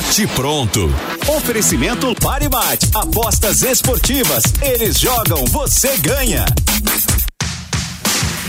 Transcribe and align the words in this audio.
Bate 0.00 0.26
pronto. 0.28 0.88
Oferecimento 1.36 2.14
Pare 2.14 2.48
Bate. 2.48 2.88
Apostas 2.94 3.60
esportivas. 3.60 4.42
Eles 4.62 4.98
jogam, 4.98 5.44
você 5.44 5.94
ganha. 5.98 6.46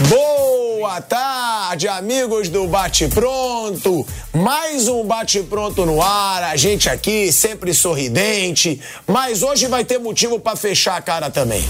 Boa 0.07 1.01
tarde, 1.01 1.89
amigos 1.89 2.47
do 2.47 2.67
Bate 2.67 3.09
Pronto. 3.09 4.07
Mais 4.33 4.87
um 4.87 5.03
Bate 5.03 5.43
Pronto 5.43 5.85
no 5.85 6.01
ar. 6.01 6.41
A 6.41 6.55
gente 6.55 6.87
aqui 6.87 7.33
sempre 7.33 7.73
sorridente, 7.73 8.81
mas 9.05 9.43
hoje 9.43 9.67
vai 9.67 9.83
ter 9.83 9.99
motivo 9.99 10.39
para 10.39 10.55
fechar 10.55 10.95
a 10.95 11.01
cara 11.01 11.29
também. 11.29 11.67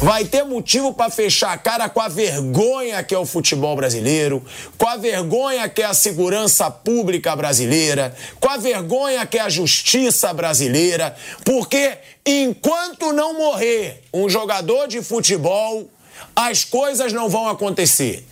Vai 0.00 0.26
ter 0.26 0.44
motivo 0.44 0.92
para 0.92 1.10
fechar 1.10 1.52
a 1.52 1.58
cara 1.58 1.88
com 1.88 2.00
a 2.00 2.08
vergonha 2.08 3.02
que 3.02 3.14
é 3.14 3.18
o 3.18 3.24
futebol 3.24 3.74
brasileiro, 3.74 4.44
com 4.76 4.86
a 4.86 4.96
vergonha 4.96 5.66
que 5.70 5.80
é 5.80 5.86
a 5.86 5.94
segurança 5.94 6.70
pública 6.70 7.34
brasileira, 7.34 8.14
com 8.38 8.48
a 8.48 8.58
vergonha 8.58 9.24
que 9.24 9.38
é 9.38 9.40
a 9.40 9.48
justiça 9.48 10.34
brasileira, 10.34 11.16
porque 11.44 11.96
enquanto 12.26 13.10
não 13.12 13.38
morrer 13.38 14.02
um 14.12 14.28
jogador 14.28 14.86
de 14.86 15.00
futebol, 15.00 15.88
as 16.34 16.62
coisas 16.62 17.14
não 17.14 17.30
vão 17.30 17.48
acontecer. 17.48 18.22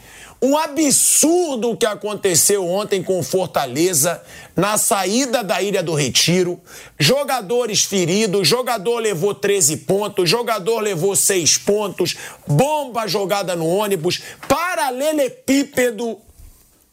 Um 0.45 0.59
absurdo 0.59 1.71
o 1.71 1.77
que 1.77 1.87
aconteceu 1.87 2.69
ontem 2.69 3.03
com 3.03 3.23
Fortaleza 3.23 4.23
na 4.55 4.77
saída 4.77 5.43
da 5.43 5.63
Ilha 5.63 5.83
do 5.83 5.95
Retiro. 5.95 6.61
Jogadores 6.99 7.85
feridos, 7.85 8.47
jogador 8.47 8.99
levou 8.99 9.35
13 9.35 9.79
pontos, 9.79 10.29
jogador 10.29 10.81
levou 10.81 11.17
6 11.17 11.57
pontos, 11.57 12.15
bomba 12.47 13.07
jogada 13.07 13.57
no 13.57 13.67
ônibus, 13.67 14.21
paralelepípedo 14.47 16.19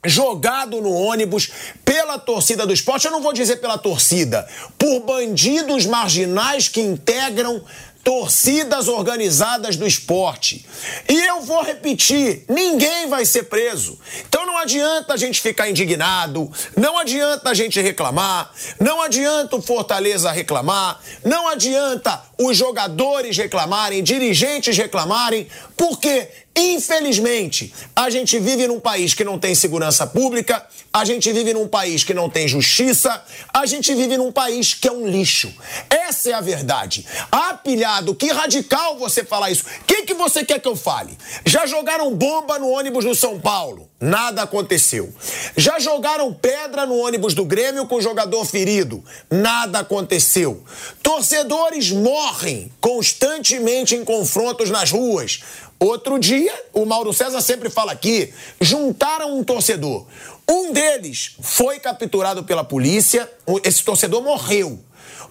jogado 0.06 0.82
no 0.82 0.94
ônibus 0.94 1.52
pela 1.84 2.18
torcida 2.18 2.66
do 2.66 2.72
esporte. 2.72 3.06
Eu 3.06 3.12
não 3.12 3.22
vou 3.22 3.34
dizer 3.34 3.58
pela 3.58 3.78
torcida, 3.78 4.48
por 4.78 5.02
bandidos 5.02 5.86
marginais 5.86 6.70
que 6.70 6.80
integram 6.80 7.62
torcidas 8.04 8.88
organizadas 8.88 9.76
do 9.76 9.86
esporte. 9.86 10.66
E 11.08 11.22
eu 11.28 11.42
vou 11.42 11.64
repetir: 11.64 12.46
ninguém 12.50 13.08
vai 13.08 13.26
ser 13.26 13.44
preso. 13.44 14.00
Então 14.28 14.46
não 14.46 14.58
adianta 14.58 15.14
a 15.14 15.18
gente 15.18 15.42
ficar 15.42 15.70
indignado, 15.70 16.52
não 16.76 16.98
adianta 16.98 17.50
a 17.50 17.54
gente 17.54 17.80
reclamar, 17.80 18.52
não 18.80 19.02
adianta 19.02 19.56
o 19.56 19.62
Fortaleza 19.62 20.32
reclamar, 20.32 21.00
não 21.24 21.48
adianta 21.48 22.24
os 22.38 22.58
jogadores 22.58 23.38
reclamarem, 23.38 24.04
dirigentes 24.04 24.78
reclamarem, 24.78 25.48
porque 25.78 26.28
Infelizmente, 26.56 27.74
a 27.96 28.10
gente 28.10 28.38
vive 28.38 28.68
num 28.68 28.80
país 28.80 29.14
que 29.14 29.24
não 29.24 29.40
tem 29.40 29.56
segurança 29.56 30.06
pública, 30.06 30.66
a 30.92 31.06
gente 31.06 31.32
vive 31.32 31.54
num 31.54 31.68
país 31.68 32.04
que 32.04 32.14
não 32.14 32.30
tem 32.30 32.46
justiça, 32.46 33.24
a 33.54 33.66
gente 33.66 33.96
vive 33.96 34.18
num 34.18 34.32
país 34.32 34.74
que 34.74 34.88
é 34.88 34.92
um 34.92 35.08
lixo. 35.08 35.54
Essa 35.90 36.32
é 36.32 36.34
a 36.34 36.42
verdade. 36.42 37.06
Ah, 37.32 37.54
pilhado, 37.54 38.14
que 38.14 38.32
radical 38.32 38.98
você 38.98 39.24
falar 39.24 39.50
isso. 39.50 39.64
O 39.64 39.86
que, 39.86 40.04
que 40.04 40.14
você 40.14 40.44
quer 40.44 40.60
que 40.60 40.68
eu 40.68 40.76
fale? 40.76 41.18
Já 41.46 41.66
jogaram 41.66 42.14
bomba 42.14 42.60
no 42.60 42.70
ônibus 42.70 43.06
do 43.06 43.16
São 43.16 43.40
Paulo? 43.40 43.90
Nada 44.02 44.42
aconteceu. 44.42 45.14
Já 45.56 45.80
jogaram 45.80 46.34
pedra 46.34 46.86
no 46.86 46.98
ônibus 46.98 47.34
do 47.34 47.46
Grêmio 47.46 47.88
com 47.88 48.02
jogador 48.02 48.44
ferido? 48.46 49.04
Nada 49.30 49.80
aconteceu. 49.80 50.64
Torcedores 51.02 51.92
morrem 51.92 52.72
constantemente 52.82 53.96
em 53.96 54.04
confrontos 54.04 54.70
nas 54.70 54.92
ruas. 54.92 55.42
Outro 55.82 56.20
dia, 56.20 56.54
o 56.74 56.86
Mauro 56.86 57.12
César 57.12 57.42
sempre 57.42 57.68
fala 57.68 57.92
aqui, 57.92 58.32
juntaram 58.60 59.36
um 59.36 59.44
torcedor. 59.44 60.06
Um 60.48 60.72
deles 60.72 61.36
foi 61.42 61.80
capturado 61.80 62.44
pela 62.44 62.64
polícia, 62.64 63.28
esse 63.64 63.84
torcedor 63.84 64.22
morreu. 64.22 64.80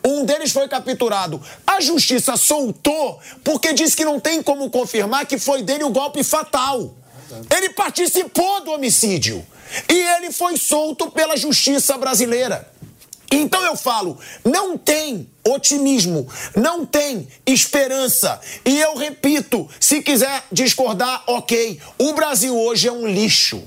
Um 0.05 0.25
deles 0.25 0.50
foi 0.50 0.66
capturado. 0.66 1.41
A 1.65 1.81
justiça 1.81 2.37
soltou 2.37 3.21
porque 3.44 3.72
disse 3.72 3.97
que 3.97 4.05
não 4.05 4.19
tem 4.19 4.43
como 4.43 4.69
confirmar 4.71 5.25
que 5.25 5.39
foi 5.39 5.62
dele 5.62 5.84
o 5.84 5.91
golpe 5.91 6.25
fatal. 6.25 6.97
Ele 7.56 7.71
participou 7.71 8.65
do 8.65 8.72
homicídio. 8.72 9.47
E 9.89 9.94
ele 9.94 10.33
foi 10.33 10.56
solto 10.56 11.12
pela 11.12 11.37
justiça 11.37 11.97
brasileira. 11.97 12.69
Então 13.30 13.62
eu 13.64 13.76
falo, 13.76 14.18
não 14.44 14.76
tem 14.76 15.28
otimismo, 15.46 16.28
não 16.54 16.84
tem 16.84 17.28
esperança. 17.46 18.41
E 18.64 18.78
eu 18.78 18.96
repito, 18.96 19.68
se 19.78 20.02
quiser 20.02 20.44
discordar, 20.50 21.22
ok. 21.26 21.80
O 21.98 22.12
Brasil 22.12 22.56
hoje 22.56 22.88
é 22.88 22.92
um 22.92 23.06
lixo. 23.06 23.62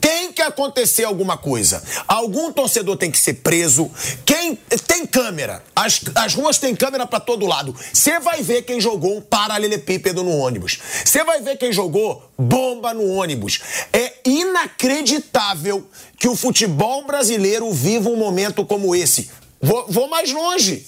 Tem 0.00 0.32
que 0.32 0.42
acontecer 0.42 1.04
alguma 1.04 1.36
coisa. 1.36 1.82
Algum 2.06 2.52
torcedor 2.52 2.96
tem 2.96 3.10
que 3.10 3.18
ser 3.18 3.34
preso. 3.34 3.90
Quem 4.24 4.56
tem 4.86 5.06
câmera, 5.06 5.62
as, 5.74 6.00
as 6.14 6.34
ruas 6.34 6.58
têm 6.58 6.74
câmera 6.74 7.06
para 7.06 7.20
todo 7.20 7.46
lado. 7.46 7.74
Você 7.92 8.20
vai 8.20 8.42
ver 8.42 8.62
quem 8.62 8.80
jogou 8.80 9.16
um 9.16 9.20
paralelepípedo 9.20 10.22
no 10.22 10.36
ônibus. 10.36 10.78
Você 11.04 11.24
vai 11.24 11.40
ver 11.40 11.56
quem 11.56 11.72
jogou 11.72 12.22
bomba 12.38 12.92
no 12.92 13.06
ônibus. 13.08 13.60
É 13.92 14.12
inacreditável 14.24 15.88
que 16.18 16.28
o 16.28 16.36
futebol 16.36 17.04
brasileiro 17.04 17.70
viva 17.72 18.08
um 18.08 18.16
momento 18.16 18.64
como 18.64 18.94
esse. 18.94 19.30
Vou, 19.60 19.86
vou 19.88 20.08
mais 20.08 20.32
longe. 20.32 20.86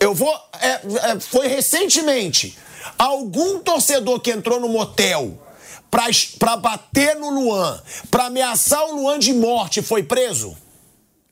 Eu 0.00 0.14
vou. 0.14 0.32
É, 0.60 0.68
é, 1.12 1.20
foi 1.20 1.48
recentemente. 1.48 2.56
Algum 2.98 3.58
torcedor 3.58 4.20
que 4.20 4.30
entrou 4.30 4.60
no 4.60 4.68
motel 4.68 5.38
para 6.38 6.56
bater 6.56 7.16
no 7.16 7.30
Luan, 7.30 7.80
para 8.10 8.26
ameaçar 8.26 8.84
o 8.86 8.96
Luan 8.96 9.18
de 9.18 9.32
morte, 9.32 9.82
foi 9.82 10.02
preso? 10.02 10.56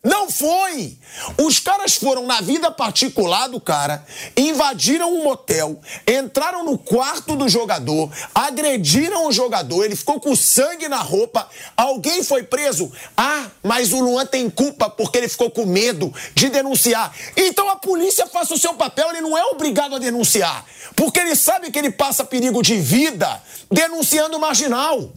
Não 0.04 0.30
foi! 0.30 0.98
Os 1.42 1.58
caras 1.58 1.94
foram 1.94 2.26
na 2.26 2.42
vida 2.42 2.70
particular 2.70 3.48
do 3.48 3.58
cara, 3.58 4.04
invadiram 4.36 5.10
um 5.10 5.24
motel, 5.24 5.80
entraram 6.06 6.62
no 6.62 6.76
quarto 6.76 7.34
do 7.34 7.48
jogador, 7.48 8.10
agrediram 8.34 9.26
o 9.26 9.32
jogador, 9.32 9.82
ele 9.82 9.96
ficou 9.96 10.20
com 10.20 10.36
sangue 10.36 10.88
na 10.88 10.98
roupa. 10.98 11.48
Alguém 11.74 12.22
foi 12.22 12.42
preso? 12.42 12.92
Ah, 13.16 13.46
mas 13.62 13.94
o 13.94 14.00
Luan 14.00 14.26
tem 14.26 14.50
culpa 14.50 14.90
porque 14.90 15.16
ele 15.16 15.28
ficou 15.28 15.50
com 15.50 15.64
medo 15.64 16.12
de 16.34 16.50
denunciar. 16.50 17.10
Então 17.34 17.70
a 17.70 17.76
polícia 17.76 18.26
faça 18.26 18.52
o 18.52 18.58
seu 18.58 18.74
papel, 18.74 19.08
ele 19.08 19.22
não 19.22 19.38
é 19.38 19.44
obrigado 19.46 19.96
a 19.96 19.98
denunciar, 19.98 20.66
porque 20.94 21.18
ele 21.18 21.34
sabe 21.34 21.70
que 21.70 21.78
ele 21.78 21.90
passa 21.90 22.24
perigo 22.24 22.62
de 22.62 22.76
vida 22.76 23.42
denunciando 23.70 24.36
o 24.36 24.40
marginal. 24.40 25.10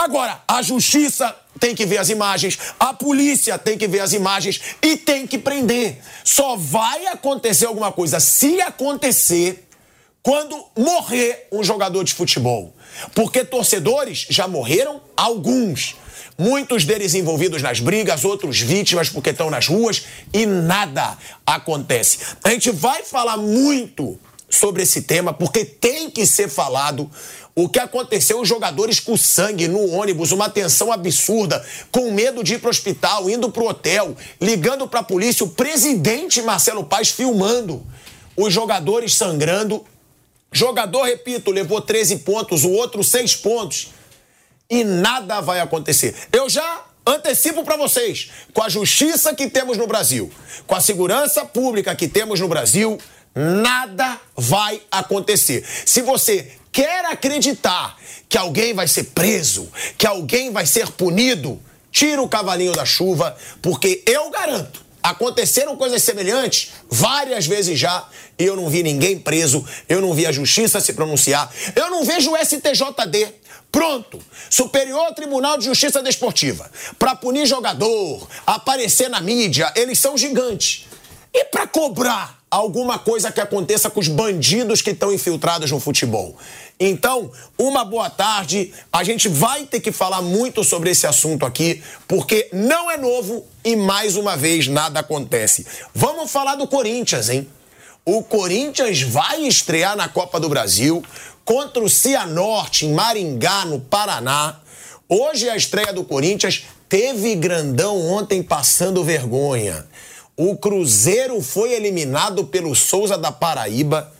Agora, 0.00 0.40
a 0.48 0.62
justiça 0.62 1.36
tem 1.58 1.74
que 1.74 1.84
ver 1.84 1.98
as 1.98 2.08
imagens, 2.08 2.58
a 2.80 2.94
polícia 2.94 3.58
tem 3.58 3.76
que 3.76 3.86
ver 3.86 4.00
as 4.00 4.14
imagens 4.14 4.58
e 4.80 4.96
tem 4.96 5.26
que 5.26 5.36
prender. 5.36 5.98
Só 6.24 6.56
vai 6.56 7.06
acontecer 7.08 7.66
alguma 7.66 7.92
coisa 7.92 8.18
se 8.18 8.62
acontecer 8.62 9.68
quando 10.22 10.64
morrer 10.74 11.48
um 11.52 11.62
jogador 11.62 12.02
de 12.02 12.14
futebol. 12.14 12.74
Porque 13.14 13.44
torcedores 13.44 14.26
já 14.30 14.48
morreram 14.48 15.02
alguns. 15.14 15.96
Muitos 16.38 16.86
deles 16.86 17.12
envolvidos 17.12 17.60
nas 17.60 17.78
brigas, 17.78 18.24
outros 18.24 18.58
vítimas 18.58 19.10
porque 19.10 19.28
estão 19.28 19.50
nas 19.50 19.68
ruas 19.68 20.06
e 20.32 20.46
nada 20.46 21.18
acontece. 21.44 22.20
A 22.42 22.48
gente 22.48 22.70
vai 22.70 23.04
falar 23.04 23.36
muito 23.36 24.18
sobre 24.48 24.82
esse 24.82 25.02
tema 25.02 25.34
porque 25.34 25.62
tem 25.62 26.10
que 26.10 26.24
ser 26.24 26.48
falado 26.48 27.10
o 27.64 27.68
que 27.68 27.78
aconteceu, 27.78 28.40
os 28.40 28.48
jogadores 28.48 29.00
com 29.00 29.16
sangue 29.16 29.68
no 29.68 29.90
ônibus, 29.90 30.32
uma 30.32 30.48
tensão 30.48 30.92
absurda, 30.92 31.64
com 31.90 32.10
medo 32.10 32.42
de 32.42 32.54
ir 32.54 32.58
para 32.58 32.68
o 32.68 32.70
hospital, 32.70 33.28
indo 33.28 33.50
para 33.50 33.62
o 33.62 33.68
hotel, 33.68 34.16
ligando 34.40 34.88
para 34.88 35.00
a 35.00 35.04
polícia, 35.04 35.44
o 35.44 35.50
presidente 35.50 36.40
Marcelo 36.42 36.84
Paz 36.84 37.10
filmando 37.10 37.84
os 38.36 38.52
jogadores 38.52 39.14
sangrando. 39.14 39.84
Jogador, 40.52 41.04
repito, 41.04 41.50
levou 41.50 41.80
13 41.80 42.18
pontos, 42.18 42.64
o 42.64 42.70
outro 42.70 43.04
6 43.04 43.36
pontos. 43.36 43.88
E 44.68 44.84
nada 44.84 45.40
vai 45.40 45.60
acontecer. 45.60 46.14
Eu 46.32 46.48
já 46.48 46.84
antecipo 47.06 47.64
para 47.64 47.76
vocês, 47.76 48.30
com 48.52 48.62
a 48.62 48.68
justiça 48.68 49.34
que 49.34 49.48
temos 49.48 49.76
no 49.76 49.86
Brasil, 49.86 50.30
com 50.66 50.74
a 50.74 50.80
segurança 50.80 51.44
pública 51.44 51.94
que 51.94 52.08
temos 52.08 52.40
no 52.40 52.48
Brasil, 52.48 52.98
nada 53.34 54.20
vai 54.36 54.82
acontecer. 54.90 55.64
Se 55.84 56.02
você 56.02 56.52
quer 56.72 57.04
acreditar 57.06 57.96
que 58.28 58.38
alguém 58.38 58.72
vai 58.72 58.86
ser 58.86 59.04
preso, 59.04 59.68
que 59.98 60.06
alguém 60.06 60.52
vai 60.52 60.66
ser 60.66 60.88
punido, 60.90 61.60
tira 61.90 62.22
o 62.22 62.28
cavalinho 62.28 62.72
da 62.72 62.84
chuva, 62.84 63.36
porque 63.60 64.02
eu 64.06 64.30
garanto, 64.30 64.84
aconteceram 65.02 65.76
coisas 65.76 66.02
semelhantes 66.02 66.70
várias 66.88 67.46
vezes 67.46 67.78
já 67.78 68.06
e 68.38 68.44
eu 68.44 68.56
não 68.56 68.68
vi 68.68 68.82
ninguém 68.82 69.18
preso, 69.18 69.64
eu 69.88 70.00
não 70.00 70.14
vi 70.14 70.26
a 70.26 70.32
justiça 70.32 70.80
se 70.80 70.92
pronunciar, 70.92 71.52
eu 71.74 71.90
não 71.90 72.04
vejo 72.04 72.32
o 72.32 72.36
STJD. 72.36 73.40
Pronto, 73.72 74.18
Superior 74.48 75.14
Tribunal 75.14 75.56
de 75.56 75.64
Justiça 75.64 76.02
Desportiva, 76.02 76.68
para 76.98 77.14
punir 77.14 77.46
jogador, 77.46 78.28
aparecer 78.44 79.08
na 79.08 79.20
mídia, 79.20 79.72
eles 79.76 79.98
são 79.98 80.16
gigantes. 80.16 80.86
E 81.32 81.44
para 81.44 81.68
cobrar 81.68 82.39
alguma 82.50 82.98
coisa 82.98 83.30
que 83.30 83.40
aconteça 83.40 83.88
com 83.88 84.00
os 84.00 84.08
bandidos 84.08 84.82
que 84.82 84.90
estão 84.90 85.12
infiltrados 85.12 85.70
no 85.70 85.78
futebol. 85.78 86.36
Então, 86.80 87.30
uma 87.56 87.84
boa 87.84 88.10
tarde. 88.10 88.72
A 88.92 89.04
gente 89.04 89.28
vai 89.28 89.64
ter 89.64 89.80
que 89.80 89.92
falar 89.92 90.20
muito 90.20 90.64
sobre 90.64 90.90
esse 90.90 91.06
assunto 91.06 91.46
aqui, 91.46 91.82
porque 92.08 92.48
não 92.52 92.90
é 92.90 92.96
novo 92.96 93.46
e 93.64 93.76
mais 93.76 94.16
uma 94.16 94.36
vez 94.36 94.66
nada 94.66 94.98
acontece. 95.00 95.64
Vamos 95.94 96.30
falar 96.30 96.56
do 96.56 96.66
Corinthians, 96.66 97.28
hein? 97.28 97.46
O 98.04 98.22
Corinthians 98.22 99.02
vai 99.02 99.42
estrear 99.42 99.94
na 99.94 100.08
Copa 100.08 100.40
do 100.40 100.48
Brasil 100.48 101.04
contra 101.44 101.82
o 101.82 101.88
Cianorte 101.88 102.86
em 102.86 102.92
Maringá, 102.92 103.64
no 103.66 103.78
Paraná. 103.78 104.58
Hoje 105.08 105.48
é 105.48 105.52
a 105.52 105.56
estreia 105.56 105.92
do 105.92 106.02
Corinthians. 106.02 106.64
Teve 106.88 107.36
grandão 107.36 108.00
ontem 108.08 108.42
passando 108.42 109.04
vergonha. 109.04 109.86
O 110.42 110.56
Cruzeiro 110.56 111.42
foi 111.42 111.74
eliminado 111.74 112.46
pelo 112.46 112.74
Souza 112.74 113.18
da 113.18 113.30
Paraíba 113.30 114.10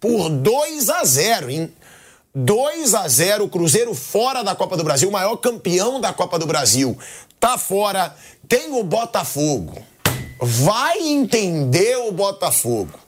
por 0.00 0.30
2 0.30 0.88
a 0.88 1.04
0, 1.04 1.50
hein? 1.50 1.70
2 2.34 2.94
a 2.94 3.06
0, 3.06 3.44
o 3.44 3.48
Cruzeiro 3.50 3.92
fora 3.94 4.42
da 4.42 4.54
Copa 4.54 4.74
do 4.74 4.82
Brasil, 4.82 5.10
o 5.10 5.12
maior 5.12 5.36
campeão 5.36 6.00
da 6.00 6.14
Copa 6.14 6.38
do 6.38 6.46
Brasil. 6.46 6.96
Tá 7.38 7.58
fora. 7.58 8.16
Tem 8.48 8.72
o 8.72 8.82
Botafogo. 8.82 9.76
Vai 10.40 10.98
entender 10.98 11.98
o 11.98 12.10
Botafogo. 12.10 12.98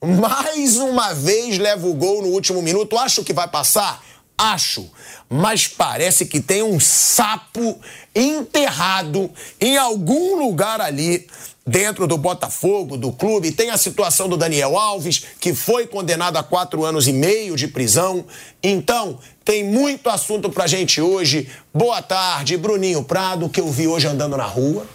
Mais 0.00 0.78
uma 0.78 1.12
vez 1.12 1.58
leva 1.58 1.86
o 1.86 1.92
gol 1.92 2.22
no 2.22 2.28
último 2.28 2.62
minuto. 2.62 2.96
Acho 2.96 3.22
que 3.22 3.34
vai 3.34 3.48
passar? 3.48 4.02
Acho. 4.38 4.90
Mas 5.28 5.68
parece 5.68 6.24
que 6.24 6.40
tem 6.40 6.62
um 6.62 6.80
sapo 6.80 7.78
enterrado 8.14 9.30
em 9.60 9.76
algum 9.76 10.36
lugar 10.36 10.80
ali 10.80 11.26
dentro 11.66 12.06
do 12.06 12.18
Botafogo, 12.18 12.96
do 12.96 13.10
clube. 13.12 13.52
Tem 13.52 13.70
a 13.70 13.76
situação 13.76 14.28
do 14.28 14.36
Daniel 14.36 14.76
Alves, 14.76 15.24
que 15.40 15.54
foi 15.54 15.86
condenado 15.86 16.36
a 16.36 16.42
quatro 16.42 16.84
anos 16.84 17.08
e 17.08 17.12
meio 17.12 17.56
de 17.56 17.68
prisão. 17.68 18.24
Então, 18.62 19.18
tem 19.44 19.64
muito 19.64 20.08
assunto 20.10 20.50
pra 20.50 20.66
gente 20.66 21.00
hoje. 21.00 21.48
Boa 21.72 22.02
tarde, 22.02 22.56
Bruninho 22.56 23.02
Prado, 23.02 23.48
que 23.48 23.60
eu 23.60 23.70
vi 23.70 23.86
hoje 23.86 24.06
andando 24.06 24.36
na 24.36 24.46
rua. 24.46 24.86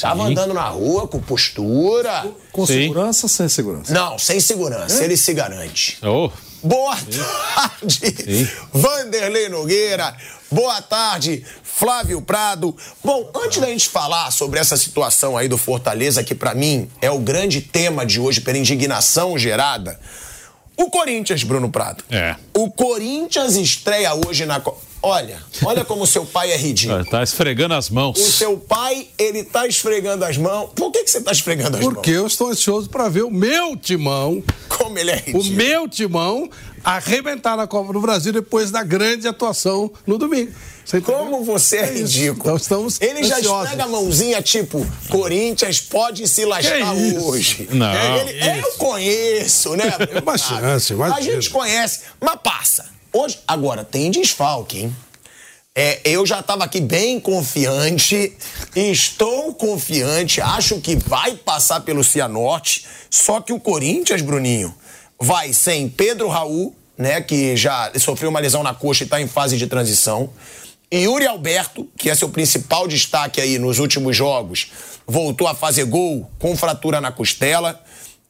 Tava 0.00 0.24
andando 0.24 0.54
na 0.54 0.68
rua 0.68 1.08
com 1.08 1.20
postura. 1.20 2.26
Com 2.52 2.66
Sim. 2.66 2.82
segurança 2.82 3.24
ou 3.24 3.28
sem 3.28 3.48
segurança? 3.48 3.92
Não, 3.92 4.18
sem 4.18 4.38
segurança. 4.38 5.00
É? 5.00 5.04
Ele 5.04 5.16
se 5.16 5.32
garante. 5.34 5.98
Oh. 6.06 6.30
Boa 6.62 6.96
tarde. 6.96 8.50
Vanderlei 8.72 9.48
Nogueira. 9.48 10.16
Boa 10.50 10.80
tarde, 10.80 11.44
Flávio 11.62 12.22
Prado. 12.22 12.74
Bom, 13.04 13.30
antes 13.34 13.60
da 13.60 13.66
gente 13.66 13.88
falar 13.88 14.30
sobre 14.30 14.58
essa 14.58 14.76
situação 14.76 15.36
aí 15.36 15.46
do 15.46 15.58
Fortaleza, 15.58 16.24
que 16.24 16.34
para 16.34 16.54
mim 16.54 16.90
é 17.02 17.10
o 17.10 17.18
grande 17.18 17.60
tema 17.60 18.04
de 18.04 18.18
hoje 18.18 18.40
pela 18.40 18.56
indignação 18.56 19.38
gerada, 19.38 20.00
o 20.76 20.88
Corinthians, 20.90 21.42
Bruno 21.42 21.68
Prado. 21.70 22.02
É. 22.10 22.34
O 22.54 22.70
Corinthians 22.70 23.56
estreia 23.56 24.14
hoje 24.14 24.46
na 24.46 24.60
Olha, 25.02 25.40
olha 25.64 25.84
como 25.84 26.06
seu 26.06 26.26
pai 26.26 26.50
é 26.50 26.56
ridículo. 26.56 27.04
Tá 27.04 27.22
esfregando 27.22 27.74
as 27.74 27.88
mãos. 27.88 28.18
O 28.18 28.32
seu 28.32 28.56
pai, 28.56 29.08
ele 29.16 29.44
tá 29.44 29.66
esfregando 29.66 30.24
as 30.24 30.36
mãos. 30.36 30.70
Por 30.74 30.90
que, 30.90 31.04
que 31.04 31.10
você 31.10 31.20
tá 31.20 31.30
esfregando 31.30 31.76
as 31.76 31.82
Porque 31.82 31.86
mãos? 31.86 31.94
Porque 31.94 32.10
eu 32.10 32.26
estou 32.26 32.48
ansioso 32.48 32.90
para 32.90 33.08
ver 33.08 33.22
o 33.22 33.30
meu 33.30 33.76
timão. 33.76 34.42
Como 34.68 34.98
ele 34.98 35.10
é 35.12 35.16
ridículo. 35.16 35.44
O 35.44 35.46
meu 35.52 35.88
timão 35.88 36.50
arrebentar 36.84 37.56
na 37.56 37.66
Copa 37.66 37.92
do 37.92 38.00
Brasil 38.00 38.32
depois 38.32 38.70
da 38.70 38.82
grande 38.82 39.28
atuação 39.28 39.90
no 40.06 40.18
domingo. 40.18 40.52
Você 40.84 41.00
Como 41.02 41.44
você 41.44 41.76
é, 41.76 41.80
é 41.80 41.92
ridículo. 41.92 42.40
Então 42.40 42.56
estamos 42.56 43.00
Ele 43.00 43.22
já 43.22 43.38
esfrega 43.38 43.84
a 43.84 43.88
mãozinha 43.88 44.40
tipo, 44.40 44.86
Corinthians 45.10 45.80
pode 45.80 46.26
se 46.26 46.46
lascar 46.46 46.94
hoje. 46.94 47.68
Não. 47.70 47.92
É, 47.92 48.20
ele, 48.20 48.60
eu 48.60 48.72
conheço, 48.78 49.76
né? 49.76 49.84
Uma 50.22 50.38
chance, 50.38 50.94
uma 50.94 51.14
A 51.14 51.20
gente 51.20 51.50
conhece, 51.50 52.00
mas 52.20 52.36
passa. 52.42 52.97
Hoje, 53.20 53.40
agora, 53.48 53.82
tem 53.82 54.12
desfalque, 54.12 54.78
hein? 54.78 54.96
É, 55.74 56.00
eu 56.04 56.24
já 56.24 56.38
estava 56.38 56.62
aqui 56.62 56.80
bem 56.80 57.18
confiante, 57.18 58.32
estou 58.76 59.52
confiante, 59.54 60.40
acho 60.40 60.80
que 60.80 60.94
vai 60.94 61.34
passar 61.34 61.80
pelo 61.80 62.04
Cianorte, 62.04 62.86
só 63.10 63.40
que 63.40 63.52
o 63.52 63.58
Corinthians, 63.58 64.22
Bruninho, 64.22 64.72
vai 65.20 65.52
sem 65.52 65.88
Pedro 65.88 66.28
Raul, 66.28 66.76
né, 66.96 67.20
que 67.20 67.56
já 67.56 67.90
sofreu 67.98 68.30
uma 68.30 68.38
lesão 68.38 68.62
na 68.62 68.72
coxa 68.72 69.02
e 69.02 69.06
está 69.06 69.20
em 69.20 69.26
fase 69.26 69.56
de 69.56 69.66
transição, 69.66 70.30
e 70.88 70.98
Yuri 70.98 71.26
Alberto, 71.26 71.88
que 71.98 72.08
é 72.08 72.14
seu 72.14 72.28
principal 72.28 72.86
destaque 72.86 73.40
aí 73.40 73.58
nos 73.58 73.80
últimos 73.80 74.16
jogos, 74.16 74.70
voltou 75.04 75.48
a 75.48 75.56
fazer 75.56 75.86
gol 75.86 76.30
com 76.38 76.56
fratura 76.56 77.00
na 77.00 77.10
costela, 77.10 77.82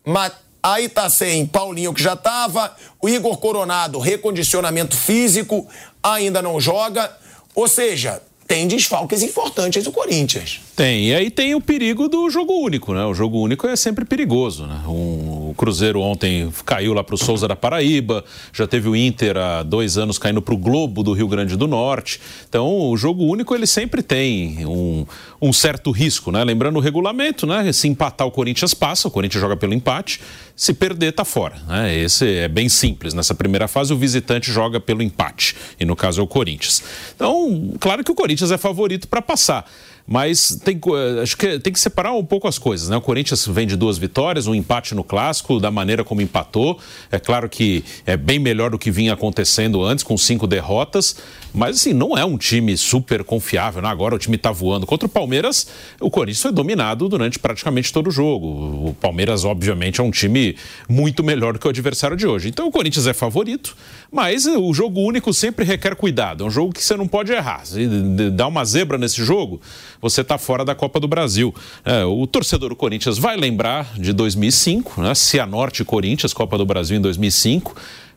mas 0.02 0.32
Aí 0.72 0.88
tá 0.88 1.08
sem 1.08 1.46
Paulinho, 1.46 1.94
que 1.94 2.02
já 2.02 2.14
tava. 2.14 2.76
O 3.00 3.08
Igor 3.08 3.38
Coronado, 3.38 3.98
recondicionamento 3.98 4.96
físico, 4.96 5.66
ainda 6.02 6.42
não 6.42 6.60
joga. 6.60 7.10
Ou 7.54 7.66
seja, 7.66 8.20
tem 8.48 8.66
desfalques 8.66 9.22
importantes 9.22 9.86
o 9.86 9.92
Corinthians. 9.92 10.60
Tem, 10.74 11.08
e 11.08 11.14
aí 11.14 11.30
tem 11.30 11.54
o 11.54 11.60
perigo 11.60 12.08
do 12.08 12.30
jogo 12.30 12.54
único, 12.54 12.94
né? 12.94 13.04
O 13.04 13.12
jogo 13.12 13.38
único 13.38 13.66
é 13.66 13.76
sempre 13.76 14.06
perigoso, 14.06 14.66
né? 14.66 14.80
O 14.86 15.54
Cruzeiro 15.54 16.00
ontem 16.00 16.50
caiu 16.64 16.94
lá 16.94 17.04
para 17.04 17.14
o 17.14 17.18
Souza 17.18 17.46
da 17.46 17.54
Paraíba, 17.54 18.24
já 18.50 18.66
teve 18.66 18.88
o 18.88 18.96
Inter 18.96 19.36
há 19.36 19.62
dois 19.62 19.98
anos 19.98 20.16
caindo 20.16 20.40
para 20.40 20.54
o 20.54 20.56
Globo 20.56 21.02
do 21.02 21.12
Rio 21.12 21.28
Grande 21.28 21.56
do 21.56 21.66
Norte. 21.66 22.20
Então, 22.48 22.90
o 22.90 22.96
jogo 22.96 23.24
único 23.24 23.54
ele 23.54 23.66
sempre 23.66 24.02
tem 24.02 24.64
um, 24.64 25.04
um 25.42 25.52
certo 25.52 25.90
risco, 25.90 26.32
né? 26.32 26.42
Lembrando 26.42 26.76
o 26.76 26.80
regulamento, 26.80 27.46
né? 27.46 27.70
Se 27.70 27.86
empatar 27.86 28.26
o 28.26 28.30
Corinthians 28.30 28.72
passa, 28.72 29.08
o 29.08 29.10
Corinthians 29.10 29.42
joga 29.42 29.58
pelo 29.58 29.74
empate, 29.74 30.20
se 30.58 30.74
perder 30.74 31.12
tá 31.12 31.24
fora, 31.24 31.54
né? 31.68 31.96
Esse 31.96 32.28
é 32.38 32.48
bem 32.48 32.68
simples. 32.68 33.14
Nessa 33.14 33.32
primeira 33.32 33.68
fase 33.68 33.92
o 33.92 33.96
visitante 33.96 34.50
joga 34.50 34.80
pelo 34.80 35.04
empate, 35.04 35.54
e 35.78 35.84
no 35.84 35.94
caso 35.94 36.20
é 36.20 36.24
o 36.24 36.26
Corinthians. 36.26 36.82
Então, 37.14 37.74
claro 37.78 38.02
que 38.02 38.10
o 38.10 38.14
Corinthians 38.14 38.50
é 38.50 38.58
favorito 38.58 39.06
para 39.06 39.22
passar. 39.22 39.70
Mas 40.10 40.58
tem, 40.64 40.74
eh, 40.76 41.22
acho 41.22 41.36
que 41.36 41.58
tem 41.58 41.70
que 41.70 41.78
separar 41.78 42.12
um 42.12 42.24
pouco 42.24 42.48
as 42.48 42.56
coisas, 42.56 42.88
né? 42.88 42.96
O 42.96 43.00
Corinthians 43.02 43.46
vem 43.46 43.66
de 43.66 43.76
duas 43.76 43.98
vitórias, 43.98 44.46
um 44.46 44.54
empate 44.54 44.94
no 44.94 45.04
clássico, 45.04 45.60
da 45.60 45.70
maneira 45.70 46.02
como 46.02 46.22
empatou. 46.22 46.78
É 47.12 47.18
claro 47.18 47.46
que 47.46 47.84
é 48.06 48.16
bem 48.16 48.38
melhor 48.38 48.70
do 48.70 48.78
que 48.78 48.90
vinha 48.90 49.12
acontecendo 49.12 49.84
antes, 49.84 50.02
com 50.02 50.16
cinco 50.16 50.46
derrotas. 50.46 51.16
Mas 51.52 51.76
assim, 51.76 51.92
não 51.92 52.16
é 52.16 52.24
um 52.24 52.38
time 52.38 52.74
super 52.78 53.22
confiável. 53.22 53.82
Né? 53.82 53.88
Agora 53.88 54.14
o 54.14 54.18
time 54.18 54.36
está 54.36 54.50
voando. 54.50 54.86
Contra 54.86 55.06
o 55.06 55.10
Palmeiras, 55.10 55.66
o 56.00 56.10
Corinthians 56.10 56.40
foi 56.40 56.52
dominado 56.52 57.06
durante 57.06 57.38
praticamente 57.38 57.92
todo 57.92 58.06
o 58.06 58.10
jogo. 58.10 58.88
O 58.88 58.96
Palmeiras, 58.98 59.44
obviamente, 59.44 60.00
é 60.00 60.04
um 60.04 60.10
time 60.10 60.56
muito 60.88 61.22
melhor 61.22 61.52
do 61.52 61.58
que 61.58 61.66
o 61.66 61.70
adversário 61.70 62.16
de 62.16 62.26
hoje. 62.26 62.48
Então 62.48 62.66
o 62.66 62.70
Corinthians 62.70 63.06
é 63.06 63.12
favorito, 63.12 63.76
mas 64.10 64.46
o 64.46 64.72
jogo 64.72 65.00
único 65.00 65.32
sempre 65.32 65.64
requer 65.64 65.94
cuidado. 65.94 66.44
É 66.44 66.46
um 66.46 66.50
jogo 66.50 66.72
que 66.72 66.82
você 66.82 66.96
não 66.96 67.06
pode 67.06 67.32
errar. 67.32 67.64
Se 67.64 67.86
dá 68.32 68.46
uma 68.46 68.64
zebra 68.64 68.96
nesse 68.96 69.22
jogo, 69.24 69.60
você 70.00 70.22
está 70.22 70.38
fora 70.38 70.64
da 70.64 70.74
Copa 70.74 70.98
do 70.98 71.06
Brasil. 71.06 71.54
É, 71.84 72.04
o 72.04 72.26
torcedor 72.26 72.70
do 72.70 72.76
Corinthians 72.76 73.18
vai 73.18 73.36
lembrar 73.36 73.92
de 73.98 74.12
2005, 74.12 75.02
né? 75.02 75.14
Cianorte 75.14 75.84
Corinthians, 75.84 76.32
Copa 76.32 76.56
do 76.56 76.64
Brasil 76.64 76.96
em 76.96 77.00
2005 77.00 77.74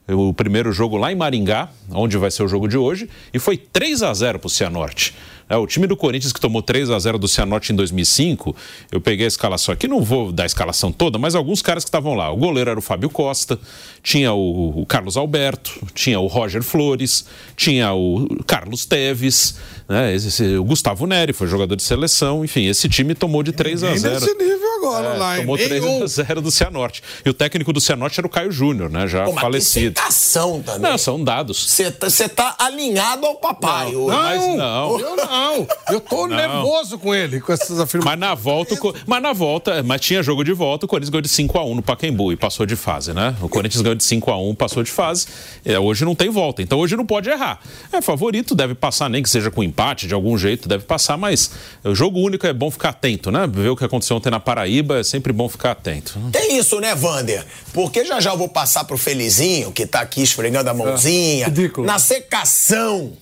o 0.08 0.34
primeiro 0.34 0.72
jogo 0.72 0.98
lá 0.98 1.12
em 1.12 1.16
Maringá, 1.16 1.70
onde 1.90 2.18
vai 2.18 2.32
ser 2.32 2.44
o 2.44 2.48
jogo 2.48 2.68
de 2.68 2.78
hoje, 2.78 3.10
e 3.34 3.40
foi 3.40 3.58
3 3.58 4.04
a 4.04 4.14
0 4.14 4.40
para 4.40 4.48
o 4.48 4.50
Cianorte. 4.50 5.14
É, 5.52 5.58
o 5.58 5.68
time 5.68 5.86
do 5.86 5.98
Corinthians 5.98 6.32
que 6.32 6.40
tomou 6.40 6.62
3 6.62 6.90
a 6.92 6.98
0 6.98 7.20
do 7.20 7.28
Cianorte 7.28 7.74
em 7.74 7.76
2005, 7.76 8.56
eu 8.90 9.02
peguei 9.02 9.26
a 9.26 9.28
escalação 9.28 9.74
aqui, 9.74 9.86
não 9.86 10.02
vou 10.02 10.32
dar 10.32 10.44
a 10.44 10.46
escalação 10.46 10.94
toda, 10.94 11.20
mas 11.20 11.36
alguns 11.36 11.62
caras 11.62 11.84
que 11.84 11.90
estavam 11.90 12.14
lá. 12.14 12.32
O 12.32 12.38
goleiro 12.38 12.70
era 12.70 12.80
o 12.80 12.82
Fábio 12.82 13.10
Costa, 13.10 13.60
tinha 14.02 14.32
o, 14.32 14.82
o 14.82 14.86
Carlos 14.86 15.18
Alberto, 15.18 15.86
tinha 15.94 16.22
o 16.22 16.28
Roger 16.28 16.64
Flores, 16.64 17.26
tinha 17.58 17.92
o 17.92 18.30
Carlos 18.48 18.86
Teves, 18.86 19.56
né, 19.90 20.16
esse, 20.16 20.30
esse, 20.30 20.56
o 20.56 20.64
Gustavo 20.64 21.06
Neri 21.06 21.34
foi 21.34 21.48
jogador 21.48 21.76
de 21.76 21.84
seleção, 21.84 22.46
enfim, 22.46 22.68
esse 22.68 22.88
time 22.88 23.14
tomou 23.14 23.44
de 23.44 23.52
3 23.52 23.84
a 23.84 23.94
0. 23.94 24.16
Esse 24.16 24.34
nível 24.36 24.62
agora 24.78 25.10
é, 25.10 25.18
lá, 25.18 25.36
Tomou 25.38 25.58
3 25.58 25.84
a 25.84 26.08
0 26.08 26.42
do 26.42 26.50
Cianorte. 26.50 27.04
E 27.26 27.30
o 27.30 27.34
técnico 27.34 27.74
do 27.74 27.82
Cianorte 27.82 28.20
era 28.20 28.26
o 28.26 28.30
Caio 28.30 28.52
Júnior, 28.54 28.90
né, 28.90 29.06
já 29.06 29.26
Pô, 29.26 29.34
falecido. 29.34 30.00
Mas 30.02 30.16
também. 30.62 30.92
Não, 30.92 30.98
são 30.98 31.22
dados. 31.22 31.70
Você 31.70 31.92
tá, 31.92 32.08
tá, 32.30 32.56
alinhado 32.58 33.26
ao 33.26 33.36
papai. 33.36 33.92
Não, 33.92 34.08
mas 34.08 34.42
não. 34.56 35.00
Eu 35.00 35.16
não. 35.16 35.41
Não, 35.42 35.68
eu 35.90 36.00
tô 36.00 36.28
Não. 36.28 36.36
nervoso 36.36 37.00
com 37.00 37.14
ele, 37.16 37.42
com 37.42 37.52
essas 37.52 37.80
afirmações. 37.80 38.20
Mas 38.20 38.20
na 38.20 38.36
volta, 38.36 38.76
o 38.76 38.94
mas 39.08 39.22
na 39.22 39.34
volta, 39.34 39.82
mas 39.84 40.02
tinha 40.02 40.22
jogo 40.22 40.44
de 40.44 40.54
volta, 40.54 40.86
o 40.86 40.90
Corinthians 40.90 41.10
ganhou 41.10 41.22
de 41.22 41.30
5 41.30 41.58
a 41.58 41.66
1 41.66 41.76
no 41.76 41.82
Pacaembu 41.82 42.32
e 42.32 42.36
passou 42.36 42.66
de 42.66 42.76
fase, 42.76 43.14
né? 43.14 43.36
O 43.42 43.50
Corinthians 43.50 43.82
ganhou 43.82 43.96
de 43.96 44.04
5 44.04 44.30
a 44.32 44.38
1, 44.40 44.54
passou 44.56 44.84
de 44.84 44.92
fase. 44.92 45.26
É, 45.66 45.80
hoje 45.80 46.06
não 46.06 46.14
tem 46.14 46.30
volta, 46.30 46.62
então 46.62 46.80
hoje 46.80 46.96
não 46.96 47.06
pode 47.06 47.30
errar. 47.30 47.60
É 47.92 48.02
favorito, 48.02 48.54
deve 48.54 48.76
passar 48.76 49.10
nem 49.10 49.24
que 49.24 49.30
seja 49.30 49.50
com 49.50 49.64
empate, 49.64 50.08
de 50.08 50.14
algum 50.14 50.38
jeito 50.38 50.70
deve 50.70 50.84
passar, 50.84 51.18
mas 51.18 51.52
o 51.84 51.96
jogo 51.96 52.20
único 52.20 52.46
é 52.46 52.54
bom 52.54 52.70
ficar 52.70 52.90
atento, 52.90 53.32
né? 53.32 53.48
Ver 53.52 53.70
o 53.70 53.76
que 53.76 53.84
aconteceu 53.84 54.18
ontem 54.18 54.30
na 54.30 54.40
Paraíba 54.40 55.00
é 55.00 55.04
sempre 55.04 55.34
bom 55.34 55.50
ficar 55.50 55.72
atento. 55.72 56.20
Tem 56.32 56.58
isso, 56.58 56.80
né, 56.80 56.94
Vander? 56.94 57.46
Porque 57.74 58.06
já 58.06 58.20
já 58.20 58.32
eu 58.32 58.38
vou 58.38 58.48
passar 58.50 58.84
pro 58.84 58.98
Felizinho, 58.98 59.72
que 59.72 59.86
tá 59.86 60.02
aqui 60.02 60.22
esfregando 60.22 60.70
a 60.70 60.74
mãozinha. 60.74 61.48
ridículo. 61.48 61.88
Na 61.88 61.98
secação 62.00 63.14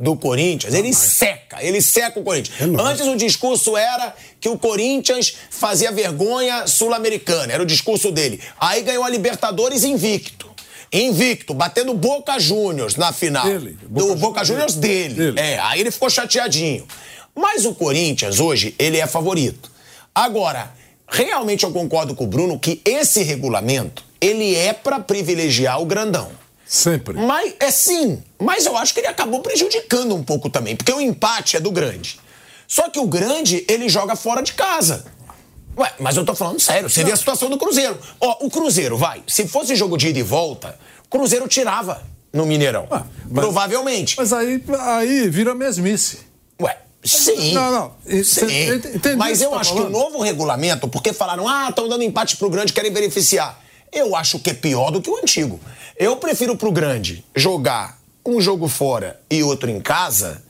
do 0.00 0.14
Corinthians, 0.16 0.74
ele 0.74 0.94
seca, 0.94 1.58
ele 1.60 1.82
seca 1.82 2.20
o 2.20 2.22
Corinthians. 2.22 2.56
Antes 2.78 3.06
o 3.06 3.16
discurso 3.16 3.76
era 3.76 4.14
que 4.40 4.48
o 4.48 4.56
Corinthians 4.56 5.34
fazia 5.50 5.90
vergonha 5.90 6.66
sul-americana, 6.68 7.52
era 7.52 7.62
o 7.62 7.66
discurso 7.66 8.12
dele. 8.12 8.40
Aí 8.60 8.82
ganhou 8.82 9.02
a 9.02 9.08
Libertadores 9.08 9.82
invicto. 9.82 10.48
Invicto, 10.92 11.52
batendo 11.52 11.92
Boca 11.94 12.38
Juniors 12.38 12.96
na 12.96 13.12
final. 13.12 13.44
Dele, 13.44 13.76
do 13.82 13.88
Boca 13.88 14.16
Boca 14.16 14.44
Juniors 14.44 14.74
dele. 14.74 15.14
dele. 15.14 15.40
É, 15.40 15.58
aí 15.58 15.80
ele 15.80 15.90
ficou 15.90 16.08
chateadinho. 16.08 16.86
Mas 17.34 17.66
o 17.66 17.74
Corinthians 17.74 18.40
hoje, 18.40 18.74
ele 18.78 18.98
é 18.98 19.06
favorito. 19.06 19.70
Agora, 20.14 20.72
realmente 21.06 21.64
eu 21.64 21.72
concordo 21.72 22.14
com 22.14 22.24
o 22.24 22.26
Bruno 22.26 22.58
que 22.58 22.80
esse 22.84 23.22
regulamento, 23.22 24.02
ele 24.20 24.54
é 24.54 24.72
pra 24.72 24.98
privilegiar 24.98 25.80
o 25.80 25.84
grandão. 25.84 26.30
Sempre. 26.68 27.14
Mas, 27.18 27.54
é 27.58 27.70
sim, 27.70 28.22
mas 28.38 28.66
eu 28.66 28.76
acho 28.76 28.92
que 28.92 29.00
ele 29.00 29.06
acabou 29.06 29.40
prejudicando 29.40 30.14
um 30.14 30.22
pouco 30.22 30.50
também, 30.50 30.76
porque 30.76 30.92
o 30.92 31.00
empate 31.00 31.56
é 31.56 31.60
do 31.60 31.70
grande. 31.70 32.20
Só 32.66 32.90
que 32.90 32.98
o 33.00 33.06
grande, 33.06 33.64
ele 33.66 33.88
joga 33.88 34.14
fora 34.14 34.42
de 34.42 34.52
casa. 34.52 35.06
Ué, 35.78 35.90
mas 35.98 36.16
eu 36.16 36.24
tô 36.26 36.34
falando 36.34 36.60
sério, 36.60 36.90
você 36.90 37.02
vê 37.02 37.12
a 37.12 37.16
situação 37.16 37.48
do 37.48 37.56
Cruzeiro. 37.56 37.98
Ó, 38.20 38.44
o 38.46 38.50
Cruzeiro, 38.50 38.98
vai, 38.98 39.22
se 39.26 39.48
fosse 39.48 39.74
jogo 39.74 39.96
de 39.96 40.08
ida 40.08 40.18
e 40.18 40.22
volta, 40.22 40.78
o 41.06 41.08
Cruzeiro 41.08 41.48
tirava 41.48 42.02
no 42.32 42.44
Mineirão. 42.44 42.86
Ah, 42.90 43.04
mas- 43.30 43.42
Provavelmente. 43.44 44.16
Mas 44.18 44.32
aí, 44.34 44.62
aí 44.80 45.30
vira 45.30 45.54
mesmice. 45.54 46.18
Ué, 46.60 46.76
sim. 47.02 47.54
Não, 47.54 47.70
não. 47.70 47.92
Sim. 48.24 48.44
Ent- 48.72 48.84
entendi 48.96 49.16
Mas 49.16 49.40
eu 49.40 49.50
tá 49.52 49.60
acho 49.60 49.70
que 49.72 49.78
o 49.78 49.84
falando. 49.84 49.92
novo 49.98 50.20
regulamento, 50.20 50.86
porque 50.88 51.14
falaram, 51.14 51.48
ah, 51.48 51.68
estão 51.70 51.88
dando 51.88 52.02
empate 52.02 52.36
pro 52.36 52.50
grande, 52.50 52.74
querem 52.74 52.92
beneficiar. 52.92 53.58
Eu 53.92 54.14
acho 54.14 54.38
que 54.38 54.50
é 54.50 54.54
pior 54.54 54.90
do 54.90 55.00
que 55.00 55.10
o 55.10 55.16
antigo. 55.16 55.60
Eu 55.96 56.16
prefiro 56.16 56.56
pro 56.56 56.72
grande 56.72 57.24
jogar 57.34 57.98
um 58.24 58.40
jogo 58.40 58.68
fora 58.68 59.20
e 59.30 59.42
outro 59.42 59.70
em 59.70 59.80
casa, 59.80 60.42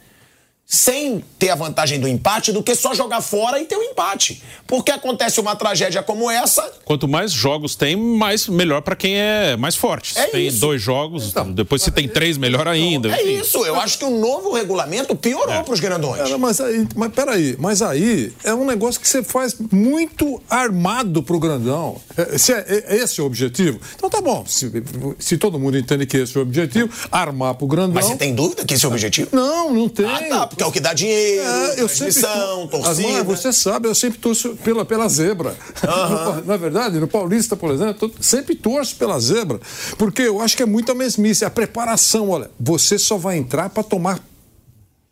sem 0.70 1.24
ter 1.38 1.48
a 1.48 1.54
vantagem 1.54 1.98
do 1.98 2.06
empate, 2.06 2.52
do 2.52 2.62
que 2.62 2.74
só 2.74 2.92
jogar 2.92 3.22
fora 3.22 3.58
e 3.58 3.64
ter 3.64 3.74
o 3.76 3.82
empate. 3.82 4.42
Porque 4.66 4.90
acontece 4.90 5.40
uma 5.40 5.56
tragédia 5.56 6.02
como 6.02 6.30
essa, 6.30 6.70
Quanto 6.84 7.08
mais 7.08 7.32
jogos 7.32 7.74
tem, 7.74 7.96
mais 7.96 8.46
melhor 8.48 8.82
pra 8.82 8.94
quem 8.94 9.16
é 9.18 9.56
mais 9.56 9.74
forte. 9.76 10.12
Se 10.12 10.20
É 10.20 10.26
tem 10.26 10.46
isso. 10.48 10.60
dois 10.60 10.82
jogos, 10.82 11.32
depois 11.54 11.80
se 11.82 11.90
tem 11.90 12.06
três, 12.06 12.36
melhor 12.36 12.68
ainda. 12.68 13.08
é 13.16 13.22
isso. 13.22 13.64
Eu 13.64 13.80
acho 13.80 13.98
que 13.98 14.04
o 14.04 14.10
novo 14.10 14.52
regulamento 14.52 15.16
piorou 15.16 15.64
pros 15.64 15.80
grandões. 15.80 16.18
Cara, 16.18 16.36
mas 16.36 16.60
aí, 16.60 16.86
mas 16.94 17.12
peraí, 17.12 17.56
mas 17.58 17.80
aí 17.80 18.30
é 18.44 18.52
um 18.52 18.66
negócio 18.66 19.00
que 19.00 19.08
você 19.08 19.22
faz 19.22 19.56
muito 19.72 20.38
armado 20.50 21.22
pro 21.22 21.38
grandão. 21.38 21.98
É, 22.14 22.36
se 22.36 22.52
é, 22.52 22.84
é 22.88 22.96
esse 22.96 23.20
é 23.20 23.22
o 23.22 23.26
objetivo, 23.26 23.80
então 23.96 24.10
tá 24.10 24.20
bom. 24.20 24.44
Se, 24.46 24.70
se 25.18 25.38
todo 25.38 25.58
mundo 25.58 25.78
entende 25.78 26.04
que 26.04 26.18
esse 26.18 26.36
é 26.36 26.40
o 26.40 26.42
objetivo, 26.42 26.90
armar 27.10 27.54
pro 27.54 27.66
grandão. 27.66 27.94
Mas 27.94 28.04
você 28.04 28.16
tem 28.16 28.34
dúvida 28.34 28.64
que 28.66 28.74
esse 28.74 28.84
é 28.84 28.88
o 28.88 28.92
objetivo? 28.92 29.30
Não, 29.32 29.72
não 29.72 29.88
tem. 29.88 30.04
Ah, 30.06 30.20
tá, 30.28 30.46
porque 30.58 30.64
é 30.64 30.66
o 30.66 30.72
que 30.72 30.80
dá 30.80 30.92
dinheiro, 30.92 31.42
É, 31.42 31.72
eu 31.80 31.86
transmissão, 31.86 32.66
torcida. 32.66 32.90
Asmar, 33.08 33.24
você 33.24 33.52
sabe, 33.52 33.86
eu 33.88 33.94
sempre 33.94 34.18
torço 34.18 34.56
pela, 34.56 34.84
pela 34.84 35.08
zebra. 35.08 35.56
No- 35.82 36.42
Na 36.46 36.56
verdade, 36.56 36.98
no 36.98 37.06
Paulista, 37.06 37.56
por 37.56 37.70
exemplo, 37.70 38.10
eu 38.16 38.22
sempre 38.22 38.56
torço 38.56 38.96
pela 38.96 39.18
zebra, 39.20 39.60
porque 39.96 40.22
eu 40.22 40.40
acho 40.40 40.56
que 40.56 40.62
é 40.62 40.66
muita 40.66 40.94
mesmice. 40.94 41.44
A 41.44 41.50
preparação, 41.50 42.30
olha, 42.30 42.50
você 42.58 42.98
só 42.98 43.16
vai 43.16 43.38
entrar 43.38 43.70
para 43.70 43.84
tomar 43.84 44.18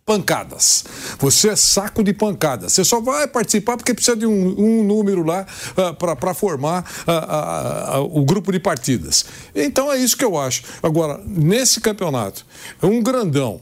pancadas. 0.05 0.85
Você 1.19 1.49
é 1.50 1.57
saco 1.57 2.03
de 2.03 2.12
pancadas. 2.12 2.73
Você 2.73 2.85
só 2.85 3.00
vai 3.00 3.26
participar 3.26 3.76
porque 3.76 3.93
precisa 3.93 4.17
de 4.17 4.25
um, 4.26 4.55
um 4.59 4.85
número 4.85 5.25
lá 5.25 5.45
para 5.99 6.33
formar 6.33 6.85
ah, 7.07 7.12
ah, 7.12 7.95
ah, 7.97 8.00
o 8.00 8.25
grupo 8.25 8.53
de 8.53 8.61
partidas. 8.61 9.25
Então 9.55 9.93
é 9.93 9.97
isso 9.99 10.17
que 10.17 10.25
eu 10.25 10.38
acho. 10.38 10.62
Agora, 10.83 11.21
nesse 11.26 11.81
campeonato, 11.81 12.47
um 12.83 13.03
grandão 13.03 13.61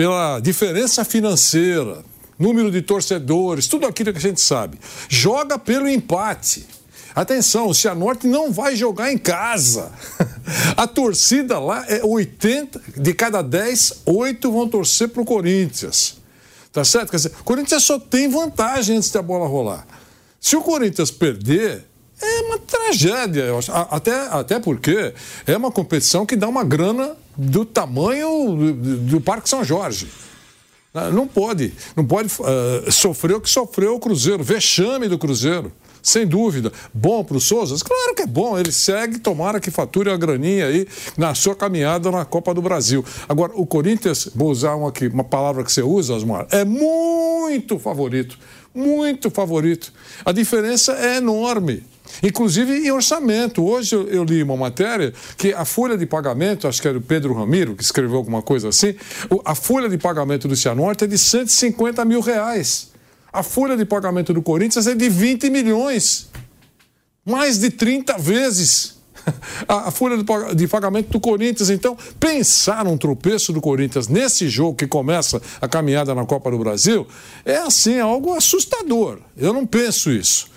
pela 0.00 0.40
diferença 0.40 1.04
financeira, 1.04 2.02
número 2.38 2.70
de 2.70 2.80
torcedores, 2.80 3.66
tudo 3.66 3.86
aquilo 3.86 4.10
que 4.12 4.16
a 4.16 4.22
gente 4.22 4.40
sabe. 4.40 4.78
Joga 5.10 5.58
pelo 5.58 5.86
empate. 5.86 6.66
Atenção, 7.14 7.68
o 7.68 7.74
Cianorte 7.74 8.26
não 8.26 8.50
vai 8.50 8.74
jogar 8.74 9.12
em 9.12 9.18
casa. 9.18 9.92
A 10.74 10.86
torcida 10.86 11.58
lá 11.58 11.84
é 11.86 12.02
80, 12.02 12.80
de 12.96 13.12
cada 13.12 13.42
10, 13.42 14.04
8 14.06 14.50
vão 14.50 14.66
torcer 14.66 15.08
pro 15.08 15.22
Corinthians. 15.22 16.16
Tá 16.72 16.82
certo? 16.82 17.10
Quer 17.10 17.16
dizer, 17.18 17.32
o 17.38 17.44
Corinthians 17.44 17.84
só 17.84 17.98
tem 17.98 18.26
vantagem 18.26 18.96
antes 18.96 19.10
da 19.10 19.20
bola 19.20 19.46
rolar. 19.46 19.86
Se 20.40 20.56
o 20.56 20.62
Corinthians 20.62 21.10
perder, 21.10 21.84
é 22.22 22.40
uma 22.46 22.56
tragédia. 22.58 23.48
A- 23.68 23.96
Até, 23.96 24.14
até 24.28 24.58
porque 24.58 25.12
é 25.46 25.54
uma 25.58 25.70
competição 25.70 26.24
que 26.24 26.36
dá 26.36 26.48
uma 26.48 26.64
grana 26.64 27.18
do 27.36 27.64
tamanho 27.64 28.56
do, 28.56 28.96
do 28.98 29.20
Parque 29.20 29.48
São 29.48 29.64
Jorge. 29.64 30.08
Ah, 30.92 31.10
Não 31.10 31.26
pode, 31.26 31.72
não 31.96 32.04
pode 32.04 32.30
ah, 32.42 32.90
sofrer 32.90 33.36
o 33.36 33.40
que 33.40 33.48
sofreu 33.48 33.94
o 33.94 34.00
Cruzeiro, 34.00 34.42
vexame 34.42 35.08
do 35.08 35.18
Cruzeiro. 35.18 35.72
Sem 36.02 36.26
dúvida. 36.26 36.72
Bom 36.94 37.22
para 37.22 37.36
o 37.36 37.40
Souza? 37.40 37.76
Claro 37.84 38.14
que 38.14 38.22
é 38.22 38.26
bom. 38.26 38.58
Ele 38.58 38.72
segue, 38.72 39.18
tomara 39.18 39.60
que 39.60 39.70
fature 39.70 40.10
a 40.10 40.16
graninha 40.16 40.66
aí 40.66 40.86
na 41.16 41.34
sua 41.34 41.54
caminhada 41.54 42.10
na 42.10 42.24
Copa 42.24 42.54
do 42.54 42.62
Brasil. 42.62 43.04
Agora, 43.28 43.52
o 43.54 43.66
Corinthians, 43.66 44.28
vou 44.34 44.50
usar 44.50 44.74
uma, 44.76 44.88
aqui, 44.88 45.08
uma 45.08 45.24
palavra 45.24 45.62
que 45.62 45.70
você 45.70 45.82
usa, 45.82 46.14
Osmar, 46.14 46.46
é 46.50 46.64
muito 46.64 47.78
favorito. 47.78 48.38
Muito 48.74 49.30
favorito. 49.30 49.92
A 50.24 50.32
diferença 50.32 50.92
é 50.92 51.16
enorme. 51.16 51.84
Inclusive 52.22 52.86
em 52.86 52.90
orçamento. 52.90 53.64
Hoje 53.64 53.94
eu, 53.94 54.08
eu 54.08 54.24
li 54.24 54.42
uma 54.42 54.56
matéria 54.56 55.12
que 55.36 55.52
a 55.52 55.64
folha 55.64 55.96
de 55.96 56.06
pagamento, 56.06 56.68
acho 56.68 56.80
que 56.80 56.88
era 56.88 56.98
o 56.98 57.00
Pedro 57.00 57.34
Ramiro 57.34 57.74
que 57.74 57.82
escreveu 57.82 58.16
alguma 58.16 58.42
coisa 58.42 58.68
assim, 58.68 58.94
a 59.44 59.54
folha 59.54 59.88
de 59.88 59.98
pagamento 59.98 60.46
do 60.46 60.56
Cianorte 60.56 61.04
é 61.04 61.06
de 61.06 61.18
150 61.18 62.04
mil 62.04 62.20
reais. 62.20 62.90
A 63.32 63.42
folha 63.42 63.76
de 63.76 63.84
pagamento 63.84 64.34
do 64.34 64.42
Corinthians 64.42 64.86
é 64.86 64.94
de 64.94 65.08
20 65.08 65.50
milhões. 65.50 66.28
Mais 67.24 67.58
de 67.58 67.70
30 67.70 68.18
vezes 68.18 69.00
a, 69.68 69.90
folha 69.90 70.16
de 70.54 70.66
pagamento 70.66 71.10
do 71.10 71.20
Corinthians. 71.20 71.70
Então, 71.70 71.96
pensar 72.18 72.86
um 72.86 72.96
tropeço 72.96 73.52
do 73.52 73.60
Corinthians 73.60 74.08
nesse 74.08 74.48
jogo 74.48 74.76
que 74.76 74.86
começa 74.86 75.40
a 75.60 75.68
caminhada 75.68 76.14
na 76.14 76.24
Copa 76.24 76.50
do 76.50 76.58
Brasil 76.58 77.06
é 77.44 77.58
assim, 77.58 77.98
algo 77.98 78.34
assustador. 78.34 79.18
Eu 79.36 79.52
não 79.52 79.66
penso 79.66 80.10
isso. 80.10 80.48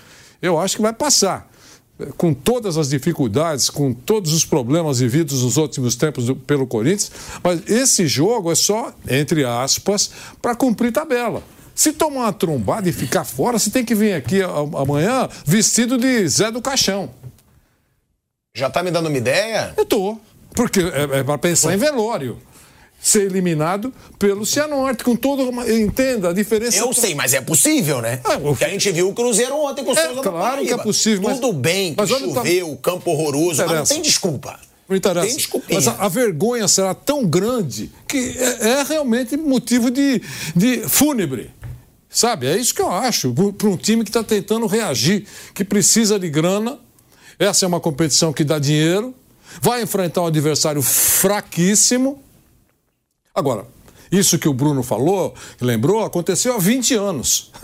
Eu 0.41 0.59
acho 0.59 0.75
que 0.75 0.81
vai 0.81 0.93
passar. 0.93 1.52
Com 2.17 2.33
todas 2.33 2.77
as 2.77 2.89
dificuldades, 2.89 3.69
com 3.69 3.93
todos 3.93 4.33
os 4.33 4.45
problemas 4.45 4.99
vividos 4.99 5.43
nos 5.43 5.57
últimos 5.57 5.95
tempos 5.95 6.25
do- 6.25 6.35
pelo 6.35 6.65
Corinthians, 6.67 7.11
mas 7.43 7.61
esse 7.69 8.07
jogo 8.07 8.51
é 8.51 8.55
só, 8.55 8.93
entre 9.09 9.45
aspas, 9.45 10.11
para 10.41 10.55
cumprir 10.55 10.91
tabela. 10.91 11.41
Se 11.75 11.91
tomar 11.91 12.21
uma 12.21 12.33
trombada 12.33 12.87
e 12.87 12.91
ficar 12.93 13.23
fora, 13.23 13.57
você 13.57 13.69
tem 13.71 13.83
que 13.83 13.95
vir 13.95 14.13
aqui 14.13 14.41
amanhã 14.43 15.27
vestido 15.45 15.97
de 15.97 16.27
Zé 16.27 16.51
do 16.51 16.61
Caixão. 16.61 17.09
Já 18.55 18.69
tá 18.69 18.83
me 18.83 18.91
dando 18.91 19.07
uma 19.09 19.17
ideia? 19.17 19.73
Eu 19.75 19.85
tô. 19.85 20.17
Porque 20.53 20.79
é, 20.79 21.19
é 21.19 21.23
para 21.23 21.37
pensar 21.39 21.73
em 21.73 21.77
velório. 21.77 22.37
Ser 23.05 23.23
eliminado 23.23 23.93
pelo 24.17 24.45
Cianorte, 24.45 25.03
com 25.03 25.13
todo. 25.13 25.49
uma- 25.49 25.69
Entenda 25.69 26.29
a 26.29 26.33
diferença. 26.33 26.77
Eu 26.77 26.93
sei, 26.93 27.13
mas 27.13 27.33
é 27.33 27.41
possível, 27.41 28.01
né? 28.01 28.21
Ah, 28.23 28.39
Porque 28.39 28.63
a 28.63 28.69
gente 28.69 28.89
viu 28.93 29.09
o 29.09 29.13
Cruzeiro 29.13 29.53
ontem 29.57 29.83
com 29.83 29.91
o 29.91 29.97
É, 29.99 30.05
Souza 30.07 30.21
claro 30.21 30.65
que 30.65 30.71
é 30.71 30.77
possível, 30.77 31.23
mas- 31.23 31.37
Tudo 31.39 31.51
bem 31.51 31.93
que 31.93 31.99
mas 32.01 32.09
choveu, 32.09 32.77
campo 32.77 33.11
horroroso, 33.11 33.61
mas 33.65 33.77
não 33.77 33.83
tem 33.85 34.01
desculpa. 34.01 34.57
Não 34.87 34.95
interessa. 34.95 35.27
Tem 35.27 35.35
desculpinha. 35.35 35.79
Mas 35.81 35.87
a, 35.87 36.05
a 36.05 36.07
vergonha 36.07 36.65
será 36.67 36.93
tão 36.95 37.25
grande 37.25 37.91
que 38.07 38.37
é, 38.37 38.69
é 38.79 38.83
realmente 38.83 39.35
motivo 39.35 39.91
de, 39.91 40.21
de 40.55 40.77
fúnebre. 40.87 41.51
Sabe? 42.09 42.47
É 42.47 42.55
isso 42.57 42.73
que 42.73 42.81
eu 42.81 42.89
acho. 42.89 43.33
Para 43.57 43.67
um 43.67 43.75
time 43.75 44.03
que 44.05 44.09
está 44.11 44.23
tentando 44.23 44.65
reagir, 44.65 45.25
que 45.53 45.65
precisa 45.65 46.17
de 46.17 46.29
grana. 46.29 46.79
Essa 47.37 47.65
é 47.65 47.67
uma 47.67 47.81
competição 47.81 48.31
que 48.31 48.45
dá 48.45 48.59
dinheiro. 48.59 49.13
Vai 49.61 49.81
enfrentar 49.81 50.21
um 50.21 50.27
adversário 50.27 50.81
fraquíssimo. 50.81 52.22
Agora, 53.35 53.65
isso 54.11 54.37
que 54.37 54.47
o 54.47 54.53
Bruno 54.53 54.83
falou, 54.83 55.33
lembrou, 55.59 56.03
aconteceu 56.03 56.53
há 56.53 56.59
20 56.59 56.93
anos. 56.93 57.51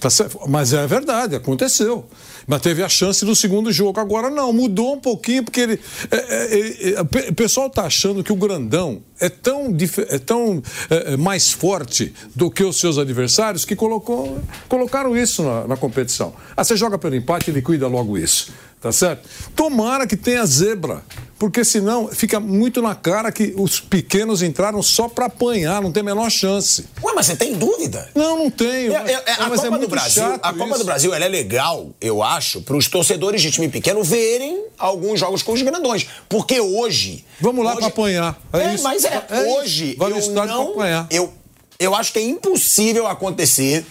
Tá? 0.00 0.08
Mas 0.48 0.72
é 0.72 0.84
verdade, 0.86 1.36
aconteceu. 1.36 2.06
Mas 2.46 2.60
teve 2.60 2.82
a 2.82 2.88
chance 2.88 3.24
no 3.24 3.36
segundo 3.36 3.70
jogo. 3.70 4.00
Agora 4.00 4.28
não, 4.28 4.52
mudou 4.52 4.94
um 4.94 5.00
pouquinho, 5.00 5.44
porque 5.44 5.60
ele. 5.60 5.80
É, 6.10 6.16
é, 6.16 6.94
é, 6.94 7.00
o 7.30 7.34
pessoal 7.34 7.68
está 7.68 7.84
achando 7.84 8.24
que 8.24 8.32
o 8.32 8.36
grandão 8.36 9.02
é 9.20 9.28
tão, 9.28 9.74
é 10.08 10.18
tão 10.18 10.62
é, 10.90 11.16
mais 11.16 11.52
forte 11.52 12.12
do 12.34 12.50
que 12.50 12.64
os 12.64 12.80
seus 12.80 12.98
adversários 12.98 13.64
que 13.64 13.76
colocou, 13.76 14.40
colocaram 14.68 15.16
isso 15.16 15.42
na, 15.42 15.68
na 15.68 15.76
competição. 15.76 16.34
Ah, 16.56 16.64
você 16.64 16.76
joga 16.76 16.98
pelo 16.98 17.14
empate 17.14 17.50
e 17.50 17.54
liquida 17.54 17.86
logo 17.86 18.18
isso. 18.18 18.52
Tá 18.84 18.92
certo? 18.92 19.26
Tomara 19.56 20.06
que 20.06 20.14
tenha 20.14 20.44
zebra, 20.44 21.02
porque 21.38 21.64
senão 21.64 22.08
fica 22.08 22.38
muito 22.38 22.82
na 22.82 22.94
cara 22.94 23.32
que 23.32 23.54
os 23.56 23.80
pequenos 23.80 24.42
entraram 24.42 24.82
só 24.82 25.08
para 25.08 25.24
apanhar, 25.24 25.80
não 25.80 25.90
tem 25.90 26.02
a 26.02 26.04
menor 26.04 26.28
chance. 26.28 26.84
Ué, 27.02 27.14
mas 27.16 27.24
você 27.24 27.34
tem 27.34 27.54
dúvida? 27.54 28.10
Não, 28.14 28.36
não 28.36 28.50
tenho. 28.50 28.92
É, 28.92 29.22
é, 29.26 29.32
a 29.38 29.48
mas 29.48 29.62
Copa 29.62 29.78
do 29.78 29.88
Brasil, 29.88 30.22
a 30.34 30.52
Copa 30.52 30.66
isso. 30.66 30.78
do 30.80 30.84
Brasil, 30.84 31.14
ela 31.14 31.24
é 31.24 31.28
legal, 31.28 31.94
eu 31.98 32.22
acho, 32.22 32.60
para 32.60 32.76
os 32.76 32.86
torcedores 32.86 33.40
de 33.40 33.50
time 33.50 33.70
pequeno 33.70 34.04
verem 34.04 34.66
alguns 34.76 35.18
jogos 35.18 35.42
com 35.42 35.54
os 35.54 35.62
grandões, 35.62 36.06
porque 36.28 36.60
hoje. 36.60 37.24
Vamos 37.40 37.64
lá 37.64 37.70
hoje, 37.70 37.80
para 37.80 37.88
apanhar. 37.88 38.38
É, 38.52 38.58
é 38.58 38.74
isso. 38.74 38.84
mas 38.84 39.02
é, 39.06 39.26
é 39.30 39.40
hoje 39.54 39.96
no 39.98 40.08
eu 40.10 40.30
não, 40.30 40.44
pra 40.44 40.72
apanhar. 40.74 41.06
eu 41.10 41.32
eu 41.78 41.94
acho 41.94 42.12
que 42.12 42.18
é 42.18 42.22
impossível 42.22 43.06
acontecer 43.06 43.84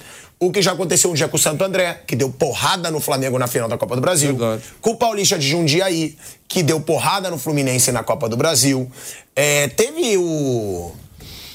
o 0.47 0.51
que 0.51 0.61
já 0.61 0.71
aconteceu 0.71 1.11
um 1.11 1.13
dia 1.13 1.27
com 1.27 1.35
o 1.35 1.39
Santo 1.39 1.63
André, 1.63 2.01
que 2.07 2.15
deu 2.15 2.29
porrada 2.29 2.89
no 2.91 2.99
Flamengo 2.99 3.37
na 3.37 3.47
final 3.47 3.67
da 3.67 3.77
Copa 3.77 3.95
do 3.95 4.01
Brasil. 4.01 4.35
Verdade. 4.35 4.63
Com 4.81 4.91
o 4.91 4.95
Paulista 4.95 5.37
de 5.37 5.47
Jundiaí, 5.47 6.15
que 6.47 6.63
deu 6.63 6.79
porrada 6.79 7.29
no 7.29 7.37
Fluminense 7.37 7.91
na 7.91 8.03
Copa 8.03 8.29
do 8.29 8.37
Brasil. 8.37 8.89
É, 9.35 9.67
teve 9.69 10.17
o. 10.17 10.91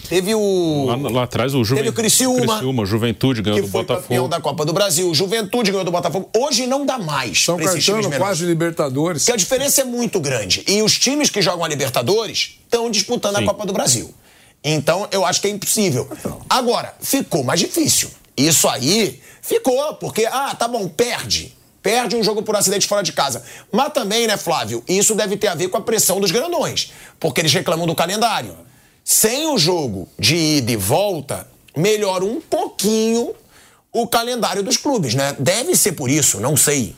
Teve 0.09 0.35
o. 0.35 0.87
Lá, 0.87 1.11
lá 1.11 1.23
atrás 1.25 1.55
o 1.55 1.63
Juventude. 1.63 1.77
Teve 1.77 1.89
o 1.91 1.93
Criciúma. 1.93 2.55
Criciúma, 2.55 2.87
Juventude 2.87 3.43
ganhou 3.43 3.61
que 3.61 3.67
do 3.67 3.71
foi 3.71 3.85
campeão 3.85 3.99
Botafogo. 3.99 4.29
da 4.29 4.41
Copa 4.41 4.65
do 4.65 4.73
Brasil. 4.73 5.15
Juventude 5.15 5.71
ganhou 5.71 5.85
do 5.85 5.91
Botafogo. 5.91 6.31
Hoje 6.35 6.67
não 6.67 6.87
dá 6.87 6.99
mais. 6.99 7.45
São 7.45 7.59
Caetano, 7.59 8.11
quase 8.13 8.45
Libertadores. 8.47 9.23
Porque 9.23 9.33
a 9.33 9.37
diferença 9.37 9.83
é 9.83 9.85
muito 9.85 10.19
grande. 10.19 10.65
E 10.67 10.83
os 10.83 10.99
times 10.99 11.29
que 11.29 11.43
jogam 11.43 11.65
a 11.65 11.69
Libertadores 11.69 12.59
estão 12.65 12.91
disputando 12.91 13.37
Sim. 13.37 13.43
a 13.43 13.47
Copa 13.47 13.67
do 13.67 13.73
Brasil. 13.73 14.13
Então, 14.65 15.07
eu 15.13 15.25
acho 15.25 15.41
que 15.41 15.47
é 15.47 15.51
impossível. 15.51 16.09
Agora, 16.49 16.95
ficou 17.01 17.45
mais 17.45 17.61
difícil. 17.61 18.11
Isso 18.39 18.69
aí 18.69 19.21
ficou, 19.43 19.95
porque, 19.95 20.25
ah, 20.27 20.55
tá 20.55 20.69
bom, 20.69 20.89
perde. 20.89 21.57
Perde 21.83 22.15
um 22.17 22.23
jogo 22.23 22.43
por 22.43 22.55
acidente 22.55 22.87
fora 22.87 23.03
de 23.03 23.13
casa. 23.13 23.43
Mas 23.73 23.93
também, 23.93 24.27
né, 24.27 24.37
Flávio, 24.37 24.83
isso 24.89 25.15
deve 25.15 25.37
ter 25.37 25.49
a 25.49 25.55
ver 25.55 25.69
com 25.69 25.77
a 25.77 25.81
pressão 25.81 26.21
dos 26.21 26.31
grandões. 26.31 26.93
Porque 27.19 27.41
eles 27.41 27.53
reclamam 27.53 27.87
do 27.87 27.95
calendário. 27.95 28.57
Sem 29.05 29.47
o 29.47 29.59
jogo 29.59 30.09
de 30.19 30.37
ida 30.37 30.71
e 30.71 30.77
volta, 30.77 31.49
melhora 31.77 32.25
um 32.25 32.41
pouquinho 32.41 33.35
o 33.93 34.07
calendário 34.07 34.63
dos 34.63 34.77
clubes, 34.77 35.15
né? 35.15 35.35
Deve 35.39 35.75
ser 35.75 35.93
por 35.93 36.11
isso, 36.11 36.39
não 36.41 36.57
sei. 36.57 36.95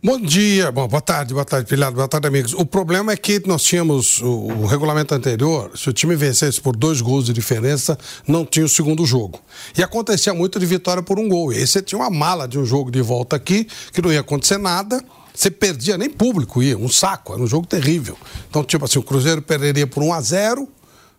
Bom 0.00 0.20
dia, 0.20 0.70
bom, 0.70 0.86
boa 0.86 1.00
tarde, 1.00 1.34
boa 1.34 1.44
tarde, 1.44 1.68
filhado, 1.68 1.96
boa 1.96 2.06
tarde, 2.06 2.28
amigos. 2.28 2.52
O 2.54 2.64
problema 2.64 3.10
é 3.10 3.16
que 3.16 3.42
nós 3.48 3.64
tínhamos 3.64 4.20
o, 4.22 4.28
o 4.46 4.66
regulamento 4.66 5.12
anterior, 5.12 5.72
se 5.76 5.88
o 5.90 5.92
time 5.92 6.14
vencesse 6.14 6.60
por 6.60 6.76
dois 6.76 7.00
gols 7.00 7.26
de 7.26 7.32
diferença, 7.32 7.98
não 8.26 8.46
tinha 8.46 8.64
o 8.64 8.68
segundo 8.68 9.04
jogo. 9.04 9.40
E 9.76 9.82
acontecia 9.82 10.32
muito 10.32 10.60
de 10.60 10.66
vitória 10.66 11.02
por 11.02 11.18
um 11.18 11.28
gol. 11.28 11.52
E 11.52 11.56
aí 11.56 11.66
você 11.66 11.82
tinha 11.82 11.98
uma 11.98 12.10
mala 12.10 12.46
de 12.46 12.56
um 12.60 12.64
jogo 12.64 12.92
de 12.92 13.02
volta 13.02 13.34
aqui, 13.34 13.66
que 13.92 14.00
não 14.00 14.12
ia 14.12 14.20
acontecer 14.20 14.56
nada, 14.56 15.02
você 15.34 15.50
perdia, 15.50 15.98
nem 15.98 16.08
público 16.08 16.62
ia, 16.62 16.78
um 16.78 16.88
saco, 16.88 17.32
era 17.32 17.42
um 17.42 17.46
jogo 17.48 17.66
terrível. 17.66 18.16
Então, 18.48 18.62
tipo 18.62 18.84
assim, 18.84 19.00
o 19.00 19.02
Cruzeiro 19.02 19.42
perderia 19.42 19.86
por 19.86 20.04
1 20.04 20.12
a 20.12 20.20
0 20.20 20.68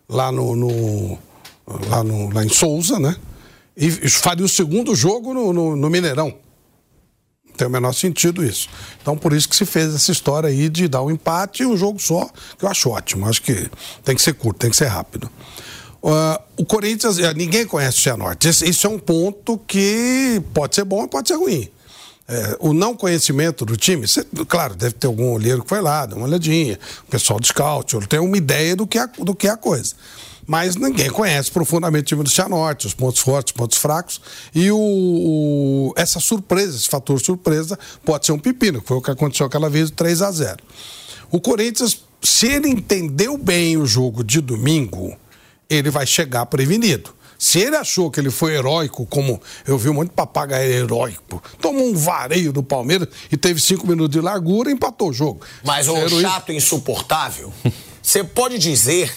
lá 0.08 0.32
no, 0.32 0.56
no- 0.56 1.18
lá, 1.90 2.02
no 2.02 2.32
lá 2.32 2.42
em 2.42 2.48
Souza, 2.48 2.98
né? 2.98 3.14
E 3.76 3.90
faria 4.08 4.44
o 4.44 4.48
segundo 4.48 4.94
jogo 4.94 5.34
no- 5.34 5.52
no- 5.52 5.76
no 5.76 5.90
Mineirão. 5.90 6.34
Tem 7.60 7.66
o 7.66 7.70
menor 7.70 7.92
sentido 7.92 8.42
isso. 8.42 8.70
Então, 9.02 9.18
por 9.18 9.34
isso 9.34 9.46
que 9.46 9.54
se 9.54 9.66
fez 9.66 9.94
essa 9.94 10.10
história 10.10 10.48
aí 10.48 10.70
de 10.70 10.88
dar 10.88 11.02
um 11.02 11.10
empate 11.10 11.62
e 11.62 11.66
um 11.66 11.76
jogo 11.76 11.98
só, 12.00 12.26
que 12.58 12.64
eu 12.64 12.68
acho 12.70 12.88
ótimo. 12.88 13.28
Acho 13.28 13.42
que 13.42 13.68
tem 14.02 14.16
que 14.16 14.22
ser 14.22 14.32
curto, 14.32 14.58
tem 14.60 14.70
que 14.70 14.76
ser 14.78 14.86
rápido. 14.86 15.30
Ah, 16.02 16.40
o 16.56 16.64
Corinthians, 16.64 17.18
eh, 17.18 17.34
ninguém 17.34 17.66
conhece 17.66 17.98
o 17.98 18.00
Cianorte. 18.00 18.48
Esse- 18.48 18.66
Isso 18.66 18.86
é 18.86 18.90
um 18.90 18.98
ponto 18.98 19.58
que 19.66 20.40
pode 20.54 20.74
ser 20.74 20.84
bom 20.84 21.04
e 21.04 21.08
pode 21.08 21.28
ser 21.28 21.34
ruim. 21.34 21.68
É, 22.26 22.56
o 22.60 22.72
não 22.72 22.96
conhecimento 22.96 23.66
do 23.66 23.76
time, 23.76 24.08
cê- 24.08 24.24
claro, 24.48 24.74
deve 24.74 24.94
ter 24.94 25.06
algum 25.08 25.32
olheiro 25.32 25.62
que 25.62 25.68
foi 25.68 25.82
lá, 25.82 26.06
dá 26.06 26.16
uma 26.16 26.24
olhadinha, 26.26 26.78
o 27.06 27.10
pessoal 27.10 27.38
do 27.40 27.46
scout, 27.46 27.98
tem 28.08 28.20
uma 28.20 28.36
ideia 28.38 28.74
do 28.74 28.86
que 28.86 28.98
é, 28.98 29.06
do 29.18 29.34
que 29.34 29.46
é 29.48 29.50
a 29.50 29.56
coisa. 29.56 29.94
Mas 30.50 30.74
ninguém 30.74 31.08
conhece 31.08 31.48
profundamente 31.48 32.02
o 32.02 32.06
time 32.08 32.24
do 32.24 32.28
Cianorte, 32.28 32.84
os 32.84 32.92
pontos 32.92 33.20
fortes, 33.20 33.52
os 33.52 33.56
pontos 33.56 33.78
fracos. 33.78 34.20
E 34.52 34.68
o, 34.72 34.76
o- 34.76 35.92
essa 35.96 36.18
surpresa, 36.18 36.76
esse 36.76 36.88
fator 36.88 37.20
surpresa, 37.20 37.78
pode 38.04 38.26
ser 38.26 38.32
um 38.32 38.38
pepino, 38.38 38.80
que 38.82 38.88
foi 38.88 38.96
o 38.96 39.00
que 39.00 39.12
aconteceu 39.12 39.46
aquela 39.46 39.70
vez, 39.70 39.92
3 39.92 40.22
a 40.22 40.32
0 40.32 40.56
O 41.30 41.40
Corinthians, 41.40 42.00
se 42.20 42.48
ele 42.48 42.68
entendeu 42.68 43.38
bem 43.38 43.76
o 43.76 43.86
jogo 43.86 44.24
de 44.24 44.40
domingo, 44.40 45.16
ele 45.68 45.88
vai 45.88 46.04
chegar 46.04 46.44
prevenido. 46.46 47.14
Se 47.38 47.60
ele 47.60 47.76
achou 47.76 48.10
que 48.10 48.18
ele 48.18 48.28
foi 48.32 48.52
heróico, 48.56 49.06
como 49.06 49.40
eu 49.64 49.78
vi 49.78 49.88
um 49.88 49.94
monte 49.94 50.08
de 50.08 50.14
papagaio 50.16 50.68
heróico, 50.68 51.40
tomou 51.60 51.84
um 51.90 51.94
vareio 51.94 52.52
do 52.52 52.60
Palmeiras 52.60 53.06
e 53.30 53.36
teve 53.36 53.60
cinco 53.60 53.86
minutos 53.86 54.10
de 54.10 54.20
largura 54.20 54.68
e 54.68 54.72
empatou 54.72 55.10
o 55.10 55.12
jogo. 55.12 55.42
Mas 55.64 55.86
o 55.86 55.96
Heroísmo. 55.96 56.20
chato 56.22 56.50
insuportável, 56.50 57.52
você 58.02 58.24
pode 58.24 58.58
dizer 58.58 59.14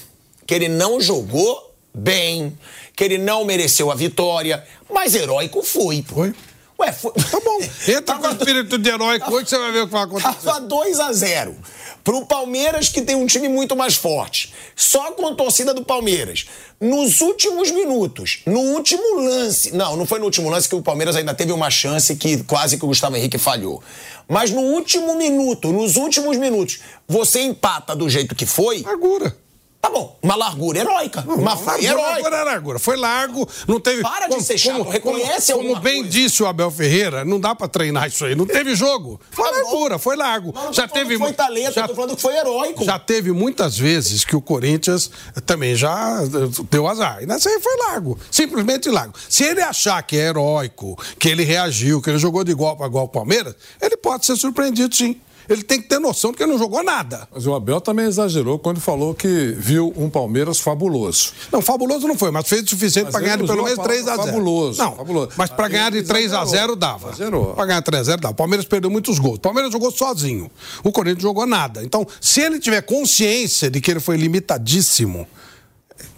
que 0.54 0.58
ele 0.58 0.70
não 0.70 1.02
jogou 1.02 1.74
bem, 1.92 2.56
que 2.96 3.04
ele 3.04 3.18
não 3.18 3.44
mereceu 3.44 3.90
a 3.90 3.96
vitória, 3.96 4.64
mas 4.88 5.16
heróico 5.16 5.64
foi. 5.64 6.04
pô. 6.04 6.14
Foi. 6.14 6.36
Ué, 6.80 6.92
foi. 6.92 7.12
Tá 7.12 7.40
bom. 7.40 7.60
Entra 7.92 8.16
com 8.18 8.28
o 8.28 8.32
espírito 8.34 8.78
de 8.78 8.88
heróico 8.88 9.34
hoje, 9.34 9.50
você 9.50 9.58
vai 9.58 9.72
ver 9.72 9.82
o 9.82 9.88
que 9.88 9.94
vai 9.94 10.04
acontecer. 10.04 10.46
Tava 10.46 10.62
2 10.62 11.00
a 11.00 11.12
0 11.12 11.56
pro 12.04 12.24
Palmeiras, 12.28 12.90
que 12.90 13.02
tem 13.02 13.16
um 13.16 13.26
time 13.26 13.50
muito 13.50 13.76
mais 13.76 13.96
forte. 13.96 14.54
Só 14.76 15.14
com 15.14 15.26
a 15.26 15.34
torcida 15.34 15.74
do 15.74 15.84
Palmeiras. 15.84 16.46
Nos 16.80 17.20
últimos 17.22 17.72
minutos, 17.72 18.42
no 18.46 18.60
último 18.60 19.22
lance. 19.22 19.76
Não, 19.76 19.98
não 19.98 20.06
foi 20.06 20.20
no 20.20 20.26
último 20.26 20.52
lance 20.52 20.70
que 20.70 20.76
o 20.76 20.84
Palmeiras 20.84 21.16
ainda 21.16 21.34
teve 21.34 21.52
uma 21.52 21.72
chance 21.72 22.16
que 22.16 22.44
quase 22.44 22.78
que 22.78 22.86
o 22.86 22.90
Gustavo 22.90 23.18
Henrique 23.18 23.40
falhou. 23.40 23.82
Mas 24.28 24.52
no 24.52 24.62
último 24.62 25.16
minuto, 25.16 25.72
nos 25.72 25.96
últimos 25.96 26.38
minutos, 26.38 26.80
você 27.08 27.42
empata 27.42 27.96
do 27.96 28.08
jeito 28.08 28.36
que 28.36 28.46
foi. 28.46 28.84
Largura. 28.84 29.36
Tá 29.84 29.90
bom, 29.90 30.18
uma 30.24 30.36
largura 30.38 30.80
heróica. 30.80 31.22
Foi 31.22 31.44
largura, 31.44 31.84
heróica. 31.84 32.00
largura, 32.10 32.38
é 32.38 32.44
largura. 32.44 32.80
Foi 32.80 32.96
largo, 32.96 33.50
não 33.68 33.82
teve. 33.82 34.02
Para 34.02 34.28
de 34.28 34.42
ser 34.42 34.58
chato, 34.58 34.82
reconhece 34.84 35.52
como, 35.52 35.68
como 35.68 35.82
bem 35.82 35.96
coisa. 36.04 36.10
disse 36.10 36.42
o 36.42 36.48
Abel 36.48 36.72
Ferreira, 36.72 37.26
não 37.26 37.38
dá 37.38 37.54
pra 37.54 37.68
treinar 37.68 38.08
isso 38.08 38.24
aí. 38.24 38.34
Não 38.34 38.46
teve 38.46 38.76
jogo. 38.76 39.20
Foi 39.30 39.44
Tá 39.44 39.52
bom. 39.52 39.58
largura, 39.58 40.00
foi 40.00 40.16
largo. 40.16 40.54
Não 40.56 40.68
tô 40.68 40.72
já 40.72 40.88
teve 40.88 41.18
que 41.18 41.20
foi 41.22 41.34
talento, 41.34 41.74
já, 41.74 41.86
tô 41.86 41.96
falando 41.96 42.16
que 42.16 42.22
foi 42.22 42.34
heróico. 42.34 42.86
já 42.86 42.98
teve 42.98 43.34
muitas 43.34 43.78
vezes 43.78 44.24
que 44.24 44.38
o 44.38 44.42
Corinthians 44.42 45.12
também 45.46 45.76
já 45.76 46.22
eh, 46.24 46.64
deu 46.72 46.88
azar. 46.88 47.22
E 47.22 47.26
nessa 47.26 47.50
aí 47.50 47.60
foi 47.60 47.76
largo. 47.90 48.18
Simplesmente 48.32 48.88
largo. 48.90 49.14
Se 49.28 49.44
ele 49.44 49.62
achar 49.62 50.02
que 50.04 50.16
é 50.16 50.30
heróico, 50.30 50.98
que 51.20 51.28
ele 51.28 51.44
reagiu, 51.44 52.02
que 52.02 52.10
ele 52.10 52.20
jogou 52.20 52.46
de 52.46 52.52
igual 52.54 52.78
para 52.78 52.88
igual 52.88 53.04
o 53.04 53.10
Palmeiras, 53.10 53.54
ele 53.82 53.98
pode 53.98 54.26
ser 54.26 54.38
surpreendido 54.38 54.96
sim. 54.96 55.20
Ele 55.50 55.64
tem 55.64 55.82
que 55.82 55.88
ter 55.88 56.00
noção 56.00 56.32
de 56.32 56.38
que 56.38 56.44
ele 56.44 56.52
não 56.52 56.60
jogou 56.60 56.84
nada. 56.84 57.28
Mas 57.34 57.46
o 57.46 57.54
Abel 57.54 57.82
também 57.82 58.06
exagerou 58.06 58.58
quando 58.60 58.80
falou 58.80 59.14
que 59.14 59.54
viu 59.58 59.94
um 59.98 60.10
Palmeiras 60.10 60.60
fabuloso. 60.60 61.32
Não, 61.52 61.62
fabuloso 61.62 62.08
não 62.08 62.18
foi, 62.18 62.32
mas 62.32 62.48
fez 62.48 62.64
o 62.64 62.70
suficiente 62.70 63.12
para 63.12 63.20
ganhar 63.22 63.38
de 63.38 63.46
pelo 63.46 63.64
menos 63.64 63.80
a 63.80 63.84
3 63.84 64.02
a 64.02 64.06
palavra 64.06 64.24
0 64.26 64.34
fabuloso, 64.34 64.78
Não, 64.82 64.96
fabuloso. 64.96 65.32
mas 65.38 65.50
para 65.50 65.68
ganhar 65.68 65.90
de 65.92 65.98
ele 65.98 66.08
3 66.08 66.34
a 66.34 66.38
0 66.38 66.48
exagerou. 66.48 66.76
dava. 66.76 67.08
Exagerou. 67.10 67.54
Para 67.54 67.66
ganhar 67.66 67.82
3 67.82 68.02
a 68.02 68.04
0 68.04 68.22
dava. 68.22 68.32
O 68.34 68.36
Palmeiras 68.36 68.66
perdeu 68.66 68.90
muitos 68.90 69.20
gols. 69.20 69.38
O 69.38 69.42
Palmeiras 69.42 69.72
jogou 69.72 69.92
sozinho. 69.92 70.50
O 70.84 70.92
Corinthians 70.92 71.24
jogou 71.24 71.46
nada. 71.46 71.84
Então, 71.84 72.06
se 72.22 72.42
ele 72.42 72.60
tiver 72.60 72.82
consciência 72.82 73.70
de 73.70 73.82
que 73.82 73.92
ele 73.92 74.00
foi 74.00 74.18
limitadíssimo, 74.18 75.28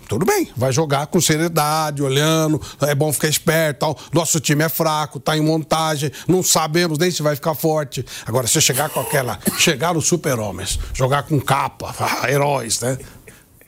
tudo 0.08 0.26
bem, 0.26 0.50
vai 0.56 0.72
jogar 0.72 1.08
com 1.08 1.20
seriedade, 1.20 2.02
olhando, 2.02 2.62
é 2.82 2.94
bom 2.96 3.12
ficar 3.12 3.28
esperto, 3.28 3.80
tal. 3.80 4.00
nosso 4.14 4.40
time 4.40 4.64
é 4.64 4.70
fraco, 4.70 5.20
tá 5.20 5.38
em 5.38 5.42
montagem, 5.42 6.12
não 6.28 6.44
sabemos 6.44 6.98
nem 6.98 7.12
se 7.12 7.22
vai 7.22 7.36
ficar 7.36 7.56
forte. 7.56 8.06
Agora, 8.26 8.48
se 8.48 8.62
chegar 8.62 8.90
com 8.90 9.00
aquela, 9.00 9.40
chegar 9.58 9.96
os 9.96 10.08
super-homens, 10.08 10.80
jogar 10.94 11.24
com 11.24 11.40
capa, 11.40 11.94
heróis, 12.30 12.80
né? 12.82 12.98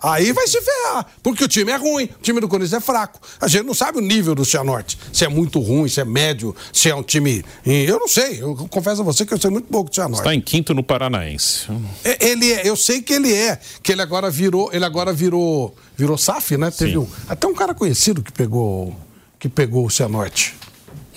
Aí 0.01 0.31
vai 0.31 0.45
se 0.47 0.61
ferrar, 0.61 1.07
porque 1.23 1.43
o 1.43 1.47
time 1.47 1.71
é 1.71 1.75
ruim, 1.75 2.05
o 2.05 2.21
time 2.21 2.39
do 2.39 2.47
Corinthians 2.47 2.73
é 2.73 2.79
fraco. 2.79 3.19
A 3.41 3.47
gente 3.47 3.65
não 3.65 3.73
sabe 3.73 3.97
o 3.97 4.01
nível 4.01 4.35
do 4.35 4.45
Cianorte, 4.45 4.97
se 5.11 5.25
é 5.25 5.27
muito 5.27 5.59
ruim, 5.59 5.87
se 5.89 5.99
é 5.99 6.05
médio, 6.05 6.55
se 6.71 6.89
é 6.89 6.95
um 6.95 7.01
time... 7.01 7.43
Eu 7.65 7.99
não 7.99 8.07
sei, 8.07 8.41
eu 8.41 8.55
confesso 8.69 9.01
a 9.01 9.03
você 9.03 9.25
que 9.25 9.33
eu 9.33 9.39
sei 9.39 9.49
muito 9.49 9.67
pouco 9.67 9.89
do 9.89 9.95
Cianorte. 9.95 10.19
Está 10.21 10.35
em 10.35 10.41
quinto 10.41 10.73
no 10.73 10.83
Paranaense. 10.83 11.67
É, 12.03 12.27
Ele 12.29 12.51
é, 12.51 12.67
eu 12.67 12.75
sei 12.75 13.01
que 13.01 13.13
ele 13.13 13.33
é, 13.33 13.59
que 13.81 13.91
ele 13.91 14.01
agora 14.01 14.29
virou, 14.29 14.69
ele 14.71 14.85
agora 14.85 15.11
virou, 15.11 15.75
virou 15.95 16.17
SAF, 16.17 16.57
né? 16.57 16.69
Teve 16.69 16.91
Sim. 16.91 16.97
um, 16.97 17.07
até 17.27 17.47
um 17.47 17.53
cara 17.55 17.73
conhecido 17.73 18.21
que 18.21 18.31
pegou, 18.31 18.95
que 19.39 19.49
pegou 19.49 19.85
o 19.85 19.89
Cianorte. 19.89 20.55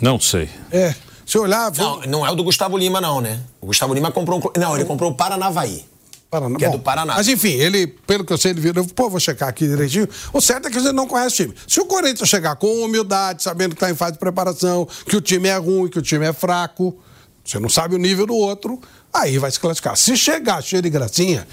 Não 0.00 0.18
sei. 0.18 0.48
É, 0.72 0.94
se 1.26 1.38
olhar, 1.38 1.70
Não, 1.76 2.00
não 2.02 2.26
é 2.26 2.30
o 2.30 2.34
do 2.34 2.42
Gustavo 2.42 2.76
Lima, 2.78 3.00
não, 3.00 3.20
né? 3.20 3.40
O 3.60 3.66
Gustavo 3.66 3.92
Lima 3.92 4.10
comprou 4.10 4.38
um. 4.40 4.58
Não, 4.60 4.74
ele 4.74 4.84
comprou 4.84 5.10
o 5.10 5.14
Paranavaí. 5.14 5.84
Paraná, 6.30 6.56
que 6.58 6.64
é 6.64 6.70
do 6.70 6.78
Paraná. 6.78 7.14
Mas 7.16 7.26
enfim, 7.28 7.52
ele, 7.54 7.88
pelo 7.88 8.24
que 8.24 8.32
eu 8.32 8.38
sei, 8.38 8.52
ele 8.52 8.60
virou, 8.60 8.84
pô, 8.86 9.10
vou 9.10 9.18
checar 9.18 9.48
aqui 9.48 9.66
direitinho. 9.66 10.08
O 10.32 10.40
certo 10.40 10.68
é 10.68 10.70
que 10.70 10.78
você 10.78 10.92
não 10.92 11.06
conhece 11.06 11.42
o 11.42 11.46
time. 11.46 11.56
Se 11.66 11.80
o 11.80 11.86
Corinthians 11.86 12.28
chegar 12.28 12.54
com 12.54 12.84
humildade, 12.84 13.42
sabendo 13.42 13.70
que 13.70 13.82
está 13.82 13.90
em 13.90 13.96
fase 13.96 14.12
de 14.12 14.18
preparação, 14.18 14.86
que 15.06 15.16
o 15.16 15.20
time 15.20 15.48
é 15.48 15.56
ruim, 15.56 15.88
que 15.88 15.98
o 15.98 16.02
time 16.02 16.24
é 16.24 16.32
fraco, 16.32 16.96
Você 17.44 17.58
não 17.58 17.68
sabe 17.68 17.96
o 17.96 17.98
nível 17.98 18.26
do 18.26 18.34
outro, 18.34 18.80
aí 19.12 19.38
vai 19.38 19.50
se 19.50 19.58
classificar. 19.58 19.96
Se 19.96 20.16
chegar 20.16 20.62
cheio 20.62 20.82
de 20.82 20.90
gracinha, 20.90 21.48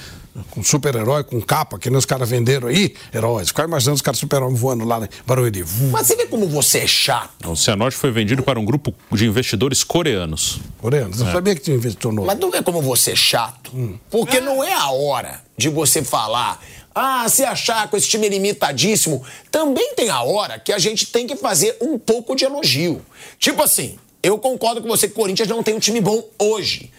com 0.51 0.63
super-herói, 0.63 1.23
com 1.23 1.41
capa, 1.41 1.77
que 1.79 1.89
nem 1.89 1.97
os 1.97 2.05
caras 2.05 2.29
venderam 2.29 2.67
aí, 2.67 2.93
heróis. 3.13 3.47
Ficar 3.49 3.63
imaginando 3.65 3.95
os 3.95 4.01
caras 4.01 4.19
super-herói 4.19 4.53
voando 4.53 4.85
lá 4.85 4.99
em 5.03 5.09
Barueri. 5.25 5.63
Mas 5.91 6.07
você 6.07 6.15
vê 6.15 6.25
como 6.27 6.47
você 6.47 6.79
é 6.79 6.87
chato. 6.87 7.49
O 7.49 7.55
Cianorte 7.55 7.97
foi 7.97 8.11
vendido 8.11 8.43
para 8.43 8.59
um 8.59 8.65
grupo 8.65 8.93
de 9.11 9.25
investidores 9.25 9.83
coreanos. 9.83 10.59
Coreanos? 10.79 11.19
Eu 11.21 11.27
É. 11.27 11.31
sabia 11.31 11.55
que 11.55 11.61
tinha 11.61 11.75
investidor 11.77 12.13
novo. 12.13 12.27
Mas 12.27 12.39
não 12.39 12.51
vê 12.51 12.61
como 12.61 12.81
você 12.81 13.11
é 13.11 13.15
chato. 13.15 13.71
Porque 14.09 14.39
não 14.39 14.63
é 14.63 14.73
a 14.73 14.89
hora 14.91 15.41
de 15.57 15.69
você 15.69 16.03
falar. 16.03 16.63
Ah, 16.93 17.27
se 17.29 17.43
achar 17.43 17.87
com 17.89 17.95
esse 17.97 18.07
time 18.09 18.27
limitadíssimo. 18.27 19.23
Também 19.51 19.93
tem 19.93 20.09
a 20.09 20.23
hora 20.23 20.57
que 20.59 20.73
a 20.73 20.79
gente 20.79 21.05
tem 21.07 21.27
que 21.27 21.35
fazer 21.35 21.77
um 21.79 21.97
pouco 21.99 22.35
de 22.35 22.43
elogio. 22.43 23.01
Tipo 23.37 23.61
assim, 23.63 23.97
eu 24.23 24.37
concordo 24.39 24.81
com 24.81 24.87
você 24.87 25.07
que 25.07 25.13
o 25.13 25.15
Corinthians 25.15 25.47
não 25.47 25.61
tem 25.61 25.75
um 25.75 25.79
time 25.79 26.01
bom 26.01 26.23
hoje. 26.39 26.91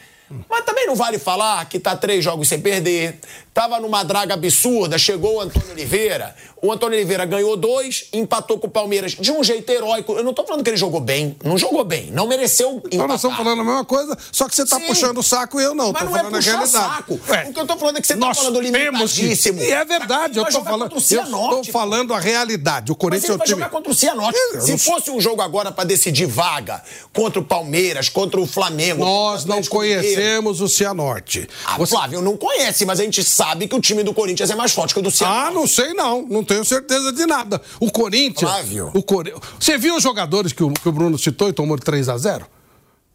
Mas 0.49 0.64
também 0.64 0.87
não 0.87 0.95
vale 0.95 1.19
falar 1.19 1.64
que 1.69 1.79
tá 1.79 1.97
três 1.97 2.23
jogos 2.25 2.49
sem 2.49 2.61
perder. 2.61 3.19
Tava 3.55 3.81
numa 3.81 4.05
draga 4.05 4.35
absurda, 4.35 4.97
chegou 4.99 5.37
o 5.37 5.41
Antônio 5.41 5.71
Oliveira. 5.73 6.35
O 6.62 6.71
Antônio 6.73 6.97
Oliveira 6.97 7.25
ganhou 7.25 7.57
dois, 7.57 8.05
empatou 8.12 8.59
com 8.59 8.67
o 8.67 8.71
Palmeiras 8.71 9.12
de 9.12 9.33
um 9.33 9.43
jeito 9.43 9.69
heróico. 9.71 10.12
Eu 10.12 10.23
não 10.23 10.33
tô 10.35 10.45
falando 10.45 10.62
que 10.62 10.71
ele 10.71 10.77
jogou 10.77 11.01
bem. 11.01 11.37
Não 11.43 11.57
jogou 11.59 11.83
bem. 11.85 12.11
Não 12.12 12.27
mereceu 12.29 12.81
Então 12.91 13.07
nós 13.09 13.17
estamos 13.17 13.37
falando 13.37 13.61
a 13.62 13.64
mesma 13.64 13.85
coisa, 13.85 14.17
só 14.31 14.49
que 14.49 14.55
você 14.55 14.62
está 14.62 14.79
Sim. 14.79 14.87
puxando 14.87 15.19
o 15.19 15.23
saco 15.23 15.61
e 15.61 15.64
eu 15.64 15.75
não. 15.75 15.93
Mas 15.93 16.03
Tô 16.03 16.09
não 16.09 16.17
é 16.17 16.19
falando 16.19 16.35
a 16.35 16.38
puxar 16.38 16.67
saco. 16.67 17.21
Ué, 17.29 17.45
O 17.49 17.53
que 17.53 17.61
eu 17.61 17.67
tô 17.67 17.77
falando 17.77 17.97
é 17.97 18.01
que 18.01 18.07
você 18.07 18.14
tá 18.14 18.21
nós 18.21 18.38
falando 18.38 18.61
temos 18.61 19.12
que- 19.12 19.21
limitadíssimo. 19.23 19.62
E 19.62 19.71
é 19.73 19.85
verdade, 19.85 20.38
eu 20.38 20.45
tô 20.45 20.62
falando. 20.62 20.93
Eu 20.93 20.99
estou 20.99 21.64
falando 21.64 22.14
a 22.14 22.21
realidade. 22.21 22.93
O 22.93 22.95
Mas 22.95 23.01
Corinthians 23.01 23.25
ele 23.25 23.33
é 23.33 23.35
o 23.35 23.38
vai 23.38 23.47
time. 23.47 23.59
jogar 23.61 23.71
contra 23.71 23.91
o 23.91 23.95
Cianorte. 23.95 24.38
Eu 24.55 24.61
Se 24.61 24.71
não- 24.73 24.79
fosse 24.79 25.11
um 25.11 25.21
jogo 25.21 25.43
agora 25.43 25.73
pra 25.73 25.85
decidir 25.85 26.27
vaga 26.27 26.83
contra 27.12 27.41
o 27.41 27.45
Palmeiras, 27.45 28.09
contra 28.09 28.41
o 28.41 28.47
Flamengo. 28.47 29.05
Nós 29.05 29.45
não 29.45 29.57
Mineiro. 29.57 30.18
Conhecemos 30.19 30.61
o 30.61 30.69
Cianorte. 30.69 31.49
Ah, 31.65 31.77
Você- 31.79 31.95
Flávio, 31.95 32.21
não 32.21 32.37
conhece, 32.37 32.85
mas 32.85 33.01
a 33.01 33.05
gente 33.05 33.23
sabe 33.23 33.67
que 33.69 33.75
o 33.75 33.81
time 33.81 34.03
do 34.03 34.13
Corinthians 34.13 34.51
é 34.51 34.55
mais 34.57 34.73
forte 34.73 34.93
que 34.95 35.01
o 35.01 35.03
do 35.03 35.11
Cianorte. 35.11 35.49
Ah, 35.49 35.51
não 35.51 35.67
sei 35.67 35.95
não, 35.95 36.27
não 36.29 36.45
tenho 36.45 36.65
certeza 36.65 37.13
de 37.13 37.27
nada. 37.27 37.61
O 37.81 37.91
Corinthians. 37.91 38.51
Flávio. 38.51 38.91
O 38.95 39.03
Core... 39.03 39.35
Você 39.59 39.79
viu 39.79 39.97
os 39.97 40.03
jogadores 40.03 40.53
que 40.53 40.63
o, 40.63 40.71
que 40.73 40.89
o 40.89 40.93
Bruno 40.93 41.19
citou 41.19 41.49
e 41.49 41.53
tomou 41.53 41.77
de 41.77 41.85
3 41.85 42.09
a 42.09 42.19
0 42.19 42.47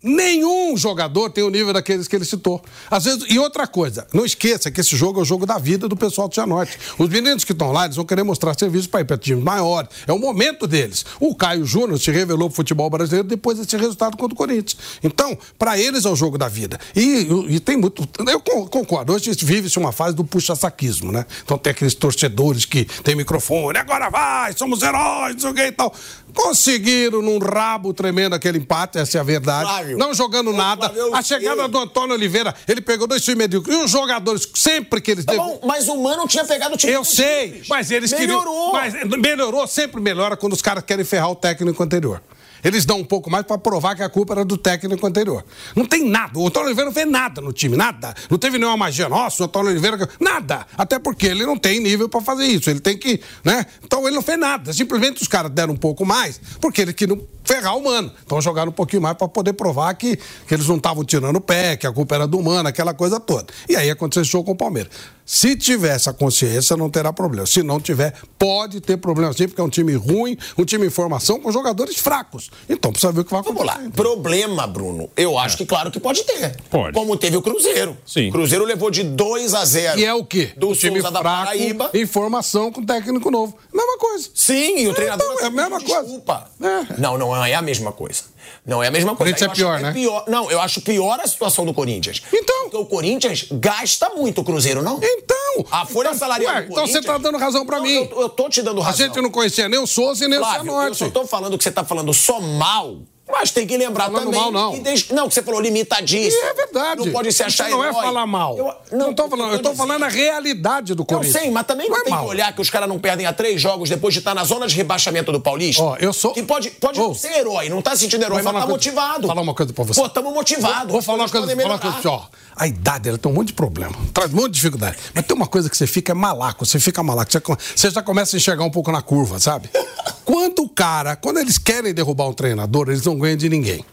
Nenhum 0.03 0.75
jogador 0.75 1.29
tem 1.29 1.43
o 1.45 1.49
nível 1.49 1.71
daqueles 1.71 2.07
que 2.09 2.15
ele 2.15 2.25
citou. 2.25 2.61
Às 2.91 3.05
vezes, 3.05 3.23
e 3.29 3.39
outra 3.39 3.65
coisa, 3.65 4.05
não 4.13 4.25
esqueça 4.25 4.69
que 4.69 4.81
esse 4.81 4.97
jogo 4.97 5.19
é 5.19 5.21
o 5.23 5.25
jogo 5.25 5.45
da 5.45 5.57
vida 5.57 5.87
do 5.87 5.95
pessoal 5.95 6.27
do 6.27 6.35
Cianorte. 6.35 6.77
Os 6.97 7.07
meninos 7.07 7.43
que 7.45 7.53
estão 7.53 7.71
lá, 7.71 7.85
eles 7.85 7.95
vão 7.95 8.03
querer 8.05 8.23
mostrar 8.23 8.53
serviço 8.59 8.89
para 8.89 8.99
ir 9.01 9.05
para 9.05 9.17
times 9.17 9.43
maiores. 9.43 9.89
É 10.05 10.11
o 10.11 10.19
momento 10.19 10.67
deles. 10.67 11.05
O 11.21 11.33
Caio 11.33 11.65
Júnior 11.65 11.97
se 11.99 12.11
revelou 12.11 12.49
pro 12.49 12.57
futebol 12.57 12.89
brasileiro 12.89 13.27
depois 13.27 13.57
desse 13.57 13.77
resultado 13.77 14.17
contra 14.17 14.33
o 14.33 14.37
Corinthians. 14.37 14.77
Então, 15.01 15.37
para 15.57 15.79
eles 15.79 16.03
é 16.03 16.09
o 16.09 16.15
jogo 16.15 16.37
da 16.37 16.49
vida. 16.49 16.77
E, 16.95 17.27
e 17.49 17.59
tem 17.61 17.77
muito. 17.77 18.07
Eu 18.27 18.41
con- 18.41 18.67
concordo. 18.67 19.13
Hoje 19.13 19.31
vive-se 19.41 19.79
uma 19.79 19.93
fase 19.93 20.15
do 20.15 20.25
puxa-saquismo, 20.25 21.11
né? 21.11 21.25
Então 21.45 21.57
tem 21.57 21.71
aqueles 21.71 21.93
torcedores 21.93 22.65
que 22.65 22.85
tem 23.03 23.15
microfone, 23.15 23.77
agora 23.77 24.09
vai, 24.09 24.51
somos 24.53 24.81
heróis, 24.81 25.41
que 25.41 25.61
e 25.61 25.71
tal. 25.71 25.93
Conseguiram 26.33 27.21
num 27.21 27.37
rabo 27.37 27.93
tremendo 27.93 28.33
aquele 28.33 28.57
empate, 28.57 28.97
essa 28.97 29.17
é 29.17 29.21
a 29.21 29.23
verdade. 29.23 29.92
Flávio. 29.95 30.07
Não 30.07 30.13
jogando 30.13 30.49
Ô, 30.51 30.53
nada. 30.53 30.89
Flávio, 30.89 31.15
a 31.15 31.21
chegada 31.21 31.67
do 31.67 31.77
Antônio 31.77 32.15
Oliveira, 32.15 32.53
ele 32.67 32.81
pegou 32.81 33.07
dois 33.07 33.23
times 33.23 33.37
medíocres. 33.37 33.75
E 33.75 33.83
os 33.83 33.91
jogadores, 33.91 34.47
sempre 34.53 35.01
que 35.01 35.11
eles. 35.11 35.25
Tá 35.25 35.33
bom, 35.35 35.59
mas 35.65 35.87
o 35.87 35.97
Mano 35.97 36.27
tinha 36.27 36.45
pegado 36.45 36.75
o 36.75 36.77
time 36.77 36.93
eu 36.93 37.03
sei, 37.03 37.51
times. 37.51 37.67
mas 37.67 37.91
eles 37.91 38.11
Melhorou. 38.11 38.71
queriam. 38.73 39.09
Mas 39.09 39.19
melhorou, 39.19 39.67
sempre 39.67 40.01
melhora 40.01 40.35
quando 40.37 40.53
os 40.53 40.61
caras 40.61 40.83
querem 40.83 41.05
ferrar 41.05 41.29
o 41.31 41.35
técnico 41.35 41.81
anterior. 41.83 42.21
Eles 42.63 42.85
dão 42.85 42.99
um 42.99 43.03
pouco 43.03 43.29
mais 43.29 43.45
pra 43.45 43.57
provar 43.57 43.95
que 43.95 44.03
a 44.03 44.09
culpa 44.09 44.33
era 44.33 44.45
do 44.45 44.57
técnico 44.57 45.05
anterior. 45.05 45.43
Não 45.75 45.85
tem 45.85 46.07
nada. 46.09 46.37
O 46.39 46.47
Antônio 46.47 46.67
Oliveira 46.67 46.89
não 46.89 46.93
fez 46.93 47.07
nada 47.09 47.41
no 47.41 47.51
time, 47.51 47.75
nada. 47.75 48.13
Não 48.29 48.37
teve 48.37 48.57
nenhuma 48.57 48.77
magia. 48.77 49.09
Nossa, 49.09 49.43
o 49.43 49.45
Antônio 49.45 49.71
Oliveira. 49.71 50.09
Nada. 50.19 50.65
Até 50.77 50.99
porque 50.99 51.27
ele 51.27 51.45
não 51.45 51.57
tem 51.57 51.79
nível 51.79 52.07
pra 52.07 52.21
fazer 52.21 52.45
isso. 52.45 52.69
Ele 52.69 52.79
tem 52.79 52.97
que. 52.97 53.19
né? 53.43 53.65
Então 53.83 54.05
ele 54.07 54.15
não 54.15 54.21
fez 54.21 54.39
nada. 54.39 54.71
Simplesmente 54.73 55.21
os 55.21 55.27
caras 55.27 55.51
deram 55.51 55.73
um 55.73 55.77
pouco 55.77 56.05
mais 56.05 56.39
porque 56.59 56.81
eles 56.81 56.95
queriam 56.95 57.21
ferrar 57.43 57.77
o 57.77 57.83
mano. 57.83 58.11
Então 58.25 58.41
jogaram 58.41 58.69
um 58.69 58.73
pouquinho 58.73 59.01
mais 59.01 59.17
pra 59.17 59.27
poder 59.27 59.53
provar 59.53 59.93
que, 59.95 60.15
que 60.15 60.53
eles 60.53 60.67
não 60.67 60.77
estavam 60.77 61.03
tirando 61.03 61.35
o 61.35 61.41
pé, 61.41 61.75
que 61.75 61.85
a 61.85 61.91
culpa 61.91 62.15
era 62.15 62.27
do 62.27 62.41
mano, 62.41 62.67
aquela 62.69 62.93
coisa 62.93 63.19
toda. 63.19 63.47
E 63.67 63.75
aí 63.75 63.89
aconteceu 63.89 64.21
esse 64.21 64.31
jogo 64.31 64.45
com 64.45 64.51
o 64.53 64.55
Palmeiras. 64.55 64.91
Se 65.25 65.55
tiver 65.55 65.95
essa 65.95 66.11
consciência, 66.11 66.75
não 66.75 66.89
terá 66.89 67.13
problema. 67.13 67.45
Se 67.47 67.63
não 67.63 67.79
tiver, 67.79 68.13
pode 68.37 68.81
ter 68.81 68.97
problema 68.97 69.31
sim, 69.33 69.47
porque 69.47 69.61
é 69.61 69.63
um 69.63 69.69
time 69.69 69.93
ruim, 69.95 70.37
um 70.57 70.65
time 70.65 70.85
em 70.85 70.89
formação 70.89 71.39
com 71.39 71.51
jogadores 71.51 71.97
fracos. 71.97 72.51
Então 72.67 72.91
precisa 72.91 73.11
ver 73.11 73.21
o 73.21 73.25
que 73.25 73.31
vai 73.31 73.41
Vamos 73.41 73.61
acontecer. 73.61 73.85
lá. 73.85 73.91
Problema, 73.91 74.67
Bruno. 74.67 75.09
Eu 75.15 75.37
acho 75.37 75.55
que 75.57 75.65
claro 75.65 75.89
que 75.91 75.99
pode 75.99 76.23
ter. 76.23 76.57
Pode. 76.69 76.93
Como 76.93 77.15
teve 77.15 77.37
o 77.37 77.41
Cruzeiro. 77.41 77.97
Sim. 78.05 78.29
O 78.29 78.31
Cruzeiro 78.33 78.65
levou 78.65 78.91
de 78.91 79.03
2 79.03 79.53
a 79.53 79.63
0. 79.63 79.99
E 79.99 80.05
é 80.05 80.13
o 80.13 80.25
quê? 80.25 80.51
Do 80.57 80.69
um 80.69 80.73
time 80.73 80.99
Souza 80.99 81.11
da 81.11 81.19
fraco 81.21 81.45
Paraíba. 81.45 81.89
em 81.93 82.05
formação 82.05 82.71
com 82.71 82.85
técnico 82.85 83.31
novo. 83.31 83.57
Mesma 83.73 83.97
coisa. 83.97 84.29
Sim, 84.35 84.79
e 84.79 84.87
o 84.87 84.93
treinador 84.93 85.25
Então, 85.33 85.43
é 85.45 85.47
a 85.47 85.49
mesma 85.49 85.77
pediu 85.79 85.93
coisa. 85.95 86.03
Desculpa. 86.09 86.49
É. 86.61 86.99
Não, 87.01 87.17
não 87.17 87.45
é 87.45 87.53
a 87.55 87.61
mesma 87.61 87.91
coisa. 87.91 88.23
Não 88.65 88.81
é 88.83 88.87
a 88.87 88.91
mesma 88.91 89.15
coisa. 89.15 89.33
Corinthians 89.33 89.59
Eu 89.59 89.67
é 89.69 89.77
pior, 89.77 89.79
né? 89.81 89.91
pior- 89.93 90.25
Não, 90.27 90.49
eu 90.51 90.59
acho 90.61 90.81
pior 90.81 91.19
a 91.19 91.27
situação 91.27 91.65
do 91.65 91.73
Corinthians. 91.73 92.21
Então. 92.33 92.63
Porque 92.63 92.77
o 92.77 92.85
Corinthians 92.85 93.45
gasta 93.51 94.09
muito 94.11 94.41
o 94.41 94.43
Cruzeiro, 94.43 94.81
não? 94.81 94.99
Então. 95.03 95.65
A 95.71 95.85
folha 95.85 96.07
então, 96.07 96.19
salarial 96.19 96.53
ué, 96.55 96.61
do 96.63 96.71
Então 96.71 96.87
você 96.87 97.01
tá 97.01 97.17
dando 97.17 97.37
razão 97.37 97.65
pra 97.65 97.77
Não, 97.77 97.85
mim. 97.85 98.07
Eu, 98.11 98.21
eu 98.21 98.29
tô 98.29 98.49
te 98.49 98.61
dando 98.61 98.81
A 98.81 98.85
razão. 98.85 99.05
gente 99.05 99.21
não 99.21 99.29
conhecia 99.29 99.67
nem 99.69 99.79
o 99.79 99.85
Souza 99.85 100.25
e 100.25 100.27
nem 100.27 100.39
o 100.39 100.41
Flávio, 100.41 100.59
eu 100.59 100.63
Cianorte. 100.73 100.97
só 100.97 101.09
tô 101.09 101.27
falando 101.27 101.57
que 101.57 101.63
você 101.63 101.71
tá 101.71 101.83
falando 101.83 102.13
só 102.13 102.39
mal, 102.39 102.97
mas 103.33 103.51
tem 103.51 103.67
que 103.67 103.75
lembrar 103.75 104.05
Falando 104.05 104.25
também 104.25 104.39
mal, 104.39 104.51
não. 104.51 104.71
que 104.73 104.79
desde- 104.79 105.13
não, 105.13 105.27
que 105.27 105.33
você 105.33 105.41
falou 105.43 105.59
limitadíssimo. 105.59 106.41
E 106.43 106.47
é 106.47 106.53
verdade. 106.53 107.05
Não 107.05 107.11
pode 107.11 107.29
se 107.33 107.41
Isso 107.41 107.43
achar 107.43 107.69
não 107.69 107.83
é 107.83 107.89
herói. 107.89 108.01
falar 108.03 108.25
mal. 108.27 108.57
Eu, 108.57 108.73
não, 108.97 109.13
tô 109.13 109.27
falando, 109.27 109.53
eu 109.53 109.59
tô 109.61 109.73
falando 109.75 110.03
a 110.03 110.07
realidade 110.07 110.93
do 110.93 111.01
Eu 111.01 111.05
Corinthians. 111.05 111.33
sei, 111.41 111.51
mas 111.51 111.65
também 111.65 111.89
não, 111.89 111.97
é 111.97 112.03
tem 112.03 112.11
mal. 112.13 112.23
que 112.23 112.29
olhar 112.29 112.53
que 112.53 112.61
os 112.61 112.69
caras 112.69 112.87
não 112.87 112.99
perdem 112.99 113.25
a 113.25 113.33
três 113.33 113.59
jogos 113.59 113.89
depois 113.89 114.13
de 114.13 114.19
estar 114.19 114.33
na 114.35 114.43
zona 114.43 114.67
de 114.67 114.75
rebaixamento 114.75 115.31
do 115.31 115.41
Paulista. 115.41 115.81
Ó, 115.83 115.97
eu 115.99 116.13
sou- 116.13 116.33
Que 116.33 116.43
pode, 116.43 116.69
pode 116.71 116.99
não 116.99 117.13
ser 117.13 117.33
herói, 117.39 117.67
não 117.69 117.81
tá 117.81 117.91
se 117.91 118.01
sentindo 118.03 118.23
herói, 118.23 118.41
Vou 118.41 118.53
mas 118.53 118.63
tá 118.63 118.69
motivado. 118.69 119.27
falar 119.27 119.41
uma 119.41 119.53
coisa 119.53 119.73
pra 119.73 119.83
você. 119.83 119.99
Pô, 119.99 120.07
tamo 120.07 120.31
motivados. 120.31 120.91
Vou 120.91 121.01
falar 121.01 121.19
uma 121.23 121.29
coisa, 121.29 121.47
falar 121.55 121.65
uma 121.75 121.79
coisa 121.79 122.09
ó. 122.09 122.25
A 122.55 122.67
idade, 122.67 123.09
ela 123.09 123.17
tem 123.17 123.31
um 123.31 123.35
monte 123.35 123.47
de 123.47 123.53
problema. 123.53 123.93
Traz 124.13 124.31
um 124.31 124.35
monte 124.35 124.49
de 124.49 124.53
dificuldade. 124.55 124.97
Mas 125.13 125.25
tem 125.25 125.35
uma 125.35 125.47
coisa 125.47 125.69
que 125.69 125.75
você 125.75 125.87
fica 125.87 126.11
é 126.11 126.15
malaco. 126.15 126.65
Você 126.65 126.79
fica 126.79 127.01
malaco. 127.01 127.31
Você, 127.31 127.39
co- 127.39 127.57
você 127.75 127.89
já 127.89 128.01
começa 128.03 128.35
a 128.35 128.37
enxergar 128.37 128.63
um 128.63 128.69
pouco 128.69 128.91
na 128.91 129.01
curva, 129.01 129.39
sabe? 129.39 129.69
Quando 130.25 130.63
o 130.63 130.69
cara, 130.69 131.15
quando 131.15 131.39
eles 131.39 131.57
querem 131.57 131.93
derrubar 131.93 132.27
um 132.27 132.33
treinador, 132.33 132.89
eles 132.89 133.03
não 133.03 133.17
ganham 133.17 133.37
de 133.37 133.49
ninguém. 133.49 133.83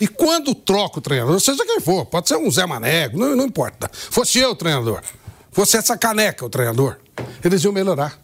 E 0.00 0.08
quando 0.08 0.54
troca 0.54 0.98
o 0.98 1.02
treinador, 1.02 1.40
seja 1.40 1.64
quem 1.64 1.80
for, 1.80 2.04
pode 2.06 2.28
ser 2.28 2.36
um 2.36 2.50
Zé 2.50 2.66
Manego, 2.66 3.18
não, 3.18 3.36
não 3.36 3.44
importa. 3.44 3.90
Fosse 3.92 4.38
eu 4.38 4.50
o 4.50 4.56
treinador, 4.56 5.00
fosse 5.50 5.76
essa 5.76 5.96
caneca 5.96 6.44
o 6.44 6.50
treinador, 6.50 6.98
eles 7.44 7.62
iam 7.62 7.72
melhorar. 7.72 8.20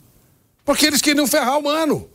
Porque 0.65 0.87
eles 0.87 1.01
queriam 1.01 1.27
ferrar 1.27 1.59
o 1.59 1.63
mano. 1.63 2.09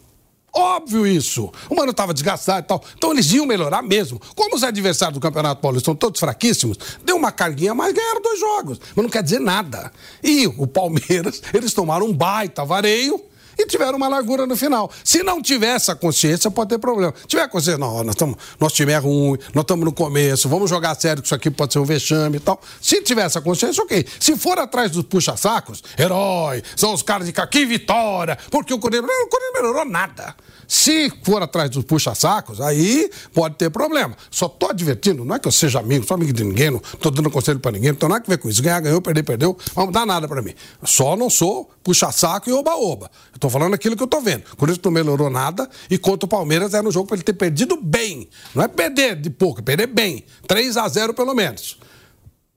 Óbvio 0.55 1.07
isso. 1.07 1.51
O 1.67 1.75
mano 1.75 1.89
estava 1.89 2.13
desgastado 2.13 2.59
e 2.59 2.67
tal. 2.67 2.83
Então 2.95 3.11
eles 3.11 3.31
iam 3.31 3.45
melhorar 3.45 3.81
mesmo. 3.81 4.21
Como 4.35 4.55
os 4.55 4.63
adversários 4.63 5.15
do 5.15 5.19
Campeonato 5.19 5.59
Paulista 5.59 5.85
são 5.85 5.95
todos 5.95 6.19
fraquíssimos, 6.19 6.77
deu 7.03 7.15
uma 7.15 7.31
carguinha, 7.31 7.73
mas 7.73 7.91
ganharam 7.91 8.21
dois 8.21 8.39
jogos. 8.39 8.79
Mas 8.95 9.03
não 9.03 9.09
quer 9.09 9.23
dizer 9.23 9.39
nada. 9.39 9.91
E 10.21 10.45
o 10.45 10.67
Palmeiras, 10.67 11.41
eles 11.51 11.73
tomaram 11.73 12.05
um 12.05 12.13
baita 12.13 12.63
vareio 12.63 13.19
e 13.57 13.65
tiveram 13.65 13.97
uma 13.97 14.07
largura 14.07 14.45
no 14.45 14.55
final. 14.55 14.91
Se 15.03 15.23
não 15.23 15.41
tiver 15.41 15.75
essa 15.75 15.95
consciência, 15.95 16.49
pode 16.51 16.69
ter 16.69 16.77
problema. 16.77 17.13
Se 17.21 17.27
tiver 17.27 17.47
consciência, 17.47 17.77
não, 17.77 18.03
nós 18.03 18.15
estamos, 18.15 18.37
nosso 18.59 18.75
time 18.75 18.91
é 18.91 18.97
ruim, 18.97 19.37
nós 19.53 19.63
estamos 19.63 19.85
no 19.85 19.91
começo, 19.91 20.49
vamos 20.49 20.69
jogar 20.69 20.95
sério 20.95 21.21
que 21.21 21.27
isso 21.27 21.35
aqui 21.35 21.49
pode 21.49 21.73
ser 21.73 21.79
um 21.79 21.85
vexame 21.85 22.37
e 22.37 22.39
tal. 22.39 22.61
Se 22.81 23.01
tiver 23.01 23.25
essa 23.25 23.41
consciência, 23.41 23.83
ok. 23.83 24.05
Se 24.19 24.35
for 24.35 24.57
atrás 24.59 24.91
dos 24.91 25.03
puxa-sacos, 25.03 25.83
herói, 25.97 26.63
são 26.75 26.93
os 26.93 27.01
caras 27.01 27.27
de 27.27 27.33
cá, 27.33 27.45
que 27.47 27.65
vitória, 27.65 28.37
porque 28.49 28.73
o 28.73 28.79
Corinthians, 28.79 29.09
o 29.09 29.61
melhorou 29.61 29.85
nada. 29.85 30.35
Se 30.67 31.11
for 31.23 31.41
atrás 31.41 31.69
dos 31.69 31.83
puxa-sacos, 31.83 32.59
aí 32.61 33.09
pode 33.33 33.55
ter 33.55 33.69
problema. 33.69 34.15
Só 34.29 34.47
tô 34.47 34.69
advertindo, 34.69 35.23
não 35.25 35.35
é 35.35 35.39
que 35.39 35.47
eu 35.47 35.51
seja 35.51 35.79
amigo, 35.79 36.05
sou 36.05 36.15
amigo 36.15 36.33
de 36.33 36.43
ninguém, 36.43 36.71
não 36.71 36.79
tô 36.79 37.09
dando 37.09 37.29
conselho 37.29 37.59
pra 37.59 37.71
ninguém, 37.71 37.91
não 37.91 37.97
tem 37.97 38.09
nada 38.09 38.23
a 38.25 38.29
ver 38.29 38.37
com 38.37 38.49
isso. 38.49 38.61
Ganhar, 38.61 38.79
ganhou, 38.79 39.01
perder, 39.01 39.23
perdeu, 39.23 39.57
não 39.75 39.91
dá 39.91 40.05
nada 40.05 40.27
pra 40.27 40.41
mim. 40.41 40.53
Só 40.83 41.15
não 41.15 41.29
sou 41.29 41.69
puxa-saco 41.83 42.49
e 42.49 42.53
oba-oba. 42.53 43.09
Eu 43.33 43.39
tô 43.39 43.49
falando 43.49 43.73
aquilo 43.73 43.95
que 43.95 44.03
eu 44.03 44.07
tô 44.07 44.21
vendo. 44.21 44.43
O 44.53 44.57
Corinthians 44.57 44.83
não 44.83 44.91
melhorou 44.91 45.29
nada 45.29 45.69
e 45.89 45.97
contra 45.97 46.25
o 46.25 46.29
Palmeiras 46.29 46.73
era 46.73 46.87
um 46.87 46.91
jogo 46.91 47.07
pra 47.07 47.15
ele 47.15 47.23
ter 47.23 47.33
perdido 47.33 47.79
bem. 47.81 48.29
Não 48.55 48.63
é 48.63 48.67
perder 48.67 49.15
de 49.15 49.29
pouco, 49.29 49.59
é 49.59 49.63
perder 49.63 49.87
bem. 49.87 50.23
3 50.47 50.77
a 50.77 50.87
0 50.87 51.13
pelo 51.13 51.33
menos. 51.33 51.77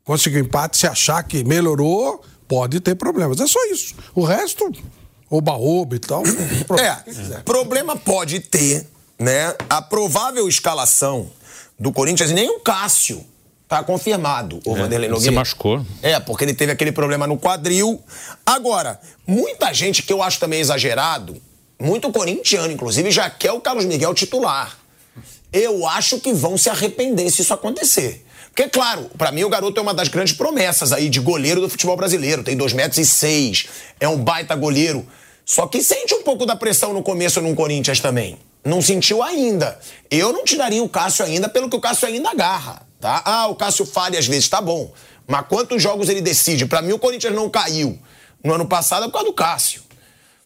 Conseguiu 0.05 0.41
empate, 0.41 0.77
se 0.77 0.87
achar 0.87 1.23
que 1.25 1.43
melhorou, 1.43 2.23
pode 2.47 2.79
ter 2.81 2.95
problemas. 2.95 3.41
É 3.41 3.47
só 3.47 3.59
isso. 3.67 3.95
O 4.15 4.23
resto, 4.23 4.71
oba-oba 5.31 5.97
e 5.97 5.99
tal. 5.99 6.23
É, 6.79 7.41
problema 7.41 7.97
pode 7.97 8.41
ter, 8.41 8.87
né? 9.19 9.55
A 9.69 9.81
provável 9.81 10.49
escalação 10.49 11.31
do 11.79 11.93
Corinthians, 11.93 12.31
nem 12.31 12.49
o 12.51 12.61
Cássio 12.61 13.25
tá 13.69 13.83
confirmado, 13.83 14.61
o 14.65 14.75
Vanderlei 14.75 15.09
ele 15.09 15.17
se 15.17 15.25
Nogueira. 15.27 15.35
machucou. 15.35 15.85
É, 16.01 16.19
porque 16.21 16.45
ele 16.45 16.55
teve 16.55 16.71
aquele 16.73 16.93
problema 16.93 17.27
no 17.27 17.37
quadril. 17.37 18.01
Agora, 18.45 19.01
muita 19.27 19.73
gente 19.75 20.03
que 20.03 20.13
eu 20.13 20.23
acho 20.23 20.39
também 20.39 20.61
exagerado, 20.61 21.41
muito 21.79 22.11
corintiano, 22.13 22.73
inclusive, 22.73 23.11
já 23.11 23.29
quer 23.29 23.53
o 23.53 23.61
Carlos 23.61 23.85
Miguel 23.85 24.15
titular. 24.15 24.79
Eu 25.53 25.87
acho 25.87 26.21
que 26.21 26.33
vão 26.33 26.57
se 26.57 26.69
arrepender 26.71 27.31
se 27.31 27.43
isso 27.43 27.53
acontecer. 27.53 28.25
Porque, 28.57 28.71
claro, 28.71 29.11
para 29.19 29.31
mim 29.31 29.45
o 29.45 29.51
garoto 29.51 29.79
é 29.79 29.83
uma 29.83 29.93
das 29.93 30.09
grandes 30.09 30.33
promessas 30.33 30.91
aí 30.91 31.11
de 31.11 31.21
goleiro 31.21 31.61
do 31.61 31.69
futebol 31.69 31.95
brasileiro. 31.95 32.43
Tem 32.43 32.57
2 32.57 32.73
metros 32.73 32.97
e 32.97 33.05
seis, 33.05 33.67
é 34.01 34.09
um 34.09 34.17
baita 34.17 34.57
goleiro. 34.57 35.07
Só 35.45 35.67
que 35.67 35.83
sente 35.83 36.15
um 36.15 36.23
pouco 36.23 36.47
da 36.47 36.57
pressão 36.57 36.95
no 36.95 37.03
começo 37.03 37.39
no 37.43 37.55
Corinthians 37.55 38.01
também. 38.01 38.39
Não 38.65 38.81
sentiu 38.81 39.23
ainda. 39.23 39.79
Eu 40.11 40.33
não 40.33 40.43
tiraria 40.43 40.83
o 40.83 40.89
Cássio 40.89 41.23
ainda 41.27 41.51
pelo 41.51 41.69
que 41.69 41.77
o 41.77 41.81
Cássio 41.81 42.09
ainda 42.09 42.31
agarra, 42.31 42.81
tá? 42.99 43.21
Ah, 43.27 43.47
o 43.49 43.55
Cássio 43.55 43.85
falha 43.85 44.19
às 44.19 44.27
vezes, 44.27 44.49
tá 44.49 44.63
bom. 44.63 44.91
Mas 45.27 45.47
quantos 45.49 45.83
jogos 45.83 46.09
ele 46.09 46.23
decide? 46.23 46.65
Para 46.65 46.81
mim 46.81 46.95
o 46.95 46.99
Corinthians 46.99 47.35
não 47.35 47.51
caiu 47.51 47.99
no 48.43 48.55
ano 48.55 48.67
passado 48.67 49.05
é 49.05 49.07
por 49.09 49.13
causa 49.13 49.29
do 49.29 49.35
Cássio. 49.35 49.83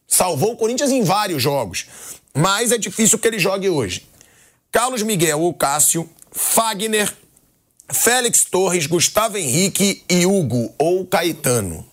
Salvou 0.09 0.55
o 0.55 0.57
Corinthians 0.57 0.91
em 0.91 1.05
vários 1.05 1.41
jogos. 1.41 1.87
Mas 2.35 2.73
é 2.73 2.77
difícil 2.77 3.21
que 3.21 3.29
ele 3.29 3.39
jogue 3.39 3.69
hoje. 3.71 4.09
Carlos 4.73 5.05
Miguel 5.05 5.41
ou 5.41 5.55
Cássio, 5.55 6.11
Fagner, 6.33 7.13
Félix 7.93 8.45
Torres, 8.45 8.87
Gustavo 8.87 9.37
Henrique 9.37 10.03
e 10.09 10.27
Hugo 10.27 10.73
ou 10.79 11.05
Caetano. 11.07 11.87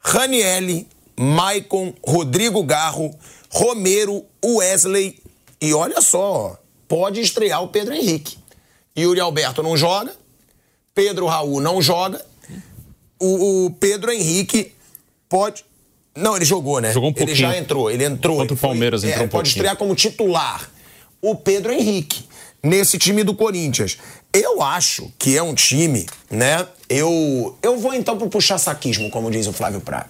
Ranielli, 0.00 0.86
Maicon, 1.18 1.92
Rodrigo 2.04 2.62
Garro, 2.62 3.14
Romero, 3.50 4.24
Wesley 4.44 5.18
e 5.60 5.74
olha 5.74 6.00
só, 6.00 6.56
pode 6.86 7.20
estrear 7.20 7.62
o 7.62 7.68
Pedro 7.68 7.94
Henrique. 7.94 8.38
Yuri 8.96 9.20
Alberto 9.20 9.62
não 9.62 9.76
joga, 9.76 10.12
Pedro 10.94 11.26
Raul 11.26 11.60
não 11.60 11.80
joga, 11.80 12.24
o, 13.20 13.66
o 13.66 13.70
Pedro 13.70 14.12
Henrique 14.12 14.72
pode. 15.28 15.64
Não, 16.16 16.34
ele 16.34 16.44
jogou, 16.44 16.80
né? 16.80 16.92
Jogou 16.92 17.10
um 17.10 17.14
Ele 17.16 17.34
já 17.34 17.56
entrou, 17.56 17.90
ele 17.90 18.04
entrou. 18.04 18.38
Contra 18.38 18.54
o 18.54 18.56
Palmeiras 18.56 19.02
foi, 19.02 19.10
entrou 19.10 19.24
é, 19.24 19.26
um 19.26 19.28
Pode 19.28 19.42
pouquinho. 19.42 19.50
estrear 19.50 19.76
como 19.76 19.94
titular. 19.94 20.70
O 21.20 21.34
Pedro 21.34 21.72
Henrique, 21.72 22.24
nesse 22.62 22.98
time 22.98 23.24
do 23.24 23.34
Corinthians. 23.34 23.98
Eu 24.32 24.62
acho 24.62 25.12
que 25.18 25.36
é 25.36 25.42
um 25.42 25.54
time, 25.54 26.06
né? 26.30 26.66
Eu, 26.88 27.56
eu 27.62 27.78
vou 27.78 27.94
então 27.94 28.16
pro 28.16 28.28
puxar 28.28 28.58
saquismo, 28.58 29.10
como 29.10 29.30
diz 29.30 29.46
o 29.46 29.52
Flávio 29.52 29.80
Prado. 29.80 30.08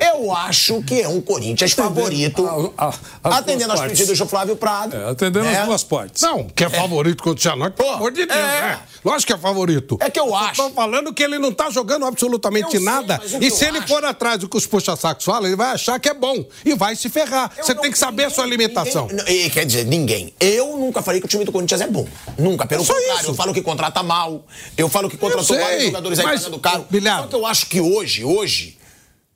Eu 0.00 0.32
acho 0.34 0.82
que 0.82 1.00
é 1.00 1.08
um 1.08 1.20
Corinthians 1.20 1.72
favorito. 1.72 2.46
a- 2.76 2.86
a- 2.88 2.94
as 3.24 3.34
atendendo 3.36 3.70
aos 3.70 3.80
partes. 3.80 3.98
pedidos 3.98 4.18
do 4.18 4.26
Flávio 4.26 4.56
Prado. 4.56 4.96
É, 4.96 5.10
atendendo 5.10 5.46
né? 5.46 5.58
as 5.60 5.66
duas 5.66 5.82
partes. 5.84 6.22
Não, 6.22 6.44
que 6.44 6.64
é 6.64 6.68
favorito 6.70 7.22
contra 7.22 7.38
o 7.38 7.42
Cianorte, 7.42 7.76
pelo 7.76 7.90
amor 7.90 8.12
de 8.12 8.26
Deus, 8.26 8.38
é. 8.38 8.60
né? 8.60 8.78
Lógico 9.04 9.26
que 9.28 9.32
é 9.32 9.38
favorito. 9.38 9.96
É 10.00 10.10
que 10.10 10.20
eu 10.20 10.34
acho. 10.34 10.50
Estou 10.52 10.70
falando 10.70 11.12
que 11.12 11.22
ele 11.22 11.38
não 11.38 11.52
tá 11.52 11.70
jogando 11.70 12.04
absolutamente 12.06 12.64
Eu 12.76 12.80
sei, 12.80 12.80
nada. 12.82 13.18
que 13.18 13.44
e 13.46 13.50
se 13.50 13.64
ele 13.64 13.78
acho- 13.78 13.88
for 13.88 14.04
atrás 14.04 14.38
do 14.38 14.48
que 14.48 14.56
os 14.56 14.66
puxa-sacos 14.66 15.24
falam, 15.24 15.46
ele 15.46 15.56
vai 15.56 15.72
achar 15.72 15.98
que 15.98 16.08
é 16.08 16.14
bom. 16.14 16.44
E 16.64 16.74
vai 16.74 16.94
se 16.94 17.08
ferrar. 17.08 17.50
Eu 17.56 17.64
Você 17.64 17.74
não- 17.74 17.82
tem 17.82 17.90
que 17.90 17.98
saber 17.98 18.24
a 18.26 18.30
sua 18.30 18.44
ninguém- 18.44 18.66
alimentação. 18.66 19.08
ninguém- 19.08 19.46
e, 19.46 19.50
quer 19.50 19.64
dizer, 19.66 19.84
ninguém. 19.86 20.32
Eu 20.38 20.76
nunca 20.76 21.02
falei 21.02 21.20
que 21.20 21.26
o 21.26 21.28
time 21.28 21.44
do 21.44 21.52
Corinthians 21.52 21.80
é 21.80 21.86
bom. 21.86 22.06
Nunca. 22.38 22.66
Pelo 22.66 22.82
É 22.82 22.84
só 22.84 22.94
contrário, 22.94 23.20
isso. 23.20 23.30
eu 23.30 23.34
falo 23.34 23.52
que 23.54 23.62
contrata 23.62 24.02
mal. 24.02 24.44
Eu 24.76 24.88
falo 24.88 25.08
que 25.10 25.16
contratou 25.16 25.56
sei, 25.56 25.64
vários 25.64 25.84
jogadores 25.84 26.18
aí 26.18 26.24
mas, 26.24 26.40
pagando 26.42 26.58
caro. 26.60 26.86
Bilhar- 26.90 27.22
Só 27.22 27.26
que 27.28 27.34
eu 27.36 27.46
acho 27.46 27.66
que 27.66 27.80
hoje, 27.80 28.24
hoje, 28.24 28.78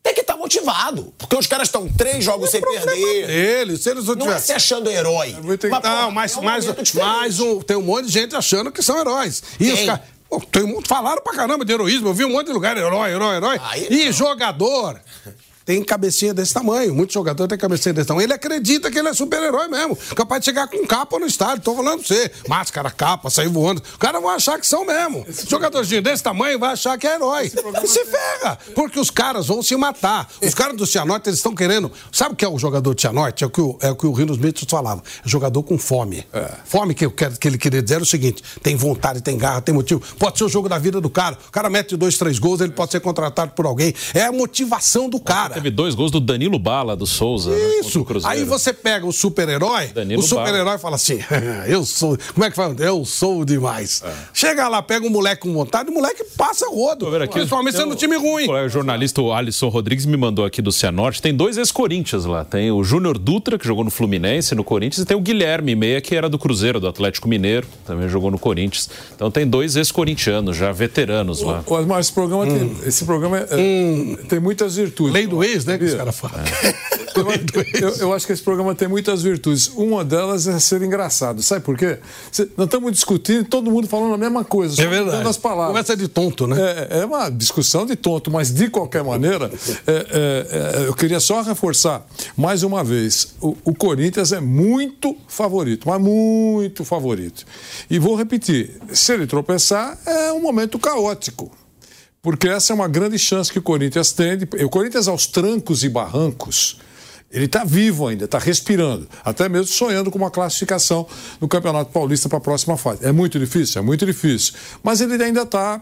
tem 0.07 0.15
que 0.15 0.21
estar 0.21 0.37
motivado. 0.37 1.13
Porque 1.19 1.35
os 1.37 1.47
caras 1.49 1.67
estão 1.67 1.89
três 1.89 2.23
jogos 2.25 2.51
sem 2.51 2.61
perder. 2.61 3.29
Ele, 3.29 3.77
se 3.77 3.91
eles 3.91 4.05
não 4.07 4.15
Não 4.15 4.33
é 4.33 4.39
se 4.39 4.53
achando 4.53 4.89
herói. 4.89 5.35
Mas, 5.43 5.83
Não, 5.83 6.11
mas, 6.13 6.37
é 6.37 6.39
um 6.39 6.43
mas, 6.43 6.65
mas 6.95 7.41
um- 7.41 7.61
tem 7.61 7.77
um 7.77 7.83
monte 7.83 8.07
de 8.07 8.13
gente 8.13 8.37
achando 8.37 8.71
que 8.71 8.83
são 8.83 8.99
heróis. 8.99 9.43
E 9.59 9.73
os 9.73 9.81
caras. 9.85 10.01
Tem 10.51 10.65
muito, 10.65 10.89
falaram 10.89 11.23
pra 11.23 11.33
caramba 11.35 11.65
de 11.65 11.73
heroísmo. 11.73 12.09
Eu 12.09 12.15
vi 12.15 12.25
um 12.25 12.31
monte 12.31 12.49
de 12.49 12.53
lugar, 12.53 12.77
herói, 12.77 13.11
herói, 13.13 13.37
herói. 13.37 13.61
Aí 13.63 13.87
e 13.91 14.05
não. 14.07 14.13
jogador 14.13 15.01
tem 15.67 15.83
cabecinha 15.83 16.33
desse 16.33 16.55
tamanho. 16.55 16.95
Muitos 16.95 17.13
jogadores 17.13 17.49
têm 17.49 17.59
cabecinha 17.59 17.93
desse 17.93 18.07
tamanho. 18.07 18.25
Ele 18.25 18.33
acredita 18.33 18.89
que 18.89 18.97
ele 18.97 19.09
é 19.09 19.13
super-herói 19.13 19.67
mesmo. 19.67 19.97
Capaz 20.15 20.41
de 20.41 20.45
chegar 20.45 20.69
com 20.69 20.87
capa 20.87 21.19
no 21.19 21.27
estádio. 21.27 21.65
Tô 21.65 21.75
falando 21.75 21.99
pra 21.99 22.07
você. 22.07 22.31
Máscara, 22.49 22.89
capa, 22.89 23.29
sair 23.29 23.49
voando. 23.49 23.83
Os 23.83 23.97
caras 23.97 24.23
vão 24.23 24.31
achar 24.31 24.61
que 24.61 24.67
são 24.67 24.87
mesmo. 24.87 25.27
Jogadorzinho 25.49 26.01
desse 26.01 26.23
tamanho 26.23 26.57
vai 26.57 26.73
achar 26.73 26.97
que 26.97 27.05
é 27.05 27.17
herói. 27.17 27.53
E 27.83 27.87
se 27.89 28.05
ferra. 28.05 28.57
Porque 28.77 29.01
os 29.01 29.11
caras 29.11 29.49
vão 29.49 29.61
se 29.61 29.77
matar. 29.77 30.29
Os 30.41 30.55
caras 30.55 30.77
do 30.77 30.87
Cianorte, 30.87 31.29
eles 31.29 31.41
estão 31.41 31.53
querendo. 31.53 31.91
Sabe 32.13 32.35
o 32.35 32.37
que 32.37 32.45
é 32.45 32.49
o 32.49 32.59
jogador 32.59 32.95
do 32.95 33.01
Cianorte? 33.01 33.43
É 33.43 33.47
o 33.49 33.51
que 33.51 33.61
o, 33.61 33.77
é 33.83 33.91
o, 33.91 33.97
que 33.97 34.07
o 34.07 34.13
Rinos 34.13 34.39
Mitchell 34.39 34.69
falava. 34.71 35.03
É 35.25 35.29
jogador 35.29 35.65
com 35.65 35.77
fome. 35.77 36.25
Fome 36.65 36.95
que, 36.95 37.05
eu 37.05 37.11
quero, 37.11 37.37
que 37.37 37.49
ele 37.49 37.59
queria 37.59 37.83
dizer 37.83 37.97
era 37.97 38.05
o 38.05 38.07
seguinte: 38.07 38.41
tem 38.63 38.77
vontade, 38.77 39.21
tem 39.21 39.37
garra, 39.37 39.61
tem 39.61 39.75
motivo. 39.75 40.01
Pode 40.17 40.39
ser 40.39 40.45
o 40.45 40.49
jogo 40.49 40.69
da 40.69 40.79
vida 40.79 41.01
do 41.01 41.11
cara. 41.11 41.37
O 41.49 41.51
cara 41.51 41.69
mete 41.69 41.97
dois, 41.97 42.17
três 42.17 42.39
gols, 42.39 42.61
ele 42.61 42.73
pode 42.73 42.93
ser 42.93 43.01
contratado 43.01 43.51
por 43.51 43.67
alguém. 43.67 43.93
É 44.15 44.27
a 44.27 44.33
motivação 44.33 45.09
do 45.09 45.19
cara. 45.19 45.56
Teve 45.57 45.71
dois 45.71 45.95
gols 45.95 46.11
do 46.11 46.21
Danilo 46.21 46.59
Bala, 46.59 46.95
do 46.97 47.07
Souza. 47.07 47.51
né, 47.51 47.57
Isso. 47.81 48.01
o 48.01 48.05
Cruzeiro. 48.05 48.37
Aí 48.37 48.45
você 48.45 48.73
pega 48.73 49.07
o 49.07 49.13
super-herói, 49.13 49.91
o 50.17 50.23
super-herói 50.23 50.79
fala 50.79 50.97
assim: 50.97 51.19
eu 51.67 51.85
sou. 51.85 52.17
Como 52.35 52.45
é 52.45 52.51
que 52.51 52.57
fala? 52.57 52.75
Eu 52.79 53.05
sou 53.05 53.45
demais. 53.45 54.03
Chega 54.35 54.69
lá, 54.69 54.83
pega 54.83 55.07
um 55.07 55.11
moleque 55.11 55.43
com 55.43 55.53
vontade, 55.53 55.91
o 55.91 55.95
moleque 55.95 56.25
passa 56.37 56.69
rodo. 56.69 57.07
Aqui, 57.17 57.33
Principalmente 57.35 57.77
sendo 57.77 57.93
um 57.93 57.97
time 57.97 58.17
ruim. 58.17 58.49
O 58.49 58.69
jornalista 58.69 59.21
o 59.23 59.33
Alisson 59.33 59.69
Rodrigues 59.69 60.05
me 60.07 60.17
mandou 60.17 60.45
aqui 60.45 60.61
do 60.61 60.71
Cianorte. 60.71 61.23
Tem 61.23 61.35
dois 61.35 61.57
ex-Corinthians 61.57 62.25
lá. 62.25 62.45
Tem 62.45 62.71
o 62.71 62.83
Júnior 62.85 63.17
Dutra, 63.19 63.59
que 63.59 63.67
jogou 63.67 63.85
no 63.85 63.91
Fluminense, 63.91 64.55
no 64.55 64.63
Corinthians, 64.65 65.03
e 65.03 65.07
tem 65.07 65.17
o 65.17 65.21
Guilherme 65.21 65.75
Meia, 65.75 66.01
que 66.01 66.15
era 66.15 66.29
do 66.29 66.39
Cruzeiro, 66.39 66.79
do 66.81 66.87
Atlético 66.89 67.29
Mineiro, 67.29 67.67
também 67.87 68.09
jogou 68.09 68.31
no 68.31 68.39
Corinthians. 68.39 68.89
Então 69.15 69.31
tem 69.31 69.47
dois 69.47 69.77
ex-corintianos, 69.77 70.57
já 70.57 70.71
veteranos 70.73 71.41
lá. 71.41 71.63
Osmar, 71.67 72.01
esse 72.01 72.13
programa, 72.13 72.45
Hum. 72.45 72.59
tem, 72.75 72.89
esse 72.89 73.05
programa 73.05 73.39
é- 73.39 73.47
é- 73.51 74.17
tem 74.29 74.39
muitas 74.41 74.77
virtudes. 74.77 75.13
Lei 75.15 75.27
do 75.27 75.43
né? 75.65 75.79
Que 75.79 75.85
os 75.85 75.95
caras 75.95 76.17
falam. 76.17 76.37
Eu, 77.17 77.89
eu- 77.89 77.97
eu 77.97 78.13
acho 78.13 78.27
que 78.27 78.33
esse 78.35 78.43
programa 78.43 78.75
tem 78.75 78.87
muitas 78.89 79.23
virtudes. 79.23 79.69
Uma 79.75 80.05
delas 80.05 80.47
é 80.47 80.61
ser 80.61 80.83
engraçado. 80.83 81.43
Sabe 81.43 81.65
por 81.65 81.75
quê? 81.75 81.99
Nós 82.59 82.67
estamos 82.67 82.93
discutindo 82.93 83.43
todo 83.49 83.71
mundo 83.71 83.89
falando 83.89 84.13
a 84.13 84.19
mesma 84.19 84.45
coisa. 84.45 84.83
É 84.83 84.87
verdade. 84.87 85.27
as 85.27 85.39
palavras. 85.39 85.69
Conversa 85.69 85.97
de 85.97 86.09
tonto, 86.09 86.47
né? 86.47 86.59
É, 86.91 86.99
é 87.01 87.07
uma 87.07 87.31
discussão 87.31 87.87
de 87.87 87.97
tonto, 87.97 88.31
mas 88.31 88.51
de 88.53 88.69
qualquer 88.69 89.03
maneira, 89.03 89.51
é, 89.87 89.93
é, 89.93 90.83
é, 90.85 90.89
eu 90.89 90.93
queria 90.93 91.19
só 91.19 91.41
reforçar 91.41 92.07
mais 92.37 92.63
uma 92.63 92.85
vez: 92.85 93.29
o, 93.41 93.57
o 93.65 93.75
Corinthians 93.75 94.33
é 94.33 94.41
muito 94.41 95.17
favorito, 95.27 95.89
mas 95.89 95.99
muito 95.99 96.85
favorito. 96.85 97.47
E 97.89 97.99
vou 97.99 98.15
repetir: 98.15 98.79
se 98.93 99.15
ele 99.15 99.27
tropeçar, 99.27 99.99
é 100.05 100.31
um 100.35 100.41
momento 100.43 100.79
caótico. 100.79 101.51
Porque 102.27 102.49
essa 102.49 102.73
é 102.73 102.75
uma 102.75 102.89
grande 102.89 103.17
chance 103.21 103.53
que 103.53 103.61
o 103.61 103.63
Corinthians 103.63 104.11
tem. 104.11 104.37
De, 104.37 104.49
o 104.65 104.69
Corinthians, 104.69 105.07
aos 105.07 105.29
trancos 105.29 105.85
e 105.85 105.89
barrancos, 105.89 106.77
ele 107.31 107.45
está 107.45 107.63
vivo 107.63 108.09
ainda, 108.09 108.25
está 108.25 108.37
respirando, 108.37 109.07
até 109.25 109.49
mesmo 109.49 109.69
sonhando 109.69 110.11
com 110.11 110.19
uma 110.19 110.29
classificação 110.29 111.07
no 111.41 111.47
Campeonato 111.47 111.93
Paulista 111.93 112.29
para 112.29 112.39
a 112.39 112.41
próxima 112.41 112.77
fase. 112.77 113.07
É 113.07 113.13
muito 113.13 113.39
difícil, 113.39 113.81
é 113.81 113.85
muito 113.85 114.05
difícil. 114.05 114.55
Mas 114.83 115.01
ele 115.01 115.23
ainda 115.23 115.43
está. 115.43 115.81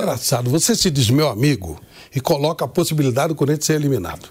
Engraçado, 0.00 0.50
você 0.50 0.74
se 0.74 0.90
diz 0.90 1.10
meu 1.10 1.28
amigo 1.28 1.80
e 2.12 2.20
coloca 2.20 2.64
a 2.64 2.68
possibilidade 2.68 3.28
do 3.28 3.36
Corinthians 3.36 3.66
ser 3.66 3.74
eliminado. 3.74 4.30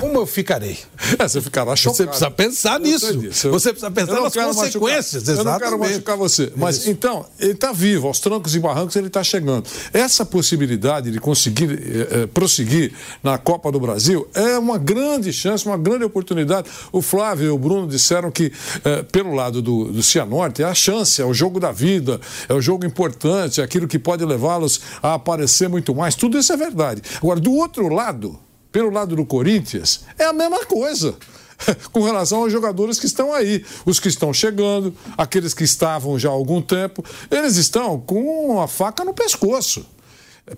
Como 0.00 0.18
eu 0.18 0.26
ficarei? 0.26 0.78
É, 1.16 1.28
você 1.28 1.40
ficará 1.40 1.76
chocado. 1.76 1.96
Você 1.96 2.06
precisa 2.06 2.30
pensar 2.30 2.80
nisso. 2.80 3.06
Você 3.30 3.70
precisa 3.70 3.90
pensar 3.90 4.20
nas 4.20 4.34
consequências. 4.34 5.28
Eu 5.28 5.44
não 5.44 5.58
quero 5.58 5.78
machucar 5.78 6.16
você. 6.16 6.52
Mas 6.56 6.88
então, 6.88 7.26
ele 7.38 7.52
está 7.52 7.72
vivo, 7.72 8.08
aos 8.08 8.18
trancos 8.18 8.56
e 8.56 8.58
barrancos 8.58 8.96
ele 8.96 9.06
está 9.06 9.22
chegando. 9.22 9.68
Essa 9.92 10.24
possibilidade 10.24 11.10
de 11.10 11.20
conseguir 11.20 11.70
eh, 11.70 12.08
eh, 12.10 12.26
prosseguir 12.26 12.92
na 13.22 13.38
Copa 13.38 13.70
do 13.70 13.78
Brasil 13.78 14.26
é 14.34 14.58
uma 14.58 14.78
grande 14.78 15.32
chance, 15.32 15.66
uma 15.66 15.76
grande 15.76 16.04
oportunidade. 16.04 16.68
O 16.90 17.00
Flávio 17.00 17.46
e 17.46 17.50
o 17.50 17.58
Bruno 17.58 17.86
disseram 17.86 18.30
que, 18.30 18.52
eh, 18.84 19.02
pelo 19.02 19.34
lado 19.34 19.62
do, 19.62 19.92
do 19.92 20.02
Cianorte, 20.02 20.62
é 20.62 20.66
a 20.66 20.74
chance, 20.74 21.20
é 21.20 21.24
o 21.24 21.34
jogo 21.34 21.60
da 21.60 21.70
vida, 21.70 22.20
é 22.48 22.54
o 22.54 22.60
jogo 22.60 22.84
importante, 22.84 23.60
é 23.60 23.64
aquilo 23.64 23.86
que 23.86 23.98
pode 23.98 24.24
levá-los 24.24 24.80
a 25.02 25.14
aparecer 25.14 25.68
muito 25.68 25.94
mais. 25.94 26.14
Tudo 26.14 26.38
isso 26.38 26.52
é 26.52 26.56
verdade. 26.56 27.02
Agora, 27.18 27.38
do 27.40 27.52
outro 27.52 27.88
lado, 27.88 28.38
pelo 28.74 28.90
lado 28.90 29.14
do 29.14 29.24
Corinthians, 29.24 30.00
é 30.18 30.24
a 30.24 30.32
mesma 30.32 30.66
coisa. 30.66 31.14
Com 31.92 32.02
relação 32.02 32.40
aos 32.40 32.50
jogadores 32.50 32.98
que 32.98 33.06
estão 33.06 33.32
aí, 33.32 33.64
os 33.86 34.00
que 34.00 34.08
estão 34.08 34.34
chegando, 34.34 34.92
aqueles 35.16 35.54
que 35.54 35.62
estavam 35.62 36.18
já 36.18 36.28
há 36.28 36.32
algum 36.32 36.60
tempo, 36.60 37.04
eles 37.30 37.54
estão 37.54 38.00
com 38.00 38.60
a 38.60 38.66
faca 38.66 39.04
no 39.04 39.14
pescoço. 39.14 39.86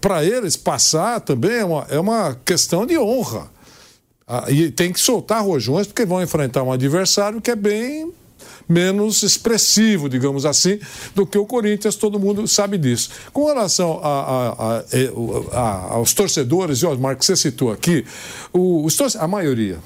Para 0.01 0.25
eles, 0.25 0.57
passar 0.57 1.21
também 1.21 1.59
é 1.59 1.65
uma, 1.67 1.87
é 1.91 2.01
uma 2.01 2.35
questão 2.43 2.87
de 2.87 2.97
honra. 2.97 3.51
Ah, 4.27 4.47
e 4.49 4.71
tem 4.71 4.95
que 4.95 4.99
soltar 4.99 5.45
rojões, 5.45 5.87
porque 5.87 6.07
vão 6.07 6.23
enfrentar 6.23 6.63
um 6.63 6.73
adversário 6.73 7.39
que 7.39 7.51
é 7.51 7.55
bem 7.55 8.15
menos 8.69 9.23
expressivo, 9.23 10.09
digamos 10.09 10.45
assim, 10.45 10.79
do 11.15 11.27
que 11.27 11.39
o 11.39 11.47
Corinthians, 11.47 11.95
todo 11.97 12.19
mundo 12.19 12.47
sabe 12.49 12.77
disso. 12.79 13.11
Com 13.33 13.47
relação 13.47 14.01
a- 14.03 14.83
a- 14.83 14.85
a- 15.53 15.93
aos 15.95 16.13
torcedores, 16.13 16.79
e 16.79 16.87
Osmar, 16.87 17.17
que 17.17 17.25
você 17.25 17.37
citou 17.37 17.71
aqui, 17.71 18.05
o- 18.53 18.87
a 19.19 19.29
maioria, 19.29 19.79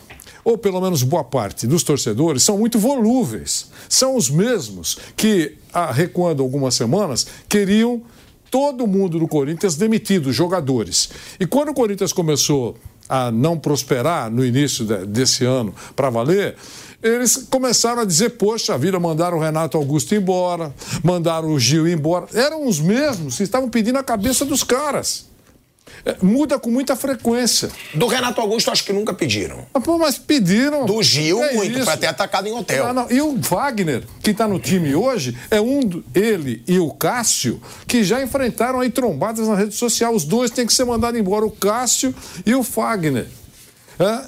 ou 0.43 0.57
pelo 0.57 0.81
menos 0.81 1.03
boa 1.03 1.23
parte 1.25 1.67
dos 1.67 1.83
torcedores, 1.83 2.43
são 2.43 2.57
muito 2.57 2.79
volúveis. 2.79 3.67
São 3.89 4.17
os 4.17 4.31
mesmos 4.31 4.97
que, 5.17 5.57
ah, 5.73 5.93
recuando 5.93 6.43
algumas 6.43 6.75
semanas, 6.75 7.27
queriam 7.49 8.03
todo 8.51 8.87
mundo 8.87 9.19
do 9.19 9.29
Corinthians 9.29 9.77
demitido, 9.77 10.33
jogadores. 10.33 11.11
E 11.39 11.47
quando 11.47 11.69
o 11.69 11.75
Corinthians 11.75 12.13
começou 12.13 12.77
a 13.09 13.31
não 13.31 13.59
prosperar 13.59 14.31
no 14.31 14.45
início 14.45 14.85
de, 14.85 15.05
desse 15.07 15.45
ano 15.45 15.75
para 15.95 16.11
valer, 16.11 16.57
eles 17.03 17.47
começaram 17.51 18.03
a 18.03 18.05
dizer, 18.05 18.31
poxa 18.31 18.77
vida, 18.77 18.99
mandaram 19.01 19.39
o 19.39 19.41
Renato 19.41 19.77
Augusto 19.77 20.15
embora, 20.15 20.75
mandaram 21.03 21.49
o 21.49 21.59
Gil 21.59 21.89
embora. 21.89 22.27
Eram 22.35 22.67
os 22.67 22.79
mesmos 22.79 23.37
que 23.37 23.43
estavam 23.43 23.69
pedindo 23.69 23.99
a 23.99 24.03
cabeça 24.03 24.45
dos 24.45 24.63
caras. 24.63 25.31
É, 26.05 26.17
muda 26.23 26.59
com 26.59 26.71
muita 26.71 26.97
frequência. 26.97 27.71
Do 27.95 28.07
Renato 28.07 28.41
Augusto, 28.41 28.71
acho 28.71 28.85
que 28.85 28.93
nunca 28.93 29.13
pediram. 29.13 29.67
Ah, 29.75 29.81
pô, 29.81 29.99
mas 29.99 30.19
pediram. 30.19 30.87
Do 30.87 31.03
Gil, 31.03 31.43
é 31.43 31.53
muito, 31.55 31.85
foi 31.85 31.93
até 31.93 32.07
atacado 32.07 32.47
em 32.49 32.53
hotel. 32.53 32.87
Ah, 32.87 33.07
e 33.11 33.21
o 33.21 33.37
Wagner, 33.37 34.05
que 34.23 34.31
está 34.31 34.49
no 34.49 34.59
time 34.59 34.95
hoje, 34.95 35.37
é 35.51 35.61
um, 35.61 35.81
ele 36.15 36.63
e 36.67 36.79
o 36.79 36.91
Cássio, 36.91 37.61
que 37.87 38.03
já 38.03 38.23
enfrentaram 38.23 38.81
aí 38.81 38.91
trombadas 38.91 39.47
na 39.47 39.55
rede 39.55 39.75
social. 39.75 40.15
Os 40.15 40.25
dois 40.25 40.51
têm 40.51 40.67
que 40.67 40.73
ser 40.73 40.85
mandados 40.85 41.21
embora, 41.21 41.45
o 41.45 41.51
Cássio 41.51 42.15
e 42.47 42.55
o 42.55 42.63
Wagner. 42.63 43.27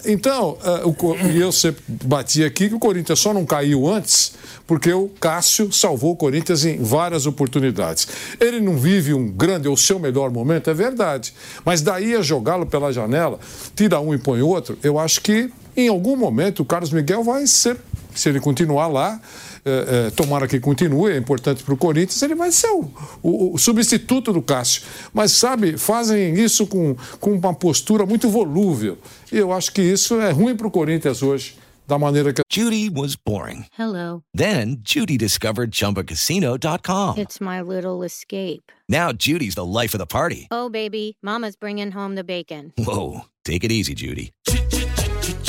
Então, 0.04 0.58
o, 0.84 1.28
e 1.28 1.40
eu 1.40 1.50
sempre 1.50 1.82
bati 2.04 2.44
aqui 2.44 2.68
que 2.68 2.74
o 2.74 2.78
Corinthians 2.78 3.18
só 3.18 3.32
não 3.32 3.46
caiu 3.46 3.88
antes 3.88 4.34
porque 4.66 4.92
o 4.92 5.08
Cássio 5.20 5.72
salvou 5.72 6.12
o 6.12 6.16
Corinthians 6.16 6.64
em 6.64 6.82
várias 6.82 7.26
oportunidades. 7.26 8.08
Ele 8.40 8.60
não 8.60 8.76
vive 8.76 9.12
um 9.12 9.28
grande 9.28 9.68
ou 9.68 9.76
seu 9.76 9.98
melhor 9.98 10.30
momento, 10.30 10.70
é 10.70 10.74
verdade. 10.74 11.34
Mas 11.64 11.82
daí 11.82 12.14
a 12.14 12.22
jogá-lo 12.22 12.66
pela 12.66 12.92
janela, 12.92 13.38
tira 13.74 14.00
um 14.00 14.14
e 14.14 14.18
põe 14.18 14.40
outro, 14.42 14.78
eu 14.82 14.98
acho 14.98 15.20
que 15.20 15.50
em 15.76 15.88
algum 15.88 16.16
momento 16.16 16.60
o 16.60 16.64
Carlos 16.64 16.90
Miguel 16.90 17.24
vai 17.24 17.46
ser, 17.46 17.76
se 18.14 18.28
ele 18.28 18.40
continuar 18.40 18.88
lá, 18.88 19.20
é, 19.64 20.06
é, 20.06 20.10
tomara 20.10 20.48
que 20.48 20.58
continue, 20.58 21.12
é 21.12 21.16
importante 21.16 21.62
para 21.62 21.74
o 21.74 21.76
Corinthians, 21.76 22.20
ele 22.22 22.34
vai 22.34 22.50
ser 22.50 22.68
o, 22.68 22.90
o, 23.22 23.54
o, 23.54 23.58
substituto 23.58 24.32
do 24.32 24.42
Cássio. 24.42 24.82
Mas, 25.12 25.32
sabe, 25.32 25.78
fazem 25.78 26.34
isso 26.34 26.66
com, 26.66 26.96
com 27.20 27.32
uma 27.32 27.54
postura 27.54 28.04
muito 28.04 28.28
volúvel. 28.28 28.98
E 29.30 29.38
eu 29.38 29.52
acho 29.52 29.72
que 29.72 29.80
isso 29.80 30.20
é 30.20 30.30
ruim 30.30 30.56
para 30.56 30.66
o 30.66 30.70
Corinthians 30.70 31.22
hoje. 31.22 31.56
Da 31.86 31.98
maneira 31.98 32.32
que... 32.32 32.42
Judy 32.50 32.88
was 32.90 33.16
boring. 33.16 33.66
Hello. 33.76 34.22
Then, 34.32 34.78
Judy 34.82 35.18
discovered 35.18 35.72
ChumbaCasino.com. 35.72 37.18
It's 37.18 37.40
my 37.40 37.60
little 37.60 38.04
escape. 38.04 38.72
Now, 38.88 39.12
Judy's 39.12 39.54
the 39.54 39.64
life 39.64 39.94
of 39.94 39.98
the 39.98 40.06
party. 40.06 40.46
Oh, 40.50 40.68
baby, 40.68 41.18
mama's 41.22 41.56
bringing 41.56 41.90
home 41.90 42.14
the 42.14 42.24
bacon. 42.24 42.72
Whoa, 42.78 43.22
take 43.44 43.64
it 43.64 43.72
easy, 43.72 43.94
Judy. 43.94 44.32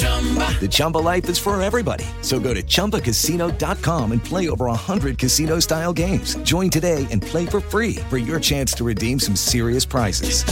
The 0.03 0.69
Chumba 0.69 0.99
life 0.99 1.29
is 1.29 1.37
for 1.37 1.61
everybody. 1.61 2.05
So 2.21 2.39
go 2.39 2.53
to 2.53 2.63
ChumbaCasino.com 2.63 4.11
and 4.13 4.23
play 4.23 4.47
over 4.47 4.67
100 4.67 5.17
casino 5.17 5.59
style 5.59 5.91
games. 5.91 6.35
Join 6.43 6.69
today 6.69 7.05
and 7.11 7.21
play 7.21 7.45
for 7.45 7.59
free 7.59 7.95
for 8.09 8.17
your 8.17 8.39
chance 8.39 8.73
to 8.75 8.85
redeem 8.85 9.19
some 9.19 9.35
serious 9.35 9.83
prizes. 9.83 10.45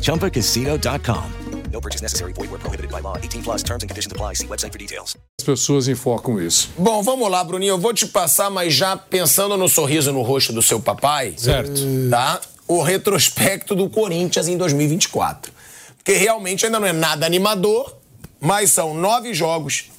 ChumbaCasino.com. 0.00 1.32
No 1.72 1.80
purchase 1.80 2.02
necessary. 2.02 2.32
Void 2.32 2.50
where 2.50 2.58
prohibited 2.58 2.90
by 2.90 3.00
law. 3.00 3.16
18 3.16 3.42
plus 3.42 3.62
terms 3.62 3.82
and 3.82 3.90
conditions 3.90 4.12
apply. 4.12 4.34
See 4.34 4.46
website 4.46 4.72
for 4.72 4.78
details. 4.78 5.16
As 5.38 5.44
pessoas 5.44 5.88
enfocam 5.88 6.40
isso. 6.40 6.68
Bom, 6.76 7.02
vamos 7.02 7.30
lá, 7.30 7.44
Bruninho. 7.44 7.74
Eu 7.74 7.78
vou 7.78 7.94
te 7.94 8.06
passar, 8.06 8.50
mas 8.50 8.74
já 8.74 8.96
pensando 8.96 9.56
no 9.56 9.68
sorriso 9.68 10.12
no 10.12 10.22
rosto 10.22 10.52
do 10.52 10.62
seu 10.62 10.80
papai. 10.80 11.34
Certo. 11.36 11.80
Tá? 12.10 12.40
O 12.66 12.82
retrospecto 12.82 13.74
do 13.74 13.88
Corinthians 13.88 14.48
em 14.48 14.56
2024. 14.56 15.52
Porque 15.96 16.14
realmente 16.14 16.66
ainda 16.66 16.80
não 16.80 16.86
é 16.86 16.92
nada 16.92 17.24
animador, 17.26 17.99
mas 18.40 18.70
são 18.70 18.94
nove 18.94 19.34
jogos, 19.34 19.90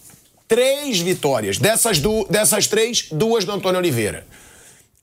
três 0.48 1.00
vitórias. 1.00 1.58
Dessas, 1.58 2.00
du 2.00 2.26
dessas 2.30 2.68
três, 2.68 3.08
duas 3.12 3.46
do 3.46 3.52
Antônio 3.52 3.80
Oliveira. 3.80 4.26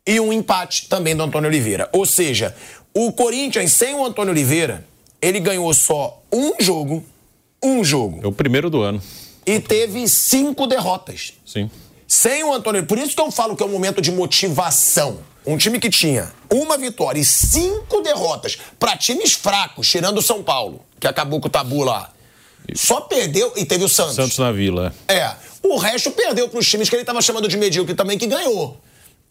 E 0.07 0.19
um 0.19 0.33
empate 0.33 0.89
também 0.89 1.15
do 1.15 1.23
Antônio 1.23 1.49
Oliveira. 1.49 1.89
Ou 1.93 2.05
seja, 2.05 2.55
o 2.93 3.13
Corinthians 3.13 3.73
sem 3.73 3.95
o 3.95 4.05
Antônio 4.05 4.33
Oliveira, 4.33 4.85
ele 5.23 5.39
ganhou 5.39 5.73
só 5.73 6.23
um 6.33 6.55
jogo, 6.59 7.05
um 7.63 7.85
jogo. 7.85 8.21
É 8.23 8.27
o 8.27 8.33
primeiro 8.33 8.69
do 8.69 8.83
ano. 8.83 9.01
E 9.47 9.61
teve 9.61 10.07
cinco 10.09 10.67
derrotas. 10.67 11.35
Sim. 11.47 11.71
Sem 12.07 12.43
o 12.45 12.53
Antônio. 12.53 12.85
Por 12.85 12.99
isso 12.99 13.15
que 13.15 13.21
eu 13.21 13.31
falo 13.31 13.57
que 13.57 13.63
é 13.63 13.67
um 13.67 13.71
momento 13.71 14.01
de 14.01 14.11
motivação. 14.11 15.19
Um 15.47 15.57
time 15.57 15.79
que 15.79 15.89
tinha 15.89 16.31
uma 16.53 16.77
vitória 16.77 17.21
e 17.21 17.25
cinco 17.25 18.03
derrotas 18.03 18.59
para 18.79 18.97
times 18.97 19.33
fracos, 19.33 19.89
tirando 19.89 20.19
o 20.19 20.23
São 20.23 20.43
Paulo, 20.43 20.83
que 21.01 21.07
acabou 21.07 21.41
com 21.41 21.49
o 21.49 21.51
tabu 21.51 21.85
lá. 21.85 22.13
Só 22.75 23.01
perdeu 23.03 23.53
e 23.57 23.65
teve 23.65 23.85
o 23.85 23.89
Santos. 23.89 24.17
Santos 24.17 24.39
na 24.39 24.53
Vila. 24.53 24.95
É. 25.07 25.35
O 25.63 25.77
resto 25.77 26.11
perdeu 26.11 26.49
para 26.49 26.59
os 26.59 26.69
times 26.69 26.89
que 26.89 26.95
ele 26.95 27.03
estava 27.03 27.21
chamando 27.21 27.49
de 27.49 27.57
medíocre 27.57 27.95
também, 27.95 28.19
que 28.19 28.27
ganhou. 28.27 28.81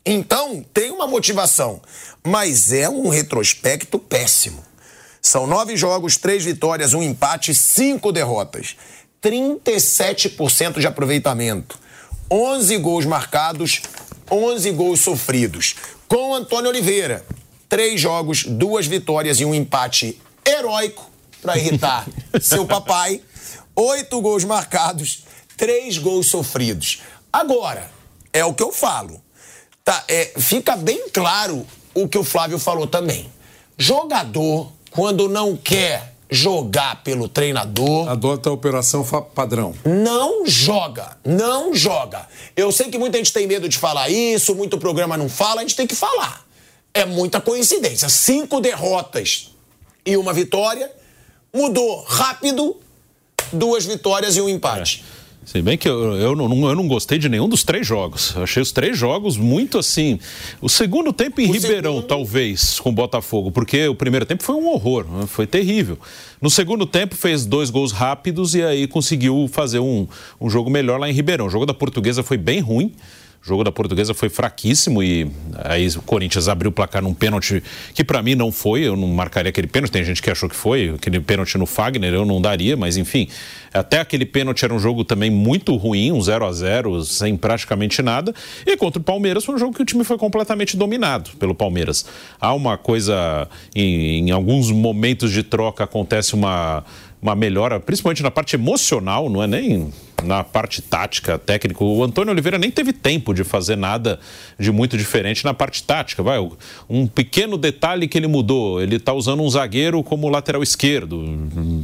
Então, 0.05 0.63
tem 0.73 0.91
uma 0.91 1.07
motivação. 1.07 1.81
Mas 2.25 2.71
é 2.71 2.89
um 2.89 3.09
retrospecto 3.09 3.99
péssimo. 3.99 4.63
São 5.21 5.45
nove 5.45 5.75
jogos, 5.75 6.17
três 6.17 6.43
vitórias, 6.43 6.93
um 6.93 7.03
empate, 7.03 7.53
cinco 7.53 8.11
derrotas. 8.11 8.75
37% 9.21 10.79
de 10.79 10.87
aproveitamento. 10.87 11.79
11 12.29 12.77
gols 12.77 13.05
marcados, 13.05 13.81
11 14.29 14.71
gols 14.71 15.01
sofridos. 15.01 15.75
Com 16.07 16.33
Antônio 16.33 16.69
Oliveira, 16.69 17.25
três 17.67 17.99
jogos, 17.99 18.43
duas 18.43 18.85
vitórias 18.87 19.39
e 19.39 19.45
um 19.45 19.53
empate 19.53 20.21
heróico 20.45 21.16
para 21.41 21.57
irritar 21.57 22.07
seu 22.41 22.65
papai. 22.65 23.21
Oito 23.75 24.19
gols 24.21 24.43
marcados, 24.43 25.23
três 25.55 25.97
gols 25.97 26.27
sofridos. 26.27 27.01
Agora, 27.31 27.89
é 28.33 28.43
o 28.43 28.53
que 28.53 28.63
eu 28.63 28.71
falo. 28.71 29.21
Tá, 29.83 30.03
é, 30.07 30.33
fica 30.37 30.75
bem 30.75 31.09
claro 31.09 31.65
o 31.93 32.07
que 32.07 32.17
o 32.17 32.23
Flávio 32.23 32.59
falou 32.59 32.87
também. 32.87 33.31
Jogador, 33.77 34.71
quando 34.91 35.29
não 35.29 35.55
quer 35.55 36.15
jogar 36.29 37.03
pelo 37.03 37.27
treinador. 37.29 38.09
Adota 38.09 38.49
a 38.49 38.53
operação 38.53 39.05
padrão. 39.33 39.73
Não 39.85 40.45
joga, 40.45 41.17
não 41.23 41.73
joga. 41.73 42.27
Eu 42.55 42.71
sei 42.71 42.89
que 42.89 42.97
muita 42.97 43.17
gente 43.17 43.31
tem 43.31 43.47
medo 43.47 43.69
de 43.69 43.77
falar 43.77 44.09
isso, 44.09 44.55
muito 44.55 44.77
programa 44.77 45.17
não 45.17 45.29
fala, 45.29 45.61
a 45.61 45.63
gente 45.63 45.75
tem 45.75 45.87
que 45.87 45.95
falar. 45.95 46.45
É 46.93 47.05
muita 47.05 47.39
coincidência. 47.39 48.09
Cinco 48.09 48.59
derrotas 48.59 49.51
e 50.05 50.17
uma 50.17 50.33
vitória. 50.33 50.91
Mudou 51.57 52.03
rápido, 52.07 52.75
duas 53.51 53.83
vitórias 53.83 54.37
e 54.37 54.41
um 54.41 54.47
empate. 54.47 55.03
É. 55.13 55.17
Se 55.47 55.59
bem 55.59 55.75
que 55.75 55.89
eu, 55.89 56.13
eu, 56.15 56.35
não, 56.35 56.69
eu 56.69 56.75
não 56.75 56.87
gostei 56.87 57.17
de 57.17 57.27
nenhum 57.27 57.49
dos 57.49 57.63
três 57.63 57.87
jogos. 57.87 58.35
Eu 58.35 58.43
achei 58.43 58.61
os 58.61 58.71
três 58.71 58.95
jogos 58.95 59.37
muito 59.37 59.79
assim. 59.79 60.19
O 60.61 60.69
segundo 60.69 61.11
tempo 61.11 61.41
em 61.41 61.49
o 61.49 61.51
Ribeirão, 61.53 61.95
segundo... 61.95 62.07
talvez, 62.07 62.79
com 62.79 62.89
o 62.89 62.91
Botafogo, 62.91 63.49
porque 63.49 63.87
o 63.87 63.95
primeiro 63.95 64.23
tempo 64.23 64.43
foi 64.43 64.55
um 64.55 64.67
horror, 64.67 65.05
né? 65.09 65.25
foi 65.25 65.47
terrível. 65.47 65.97
No 66.39 66.49
segundo 66.49 66.85
tempo 66.85 67.15
fez 67.15 67.43
dois 67.43 67.71
gols 67.71 67.91
rápidos 67.91 68.53
e 68.53 68.61
aí 68.61 68.87
conseguiu 68.87 69.49
fazer 69.51 69.79
um, 69.79 70.05
um 70.39 70.47
jogo 70.47 70.69
melhor 70.69 70.99
lá 70.99 71.09
em 71.09 71.13
Ribeirão. 71.13 71.47
O 71.47 71.49
jogo 71.49 71.65
da 71.65 71.73
Portuguesa 71.73 72.21
foi 72.21 72.37
bem 72.37 72.59
ruim. 72.59 72.93
O 73.43 73.47
jogo 73.47 73.63
da 73.63 73.71
Portuguesa 73.71 74.13
foi 74.13 74.29
fraquíssimo 74.29 75.01
e 75.01 75.29
aí 75.63 75.87
o 75.87 76.01
Corinthians 76.01 76.47
abriu 76.47 76.69
o 76.69 76.71
placar 76.71 77.01
num 77.01 77.13
pênalti 77.13 77.63
que 77.93 78.03
para 78.03 78.21
mim 78.21 78.35
não 78.35 78.51
foi, 78.51 78.81
eu 78.81 78.95
não 78.95 79.07
marcaria 79.07 79.49
aquele 79.49 79.67
pênalti, 79.67 79.91
tem 79.91 80.03
gente 80.03 80.21
que 80.21 80.29
achou 80.29 80.49
que 80.49 80.55
foi, 80.55 80.89
aquele 80.95 81.19
pênalti 81.19 81.57
no 81.57 81.65
Fagner 81.65 82.13
eu 82.13 82.25
não 82.25 82.41
daria, 82.41 82.75
mas 82.75 82.97
enfim, 82.97 83.27
até 83.73 83.99
aquele 83.99 84.25
pênalti 84.25 84.65
era 84.65 84.73
um 84.73 84.79
jogo 84.79 85.03
também 85.03 85.29
muito 85.29 85.75
ruim, 85.75 86.11
um 86.11 86.21
0 86.21 86.45
a 86.45 86.51
0 86.51 87.03
sem 87.05 87.37
praticamente 87.37 88.01
nada, 88.01 88.33
e 88.65 88.75
contra 88.75 88.99
o 88.99 89.03
Palmeiras 89.03 89.45
foi 89.45 89.55
um 89.55 89.57
jogo 89.57 89.73
que 89.73 89.81
o 89.81 89.85
time 89.85 90.03
foi 90.03 90.17
completamente 90.17 90.75
dominado 90.75 91.31
pelo 91.39 91.55
Palmeiras. 91.55 92.05
Há 92.39 92.53
uma 92.53 92.77
coisa, 92.77 93.47
em, 93.73 94.27
em 94.27 94.31
alguns 94.31 94.71
momentos 94.71 95.31
de 95.31 95.43
troca 95.43 95.83
acontece 95.83 96.33
uma 96.33 96.83
uma 97.21 97.35
melhora, 97.35 97.79
principalmente 97.79 98.21
na 98.21 98.29
parte 98.29 98.55
emocional, 98.55 99.29
não 99.29 99.41
é 99.41 99.47
nem 99.47 99.91
na 100.27 100.43
parte 100.43 100.81
tática, 100.81 101.39
técnica. 101.39 101.83
O 101.83 102.03
Antônio 102.03 102.31
Oliveira 102.31 102.57
nem 102.57 102.69
teve 102.69 102.93
tempo 102.93 103.33
de 103.33 103.43
fazer 103.43 103.75
nada 103.75 104.19
de 104.59 104.71
muito 104.71 104.97
diferente 104.97 105.43
na 105.43 105.53
parte 105.53 105.81
tática. 105.81 106.21
Vai, 106.21 106.37
um 106.89 107.07
pequeno 107.07 107.57
detalhe 107.57 108.07
que 108.07 108.17
ele 108.17 108.27
mudou, 108.27 108.81
ele 108.81 108.97
está 108.97 109.13
usando 109.13 109.41
um 109.41 109.49
zagueiro 109.49 110.03
como 110.03 110.29
lateral 110.29 110.61
esquerdo, 110.61 111.23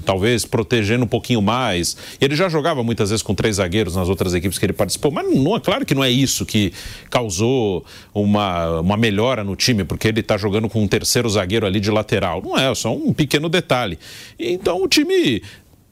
talvez 0.06 0.46
protegendo 0.46 1.06
um 1.06 1.08
pouquinho 1.08 1.42
mais. 1.42 1.96
Ele 2.20 2.36
já 2.36 2.50
jogava 2.50 2.84
muitas 2.84 3.10
vezes 3.10 3.24
com 3.24 3.34
três 3.34 3.56
zagueiros 3.56 3.96
nas 3.96 4.10
outras 4.10 4.34
equipes 4.34 4.60
que 4.60 4.66
ele 4.66 4.74
participou, 4.74 5.12
mas 5.12 5.34
não 5.34 5.56
é 5.56 5.60
claro 5.60 5.86
que 5.86 5.96
não 5.96 6.04
é 6.04 6.10
isso 6.10 6.46
que 6.46 6.74
causou 7.10 7.86
uma, 8.14 8.82
uma 8.82 8.98
melhora 8.98 9.44
no 9.44 9.56
time, 9.56 9.84
porque 9.84 10.08
ele 10.08 10.20
está 10.20 10.38
jogando 10.38 10.68
com 10.68 10.84
um 10.84 10.88
terceiro 10.88 11.30
zagueiro 11.30 11.66
ali 11.66 11.80
de 11.80 11.90
lateral. 11.90 12.42
Não 12.44 12.58
é, 12.58 12.70
é 12.70 12.76
só 12.76 12.94
um 12.94 13.14
pequeno 13.14 13.48
detalhe. 13.48 13.98
Então 14.38 14.84
o 14.84 14.88
time 14.88 15.42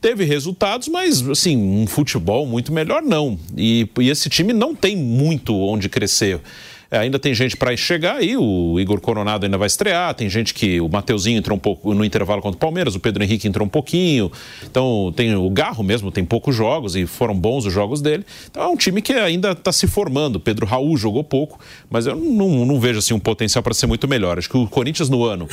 teve 0.02 0.26
resultados, 0.26 0.88
mas 0.88 1.28
assim, 1.30 1.56
um 1.56 1.86
futebol 1.86 2.46
muito 2.48 2.74
melhor 2.74 3.04
não. 3.04 3.40
E, 3.56 3.88
e 4.00 4.10
esse 4.10 4.28
time 4.30 4.52
não 4.52 4.74
tem 4.76 4.98
muito 4.98 5.56
onde 5.56 5.88
crescer. 5.88 6.42
É, 6.92 6.98
ainda 6.98 7.18
tem 7.18 7.34
gente 7.34 7.56
para 7.56 7.76
chegar 7.78 8.18
aí, 8.18 8.36
o 8.36 8.78
Igor 8.78 9.00
Coronado 9.00 9.46
ainda 9.46 9.58
vai 9.58 9.68
estrear, 9.68 10.14
tem 10.14 10.30
gente 10.30 10.54
que 10.54 10.82
o 10.82 10.90
Mateuzinho 10.90 11.38
entrou 11.38 11.56
um 11.56 11.60
pouco 11.60 11.94
no 11.94 12.04
intervalo 12.04 12.42
contra 12.42 12.58
o 12.58 12.60
Palmeiras, 12.60 12.96
o 12.96 13.00
Pedro 13.00 13.24
Henrique 13.24 13.48
entrou 13.48 13.66
um 13.66 13.70
pouquinho. 13.70 14.30
Então 14.62 15.14
tem 15.16 15.34
o 15.34 15.50
Garro 15.50 15.86
mesmo, 15.86 16.12
tem 16.12 16.26
poucos 16.26 16.54
jogos 16.54 16.98
e 16.98 17.06
foram 17.06 17.34
bons 17.34 17.66
os 17.66 17.72
jogos 17.72 18.02
dele. 18.02 18.26
Então 18.50 18.64
é 18.64 18.68
um 18.68 18.76
time 18.76 19.02
que 19.02 19.14
ainda 19.14 19.52
está 19.52 19.72
se 19.72 19.88
formando. 19.88 20.38
Pedro 20.38 20.66
Raul 20.66 20.98
jogou 20.98 21.24
pouco, 21.24 21.58
mas 21.90 22.08
eu 22.08 22.16
não, 22.16 22.66
não 22.66 22.78
vejo 22.78 23.00
assim 23.00 23.14
um 23.14 23.20
potencial 23.20 23.64
para 23.64 23.74
ser 23.74 23.88
muito 23.88 24.06
melhor. 24.06 24.38
Acho 24.38 24.50
que 24.50 24.58
o 24.58 24.68
Corinthians 24.68 25.10
no 25.10 25.24
ano, 25.24 25.48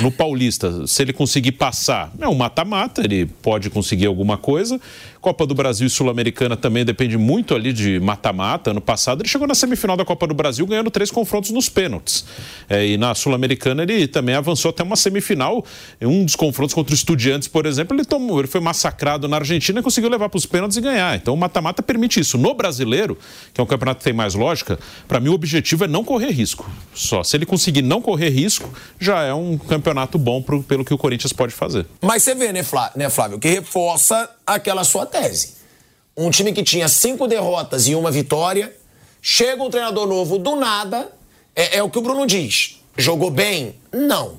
no 0.00 0.10
Paulista, 0.10 0.86
se 0.86 1.02
ele 1.02 1.12
conseguir 1.12 1.52
passar, 1.52 2.10
é 2.18 2.26
um 2.26 2.34
mata-mata, 2.34 3.02
ele 3.04 3.26
pode 3.26 3.68
conseguir 3.68 4.06
alguma 4.06 4.38
coisa. 4.38 4.80
Copa 5.20 5.46
do 5.46 5.54
Brasil 5.54 5.86
e 5.86 5.90
Sul-Americana 5.90 6.56
também 6.56 6.84
depende 6.84 7.18
muito 7.18 7.54
ali 7.54 7.72
de 7.72 7.98
mata-mata. 8.00 8.70
Ano 8.70 8.80
passado 8.80 9.22
ele 9.22 9.28
chegou 9.28 9.46
na 9.46 9.54
semifinal 9.54 9.96
da 9.96 10.04
Copa 10.04 10.26
do 10.26 10.34
Brasil 10.34 10.66
ganhando 10.66 10.90
três 10.90 11.10
confrontos 11.10 11.50
nos 11.50 11.68
pênaltis. 11.68 12.24
É, 12.68 12.86
e 12.86 12.96
na 12.96 13.14
Sul-Americana 13.14 13.82
ele 13.82 14.06
também 14.06 14.34
avançou 14.34 14.70
até 14.70 14.82
uma 14.82 14.96
semifinal. 14.96 15.64
Um 16.00 16.24
dos 16.24 16.36
confrontos 16.36 16.74
contra 16.74 16.92
o 16.92 16.94
Estudiantes, 16.94 17.48
por 17.48 17.66
exemplo, 17.66 17.96
ele, 17.96 18.04
tomou, 18.04 18.38
ele 18.38 18.48
foi 18.48 18.60
massacrado 18.60 19.28
na 19.28 19.36
Argentina 19.36 19.80
e 19.80 19.82
conseguiu 19.82 20.10
levar 20.10 20.28
para 20.28 20.38
os 20.38 20.46
pênaltis 20.46 20.76
e 20.76 20.80
ganhar. 20.80 21.16
Então 21.16 21.34
o 21.34 21.36
mata-mata 21.36 21.82
permite 21.82 22.20
isso. 22.20 22.38
No 22.38 22.54
brasileiro, 22.54 23.18
que 23.52 23.60
é 23.60 23.64
um 23.64 23.66
campeonato 23.66 23.98
que 23.98 24.04
tem 24.04 24.12
mais 24.12 24.34
lógica, 24.34 24.78
para 25.06 25.20
mim 25.20 25.28
o 25.28 25.34
objetivo 25.34 25.84
é 25.84 25.88
não 25.88 26.04
correr 26.04 26.30
risco. 26.30 26.70
Só 26.94 27.22
se 27.22 27.36
ele 27.36 27.46
conseguir 27.46 27.82
não 27.82 28.00
correr 28.00 28.30
risco, 28.30 28.72
já 28.98 29.22
é 29.22 29.34
um 29.34 29.58
campeonato 29.58 30.18
bom 30.18 30.40
pro, 30.42 30.62
pelo 30.62 30.84
que 30.84 30.94
o 30.94 30.98
Corinthians 30.98 31.32
pode 31.32 31.52
fazer. 31.52 31.86
Mas 32.00 32.22
você 32.22 32.34
vê, 32.34 32.52
né, 32.52 32.64
né 32.96 33.10
Flávio, 33.10 33.38
que 33.38 33.48
reforça 33.48 34.28
aquela 34.54 34.84
sua 34.84 35.06
tese. 35.06 35.56
Um 36.16 36.30
time 36.30 36.52
que 36.52 36.62
tinha 36.62 36.88
cinco 36.88 37.28
derrotas 37.28 37.86
e 37.86 37.94
uma 37.94 38.10
vitória, 38.10 38.74
chega 39.22 39.62
um 39.62 39.70
treinador 39.70 40.06
novo 40.06 40.38
do 40.38 40.56
nada, 40.56 41.12
é, 41.54 41.78
é 41.78 41.82
o 41.82 41.90
que 41.90 41.98
o 41.98 42.02
Bruno 42.02 42.26
diz. 42.26 42.80
Jogou 42.96 43.30
bem? 43.30 43.76
Não. 43.92 44.38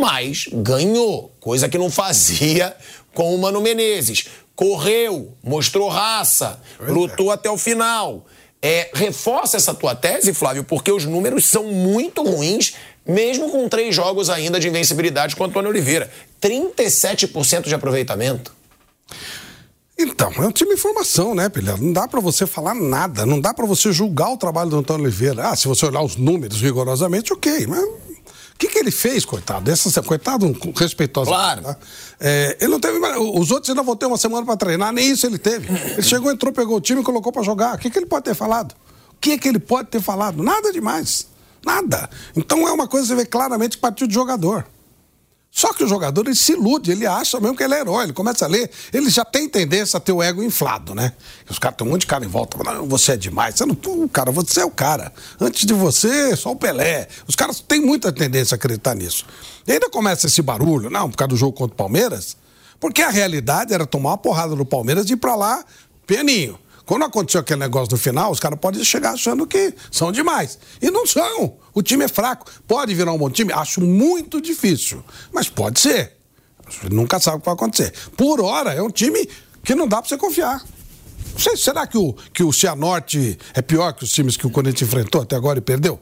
Mas 0.00 0.48
ganhou, 0.52 1.32
coisa 1.38 1.68
que 1.68 1.78
não 1.78 1.90
fazia 1.90 2.74
com 3.14 3.34
o 3.34 3.38
Mano 3.38 3.60
Menezes. 3.60 4.26
Correu, 4.56 5.36
mostrou 5.42 5.88
raça, 5.88 6.60
lutou 6.80 7.30
até 7.30 7.48
o 7.48 7.56
final. 7.56 8.26
É, 8.60 8.90
reforça 8.92 9.56
essa 9.56 9.72
tua 9.72 9.94
tese, 9.94 10.34
Flávio, 10.34 10.64
porque 10.64 10.90
os 10.90 11.04
números 11.04 11.46
são 11.46 11.64
muito 11.64 12.24
ruins, 12.24 12.74
mesmo 13.06 13.50
com 13.50 13.68
três 13.68 13.94
jogos 13.94 14.28
ainda 14.28 14.58
de 14.58 14.66
invencibilidade 14.66 15.36
com 15.36 15.44
o 15.44 15.46
Antônio 15.46 15.70
Oliveira. 15.70 16.10
37% 16.42 17.68
de 17.68 17.74
aproveitamento. 17.74 18.57
Então, 20.00 20.30
é 20.36 20.46
um 20.46 20.52
time 20.52 20.74
em 20.74 20.76
formação, 20.76 21.34
né, 21.34 21.48
Pelé? 21.48 21.76
Não 21.76 21.92
dá 21.92 22.06
para 22.06 22.20
você 22.20 22.46
falar 22.46 22.72
nada, 22.72 23.26
não 23.26 23.40
dá 23.40 23.52
para 23.52 23.66
você 23.66 23.90
julgar 23.90 24.30
o 24.30 24.36
trabalho 24.36 24.70
do 24.70 24.76
Antônio 24.76 25.04
Oliveira. 25.04 25.48
Ah, 25.48 25.56
se 25.56 25.66
você 25.66 25.86
olhar 25.86 26.02
os 26.02 26.14
números 26.14 26.60
rigorosamente, 26.60 27.32
ok, 27.32 27.66
mas 27.66 27.82
o 27.82 28.58
que, 28.58 28.68
que 28.68 28.78
ele 28.78 28.92
fez, 28.92 29.24
coitado? 29.24 29.68
Essa, 29.70 30.00
coitado, 30.02 30.56
respeitoso. 30.76 31.30
Claro. 31.30 31.62
Tá? 31.62 31.76
É, 32.20 32.56
ele 32.60 32.70
não 32.70 32.78
teve. 32.78 32.98
Os 32.98 33.50
outros 33.50 33.70
ainda 33.70 33.82
vão 33.82 33.96
ter 33.96 34.06
uma 34.06 34.18
semana 34.18 34.46
para 34.46 34.56
treinar, 34.56 34.92
nem 34.92 35.10
isso 35.10 35.26
ele 35.26 35.38
teve. 35.38 35.68
Ele 35.92 36.02
chegou, 36.02 36.30
entrou, 36.30 36.52
pegou 36.52 36.76
o 36.76 36.80
time 36.80 37.00
e 37.00 37.04
colocou 37.04 37.32
para 37.32 37.42
jogar. 37.42 37.74
O 37.74 37.78
que, 37.78 37.90
que 37.90 37.98
ele 37.98 38.06
pode 38.06 38.24
ter 38.24 38.34
falado? 38.34 38.72
O 39.12 39.16
que, 39.20 39.36
que 39.36 39.48
ele 39.48 39.58
pode 39.58 39.88
ter 39.88 40.00
falado? 40.00 40.40
Nada 40.42 40.72
demais. 40.72 41.26
Nada. 41.64 42.08
Então 42.36 42.66
é 42.68 42.72
uma 42.72 42.86
coisa 42.86 43.06
que 43.06 43.14
você 43.14 43.16
vê 43.16 43.26
claramente 43.26 43.76
que 43.76 43.80
partiu 43.80 44.06
de 44.06 44.14
jogador. 44.14 44.64
Só 45.50 45.72
que 45.72 45.82
o 45.82 45.88
jogador 45.88 46.26
ele 46.26 46.36
se 46.36 46.52
ilude, 46.52 46.92
ele 46.92 47.06
acha 47.06 47.40
mesmo 47.40 47.56
que 47.56 47.62
ele 47.62 47.74
é 47.74 47.80
herói, 47.80 48.04
ele 48.04 48.12
começa 48.12 48.44
a 48.44 48.48
ler, 48.48 48.70
ele 48.92 49.08
já 49.10 49.24
tem 49.24 49.48
tendência 49.48 49.96
a 49.96 50.00
ter 50.00 50.12
o 50.12 50.22
ego 50.22 50.42
inflado, 50.42 50.94
né? 50.94 51.12
Os 51.48 51.58
caras 51.58 51.76
tem 51.76 51.86
um 51.86 51.90
monte 51.90 52.02
de 52.02 52.06
cara 52.06 52.24
em 52.24 52.28
volta, 52.28 52.56
falando, 52.56 52.86
você 52.86 53.12
é 53.12 53.16
demais, 53.16 53.56
você 53.56 53.64
não, 53.64 53.74
pô, 53.74 54.08
cara, 54.08 54.30
você 54.30 54.60
é 54.60 54.64
o 54.64 54.70
cara. 54.70 55.12
Antes 55.40 55.64
de 55.66 55.72
você, 55.72 56.36
só 56.36 56.52
o 56.52 56.56
Pelé. 56.56 57.08
Os 57.26 57.34
caras 57.34 57.60
têm 57.60 57.80
muita 57.80 58.12
tendência 58.12 58.54
a 58.54 58.56
acreditar 58.56 58.94
nisso. 58.94 59.26
E 59.66 59.72
ainda 59.72 59.90
começa 59.90 60.26
esse 60.26 60.42
barulho, 60.42 60.90
não, 60.90 61.10
por 61.10 61.16
causa 61.16 61.30
do 61.30 61.36
jogo 61.36 61.52
contra 61.52 61.74
o 61.74 61.76
Palmeiras, 61.76 62.36
porque 62.78 63.02
a 63.02 63.10
realidade 63.10 63.72
era 63.72 63.86
tomar 63.86 64.10
uma 64.10 64.18
porrada 64.18 64.54
do 64.54 64.64
Palmeiras 64.64 65.08
e 65.08 65.14
ir 65.14 65.16
pra 65.16 65.34
lá 65.34 65.64
pianinho. 66.06 66.58
Quando 66.88 67.04
aconteceu 67.04 67.42
aquele 67.42 67.60
negócio 67.60 67.92
no 67.92 67.98
final, 67.98 68.32
os 68.32 68.40
caras 68.40 68.58
podem 68.58 68.82
chegar 68.82 69.10
achando 69.10 69.46
que 69.46 69.74
são 69.90 70.10
demais. 70.10 70.58
E 70.80 70.90
não 70.90 71.06
são. 71.06 71.58
O 71.74 71.82
time 71.82 72.06
é 72.06 72.08
fraco. 72.08 72.50
Pode 72.66 72.94
virar 72.94 73.12
um 73.12 73.18
bom 73.18 73.28
time? 73.28 73.52
Acho 73.52 73.82
muito 73.82 74.40
difícil. 74.40 75.04
Mas 75.30 75.50
pode 75.50 75.80
ser. 75.80 76.16
Nunca 76.90 77.20
sabe 77.20 77.36
o 77.36 77.40
que 77.40 77.44
vai 77.44 77.54
acontecer. 77.54 77.92
Por 78.16 78.40
hora, 78.40 78.72
é 78.72 78.80
um 78.80 78.88
time 78.88 79.28
que 79.62 79.74
não 79.74 79.86
dá 79.86 79.98
para 79.98 80.08
você 80.08 80.16
confiar. 80.16 80.64
Sei, 81.36 81.58
será 81.58 81.86
que 81.86 81.98
o, 81.98 82.14
que 82.32 82.42
o 82.42 82.54
Cianorte 82.54 83.38
é 83.52 83.60
pior 83.60 83.92
que 83.92 84.04
os 84.04 84.10
times 84.10 84.38
que 84.38 84.46
o 84.46 84.50
Corinthians 84.50 84.88
enfrentou 84.88 85.20
até 85.20 85.36
agora 85.36 85.58
e 85.58 85.62
perdeu? 85.62 86.00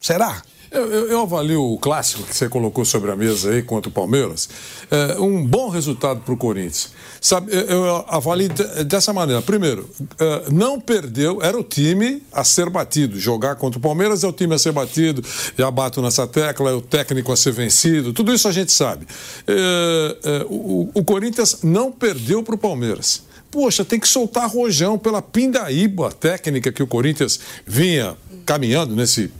Será? 0.00 0.40
Eu, 0.74 0.90
eu, 0.90 1.08
eu, 1.08 1.20
avalio 1.20 1.62
o 1.62 1.78
clássico 1.78 2.24
que 2.24 2.34
você 2.34 2.48
colocou 2.48 2.84
sobre 2.84 3.08
a 3.08 3.14
mesa 3.14 3.52
aí 3.52 3.62
contra 3.62 3.88
o 3.88 3.92
Palmeiras. 3.92 4.48
É, 4.90 5.20
um 5.20 5.46
bom 5.46 5.68
resultado 5.68 6.20
para 6.22 6.34
o 6.34 6.36
Corinthians. 6.36 6.90
Sabe, 7.20 7.54
eu, 7.54 7.84
eu 7.84 8.04
avalio 8.08 8.48
dessa 8.84 9.12
maneira. 9.12 9.40
Primeiro, 9.40 9.88
é, 10.18 10.50
não 10.50 10.80
perdeu, 10.80 11.40
era 11.40 11.56
o 11.56 11.62
time 11.62 12.20
a 12.32 12.42
ser 12.42 12.68
batido. 12.68 13.20
Jogar 13.20 13.54
contra 13.54 13.78
o 13.78 13.80
Palmeiras 13.80 14.24
é 14.24 14.26
o 14.26 14.32
time 14.32 14.52
a 14.52 14.58
ser 14.58 14.72
batido, 14.72 15.22
já 15.56 15.70
bato 15.70 16.02
nessa 16.02 16.26
tecla, 16.26 16.70
é 16.70 16.74
o 16.74 16.82
técnico 16.82 17.30
a 17.30 17.36
ser 17.36 17.52
vencido. 17.52 18.12
Tudo 18.12 18.34
isso 18.34 18.48
a 18.48 18.52
gente 18.52 18.72
sabe. 18.72 19.06
É, 19.46 20.16
é 20.24 20.46
o, 20.50 20.90
o 20.92 21.04
Corinthians 21.04 21.62
não 21.62 21.92
perdeu 21.92 22.42
para 22.42 22.56
o 22.56 22.58
Palmeiras 22.58 23.22
poxa, 23.54 23.84
tem 23.84 24.00
que 24.00 24.08
soltar 24.08 24.50
rojão 24.50 24.98
pela 24.98 25.22
pindaíba 25.22 26.10
técnica 26.10 26.72
que 26.72 26.82
o 26.82 26.88
Corinthians 26.88 27.38
vinha 27.64 28.16
caminhando 28.44 28.94
nesse 28.94 29.30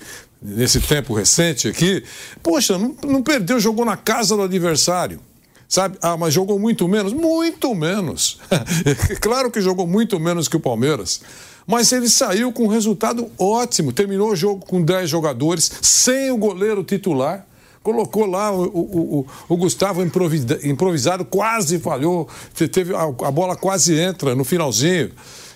nesse 0.44 0.78
tempo 0.78 1.14
recente 1.14 1.68
aqui, 1.68 2.04
poxa, 2.42 2.76
não, 2.76 2.94
não 3.02 3.22
perdeu, 3.22 3.58
jogou 3.58 3.86
na 3.86 3.96
casa 3.96 4.36
do 4.36 4.42
adversário. 4.42 5.18
Sabe? 5.66 5.96
Ah, 6.02 6.16
mas 6.16 6.34
jogou 6.34 6.58
muito 6.58 6.86
menos? 6.86 7.14
Muito 7.14 7.74
menos. 7.74 8.38
claro 9.20 9.50
que 9.50 9.62
jogou 9.62 9.86
muito 9.86 10.20
menos 10.20 10.46
que 10.46 10.56
o 10.56 10.60
Palmeiras. 10.60 11.22
Mas 11.66 11.90
ele 11.90 12.08
saiu 12.08 12.52
com 12.52 12.64
um 12.64 12.68
resultado 12.68 13.30
ótimo. 13.38 13.90
Terminou 13.90 14.30
o 14.30 14.36
jogo 14.36 14.64
com 14.66 14.82
10 14.82 15.08
jogadores, 15.08 15.72
sem 15.80 16.30
o 16.30 16.36
goleiro 16.36 16.84
titular. 16.84 17.46
Colocou 17.82 18.26
lá 18.26 18.52
o, 18.52 18.64
o, 18.64 19.18
o, 19.20 19.26
o 19.48 19.56
Gustavo 19.56 20.02
improvisado, 20.62 21.24
quase 21.24 21.78
falhou. 21.78 22.28
Teve, 22.70 22.94
a, 22.94 23.02
a 23.02 23.30
bola 23.30 23.56
quase 23.56 23.98
entra 23.98 24.34
no 24.34 24.44
finalzinho. 24.44 25.10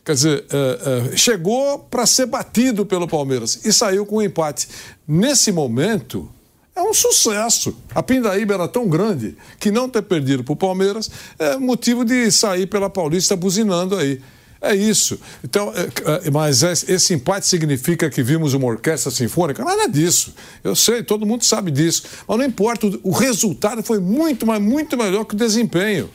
Quer 0.09 0.15
dizer, 0.15 0.47
uh, 0.51 1.13
uh, 1.13 1.19
chegou 1.19 1.81
para 1.81 2.07
ser 2.07 2.25
batido 2.25 2.87
pelo 2.87 3.07
Palmeiras 3.07 3.61
e 3.63 3.71
saiu 3.71 4.07
com 4.07 4.17
um 4.17 4.23
empate. 4.23 4.67
Nesse 5.07 5.53
momento, 5.53 6.27
é 6.75 6.81
um 6.81 6.95
sucesso. 6.95 7.77
A 7.95 8.03
Pindaíba 8.03 8.55
era 8.55 8.67
tão 8.67 8.89
grande 8.89 9.37
que 9.61 9.71
não 9.71 9.87
ter 9.87 10.01
perdido 10.01 10.43
para 10.43 10.55
o 10.55 10.57
Palmeiras 10.57 11.11
é 11.39 11.59
motivo 11.59 12.07
de 12.07 12.31
sair 12.31 12.67
pela 12.67 12.89
Paulista 12.89 13.37
buzinando 13.37 13.99
aí. 13.99 14.23
É 14.63 14.75
isso. 14.75 15.21
Então, 15.45 15.75
é, 15.75 16.31
mas 16.31 16.63
esse 16.63 17.13
empate 17.13 17.47
significa 17.47 18.09
que 18.09 18.23
vimos 18.23 18.55
uma 18.55 18.67
orquestra 18.67 19.11
sinfônica? 19.11 19.63
Nada 19.63 19.87
disso. 19.87 20.35
Eu 20.65 20.75
sei, 20.75 21.03
todo 21.03 21.27
mundo 21.27 21.45
sabe 21.45 21.71
disso. 21.71 22.05
Mas 22.27 22.39
não 22.39 22.47
importa, 22.47 22.87
o 23.03 23.13
resultado 23.13 23.83
foi 23.83 24.01
muito, 24.01 24.47
mas 24.47 24.59
muito 24.59 24.97
melhor 24.97 25.27
que 25.27 25.35
o 25.35 25.37
desempenho. 25.37 26.09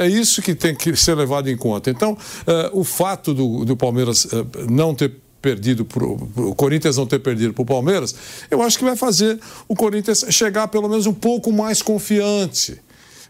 É 0.00 0.08
isso 0.08 0.40
que 0.40 0.54
tem 0.54 0.74
que 0.74 0.96
ser 0.96 1.14
levado 1.14 1.50
em 1.50 1.56
conta. 1.56 1.90
Então, 1.90 2.12
uh, 2.12 2.16
o 2.72 2.82
fato 2.82 3.34
do, 3.34 3.66
do 3.66 3.76
Palmeiras 3.76 4.24
uh, 4.24 4.46
não 4.70 4.94
ter 4.94 5.12
perdido 5.42 5.84
pro, 5.84 6.12
o 6.36 6.54
Corinthians 6.54 6.96
não 6.96 7.06
ter 7.06 7.18
perdido 7.18 7.52
para 7.52 7.62
o 7.62 7.66
Palmeiras, 7.66 8.14
eu 8.50 8.62
acho 8.62 8.78
que 8.78 8.84
vai 8.84 8.96
fazer 8.96 9.38
o 9.68 9.74
Corinthians 9.74 10.24
chegar 10.30 10.68
pelo 10.68 10.88
menos 10.88 11.06
um 11.06 11.12
pouco 11.12 11.52
mais 11.52 11.82
confiante. 11.82 12.80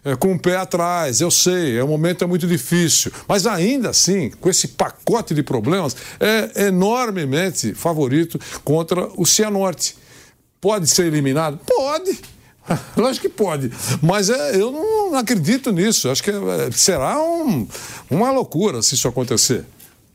É, 0.03 0.15
com 0.15 0.33
o 0.33 0.39
pé 0.39 0.55
atrás, 0.55 1.21
eu 1.21 1.29
sei, 1.29 1.77
é 1.77 1.83
um 1.83 1.87
momento 1.87 2.23
é 2.23 2.27
muito 2.27 2.47
difícil, 2.47 3.11
mas 3.27 3.45
ainda 3.45 3.89
assim, 3.89 4.31
com 4.31 4.49
esse 4.49 4.69
pacote 4.69 5.33
de 5.35 5.43
problemas, 5.43 5.95
é 6.19 6.67
enormemente 6.67 7.73
favorito 7.73 8.39
contra 8.63 9.09
o 9.15 9.25
Cianorte. 9.25 9.95
Pode 10.59 10.87
ser 10.87 11.05
eliminado? 11.05 11.59
Pode. 11.65 12.19
Lógico 12.95 13.27
que 13.27 13.33
pode, 13.33 13.71
mas 14.01 14.29
é, 14.29 14.55
eu 14.55 14.71
não 14.71 15.15
acredito 15.15 15.71
nisso. 15.71 16.09
Acho 16.09 16.23
que 16.23 16.31
é, 16.31 16.71
será 16.71 17.21
um, 17.21 17.67
uma 18.09 18.31
loucura 18.31 18.81
se 18.81 18.95
isso 18.95 19.07
acontecer. 19.07 19.65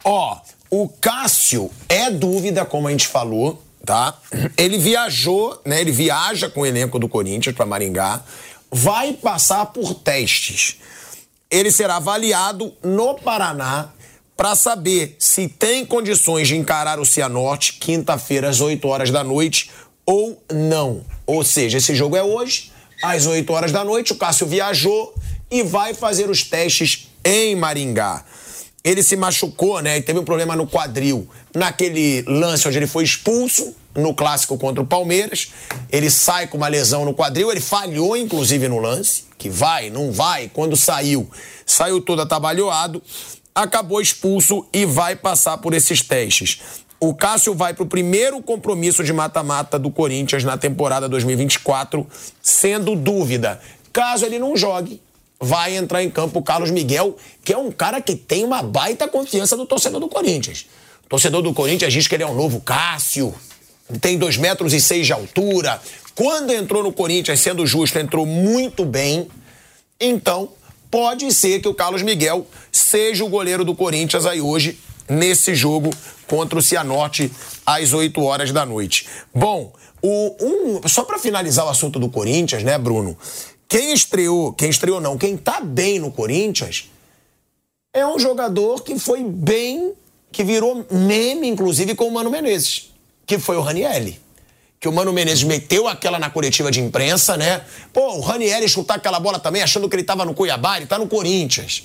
Ó, 0.05 0.37
oh, 0.71 0.85
o 0.85 0.89
Cássio 0.89 1.71
é 1.89 2.11
dúvida, 2.11 2.65
como 2.65 2.89
a 2.89 2.91
gente 2.91 3.09
falou, 3.09 3.63
tá? 3.85 4.17
Ele 4.57 4.79
viajou, 4.79 5.61
né? 5.65 5.81
Ele 5.81 5.93
viaja 5.93 6.49
com 6.49 6.61
o 6.61 6.67
elenco 6.67 6.99
do 6.99 7.09
Corinthians 7.09 7.55
para 7.55 7.67
Maringá, 7.67 8.23
vai 8.71 9.13
passar 9.13 9.67
por 9.67 9.95
testes. 9.95 10.77
Ele 11.51 11.71
será 11.71 11.97
avaliado 11.97 12.73
no 12.83 13.15
Paraná 13.15 13.91
para 14.37 14.55
saber 14.55 15.17
se 15.19 15.49
tem 15.49 15.87
condições 15.87 16.49
de 16.49 16.57
encarar 16.57 17.01
o 17.01 17.07
Cianorte 17.07 17.75
quinta-feira 17.75 18.49
às 18.49 18.61
8 18.61 18.87
horas 18.87 19.11
da 19.11 19.25
noite 19.25 19.71
ou 20.05 20.43
não. 20.53 21.05
Ou 21.27 21.43
seja, 21.43 21.79
esse 21.79 21.95
jogo 21.95 22.17
é 22.17 22.23
hoje, 22.23 22.71
às 23.03 23.27
8 23.27 23.53
horas 23.53 23.73
da 23.73 23.85
noite. 23.85 24.13
O 24.13 24.17
Cássio 24.17 24.47
viajou 24.47 25.15
e 25.51 25.63
vai 25.63 25.93
fazer 25.95 26.31
os 26.31 26.43
testes 26.43 27.09
em 27.25 27.57
Maringá. 27.57 28.25
ele 28.85 29.03
se 29.03 29.17
machucou, 29.17 29.81
né? 29.81 29.99
E 29.99 30.03
teve 30.03 30.21
um 30.21 30.25
problema 30.25 30.55
no 30.55 30.67
quadril. 30.67 31.29
Naquele 31.53 32.23
lance 32.23 32.69
onde 32.69 32.79
ele 32.79 32.87
foi 32.87 33.03
expulso, 33.03 33.75
no 33.97 34.15
clássico 34.15 34.57
contra 34.57 34.83
o 34.83 34.87
Palmeiras. 34.87 35.49
Ele 35.91 36.11
sai 36.11 36.47
com 36.47 36.57
uma 36.57 36.69
lesão 36.69 37.05
no 37.05 37.15
quadril, 37.15 37.51
ele 37.51 37.61
falhou, 37.61 38.17
inclusive, 38.17 38.69
no 38.69 38.79
lance, 38.79 39.25
que 39.39 39.49
vai, 39.49 39.91
não 39.91 40.13
vai. 40.13 40.51
Quando 40.53 40.77
saiu, 40.77 41.29
saiu 41.65 42.01
todo 42.01 42.23
atabalhoado, 42.23 43.03
acabou 43.55 44.01
expulso 44.01 44.67
e 44.73 44.85
vai 44.85 45.17
passar 45.17 45.59
por 45.59 45.75
esses 45.75 46.03
testes. 46.03 46.61
O 46.99 47.15
Cássio 47.15 47.55
vai 47.55 47.75
para 47.75 47.83
o 47.83 47.87
primeiro 47.87 48.41
compromisso 48.43 49.05
de 49.05 49.13
mata-mata 49.13 49.79
do 49.79 49.91
Corinthians 49.91 50.45
na 50.45 50.57
temporada 50.57 51.09
2024, 51.09 52.07
sendo 52.41 52.97
dúvida. 52.97 53.61
Caso 53.93 54.25
ele 54.25 54.39
não 54.39 54.57
jogue, 54.57 55.01
vai 55.39 55.77
entrar 55.77 56.03
em 56.03 56.11
campo 56.11 56.39
o 56.39 56.43
Carlos 56.43 56.71
Miguel, 56.71 57.17
que 57.45 57.53
é 57.53 57.59
um 57.59 57.71
cara 57.71 58.01
que 58.01 58.17
tem 58.17 58.45
uma 58.45 58.63
baita 58.63 59.07
confiança 59.07 59.57
do 59.57 59.67
torcedor 59.67 60.01
do 60.01 60.09
Corinthians. 60.09 60.67
O 61.05 61.09
torcedor 61.09 61.43
do 61.43 61.53
Corinthians 61.53 61.93
diz 61.93 62.09
que 62.09 62.15
ele 62.15 62.23
é 62.23 62.27
um 62.27 62.35
novo 62.35 62.61
Cássio, 62.61 63.35
tem 64.01 64.19
dois 64.19 64.37
metros 64.39 64.73
e 64.73 64.81
seis 64.81 65.07
de 65.07 65.13
altura. 65.13 65.81
Quando 66.15 66.51
entrou 66.51 66.83
no 66.83 66.93
Corinthians, 66.93 67.41
sendo 67.41 67.67
justo, 67.67 67.99
entrou 67.99 68.25
muito 68.25 68.87
bem. 68.87 69.29
Então, 70.01 70.49
pode 70.91 71.33
ser 71.33 71.61
que 71.61 71.69
o 71.69 71.75
Carlos 71.75 72.03
Miguel 72.03 72.47
seja 72.73 73.23
o 73.23 73.29
goleiro 73.29 73.65
do 73.65 73.75
Corinthians 73.75 74.25
aí 74.25 74.41
hoje, 74.41 74.79
nesse 75.09 75.55
jogo 75.55 75.91
contra 76.27 76.59
o 76.59 76.63
Cianorte, 76.63 77.31
às 77.65 77.93
8 77.93 78.21
horas 78.23 78.53
da 78.53 78.67
noite. 78.67 79.07
Bom, 79.35 79.73
o, 80.03 80.37
um, 80.41 80.89
só 80.89 81.05
para 81.05 81.19
finalizar 81.19 81.67
o 81.67 81.69
assunto 81.69 81.99
do 81.99 82.09
Corinthians, 82.09 82.63
né, 82.63 82.77
Bruno? 82.79 83.17
Quem 83.69 83.93
estreou, 83.93 84.53
quem 84.53 84.71
estreou 84.71 85.01
não, 85.01 85.19
quem 85.19 85.37
tá 85.37 85.61
bem 85.61 85.99
no 85.99 86.11
Corinthians 86.11 86.91
é 87.97 88.07
um 88.07 88.19
jogador 88.19 88.83
que 88.83 88.99
foi 88.99 89.25
bem, 89.25 89.95
que 90.31 90.45
virou 90.45 90.87
meme, 90.91 91.49
inclusive, 91.49 91.95
com 91.95 92.07
o 92.07 92.13
Mano 92.13 92.31
Menezes, 92.31 92.93
que 93.25 93.39
foi 93.39 93.57
o 93.57 93.63
Ranielli. 93.63 94.21
Que 94.79 94.87
o 94.87 94.93
Mano 94.93 95.15
Menezes 95.15 95.45
meteu 95.45 95.89
aquela 95.89 96.19
na 96.19 96.29
coletiva 96.29 96.71
de 96.71 96.79
imprensa, 96.79 97.39
né? 97.39 97.63
Pô, 97.95 98.17
o 98.17 98.21
Ranielli 98.21 98.69
chutar 98.69 98.99
aquela 98.99 99.19
bola 99.19 99.39
também, 99.39 99.63
achando 99.63 99.89
que 99.89 99.97
ele 99.97 100.05
tava 100.05 100.27
no 100.27 100.35
Cuiabá, 100.35 100.77
ele 100.77 100.85
tá 100.85 100.99
no 100.99 101.09
Corinthians. 101.09 101.85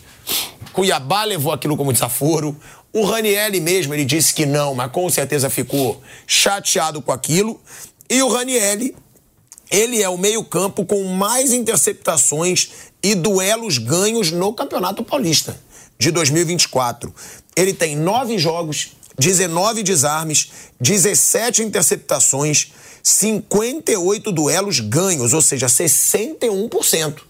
Cuiabá 0.73 1.23
levou 1.23 1.53
aquilo 1.53 1.77
como 1.77 1.93
desaforo. 1.93 2.57
O 2.93 3.05
Ranielli 3.05 3.61
mesmo, 3.61 3.93
ele 3.93 4.03
disse 4.03 4.33
que 4.33 4.45
não, 4.45 4.75
mas 4.75 4.91
com 4.91 5.09
certeza 5.09 5.49
ficou 5.49 6.01
chateado 6.27 7.01
com 7.01 7.11
aquilo. 7.11 7.59
E 8.09 8.21
o 8.21 8.27
Ranielli 8.27 8.95
ele 9.71 10.03
é 10.03 10.09
o 10.09 10.17
meio-campo 10.17 10.85
com 10.85 11.01
mais 11.05 11.53
interceptações 11.53 12.71
e 13.01 13.15
duelos 13.15 13.77
ganhos 13.77 14.29
no 14.29 14.53
Campeonato 14.53 15.01
Paulista 15.01 15.57
de 15.97 16.11
2024. 16.11 17.13
Ele 17.55 17.73
tem 17.73 17.95
nove 17.95 18.37
jogos, 18.37 18.89
19 19.17 19.81
desarmes, 19.81 20.51
17 20.81 21.63
interceptações, 21.63 22.73
58 23.01 24.29
duelos 24.31 24.81
ganhos, 24.81 25.33
ou 25.33 25.41
seja, 25.41 25.67
61%. 25.67 27.21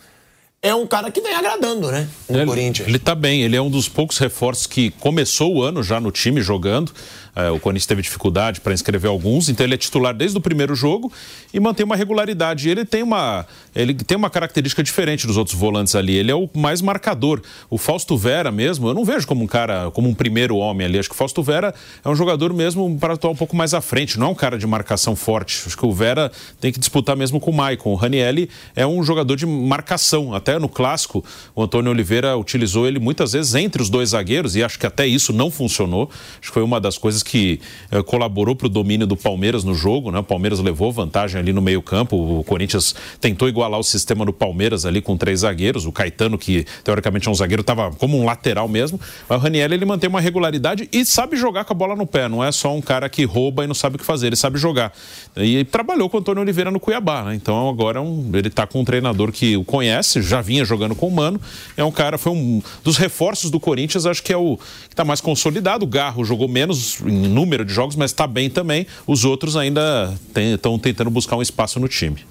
É 0.64 0.76
um 0.76 0.86
cara 0.86 1.10
que 1.10 1.20
vem 1.20 1.34
agradando, 1.34 1.92
né? 1.92 2.08
No 2.30 2.38
ele, 2.38 2.46
Corinthians. 2.46 2.88
Ele 2.88 3.00
tá 3.00 3.16
bem, 3.16 3.42
ele 3.42 3.56
é 3.56 3.62
um 3.62 3.70
dos 3.70 3.90
poucos 3.90 4.20
reforços 4.20 4.68
que 4.68 4.92
começou 4.92 5.56
o 5.56 5.64
ano 5.64 5.82
já 5.82 6.00
no 6.00 6.12
time 6.12 6.40
jogando. 6.40 6.92
É, 7.36 7.50
o 7.50 7.60
Corinthians 7.60 7.86
teve 7.86 8.02
dificuldade 8.02 8.60
para 8.60 8.74
inscrever 8.74 9.10
alguns, 9.10 9.48
então 9.48 9.66
ele 9.66 9.74
é 9.74 9.78
titular 9.78 10.14
desde 10.14 10.38
o 10.38 10.42
primeiro 10.42 10.76
jogo 10.76 11.12
e 11.54 11.60
mantém 11.60 11.86
uma 11.86 11.96
regularidade. 11.96 12.70
Ele 12.70 12.84
tem 12.84 13.04
uma, 13.04 13.46
ele 13.74 13.94
tem 13.94 14.18
uma 14.18 14.30
característica 14.30 14.84
diferente 14.84 15.26
dos 15.26 15.38
outros 15.38 15.58
volantes 15.58 15.96
ali. 15.96 16.16
Ele 16.16 16.32
é 16.32 16.36
o 16.36 16.50
mais 16.54 16.82
marcador. 16.82 17.42
O 17.70 17.78
Fausto 17.78 18.18
Vera 18.18 18.52
mesmo, 18.52 18.88
eu 18.90 18.94
não 18.94 19.06
vejo 19.06 19.26
como 19.26 19.44
um 19.44 19.48
cara, 19.48 19.90
como 19.92 20.10
um 20.10 20.14
primeiro 20.14 20.58
homem 20.58 20.86
ali. 20.86 21.00
Acho 21.00 21.10
que 21.10 21.16
o 21.16 21.18
Fausto 21.18 21.42
Vera 21.42 21.74
é 22.04 22.10
um 22.10 22.16
jogador 22.16 22.54
mesmo 22.54 22.98
para 23.00 23.14
atuar 23.14 23.32
um 23.32 23.36
pouco 23.36 23.56
mais 23.56 23.74
à 23.74 23.82
frente, 23.82 24.20
não 24.20 24.28
é 24.28 24.30
um 24.32 24.36
cara 24.36 24.58
de 24.58 24.68
marcação 24.68 25.16
forte. 25.16 25.64
Acho 25.66 25.78
que 25.78 25.86
o 25.86 25.94
Vera 25.94 26.32
tem 26.60 26.72
que 26.72 26.80
disputar 26.80 27.16
mesmo 27.16 27.40
com 27.40 27.52
o 27.52 27.54
Maicon. 27.54 27.92
O 27.92 27.96
Ranielli 27.96 28.50
é 28.76 28.86
um 28.86 29.02
jogador 29.04 29.36
de 29.36 29.46
marcação. 29.46 30.34
Até 30.34 30.60
no 30.60 30.68
clássico, 30.68 31.24
o 31.56 31.64
Antônio 31.64 31.92
Oliveira 31.92 32.38
utilizou 32.38 32.88
ele 32.88 33.00
muitas 33.00 33.32
vezes 33.32 33.56
entre 33.56 33.82
os 33.82 33.90
dois 33.90 34.10
zagueiros 34.10 34.56
e 34.56 34.64
acho 34.64 34.78
que 34.78 34.86
até 34.86 35.08
isso 35.08 35.32
não 35.32 35.50
funcionou. 35.50 36.10
Acho 36.40 36.50
que 36.50 36.54
foi 36.54 36.64
uma 36.64 36.80
das 36.80 36.98
coisas 36.98 37.21
que 37.24 37.60
eh, 37.92 38.02
colaborou 38.04 38.56
para 38.56 38.68
o 38.68 38.70
domínio 38.70 39.08
do 39.08 39.18
Palmeiras 39.18 39.64
no 39.64 39.74
jogo. 39.74 40.12
Né? 40.12 40.20
O 40.20 40.24
Palmeiras 40.24 40.60
levou 40.60 40.92
vantagem 40.92 41.40
ali 41.40 41.54
no 41.54 41.62
meio-campo. 41.62 42.40
O 42.40 42.44
Corinthians 42.44 42.96
tentou 43.20 43.48
igualar 43.48 43.80
o 43.80 43.84
sistema 43.84 44.26
do 44.26 44.34
Palmeiras 44.34 44.86
ali 44.86 45.02
com 45.02 45.18
três 45.18 45.42
zagueiros. 45.42 45.86
O 45.86 45.92
Caetano, 45.92 46.38
que 46.38 46.66
teoricamente 46.84 47.28
é 47.28 47.32
um 47.32 47.36
zagueiro, 47.36 47.62
estava 47.62 47.92
como 47.92 48.18
um 48.18 48.26
lateral 48.26 48.68
mesmo. 48.68 49.00
Mas 49.28 49.40
o 49.40 49.42
Raniel 49.42 49.72
ele 49.74 49.86
mantém 49.86 50.10
uma 50.10 50.22
regularidade 50.22 50.88
e 50.92 51.06
sabe 51.06 51.36
jogar 51.36 51.66
com 51.66 51.74
a 51.74 51.76
bola 51.76 51.96
no 51.96 52.06
pé. 52.06 52.28
Não 52.28 52.44
é 52.44 52.52
só 52.52 52.76
um 52.76 52.82
cara 52.82 53.10
que 53.10 53.24
rouba 53.24 53.64
e 53.64 53.68
não 53.68 53.76
sabe 53.76 53.96
o 53.96 54.00
que 54.00 54.06
fazer. 54.06 54.28
Ele 54.28 54.36
sabe 54.36 54.58
jogar. 54.58 54.94
E 55.36 55.64
trabalhou 55.66 56.10
com 56.10 56.18
o 56.18 56.20
Antônio 56.20 56.42
Oliveira 56.42 56.72
no 56.72 56.80
Cuiabá. 56.80 57.24
Né? 57.24 57.36
Então 57.36 57.70
agora 57.70 58.00
é 58.00 58.02
um, 58.02 58.30
ele 58.34 58.48
está 58.48 58.68
com 58.68 58.82
um 58.82 58.86
treinador 58.86 59.32
que 59.32 59.58
o 59.58 59.64
conhece, 59.64 60.22
já 60.22 60.42
vinha 60.42 60.66
jogando 60.66 60.96
com 60.96 61.08
o 61.08 61.12
Mano. 61.12 61.40
É 61.78 61.84
um 61.84 61.92
cara, 61.92 62.18
foi 62.18 62.32
um 62.32 62.62
dos 62.84 62.98
reforços 62.98 63.50
do 63.50 63.60
Corinthians, 63.60 64.06
acho 64.06 64.22
que 64.24 64.34
é 64.34 64.38
o 64.38 64.58
que 64.58 64.94
está 64.94 65.04
mais 65.04 65.22
consolidado. 65.22 65.86
O 65.86 65.88
Garro 65.88 66.24
jogou 66.24 66.48
menos 66.48 67.00
em 67.12 67.28
número 67.28 67.66
de 67.66 67.74
jogos, 67.74 67.96
mas 67.96 68.12
está 68.12 68.26
bem 68.26 68.50
também. 68.50 68.88
Os 69.06 69.26
outros 69.26 69.56
ainda 69.56 70.14
estão 70.36 70.80
tentando 70.80 71.10
buscar 71.10 71.36
um 71.36 71.42
espaço 71.42 71.80
no 71.80 71.88
time. 71.88 72.26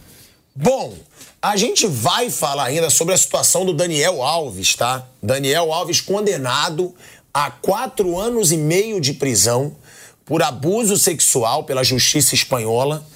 Bom, 0.54 0.94
a 1.42 1.56
gente 1.56 1.86
vai 1.86 2.28
falar 2.28 2.64
ainda 2.64 2.90
sobre 2.90 3.14
a 3.14 3.16
situação 3.16 3.64
do 3.64 3.72
Daniel 3.72 4.22
Alves, 4.22 4.74
tá? 4.74 5.06
Daniel 5.22 5.72
Alves 5.72 6.00
condenado 6.00 6.94
a 7.32 7.50
quatro 7.50 8.18
anos 8.18 8.52
e 8.52 8.56
meio 8.56 9.00
de 9.00 9.14
prisão 9.14 9.74
por 10.26 10.42
abuso 10.42 10.96
sexual 10.96 11.64
pela 11.64 11.82
justiça 11.82 12.34
espanhola, 12.34 13.06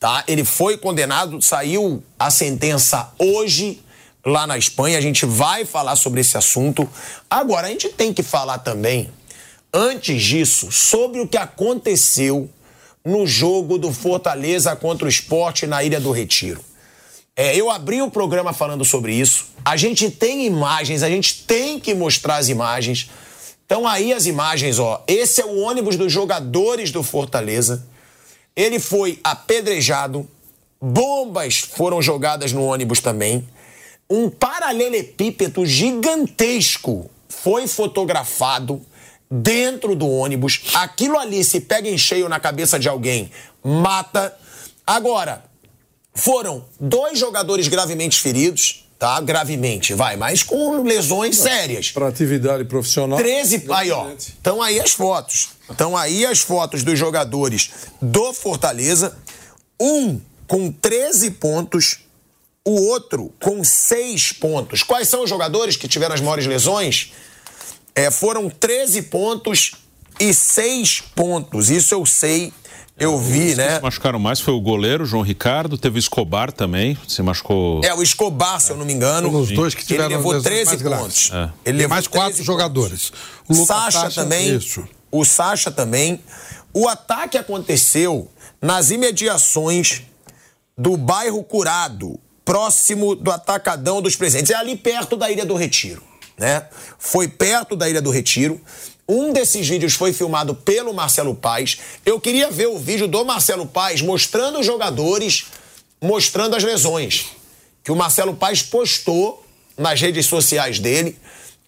tá? 0.00 0.24
Ele 0.26 0.44
foi 0.44 0.76
condenado, 0.76 1.40
saiu 1.40 2.02
a 2.18 2.30
sentença 2.30 3.12
hoje 3.18 3.80
lá 4.24 4.46
na 4.46 4.58
Espanha. 4.58 4.98
A 4.98 5.00
gente 5.00 5.24
vai 5.24 5.64
falar 5.64 5.96
sobre 5.96 6.20
esse 6.20 6.36
assunto. 6.36 6.88
Agora, 7.30 7.68
a 7.68 7.70
gente 7.70 7.88
tem 7.88 8.12
que 8.12 8.22
falar 8.22 8.58
também, 8.58 9.08
antes 9.72 10.22
disso, 10.22 10.70
sobre 10.72 11.20
o 11.20 11.28
que 11.28 11.36
aconteceu 11.36 12.48
no 13.04 13.26
jogo 13.26 13.78
do 13.78 13.92
Fortaleza 13.92 14.74
contra 14.76 15.06
o 15.06 15.08
esporte 15.08 15.66
na 15.66 15.82
Ilha 15.82 16.00
do 16.00 16.10
Retiro. 16.10 16.60
É, 17.36 17.56
eu 17.56 17.70
abri 17.70 18.02
o 18.02 18.10
programa 18.10 18.52
falando 18.52 18.84
sobre 18.84 19.14
isso. 19.14 19.46
A 19.64 19.76
gente 19.76 20.10
tem 20.10 20.44
imagens, 20.44 21.02
a 21.02 21.08
gente 21.08 21.44
tem 21.44 21.78
que 21.78 21.94
mostrar 21.94 22.36
as 22.36 22.48
imagens. 22.48 23.08
Então 23.64 23.86
aí 23.86 24.12
as 24.12 24.26
imagens, 24.26 24.78
ó. 24.78 25.04
Esse 25.06 25.40
é 25.40 25.44
o 25.44 25.60
ônibus 25.60 25.96
dos 25.96 26.12
jogadores 26.12 26.90
do 26.90 27.02
Fortaleza. 27.02 27.86
Ele 28.56 28.80
foi 28.80 29.20
apedrejado, 29.22 30.28
bombas 30.80 31.58
foram 31.58 32.02
jogadas 32.02 32.52
no 32.52 32.64
ônibus 32.64 33.00
também 33.00 33.46
um 34.10 34.30
paralelepípedo 34.30 35.66
gigantesco 35.66 37.10
foi 37.28 37.66
fotografado 37.66 38.80
dentro 39.30 39.94
do 39.94 40.08
ônibus. 40.08 40.62
Aquilo 40.74 41.18
ali, 41.18 41.44
se 41.44 41.60
pega 41.60 41.88
em 41.88 41.98
cheio 41.98 42.28
na 42.28 42.40
cabeça 42.40 42.78
de 42.78 42.88
alguém, 42.88 43.30
mata. 43.62 44.34
Agora, 44.86 45.44
foram 46.14 46.64
dois 46.80 47.18
jogadores 47.18 47.68
gravemente 47.68 48.20
feridos, 48.20 48.86
tá? 48.98 49.20
Gravemente, 49.20 49.94
vai, 49.94 50.16
mas 50.16 50.42
com 50.42 50.82
lesões 50.82 51.36
sérias. 51.36 51.90
Para 51.90 52.08
atividade 52.08 52.64
profissional. 52.64 53.18
13. 53.18 53.66
Aí, 53.70 53.90
ó. 53.90 54.10
Estão 54.10 54.60
aí 54.62 54.80
as 54.80 54.92
fotos. 54.92 55.50
Estão 55.70 55.96
aí 55.96 56.24
as 56.24 56.40
fotos 56.40 56.82
dos 56.82 56.98
jogadores 56.98 57.70
do 58.00 58.32
Fortaleza. 58.32 59.16
Um 59.80 60.20
com 60.46 60.72
13 60.72 61.32
pontos 61.32 62.00
o 62.68 62.88
outro 62.88 63.32
com 63.40 63.64
seis 63.64 64.30
pontos. 64.30 64.82
Quais 64.82 65.08
são 65.08 65.22
os 65.22 65.30
jogadores 65.30 65.76
que 65.76 65.88
tiveram 65.88 66.14
as 66.14 66.20
maiores 66.20 66.46
lesões? 66.46 67.12
É, 67.98 68.10
foram 68.12 68.48
13 68.48 69.02
pontos 69.02 69.72
e 70.20 70.32
seis 70.32 71.00
pontos. 71.16 71.68
Isso 71.68 71.92
eu 71.92 72.06
sei, 72.06 72.52
eu 72.96 73.18
vi, 73.18 73.50
Os 73.50 73.56
né? 73.56 73.66
que 73.68 73.74
se 73.76 73.82
machucaram 73.82 74.18
mais 74.20 74.40
foi 74.40 74.54
o 74.54 74.60
goleiro, 74.60 75.04
João 75.04 75.22
Ricardo, 75.24 75.76
teve 75.76 75.98
o 75.98 76.00
Escobar 76.00 76.52
também, 76.52 76.96
se 77.08 77.20
machucou. 77.22 77.80
É, 77.84 77.92
o 77.92 78.00
Escobar, 78.02 78.60
se 78.60 78.70
eu 78.70 78.76
não 78.76 78.84
me 78.86 78.92
engano. 78.92 79.28
Foram 79.28 79.42
os 79.42 79.50
dois 79.50 79.74
que 79.74 79.84
tiveram 79.84 80.06
Ele 80.06 80.16
levou 80.16 80.30
lesões 80.32 80.44
13 80.54 80.66
mais 80.70 80.82
graves. 80.82 81.02
pontos. 81.02 81.30
É. 81.32 81.50
Ele 81.64 81.78
levou 81.78 81.90
mais 81.90 82.06
quatro 82.06 82.32
13 82.34 82.44
jogadores. 82.46 83.12
O 83.48 83.52
Lucas 83.52 83.66
Sacha 83.66 84.00
Sacha, 84.02 84.22
também. 84.22 84.56
isso. 84.56 84.86
O 85.10 85.24
Sacha 85.24 85.70
também. 85.70 86.20
O 86.72 86.86
ataque 86.86 87.36
aconteceu 87.36 88.30
nas 88.62 88.90
imediações 88.92 90.02
do 90.76 90.96
bairro 90.96 91.42
Curado, 91.42 92.20
próximo 92.44 93.16
do 93.16 93.32
Atacadão 93.32 94.00
dos 94.00 94.14
Presentes. 94.14 94.50
É 94.52 94.54
ali 94.54 94.76
perto 94.76 95.16
da 95.16 95.28
Ilha 95.30 95.44
do 95.44 95.56
Retiro, 95.56 96.02
né? 96.38 96.66
Foi 96.98 97.28
perto 97.28 97.74
da 97.74 97.88
Ilha 97.88 98.00
do 98.00 98.10
Retiro. 98.10 98.60
Um 99.08 99.32
desses 99.32 99.66
vídeos 99.66 99.94
foi 99.94 100.12
filmado 100.12 100.54
pelo 100.54 100.92
Marcelo 100.92 101.34
Paes. 101.34 101.78
Eu 102.04 102.20
queria 102.20 102.50
ver 102.50 102.68
o 102.68 102.78
vídeo 102.78 103.08
do 103.08 103.24
Marcelo 103.24 103.66
Paes 103.66 104.02
mostrando 104.02 104.60
os 104.60 104.66
jogadores, 104.66 105.46
mostrando 106.00 106.54
as 106.54 106.62
lesões. 106.62 107.26
Que 107.82 107.90
o 107.90 107.96
Marcelo 107.96 108.34
Paes 108.34 108.62
postou 108.62 109.44
nas 109.76 110.00
redes 110.00 110.26
sociais 110.26 110.78
dele. 110.78 111.18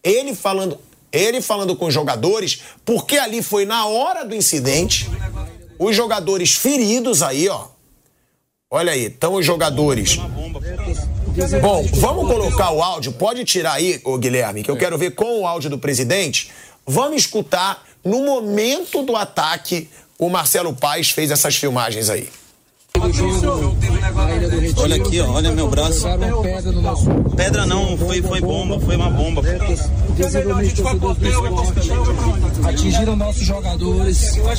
Ele 0.04 0.34
falando. 0.34 0.78
Ele 1.12 1.40
falando 1.40 1.74
com 1.74 1.86
os 1.86 1.94
jogadores, 1.94 2.60
porque 2.84 3.16
ali 3.16 3.42
foi 3.42 3.64
na 3.64 3.84
hora 3.86 4.24
do 4.24 4.32
incidente, 4.32 5.10
os 5.76 5.96
jogadores 5.96 6.54
feridos 6.54 7.20
aí, 7.20 7.48
ó. 7.48 7.66
Olha 8.70 8.92
aí, 8.92 9.06
estão 9.06 9.34
os 9.34 9.44
jogadores. 9.44 10.16
Bom, 11.60 11.86
vamos 11.94 12.26
colocar 12.26 12.72
o 12.72 12.82
áudio, 12.82 13.12
pode 13.12 13.44
tirar 13.44 13.74
aí, 13.74 14.00
ô 14.04 14.18
Guilherme, 14.18 14.64
que 14.64 14.70
eu 14.70 14.76
quero 14.76 14.98
ver 14.98 15.12
com 15.14 15.40
o 15.40 15.46
áudio 15.46 15.70
do 15.70 15.78
presidente. 15.78 16.50
Vamos 16.86 17.22
escutar 17.22 17.84
no 18.04 18.24
momento 18.24 19.02
do 19.02 19.14
ataque, 19.14 19.88
o 20.18 20.28
Marcelo 20.28 20.74
Paes 20.74 21.10
fez 21.10 21.30
essas 21.30 21.54
filmagens 21.56 22.10
aí. 22.10 22.28
Olha 24.76 24.96
aqui, 24.96 25.20
ó, 25.20 25.30
olha 25.30 25.52
meu 25.52 25.68
braço. 25.68 26.06
Pedra 27.36 27.64
não, 27.66 27.96
foi, 27.96 28.20
foi 28.20 28.40
bomba, 28.40 28.80
foi 28.80 28.96
uma 28.96 29.10
bomba. 29.10 29.42
Atingiram 32.64 33.16
nossos 33.16 33.42
jogadores. 33.42 34.36
Está 34.36 34.56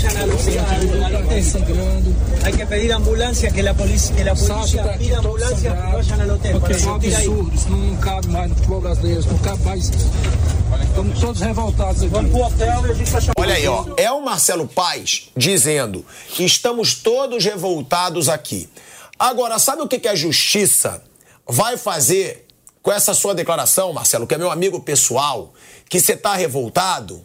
sangrando. 1.43 2.15
Hay 2.43 2.53
que 2.53 2.65
pedir 2.65 2.91
ambulancia, 2.93 3.51
que 3.51 3.61
la 3.61 3.73
policía, 3.73 4.15
que 4.15 4.23
la 4.23 4.35
policía 4.35 4.97
pida 4.97 5.19
ambulancia, 5.19 5.71
que 5.71 5.91
vayan 5.95 6.21
al 6.21 6.31
hotel. 6.31 6.59
Porque 6.59 6.73
é 6.73 6.87
um 6.87 6.95
absurdo, 6.95 7.51
isso 7.53 7.69
não 7.69 7.95
cabe 7.97 8.27
mais 8.27 8.49
no 8.49 8.55
futebol 8.55 8.81
brasileiro, 8.81 9.23
não 9.29 9.37
cabe 9.39 9.63
mais. 9.63 9.91
Estamos 10.83 11.19
todos 11.19 11.41
revoltados 11.41 12.01
aqui. 12.01 12.11
Vamos 12.11 12.31
pro 12.31 12.41
hotel 12.41 12.85
e 12.87 12.91
a 12.91 12.93
gente 12.93 13.11
vai 13.11 13.21
chamar. 13.21 13.33
Olha 13.37 13.55
aí, 13.55 13.67
ó. 13.67 13.85
É 13.97 14.11
o 14.11 14.23
Marcelo 14.23 14.67
Paes 14.67 15.29
dizendo: 15.37 16.05
estamos 16.39 16.95
todos 16.95 17.45
revoltados 17.45 18.20
aqui. 18.29 18.69
Agora, 19.17 19.59
sabe 19.59 19.83
o 19.83 19.87
que, 19.87 20.07
a 20.07 20.15
justiça 20.15 21.03
vai 21.47 21.77
fazer 21.77 22.47
com 22.81 22.91
essa 22.91 23.13
sua 23.13 23.35
declaração, 23.35 23.93
Marcelo, 23.93 24.25
que 24.25 24.33
é 24.33 24.37
meu 24.37 24.49
amigo 24.49 24.79
pessoal, 24.79 25.53
que 25.87 25.99
você 25.99 26.17
tá 26.17 26.33
revoltado? 26.33 27.23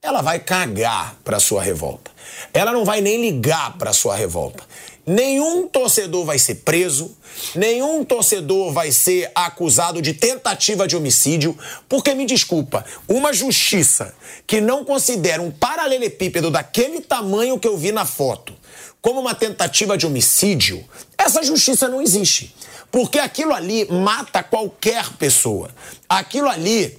Ela 0.00 0.22
vai 0.22 0.38
cagar 0.38 1.16
pra 1.24 1.40
sua 1.40 1.60
revolta. 1.60 2.12
Ela 2.54 2.70
não 2.70 2.84
vai 2.84 3.00
nem 3.00 3.20
ligar 3.20 3.76
pra 3.76 3.92
sua 3.92 4.14
revolta. 4.14 4.62
Nenhum 5.04 5.66
torcedor 5.66 6.24
vai 6.26 6.38
ser 6.38 6.56
preso, 6.56 7.16
nenhum 7.54 8.04
torcedor 8.04 8.72
vai 8.72 8.92
ser 8.92 9.32
acusado 9.34 10.02
de 10.02 10.12
tentativa 10.12 10.86
de 10.86 10.94
homicídio, 10.96 11.58
porque 11.88 12.14
me 12.14 12.26
desculpa, 12.26 12.84
uma 13.08 13.32
justiça 13.32 14.14
que 14.46 14.60
não 14.60 14.84
considera 14.84 15.42
um 15.42 15.50
paralelepípedo 15.50 16.50
daquele 16.50 17.00
tamanho 17.00 17.58
que 17.58 17.66
eu 17.66 17.76
vi 17.76 17.90
na 17.90 18.04
foto 18.04 18.57
como 19.00 19.20
uma 19.20 19.34
tentativa 19.34 19.96
de 19.96 20.06
homicídio, 20.06 20.84
essa 21.16 21.42
justiça 21.42 21.88
não 21.88 22.02
existe. 22.02 22.54
Porque 22.90 23.18
aquilo 23.18 23.52
ali 23.54 23.86
mata 23.90 24.42
qualquer 24.42 25.08
pessoa. 25.18 25.70
Aquilo 26.08 26.48
ali 26.48 26.98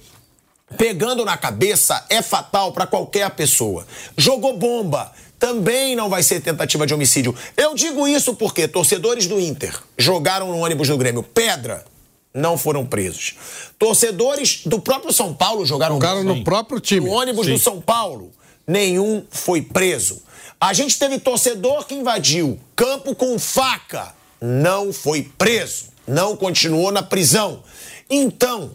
pegando 0.76 1.24
na 1.24 1.36
cabeça 1.36 2.04
é 2.08 2.22
fatal 2.22 2.72
para 2.72 2.86
qualquer 2.86 3.28
pessoa. 3.30 3.86
Jogou 4.16 4.56
bomba, 4.56 5.12
também 5.38 5.96
não 5.96 6.08
vai 6.08 6.22
ser 6.22 6.40
tentativa 6.40 6.86
de 6.86 6.94
homicídio. 6.94 7.34
Eu 7.56 7.74
digo 7.74 8.06
isso 8.06 8.34
porque 8.34 8.68
torcedores 8.68 9.26
do 9.26 9.40
Inter 9.40 9.76
jogaram 9.98 10.48
no 10.48 10.58
ônibus 10.58 10.88
do 10.88 10.96
Grêmio 10.96 11.22
pedra, 11.22 11.84
não 12.32 12.56
foram 12.56 12.86
presos. 12.86 13.34
Torcedores 13.78 14.62
do 14.64 14.80
próprio 14.80 15.12
São 15.12 15.34
Paulo 15.34 15.66
jogaram, 15.66 15.96
Jogaram 15.96 16.22
no 16.22 16.44
próprio 16.44 16.78
time. 16.78 17.06
no 17.06 17.12
ônibus 17.12 17.46
Sim. 17.46 17.52
do 17.54 17.58
São 17.58 17.80
Paulo, 17.80 18.30
nenhum 18.66 19.24
foi 19.30 19.60
preso. 19.62 20.22
A 20.60 20.74
gente 20.74 20.98
teve 20.98 21.18
torcedor 21.18 21.86
que 21.86 21.94
invadiu 21.94 22.60
campo 22.76 23.14
com 23.14 23.38
faca, 23.38 24.14
não 24.38 24.92
foi 24.92 25.22
preso, 25.22 25.86
não 26.06 26.36
continuou 26.36 26.92
na 26.92 27.02
prisão. 27.02 27.62
Então, 28.10 28.72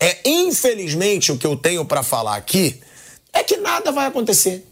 é 0.00 0.18
infelizmente 0.28 1.30
o 1.30 1.38
que 1.38 1.46
eu 1.46 1.56
tenho 1.56 1.84
para 1.84 2.02
falar 2.02 2.34
aqui 2.34 2.80
é 3.32 3.44
que 3.44 3.56
nada 3.56 3.92
vai 3.92 4.06
acontecer. 4.06 4.66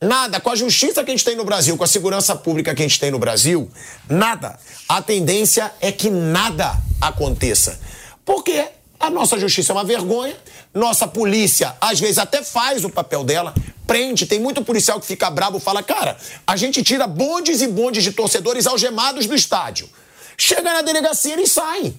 Nada. 0.00 0.40
Com 0.40 0.50
a 0.50 0.56
justiça 0.56 1.04
que 1.04 1.10
a 1.10 1.14
gente 1.14 1.24
tem 1.24 1.36
no 1.36 1.44
Brasil, 1.44 1.76
com 1.76 1.84
a 1.84 1.86
segurança 1.86 2.34
pública 2.34 2.74
que 2.74 2.82
a 2.82 2.88
gente 2.88 3.00
tem 3.00 3.10
no 3.10 3.18
Brasil, 3.18 3.70
nada. 4.08 4.58
A 4.88 5.02
tendência 5.02 5.72
é 5.80 5.92
que 5.92 6.08
nada 6.08 6.78
aconteça. 7.00 7.78
Porque 8.24 8.68
a 8.98 9.10
nossa 9.10 9.38
justiça 9.38 9.72
é 9.72 9.74
uma 9.74 9.84
vergonha, 9.84 10.36
nossa 10.72 11.06
polícia 11.06 11.76
às 11.80 12.00
vezes 12.00 12.18
até 12.18 12.42
faz 12.42 12.84
o 12.84 12.90
papel 12.90 13.24
dela, 13.24 13.54
prende. 13.86 14.26
Tem 14.26 14.40
muito 14.40 14.64
policial 14.64 15.00
que 15.00 15.06
fica 15.06 15.30
bravo, 15.30 15.58
fala, 15.58 15.82
cara, 15.82 16.16
a 16.46 16.56
gente 16.56 16.82
tira 16.82 17.06
bondes 17.06 17.62
e 17.62 17.68
bondes 17.68 18.02
de 18.02 18.12
torcedores 18.12 18.66
algemados 18.66 19.26
do 19.26 19.34
estádio. 19.34 19.88
Chega 20.36 20.72
na 20.72 20.82
delegacia, 20.82 21.32
eles 21.32 21.52
saem. 21.52 21.96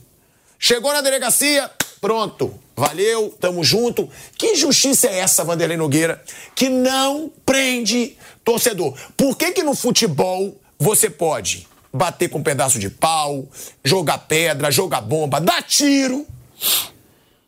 Chegou 0.59 0.91
na 0.91 1.01
delegacia, 1.01 1.69
pronto. 2.01 2.53
Valeu, 2.75 3.35
tamo 3.39 3.63
junto. 3.63 4.07
Que 4.37 4.55
justiça 4.55 5.07
é 5.07 5.19
essa, 5.19 5.43
Vanderlei 5.43 5.77
Nogueira, 5.77 6.21
que 6.53 6.69
não 6.69 7.31
prende 7.45 8.15
torcedor? 8.43 8.95
Por 9.15 9.35
que 9.35 9.51
que 9.51 9.63
no 9.63 9.73
futebol 9.73 10.55
você 10.77 11.09
pode 11.09 11.67
bater 11.91 12.29
com 12.29 12.37
um 12.37 12.43
pedaço 12.43 12.77
de 12.77 12.89
pau, 12.89 13.47
jogar 13.83 14.19
pedra, 14.19 14.69
jogar 14.69 15.01
bomba, 15.01 15.41
dar 15.41 15.63
tiro? 15.63 16.27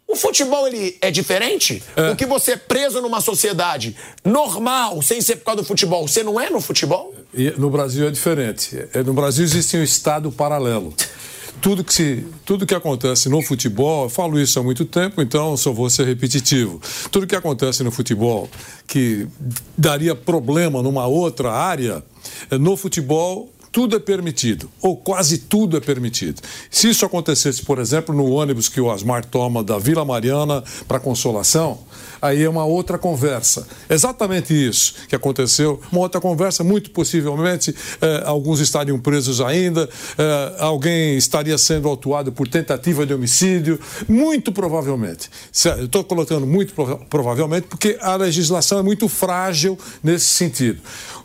O 0.08 0.16
futebol 0.16 0.68
ele 0.68 0.98
é 1.02 1.12
diferente? 1.12 1.84
Porque 1.94 2.26
você 2.26 2.54
é 2.54 2.58
preso 2.58 3.00
numa 3.00 3.22
sociedade 3.22 3.96
normal, 4.26 5.04
sem 5.04 5.22
ser 5.22 5.36
por 5.36 5.46
causa 5.46 5.62
do 5.62 5.68
futebol, 5.68 6.08
você 6.08 6.24
não 6.24 6.40
é 6.40 6.50
no 6.50 6.60
futebol? 6.60 7.14
E 7.32 7.52
no 7.52 7.70
Brasil 7.70 8.08
é 8.08 8.12
diferente. 8.12 8.76
É, 8.92 9.04
No 9.04 9.14
Brasil 9.14 9.44
existe 9.44 9.78
um 9.78 9.84
estado 9.84 10.32
paralelo. 10.32 10.96
Tudo 11.62 11.84
que, 11.84 11.94
se, 11.94 12.26
tudo 12.44 12.66
que 12.66 12.74
acontece 12.74 13.30
no 13.30 13.42
futebol, 13.42 14.06
eu 14.06 14.10
falo 14.10 14.40
isso 14.40 14.60
há 14.60 14.64
muito 14.64 14.84
tempo, 14.86 15.22
então 15.22 15.56
só 15.58 15.72
vou 15.72 15.90
ser 15.90 16.06
repetitivo. 16.08 16.82
Tudo 17.12 17.28
que 17.28 17.36
acontece 17.36 17.84
no 17.84 17.92
futebol 17.92 18.50
que 18.88 19.28
daria 19.78 20.16
problema 20.16 20.82
numa 20.82 21.06
outra 21.06 21.52
área, 21.52 22.04
eh, 22.50 22.58
no 22.58 22.76
futebol 22.78 23.52
tudo 23.72 23.96
é 23.96 24.00
permitido, 24.00 24.70
ou 24.82 24.98
quase 24.98 25.38
tudo 25.38 25.78
é 25.78 25.80
permitido. 25.80 26.42
Se 26.72 26.90
isso 26.90 27.06
acontecesse, 27.06 27.62
por 27.64 27.80
exemplo, 27.80 28.14
no 28.16 28.30
ônibus 28.32 28.68
que 28.68 28.82
o 28.82 28.86
Osmar 28.86 29.24
toma 29.26 29.64
da 29.64 29.78
Vila 29.78 30.04
Mariana 30.04 30.64
para 30.88 31.00
Consolação, 31.00 31.80
aí 32.22 32.44
é 32.44 32.50
uma 32.50 32.66
outra 32.66 32.98
conversa. 32.98 33.68
Exatamente 33.90 34.54
isso 34.54 34.96
que 35.08 35.16
aconteceu, 35.16 35.80
uma 35.92 36.02
outra 36.02 36.20
conversa, 36.20 36.64
muito 36.64 36.90
possivelmente 36.92 37.74
eh, 38.02 38.24
alguns 38.26 38.60
estariam 38.60 39.00
presos 39.00 39.40
ainda, 39.40 39.88
eh, 40.18 40.56
alguém 40.60 41.16
estaria 41.18 41.58
sendo 41.58 41.88
autuado 41.88 42.32
por 42.32 42.48
tentativa 42.48 43.06
de 43.06 43.14
homicídio, 43.14 43.80
muito 44.08 44.52
provavelmente. 44.52 45.30
Estou 45.54 46.04
colocando 46.04 46.46
muito 46.46 46.74
prova- 46.74 46.98
provavelmente 47.10 47.68
porque 47.68 47.98
a 48.02 48.16
legislação 48.16 48.80
é 48.80 48.84
muito 48.84 49.08
frágil 49.08 49.78
nesse 50.04 50.26
sentido. 50.26 50.80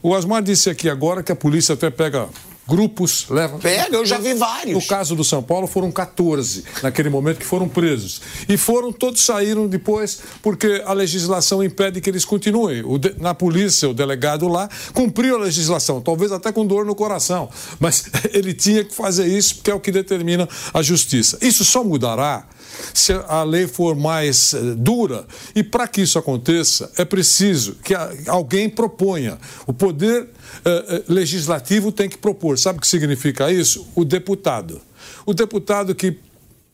O 0.05 0.11
Osmar 0.11 0.43
disse 0.43 0.69
aqui 0.69 0.87
agora 0.91 1.23
que 1.23 1.33
a 1.33 1.35
polícia 1.35 1.73
até 1.73 1.89
pega 1.89 2.29
grupos, 2.69 3.25
leva. 3.31 3.59
Pega, 3.59 3.97
eu 3.97 4.05
já 4.05 4.19
vi 4.19 4.35
vários. 4.35 4.75
No 4.75 4.87
caso 4.87 5.17
do 5.17 5.25
São 5.25 5.43
Paulo 5.43 5.67
foram 5.67 5.91
14 5.91 6.63
naquele 6.83 7.09
momento 7.09 7.39
que 7.39 7.47
foram 7.47 7.67
presos. 7.67 8.21
E 8.47 8.59
foram, 8.59 8.93
todos 8.93 9.25
saíram 9.25 9.67
depois 9.67 10.21
porque 10.43 10.83
a 10.85 10.93
legislação 10.93 11.65
impede 11.65 12.03
que 12.03 12.11
eles 12.11 12.23
continuem. 12.23 12.83
De- 12.99 13.15
na 13.19 13.33
polícia, 13.33 13.89
o 13.89 13.95
delegado 13.95 14.47
lá 14.47 14.69
cumpriu 14.93 15.37
a 15.37 15.39
legislação, 15.39 16.03
talvez 16.03 16.33
até 16.33 16.53
com 16.53 16.67
dor 16.67 16.85
no 16.85 16.95
coração. 16.95 17.49
Mas 17.81 18.05
ele 18.31 18.53
tinha 18.53 18.85
que 18.85 18.95
fazer 18.95 19.27
isso 19.27 19.55
porque 19.57 19.71
é 19.71 19.75
o 19.75 19.81
que 19.81 19.91
determina 19.91 20.47
a 20.75 20.83
justiça. 20.83 21.39
Isso 21.41 21.65
só 21.65 21.83
mudará 21.83 22.47
se 22.93 23.13
a 23.13 23.43
lei 23.43 23.67
for 23.67 23.95
mais 23.95 24.55
eh, 24.55 24.61
dura. 24.77 25.27
E 25.55 25.63
para 25.63 25.89
que 25.89 26.03
isso 26.03 26.19
aconteça, 26.19 26.91
é 26.97 27.05
preciso 27.05 27.77
que 27.83 27.95
alguém 28.29 28.69
proponha. 28.69 29.39
O 29.67 29.73
poder 29.73 30.29
eh, 30.65 30.85
eh, 30.89 31.03
legislativo 31.09 31.93
tem 31.93 32.09
que 32.09 32.19
propor. 32.19 32.59
Sabe 32.59 32.79
o 32.79 32.81
que 32.81 32.89
significa 32.89 33.51
isso? 33.51 33.87
O 33.95 34.05
deputado. 34.05 34.81
O 35.27 35.33
deputado 35.35 35.95
que 35.95 36.19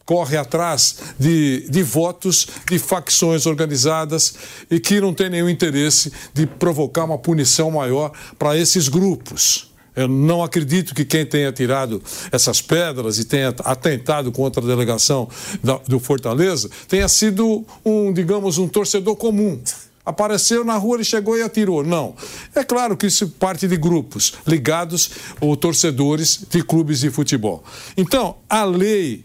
corre 0.05 0.37
atrás 0.37 0.97
de, 1.19 1.69
de 1.71 1.85
votos 1.85 2.49
de 2.69 2.81
facções 2.81 3.47
organizadas 3.47 4.35
e 4.69 4.81
que 4.81 5.01
não 5.01 5.15
tem 5.15 5.31
nenhum 5.31 5.49
interesse 5.49 6.13
de 6.35 6.47
provocar 6.47 7.05
uma 7.05 7.17
punição 7.17 7.71
maior 7.71 8.11
para 8.37 8.57
esses 8.57 8.89
grupos. 8.89 9.70
Eu 9.97 10.07
não 10.09 10.43
acredito 10.43 10.95
que 10.95 11.05
quem 11.05 11.27
tenha 11.27 11.51
tirado 11.53 12.03
essas 12.31 12.61
pedras 12.63 13.19
e 13.19 13.25
tenha 13.25 13.49
atentado 13.65 14.31
contra 14.31 14.63
a 14.63 14.67
delegação 14.67 15.29
da- 15.63 15.79
do 15.87 15.99
Fortaleza 15.99 16.71
tenha 16.89 17.09
sido 17.09 17.65
um, 17.85 18.13
digamos, 18.13 18.57
um 18.59 18.69
torcedor 18.69 19.17
comum. 19.17 19.61
Apareceu 20.07 20.65
na 20.65 20.77
rua, 20.77 20.97
ele 20.97 21.05
chegou 21.05 21.37
e 21.37 21.43
atirou. 21.43 21.85
Não. 21.85 22.15
É 22.55 22.65
claro 22.65 22.97
que 22.97 23.07
isso 23.07 23.29
parte 23.29 23.69
de 23.69 23.77
grupos 23.77 24.33
ligados 24.47 25.11
ou 25.41 25.57
torcedores 25.57 26.41
de 26.51 26.63
clubes 26.63 27.01
de 27.01 27.11
futebol. 27.11 27.63
Então, 27.97 28.37
a 28.49 28.65
lei 28.65 29.25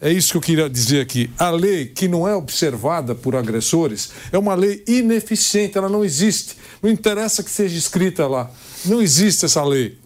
é 0.00 0.10
isso 0.12 0.32
que 0.32 0.36
eu 0.36 0.40
queria 0.42 0.68
dizer 0.68 1.00
aqui. 1.00 1.30
A 1.38 1.48
lei 1.50 1.86
que 1.86 2.08
não 2.08 2.26
é 2.26 2.34
observada 2.34 3.14
por 3.14 3.36
agressores 3.36 4.10
é 4.32 4.36
uma 4.36 4.54
lei 4.54 4.82
ineficiente, 4.86 5.78
ela 5.78 5.88
não 5.88 6.04
existe. 6.04 6.56
Não 6.82 6.90
interessa 6.90 7.42
que 7.42 7.50
seja 7.50 7.78
escrita 7.78 8.26
lá. 8.26 8.50
Não 8.84 9.00
existe 9.00 9.44
essa 9.44 9.62
lei. 9.64 9.96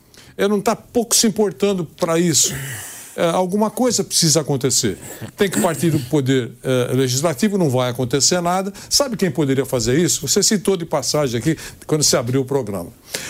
Ela 0.40 0.48
não 0.48 0.58
está 0.58 0.74
pouco 0.74 1.14
se 1.14 1.26
importando 1.26 1.84
para 1.84 2.18
isso. 2.18 2.54
é, 3.14 3.28
alguma 3.28 3.70
coisa 3.70 4.02
precisa 4.02 4.40
acontecer. 4.40 4.96
Tem 5.36 5.50
que 5.50 5.60
partir 5.60 5.90
do 5.90 6.00
poder 6.00 6.52
é, 6.62 6.94
legislativo, 6.94 7.58
não 7.58 7.68
vai 7.68 7.90
acontecer 7.90 8.40
nada. 8.40 8.72
Sabe 8.88 9.18
quem 9.18 9.30
poderia 9.30 9.66
fazer 9.66 9.98
isso? 9.98 10.26
Você 10.26 10.42
citou 10.42 10.78
de 10.78 10.86
passagem 10.86 11.38
aqui, 11.38 11.58
quando 11.86 12.02
você 12.02 12.16
abriu 12.16 12.40
o 12.40 12.44
programa. 12.46 12.88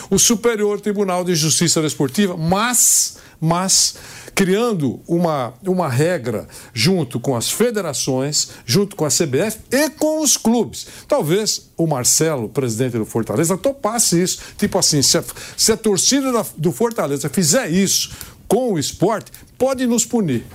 O 0.08 0.20
Superior 0.20 0.80
Tribunal 0.80 1.24
de 1.24 1.34
Justiça 1.34 1.82
Desportiva, 1.82 2.36
mas, 2.36 3.16
mas 3.40 3.96
criando 4.40 5.02
uma, 5.06 5.52
uma 5.66 5.86
regra 5.86 6.48
junto 6.72 7.20
com 7.20 7.36
as 7.36 7.50
federações, 7.50 8.48
junto 8.64 8.96
com 8.96 9.04
a 9.04 9.08
CBF 9.08 9.58
e 9.70 9.90
com 9.90 10.22
os 10.22 10.38
clubes. 10.38 10.86
Talvez 11.06 11.68
o 11.76 11.86
Marcelo, 11.86 12.48
presidente 12.48 12.96
do 12.96 13.04
Fortaleza, 13.04 13.58
topasse 13.58 14.22
isso. 14.22 14.38
Tipo 14.56 14.78
assim, 14.78 15.02
se 15.02 15.18
a, 15.18 15.24
se 15.58 15.72
a 15.72 15.76
torcida 15.76 16.32
do 16.56 16.72
Fortaleza 16.72 17.28
fizer 17.28 17.68
isso 17.68 18.12
com 18.48 18.72
o 18.72 18.78
esporte, 18.78 19.30
pode 19.58 19.86
nos 19.86 20.06
punir. 20.06 20.46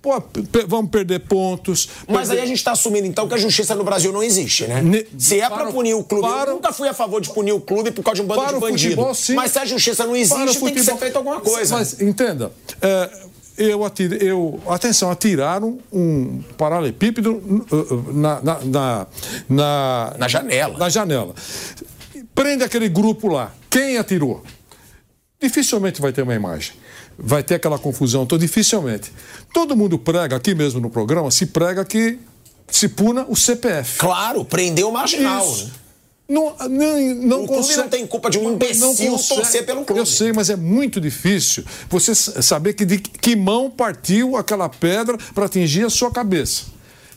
Pô, 0.00 0.22
vamos 0.68 0.92
perder 0.92 1.20
pontos. 1.26 1.88
Mas 2.06 2.28
perder... 2.28 2.42
aí 2.42 2.44
a 2.44 2.46
gente 2.46 2.58
está 2.58 2.72
assumindo 2.72 3.08
então 3.08 3.26
que 3.26 3.34
a 3.34 3.38
justiça 3.38 3.74
no 3.74 3.82
Brasil 3.82 4.12
não 4.12 4.22
existe, 4.22 4.68
né? 4.68 4.80
Ne... 4.82 5.04
Se 5.18 5.40
é 5.40 5.48
para 5.50 5.66
punir 5.72 5.94
o 5.94 6.04
clube, 6.04 6.28
para... 6.28 6.50
eu 6.50 6.54
nunca 6.54 6.72
fui 6.72 6.88
a 6.88 6.94
favor 6.94 7.20
de 7.20 7.30
punir 7.30 7.52
o 7.52 7.60
clube 7.60 7.90
por 7.90 8.04
causa 8.04 8.20
de 8.20 8.22
um 8.22 8.26
bando 8.28 8.40
para 8.40 8.52
de 8.52 8.60
bandido. 8.60 8.94
Futebol, 8.94 9.14
sim. 9.14 9.34
Mas 9.34 9.50
se 9.50 9.58
a 9.58 9.64
justiça 9.64 10.06
não 10.06 10.14
existe, 10.14 10.36
tem 10.36 10.46
futebol... 10.46 10.72
que 10.74 10.84
ser 10.84 10.96
feito 10.96 11.16
alguma 11.16 11.40
coisa. 11.40 11.76
Mas 11.76 12.00
entenda, 12.00 12.52
é, 12.80 13.31
eu, 13.56 13.84
atirei, 13.84 14.18
eu 14.22 14.60
atenção, 14.68 15.10
atiraram 15.10 15.78
um 15.92 16.42
paralelepípedo 16.56 17.66
na, 18.12 18.40
na, 18.40 18.60
na, 18.64 19.06
na, 19.48 20.14
na 20.18 20.28
janela. 20.28 20.78
Na 20.78 20.88
janela. 20.88 21.34
Prende 22.34 22.64
aquele 22.64 22.88
grupo 22.88 23.28
lá. 23.28 23.52
Quem 23.68 23.98
atirou? 23.98 24.42
Dificilmente 25.40 26.00
vai 26.00 26.12
ter 26.12 26.22
uma 26.22 26.34
imagem 26.34 26.74
vai 27.18 27.42
ter 27.42 27.56
aquela 27.56 27.78
confusão 27.78 28.26
toda, 28.26 28.40
dificilmente. 28.40 29.12
Todo 29.52 29.76
mundo 29.76 29.98
prega, 29.98 30.36
aqui 30.36 30.54
mesmo 30.54 30.80
no 30.80 30.90
programa, 30.90 31.30
se 31.30 31.46
prega 31.46 31.84
que 31.84 32.18
se 32.68 32.88
puna 32.88 33.24
o 33.28 33.36
CPF. 33.36 33.98
Claro, 33.98 34.44
prendeu 34.44 34.88
o 34.88 34.92
marginal. 34.92 35.46
Isso. 35.46 35.66
Né? 35.66 35.72
Não, 36.32 36.56
não, 36.68 37.14
não 37.14 37.44
o 37.44 37.46
clube 37.46 37.62
consegue, 37.62 37.78
não 37.78 37.88
tem 37.88 38.06
culpa 38.06 38.30
de 38.30 38.38
um 38.38 38.54
imbecil 38.54 39.18
torcer 39.28 39.66
pelo 39.66 39.84
clube. 39.84 40.00
Eu 40.00 40.06
sei, 40.06 40.32
mas 40.32 40.48
é 40.48 40.56
muito 40.56 40.98
difícil 40.98 41.62
você 41.90 42.14
saber 42.14 42.72
que 42.72 42.86
de 42.86 42.98
que 42.98 43.36
mão 43.36 43.70
partiu 43.70 44.34
aquela 44.36 44.68
pedra 44.68 45.18
para 45.34 45.44
atingir 45.44 45.84
a 45.84 45.90
sua 45.90 46.10
cabeça. 46.10 46.64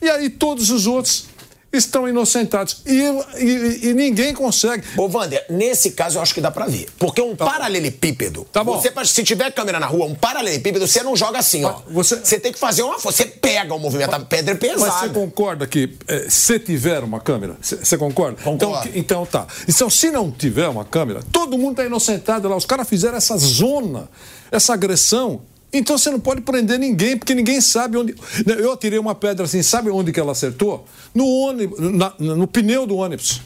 E 0.02 0.10
aí 0.10 0.30
todos 0.30 0.70
os 0.70 0.86
outros 0.86 1.28
estão 1.76 2.08
inocentados. 2.08 2.82
E, 2.86 3.02
e, 3.38 3.90
e, 3.90 3.94
ninguém 3.94 4.34
consegue. 4.34 4.84
Ô, 4.98 5.08
Wander, 5.08 5.46
nesse 5.50 5.92
caso 5.92 6.18
eu 6.18 6.22
acho 6.22 6.34
que 6.34 6.42
dá 6.42 6.52
pra 6.52 6.68
ver. 6.68 6.88
Porque 6.98 7.22
um 7.22 7.36
tá 7.36 7.46
paralelepípedo. 7.46 8.46
Tá 8.52 8.64
bom. 8.64 8.80
Você, 8.80 8.92
se 9.06 9.24
tiver 9.24 9.52
câmera 9.52 9.80
na 9.80 9.88
rua, 9.88 10.06
um 10.06 10.16
paralelepípedo, 10.16 10.88
você 10.88 11.04
não 11.04 11.16
joga 11.16 11.40
assim, 11.40 11.64
ó. 11.66 11.82
Você, 11.88 12.18
você 12.18 12.40
tem 12.40 12.52
que 12.52 12.60
fazer 12.60 12.84
uma. 12.84 12.98
Você 13.00 13.26
pega 13.26 13.74
o 13.74 13.80
movimento. 13.80 14.14
A 14.14 14.20
pedra 14.20 14.54
é 14.54 14.58
pesada. 14.58 14.92
Mas 14.92 15.00
você 15.02 15.10
concorda 15.10 15.68
que 15.68 15.96
é, 16.08 16.28
se 16.30 16.60
tiver 16.60 17.04
uma 17.04 17.20
câmera, 17.20 17.58
você 17.62 17.98
concorda? 17.98 18.42
Concordo. 18.42 18.90
Então, 18.90 19.24
então 19.24 19.26
tá. 19.26 19.48
Então, 19.68 19.90
se 19.90 20.12
não 20.12 20.32
tiver 20.32 20.68
uma 20.68 20.86
câmera, 20.86 21.22
todo 21.32 21.58
mundo 21.58 21.78
tá 21.78 21.86
inocentado 21.86 22.48
lá. 22.48 22.56
Os 22.56 22.66
caras 22.66 22.88
fizeram 22.88 23.18
essa 23.18 23.38
zona, 23.38 24.10
essa 24.52 24.74
agressão 24.74 25.42
então 25.72 25.98
você 25.98 26.10
não 26.10 26.20
pode 26.20 26.42
prender 26.42 26.80
ninguém, 26.80 27.18
porque 27.18 27.36
ninguém 27.36 27.60
sabe 27.60 27.98
onde. 27.98 28.16
Eu 28.46 28.72
atirei 28.72 28.98
uma 28.98 29.16
pedra 29.16 29.46
assim, 29.46 29.62
sabe 29.62 29.90
onde 29.90 30.12
que 30.12 30.20
ela 30.20 30.32
acertou? 30.32 30.86
No 31.14 31.28
ônibus, 31.28 31.80
na, 31.80 32.14
no 32.18 32.48
pneu 32.48 32.88
do 32.88 32.96
ônibus. 32.96 33.42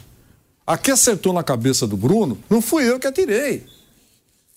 Aqui 0.66 0.90
acertou 0.90 1.32
na 1.32 1.42
cabeça 1.42 1.86
do 1.86 1.96
Bruno, 1.96 2.38
não 2.48 2.62
fui 2.62 2.88
eu 2.88 2.98
que 3.00 3.06
atirei. 3.06 3.64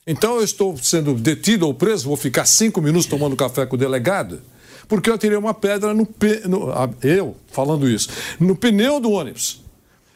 Então 0.05 0.36
eu 0.36 0.43
estou 0.43 0.78
sendo 0.78 1.14
detido 1.14 1.66
ou 1.66 1.74
preso, 1.74 2.07
vou 2.07 2.18
ficar 2.18 2.45
cinco 2.45 2.82
minutos 2.82 3.07
tomando 3.07 3.36
café 3.36 3.66
com 3.66 3.76
o 3.76 3.80
delegado, 3.80 4.41
porque 4.88 5.09
eu 5.09 5.16
atirei 5.16 5.38
uma 5.38 5.53
pedra 5.53 5.93
no, 5.93 6.07
no 6.45 6.68
eu 7.01 7.36
falando 7.51 7.89
isso, 7.89 8.09
no 8.39 8.55
pneu 8.55 8.99
do 8.99 9.11
ônibus. 9.11 9.64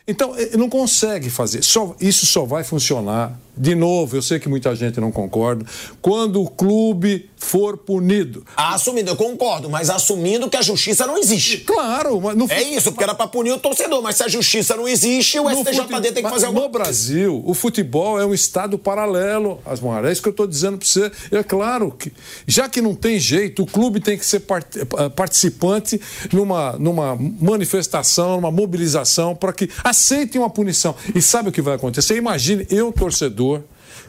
Então, 0.08 0.34
não 0.58 0.70
consegue 0.70 1.30
fazer. 1.30 1.62
Só, 1.64 1.93
isso 2.00 2.26
só 2.26 2.45
vai 2.45 2.64
funcionar, 2.64 3.38
de 3.58 3.76
novo, 3.76 4.16
eu 4.16 4.22
sei 4.22 4.39
que 4.39 4.47
muita 4.47 4.76
gente 4.76 4.99
não 4.99 5.12
concorda, 5.12 5.66
quando 6.01 6.41
o 6.41 6.49
clube 6.49 7.30
for 7.38 7.78
punido. 7.78 8.45
Assumindo, 8.55 9.12
eu 9.12 9.16
concordo, 9.16 9.70
mas 9.70 9.89
assumindo 9.89 10.49
que 10.49 10.58
a 10.58 10.62
justiça 10.62 11.05
não 11.05 11.18
existe. 11.18 11.60
Claro, 11.60 12.20
mas 12.20 12.36
no 12.36 12.45
É 12.49 12.62
isso, 12.62 12.91
porque 12.91 13.03
era 13.03 13.14
para 13.14 13.28
punir 13.28 13.51
o 13.51 13.60
torcedor, 13.60 14.01
mas 14.01 14.16
se 14.16 14.24
a 14.24 14.28
justiça 14.28 14.76
não 14.76 14.88
existe, 14.88 15.39
o 15.39 15.43
no 15.43 15.64
STJD 15.64 16.12
tem 16.14 16.24
que 16.24 16.30
fazer 16.30 16.47
alguma 16.47 16.66
No 16.66 16.70
Brasil, 16.70 17.43
o 17.45 17.53
futebol 17.53 18.20
é 18.20 18.26
um 18.26 18.34
estado 18.34 18.78
paralelo, 18.78 19.60
Asmar, 19.66 20.05
é 20.05 20.12
isso 20.12 20.22
que 20.22 20.28
eu 20.28 20.32
estou 20.32 20.47
dizendo 20.47 20.78
para 20.78 20.88
você. 20.88 21.12
É 21.32 21.43
claro 21.43 21.91
que, 21.91 22.12
já 22.45 22.68
que 22.68 22.82
não 22.82 22.95
tem 22.95 23.20
jeito, 23.20 23.64
o 23.64 23.66
clube 23.66 23.99
tem 23.99 24.18
que 24.18 24.26
ser 24.26 24.41
part... 24.41 24.68
Eh, 24.78 25.10
participante 25.10 25.99
numa, 26.32 26.74
numa 26.74 27.16
manifestação, 27.16 28.36
numa 28.36 28.51
mobilização, 28.51 29.36
para 29.36 29.51
que 29.53 29.70
aceitem 29.84 30.39
uma 30.39 30.49
punição. 30.49 30.95
E 31.14 31.22
sabe 31.22 31.49
o 31.49 31.51
que 31.51 31.62
vai 31.62 31.76
acontecer? 31.76 32.16
Imagine 32.16 32.66
eu, 32.70 32.91
torcedor, 32.91 33.47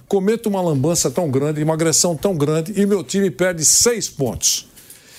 cometo 0.07 0.47
uma 0.47 0.61
lambança 0.61 1.11
tão 1.11 1.31
grande, 1.31 1.63
uma 1.63 1.75
agressão 1.75 2.17
tão 2.17 2.37
grande 2.37 2.73
e 2.81 2.87
meu 2.87 3.05
time 3.05 3.31
perde 3.31 3.65
seis 3.65 4.09
pontos. 4.09 4.69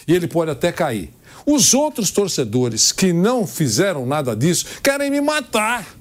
E 0.08 0.14
ele 0.14 0.28
pode 0.28 0.52
até 0.52 0.72
cair. 0.72 1.12
Os 1.46 1.74
outros 1.74 2.12
torcedores 2.12 2.92
que 2.92 3.14
não 3.14 3.46
fizeram 3.46 4.06
nada 4.06 4.36
disso 4.36 4.66
querem 4.84 5.10
me 5.10 5.22
matar. 5.22 5.96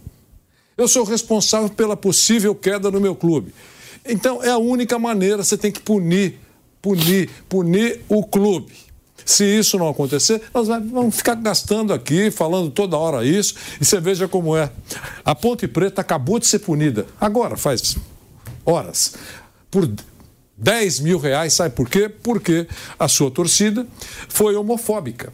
Eu 0.76 0.88
sou 0.88 1.04
responsável 1.04 1.68
pela 1.68 1.96
possível 1.96 2.54
queda 2.54 2.90
no 2.90 3.00
meu 3.00 3.14
clube. 3.14 3.52
Então 4.04 4.42
é 4.42 4.50
a 4.50 4.58
única 4.58 4.98
maneira, 4.98 5.42
você 5.42 5.56
tem 5.56 5.70
que 5.70 5.80
punir, 5.80 6.38
punir, 6.80 7.28
punir 7.48 8.00
o 8.08 8.24
clube. 8.24 8.72
Se 9.28 9.44
isso 9.44 9.76
não 9.76 9.90
acontecer, 9.90 10.40
nós 10.54 10.68
vamos 10.68 11.16
ficar 11.16 11.34
gastando 11.34 11.92
aqui, 11.92 12.30
falando 12.30 12.70
toda 12.70 12.96
hora 12.96 13.26
isso, 13.26 13.54
e 13.78 13.84
você 13.84 14.00
veja 14.00 14.26
como 14.26 14.56
é. 14.56 14.72
A 15.22 15.34
Ponte 15.34 15.68
Preta 15.68 16.00
acabou 16.00 16.38
de 16.38 16.46
ser 16.46 16.60
punida, 16.60 17.04
agora, 17.20 17.54
faz 17.54 17.98
horas, 18.64 19.16
por 19.70 19.86
10 20.56 21.00
mil 21.00 21.18
reais. 21.18 21.52
Sabe 21.52 21.74
por 21.74 21.90
quê? 21.90 22.08
Porque 22.08 22.66
a 22.98 23.06
sua 23.06 23.30
torcida 23.30 23.86
foi 24.30 24.56
homofóbica. 24.56 25.30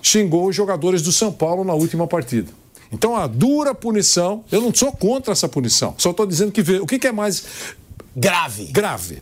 Xingou 0.00 0.48
os 0.48 0.56
jogadores 0.56 1.02
do 1.02 1.12
São 1.12 1.30
Paulo 1.30 1.62
na 1.62 1.74
última 1.74 2.06
partida. 2.06 2.50
Então, 2.90 3.14
a 3.14 3.26
dura 3.26 3.74
punição, 3.74 4.46
eu 4.50 4.62
não 4.62 4.74
sou 4.74 4.92
contra 4.92 5.32
essa 5.32 5.46
punição, 5.46 5.94
só 5.98 6.10
estou 6.10 6.24
dizendo 6.24 6.52
que 6.52 6.62
o 6.62 6.86
que, 6.86 6.98
que 6.98 7.06
é 7.06 7.12
mais 7.12 7.44
grave? 8.16 8.64
Grave. 8.68 9.18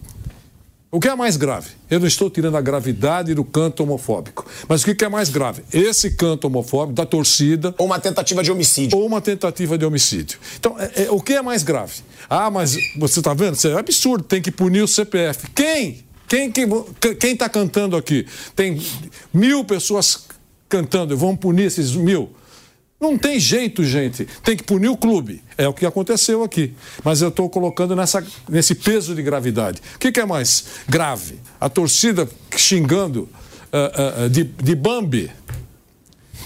O 0.94 1.00
que 1.00 1.08
é 1.08 1.16
mais 1.16 1.36
grave? 1.36 1.70
Eu 1.90 1.98
não 1.98 2.06
estou 2.06 2.30
tirando 2.30 2.56
a 2.56 2.60
gravidade 2.60 3.34
do 3.34 3.44
canto 3.44 3.82
homofóbico. 3.82 4.46
Mas 4.68 4.84
o 4.84 4.94
que 4.94 5.04
é 5.04 5.08
mais 5.08 5.28
grave? 5.28 5.64
Esse 5.72 6.12
canto 6.12 6.46
homofóbico 6.46 6.94
da 6.94 7.04
torcida. 7.04 7.74
Ou 7.78 7.86
uma 7.86 7.98
tentativa 7.98 8.44
de 8.44 8.52
homicídio. 8.52 8.96
Ou 8.96 9.04
uma 9.04 9.20
tentativa 9.20 9.76
de 9.76 9.84
homicídio. 9.84 10.38
Então, 10.56 10.76
é, 10.78 11.06
é, 11.06 11.10
o 11.10 11.20
que 11.20 11.32
é 11.32 11.42
mais 11.42 11.64
grave? 11.64 11.94
Ah, 12.30 12.48
mas 12.48 12.76
você 12.96 13.18
está 13.18 13.34
vendo? 13.34 13.54
Isso 13.54 13.66
é 13.66 13.76
absurdo, 13.76 14.22
tem 14.22 14.40
que 14.40 14.52
punir 14.52 14.82
o 14.82 14.86
CPF. 14.86 15.48
Quem? 15.52 16.04
Quem 16.28 16.52
quem 16.52 17.32
está 17.32 17.48
cantando 17.48 17.96
aqui? 17.96 18.24
Tem 18.54 18.80
mil 19.32 19.64
pessoas 19.64 20.26
cantando, 20.68 21.16
vamos 21.16 21.40
punir 21.40 21.64
esses 21.64 21.90
mil. 21.96 22.30
Não 23.04 23.18
tem 23.18 23.38
jeito, 23.38 23.84
gente. 23.84 24.26
Tem 24.42 24.56
que 24.56 24.62
punir 24.62 24.88
o 24.88 24.96
clube. 24.96 25.42
É 25.58 25.68
o 25.68 25.74
que 25.74 25.84
aconteceu 25.84 26.42
aqui. 26.42 26.72
Mas 27.04 27.20
eu 27.20 27.28
estou 27.28 27.50
colocando 27.50 27.94
nessa, 27.94 28.26
nesse 28.48 28.74
peso 28.74 29.14
de 29.14 29.22
gravidade. 29.22 29.82
O 29.94 29.98
que, 29.98 30.10
que 30.10 30.20
é 30.20 30.24
mais 30.24 30.64
grave? 30.88 31.38
A 31.60 31.68
torcida 31.68 32.26
xingando 32.56 33.28
uh, 33.70 34.24
uh, 34.24 34.30
de, 34.30 34.44
de 34.44 34.74
Bambi 34.74 35.30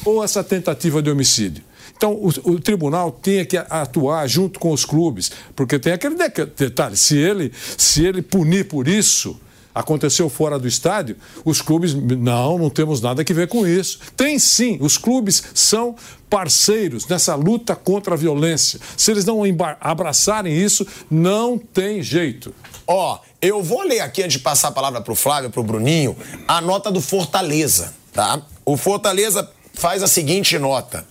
ou 0.04 0.24
essa 0.24 0.42
tentativa 0.42 1.00
de 1.00 1.08
homicídio? 1.08 1.62
Então, 1.96 2.12
o, 2.12 2.28
o, 2.50 2.58
tribunal 2.58 3.16
tinha 3.22 3.44
que 3.44 3.56
atuar 3.56 4.26
junto 4.26 4.58
com 4.58 4.72
os 4.72 4.84
clubes, 4.84 5.30
porque 5.54 5.78
tem 5.78 5.92
aquele 5.92 6.16
detalhe: 6.56 6.96
se 6.96 7.16
ele, 7.16 7.52
se 7.76 8.04
ele 8.04 8.20
punir 8.20 8.66
por 8.66 8.88
isso, 8.88 9.38
aconteceu 9.78 10.28
fora 10.28 10.58
do 10.58 10.66
estádio, 10.66 11.16
os 11.44 11.62
clubes, 11.62 11.94
não, 11.94 12.58
não 12.58 12.68
temos 12.68 13.00
nada 13.00 13.24
que 13.24 13.32
ver 13.32 13.46
com 13.46 13.64
isso. 13.64 14.00
Tem 14.16 14.36
sim, 14.36 14.76
os 14.80 14.98
clubes 14.98 15.40
são 15.54 15.94
parceiros 16.28 17.06
nessa 17.06 17.36
luta 17.36 17.76
contra 17.76 18.14
a 18.14 18.16
violência. 18.16 18.80
Se 18.96 19.12
eles 19.12 19.24
não 19.24 19.40
abraçarem 19.80 20.52
isso, 20.52 20.84
não 21.08 21.56
tem 21.56 22.02
jeito. 22.02 22.52
Ó, 22.88 23.14
oh, 23.14 23.18
eu 23.40 23.62
vou 23.62 23.82
ler 23.82 24.00
aqui 24.00 24.20
antes 24.22 24.38
de 24.38 24.42
passar 24.42 24.68
a 24.68 24.72
palavra 24.72 25.00
para 25.00 25.12
o 25.12 25.16
Flávio, 25.16 25.48
para 25.48 25.60
o 25.60 25.64
Bruninho, 25.64 26.16
a 26.48 26.60
nota 26.60 26.90
do 26.90 27.00
Fortaleza, 27.00 27.94
tá? 28.12 28.42
O 28.64 28.76
Fortaleza 28.76 29.48
faz 29.74 30.02
a 30.02 30.08
seguinte 30.08 30.58
nota: 30.58 31.06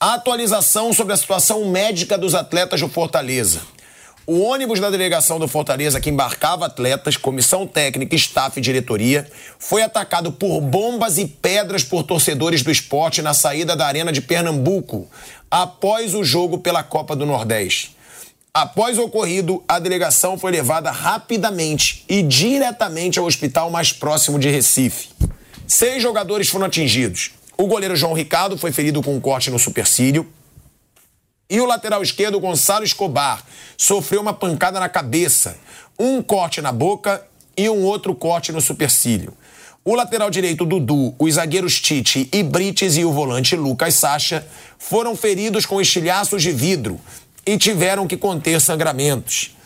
a 0.00 0.14
atualização 0.14 0.92
sobre 0.92 1.12
a 1.12 1.16
situação 1.16 1.70
médica 1.70 2.18
dos 2.18 2.34
atletas 2.34 2.80
do 2.80 2.88
Fortaleza. 2.88 3.60
O 4.30 4.40
ônibus 4.40 4.78
da 4.78 4.90
delegação 4.90 5.38
do 5.38 5.48
Fortaleza, 5.48 6.02
que 6.02 6.10
embarcava 6.10 6.66
atletas, 6.66 7.16
comissão 7.16 7.66
técnica, 7.66 8.14
staff 8.14 8.58
e 8.58 8.62
diretoria, 8.62 9.26
foi 9.58 9.80
atacado 9.80 10.30
por 10.30 10.60
bombas 10.60 11.16
e 11.16 11.26
pedras 11.26 11.82
por 11.82 12.02
torcedores 12.02 12.62
do 12.62 12.70
esporte 12.70 13.22
na 13.22 13.32
saída 13.32 13.74
da 13.74 13.86
Arena 13.86 14.12
de 14.12 14.20
Pernambuco, 14.20 15.08
após 15.50 16.14
o 16.14 16.22
jogo 16.22 16.58
pela 16.58 16.82
Copa 16.82 17.16
do 17.16 17.24
Nordeste. 17.24 17.96
Após 18.52 18.98
o 18.98 19.04
ocorrido, 19.04 19.64
a 19.66 19.78
delegação 19.78 20.36
foi 20.36 20.52
levada 20.52 20.90
rapidamente 20.90 22.04
e 22.06 22.22
diretamente 22.22 23.18
ao 23.18 23.24
hospital 23.24 23.70
mais 23.70 23.94
próximo 23.94 24.38
de 24.38 24.50
Recife. 24.50 25.08
Seis 25.66 26.02
jogadores 26.02 26.50
foram 26.50 26.66
atingidos. 26.66 27.30
O 27.56 27.66
goleiro 27.66 27.96
João 27.96 28.12
Ricardo 28.12 28.58
foi 28.58 28.72
ferido 28.72 29.02
com 29.02 29.16
um 29.16 29.20
corte 29.20 29.50
no 29.50 29.58
supercílio. 29.58 30.30
E 31.50 31.60
o 31.62 31.64
lateral 31.64 32.02
esquerdo, 32.02 32.38
Gonçalo 32.38 32.84
Escobar, 32.84 33.42
sofreu 33.74 34.20
uma 34.20 34.34
pancada 34.34 34.78
na 34.78 34.88
cabeça, 34.88 35.56
um 35.98 36.20
corte 36.20 36.60
na 36.60 36.70
boca 36.70 37.26
e 37.56 37.70
um 37.70 37.84
outro 37.84 38.14
corte 38.14 38.52
no 38.52 38.60
supercílio. 38.60 39.32
O 39.82 39.94
lateral 39.94 40.28
direito 40.28 40.66
Dudu, 40.66 41.14
os 41.18 41.34
zagueiros 41.36 41.80
Tite 41.80 42.28
e 42.30 42.42
Brites 42.42 42.98
e 42.98 43.04
o 43.06 43.12
volante 43.12 43.56
Lucas 43.56 43.94
Sacha 43.94 44.46
foram 44.78 45.16
feridos 45.16 45.64
com 45.64 45.80
estilhaços 45.80 46.42
de 46.42 46.52
vidro 46.52 47.00
e 47.46 47.56
tiveram 47.56 48.06
que 48.06 48.18
conter 48.18 48.60
sangramentos. 48.60 49.56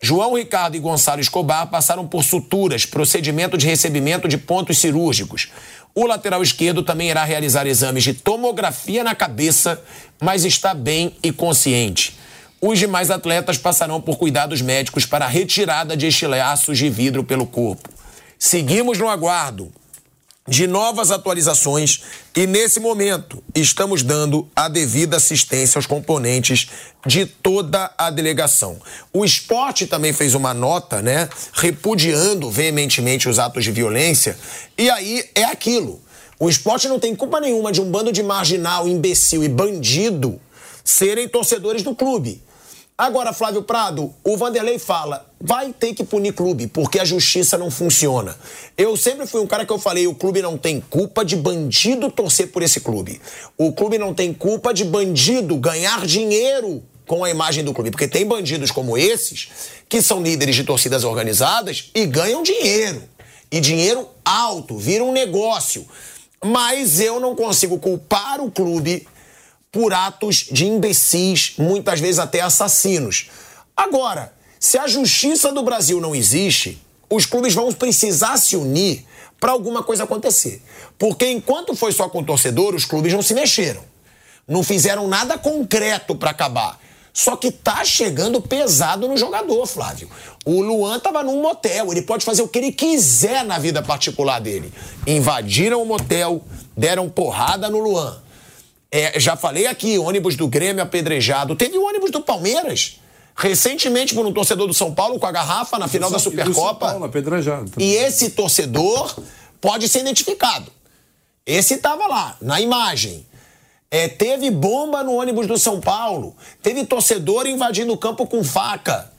João 0.00 0.34
Ricardo 0.34 0.76
e 0.76 0.80
Gonçalo 0.80 1.20
Escobar 1.20 1.66
passaram 1.68 2.06
por 2.06 2.22
suturas, 2.22 2.86
procedimento 2.86 3.58
de 3.58 3.66
recebimento 3.66 4.28
de 4.28 4.38
pontos 4.38 4.78
cirúrgicos. 4.78 5.48
O 5.94 6.06
lateral 6.06 6.42
esquerdo 6.42 6.82
também 6.82 7.10
irá 7.10 7.22
realizar 7.22 7.66
exames 7.66 8.02
de 8.02 8.14
tomografia 8.14 9.04
na 9.04 9.14
cabeça, 9.14 9.82
mas 10.20 10.44
está 10.44 10.72
bem 10.72 11.14
e 11.22 11.30
consciente. 11.30 12.16
Os 12.60 12.78
demais 12.78 13.10
atletas 13.10 13.58
passarão 13.58 14.00
por 14.00 14.16
cuidados 14.16 14.62
médicos 14.62 15.04
para 15.04 15.26
a 15.26 15.28
retirada 15.28 15.96
de 15.96 16.06
estilhaços 16.06 16.78
de 16.78 16.88
vidro 16.88 17.24
pelo 17.24 17.46
corpo. 17.46 17.90
Seguimos 18.38 18.98
no 18.98 19.08
aguardo 19.08 19.70
de 20.46 20.66
novas 20.66 21.12
atualizações 21.12 22.02
e, 22.34 22.46
nesse 22.46 22.80
momento, 22.80 23.42
estamos 23.54 24.02
dando 24.02 24.48
a 24.56 24.68
devida 24.68 25.16
assistência 25.16 25.78
aos 25.78 25.86
componentes 25.86 26.68
de 27.06 27.26
toda 27.26 27.92
a 27.96 28.10
delegação. 28.10 28.80
O 29.12 29.24
esporte 29.24 29.86
também 29.86 30.12
fez 30.12 30.34
uma 30.34 30.52
nota, 30.52 31.00
né, 31.00 31.28
repudiando 31.52 32.50
veementemente 32.50 33.28
os 33.28 33.38
atos 33.38 33.62
de 33.62 33.70
violência, 33.70 34.36
e 34.76 34.90
aí 34.90 35.24
é 35.34 35.44
aquilo. 35.44 36.00
O 36.40 36.48
esporte 36.48 36.88
não 36.88 36.98
tem 36.98 37.14
culpa 37.14 37.40
nenhuma 37.40 37.70
de 37.70 37.80
um 37.80 37.88
bando 37.88 38.10
de 38.10 38.22
marginal, 38.22 38.88
imbecil 38.88 39.44
e 39.44 39.48
bandido 39.48 40.40
serem 40.84 41.28
torcedores 41.28 41.84
do 41.84 41.94
clube. 41.94 42.42
Agora, 42.96 43.32
Flávio 43.32 43.62
Prado, 43.62 44.14
o 44.22 44.36
Vanderlei 44.36 44.78
fala, 44.78 45.26
vai 45.40 45.72
ter 45.72 45.94
que 45.94 46.04
punir 46.04 46.34
clube, 46.34 46.66
porque 46.66 47.00
a 47.00 47.04
justiça 47.04 47.56
não 47.56 47.70
funciona. 47.70 48.36
Eu 48.76 48.96
sempre 48.96 49.26
fui 49.26 49.40
um 49.40 49.46
cara 49.46 49.64
que 49.64 49.72
eu 49.72 49.78
falei, 49.78 50.06
o 50.06 50.14
clube 50.14 50.42
não 50.42 50.58
tem 50.58 50.80
culpa 50.80 51.24
de 51.24 51.34
bandido 51.34 52.10
torcer 52.10 52.52
por 52.52 52.62
esse 52.62 52.80
clube. 52.80 53.20
O 53.56 53.72
clube 53.72 53.98
não 53.98 54.12
tem 54.12 54.32
culpa 54.32 54.74
de 54.74 54.84
bandido 54.84 55.56
ganhar 55.56 56.06
dinheiro 56.06 56.82
com 57.06 57.24
a 57.24 57.30
imagem 57.30 57.64
do 57.64 57.72
clube, 57.72 57.90
porque 57.90 58.06
tem 58.06 58.26
bandidos 58.26 58.70
como 58.70 58.96
esses 58.96 59.48
que 59.88 60.02
são 60.02 60.22
líderes 60.22 60.54
de 60.54 60.64
torcidas 60.64 61.02
organizadas 61.02 61.90
e 61.94 62.06
ganham 62.06 62.42
dinheiro. 62.42 63.02
E 63.50 63.58
dinheiro 63.58 64.06
alto, 64.24 64.76
vira 64.76 65.02
um 65.02 65.12
negócio. 65.12 65.86
Mas 66.44 67.00
eu 67.00 67.18
não 67.18 67.34
consigo 67.34 67.78
culpar 67.78 68.40
o 68.40 68.50
clube 68.50 69.06
por 69.72 69.94
atos 69.94 70.46
de 70.52 70.66
imbecis, 70.66 71.54
muitas 71.56 71.98
vezes 71.98 72.18
até 72.18 72.42
assassinos. 72.42 73.30
Agora, 73.74 74.34
se 74.60 74.76
a 74.76 74.86
justiça 74.86 75.50
do 75.50 75.62
Brasil 75.62 75.98
não 75.98 76.14
existe, 76.14 76.80
os 77.08 77.24
clubes 77.24 77.54
vão 77.54 77.72
precisar 77.72 78.36
se 78.36 78.54
unir 78.54 79.04
para 79.40 79.50
alguma 79.50 79.82
coisa 79.82 80.04
acontecer. 80.04 80.62
Porque 80.98 81.26
enquanto 81.26 81.74
foi 81.74 81.90
só 81.90 82.08
com 82.08 82.22
torcedor, 82.22 82.74
os 82.74 82.84
clubes 82.84 83.12
não 83.12 83.22
se 83.22 83.34
mexeram. 83.34 83.82
Não 84.46 84.62
fizeram 84.62 85.08
nada 85.08 85.38
concreto 85.38 86.14
para 86.14 86.30
acabar. 86.30 86.78
Só 87.12 87.36
que 87.36 87.50
tá 87.50 87.84
chegando 87.84 88.40
pesado 88.40 89.08
no 89.08 89.16
jogador, 89.16 89.66
Flávio. 89.66 90.08
O 90.44 90.60
Luan 90.62 91.00
tava 91.00 91.22
num 91.22 91.42
motel, 91.42 91.90
ele 91.92 92.02
pode 92.02 92.24
fazer 92.24 92.42
o 92.42 92.48
que 92.48 92.58
ele 92.58 92.72
quiser 92.72 93.44
na 93.44 93.58
vida 93.58 93.82
particular 93.82 94.38
dele. 94.38 94.72
Invadiram 95.06 95.82
o 95.82 95.86
motel, 95.86 96.42
deram 96.76 97.08
porrada 97.08 97.68
no 97.68 97.80
Luan. 97.80 98.22
É, 98.94 99.18
já 99.18 99.34
falei 99.36 99.66
aqui, 99.66 99.98
ônibus 99.98 100.36
do 100.36 100.46
Grêmio 100.46 100.82
apedrejado. 100.82 101.56
Teve 101.56 101.78
o 101.78 101.86
ônibus 101.86 102.10
do 102.10 102.20
Palmeiras. 102.20 103.00
Recentemente, 103.34 104.14
por 104.14 104.26
um 104.26 104.32
torcedor 104.32 104.66
do 104.66 104.74
São 104.74 104.94
Paulo 104.94 105.18
com 105.18 105.26
a 105.26 105.32
garrafa 105.32 105.78
na 105.78 105.88
final 105.88 106.10
da 106.10 106.18
Supercopa. 106.18 106.88
Paulo, 106.88 107.04
apedrejado. 107.06 107.72
E 107.78 107.94
esse 107.94 108.30
torcedor 108.30 109.18
pode 109.58 109.88
ser 109.88 110.00
identificado. 110.00 110.70
Esse 111.46 111.74
estava 111.74 112.06
lá, 112.06 112.36
na 112.42 112.60
imagem. 112.60 113.26
É, 113.90 114.08
teve 114.08 114.50
bomba 114.50 115.02
no 115.02 115.14
ônibus 115.14 115.46
do 115.46 115.56
São 115.58 115.80
Paulo. 115.80 116.36
Teve 116.62 116.84
torcedor 116.84 117.46
invadindo 117.46 117.94
o 117.94 117.98
campo 117.98 118.26
com 118.26 118.44
faca. 118.44 119.10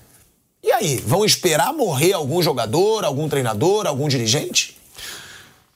E 0.61 0.71
aí, 0.71 0.97
vão 0.97 1.25
esperar 1.25 1.73
morrer 1.73 2.13
algum 2.13 2.43
jogador, 2.43 3.03
algum 3.03 3.27
treinador, 3.27 3.87
algum 3.87 4.07
dirigente? 4.07 4.77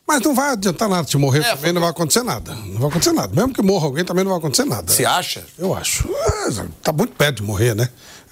Mas 0.07 0.21
não 0.21 0.33
vai 0.33 0.51
adiantar 0.51 0.87
nada. 0.87 1.07
Se 1.07 1.17
morrer 1.17 1.39
é, 1.39 1.55
também 1.55 1.73
não 1.73 1.81
vai 1.81 1.89
acontecer 1.89 2.23
nada. 2.23 2.55
Não 2.55 2.79
vai 2.79 2.89
acontecer 2.89 3.11
nada. 3.11 3.35
Mesmo 3.35 3.53
que 3.53 3.61
morra 3.61 3.85
alguém, 3.85 4.05
também 4.05 4.23
não 4.23 4.31
vai 4.31 4.39
acontecer 4.39 4.63
nada. 4.63 4.91
Você 4.91 5.03
acha? 5.03 5.43
Eu 5.57 5.75
acho. 5.75 6.07
É, 6.09 6.65
tá 6.81 6.93
muito 6.93 7.13
perto 7.13 7.37
de 7.37 7.43
morrer, 7.43 7.75
né? 7.75 7.89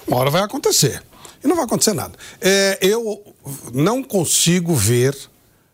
Uma 0.07 0.17
hora 0.17 0.29
vai 0.29 0.41
acontecer. 0.41 1.03
E 1.43 1.47
não 1.47 1.55
vai 1.55 1.65
acontecer 1.65 1.93
nada. 1.93 2.13
É, 2.39 2.79
eu 2.81 3.21
não 3.73 4.01
consigo 4.01 4.73
ver 4.73 5.15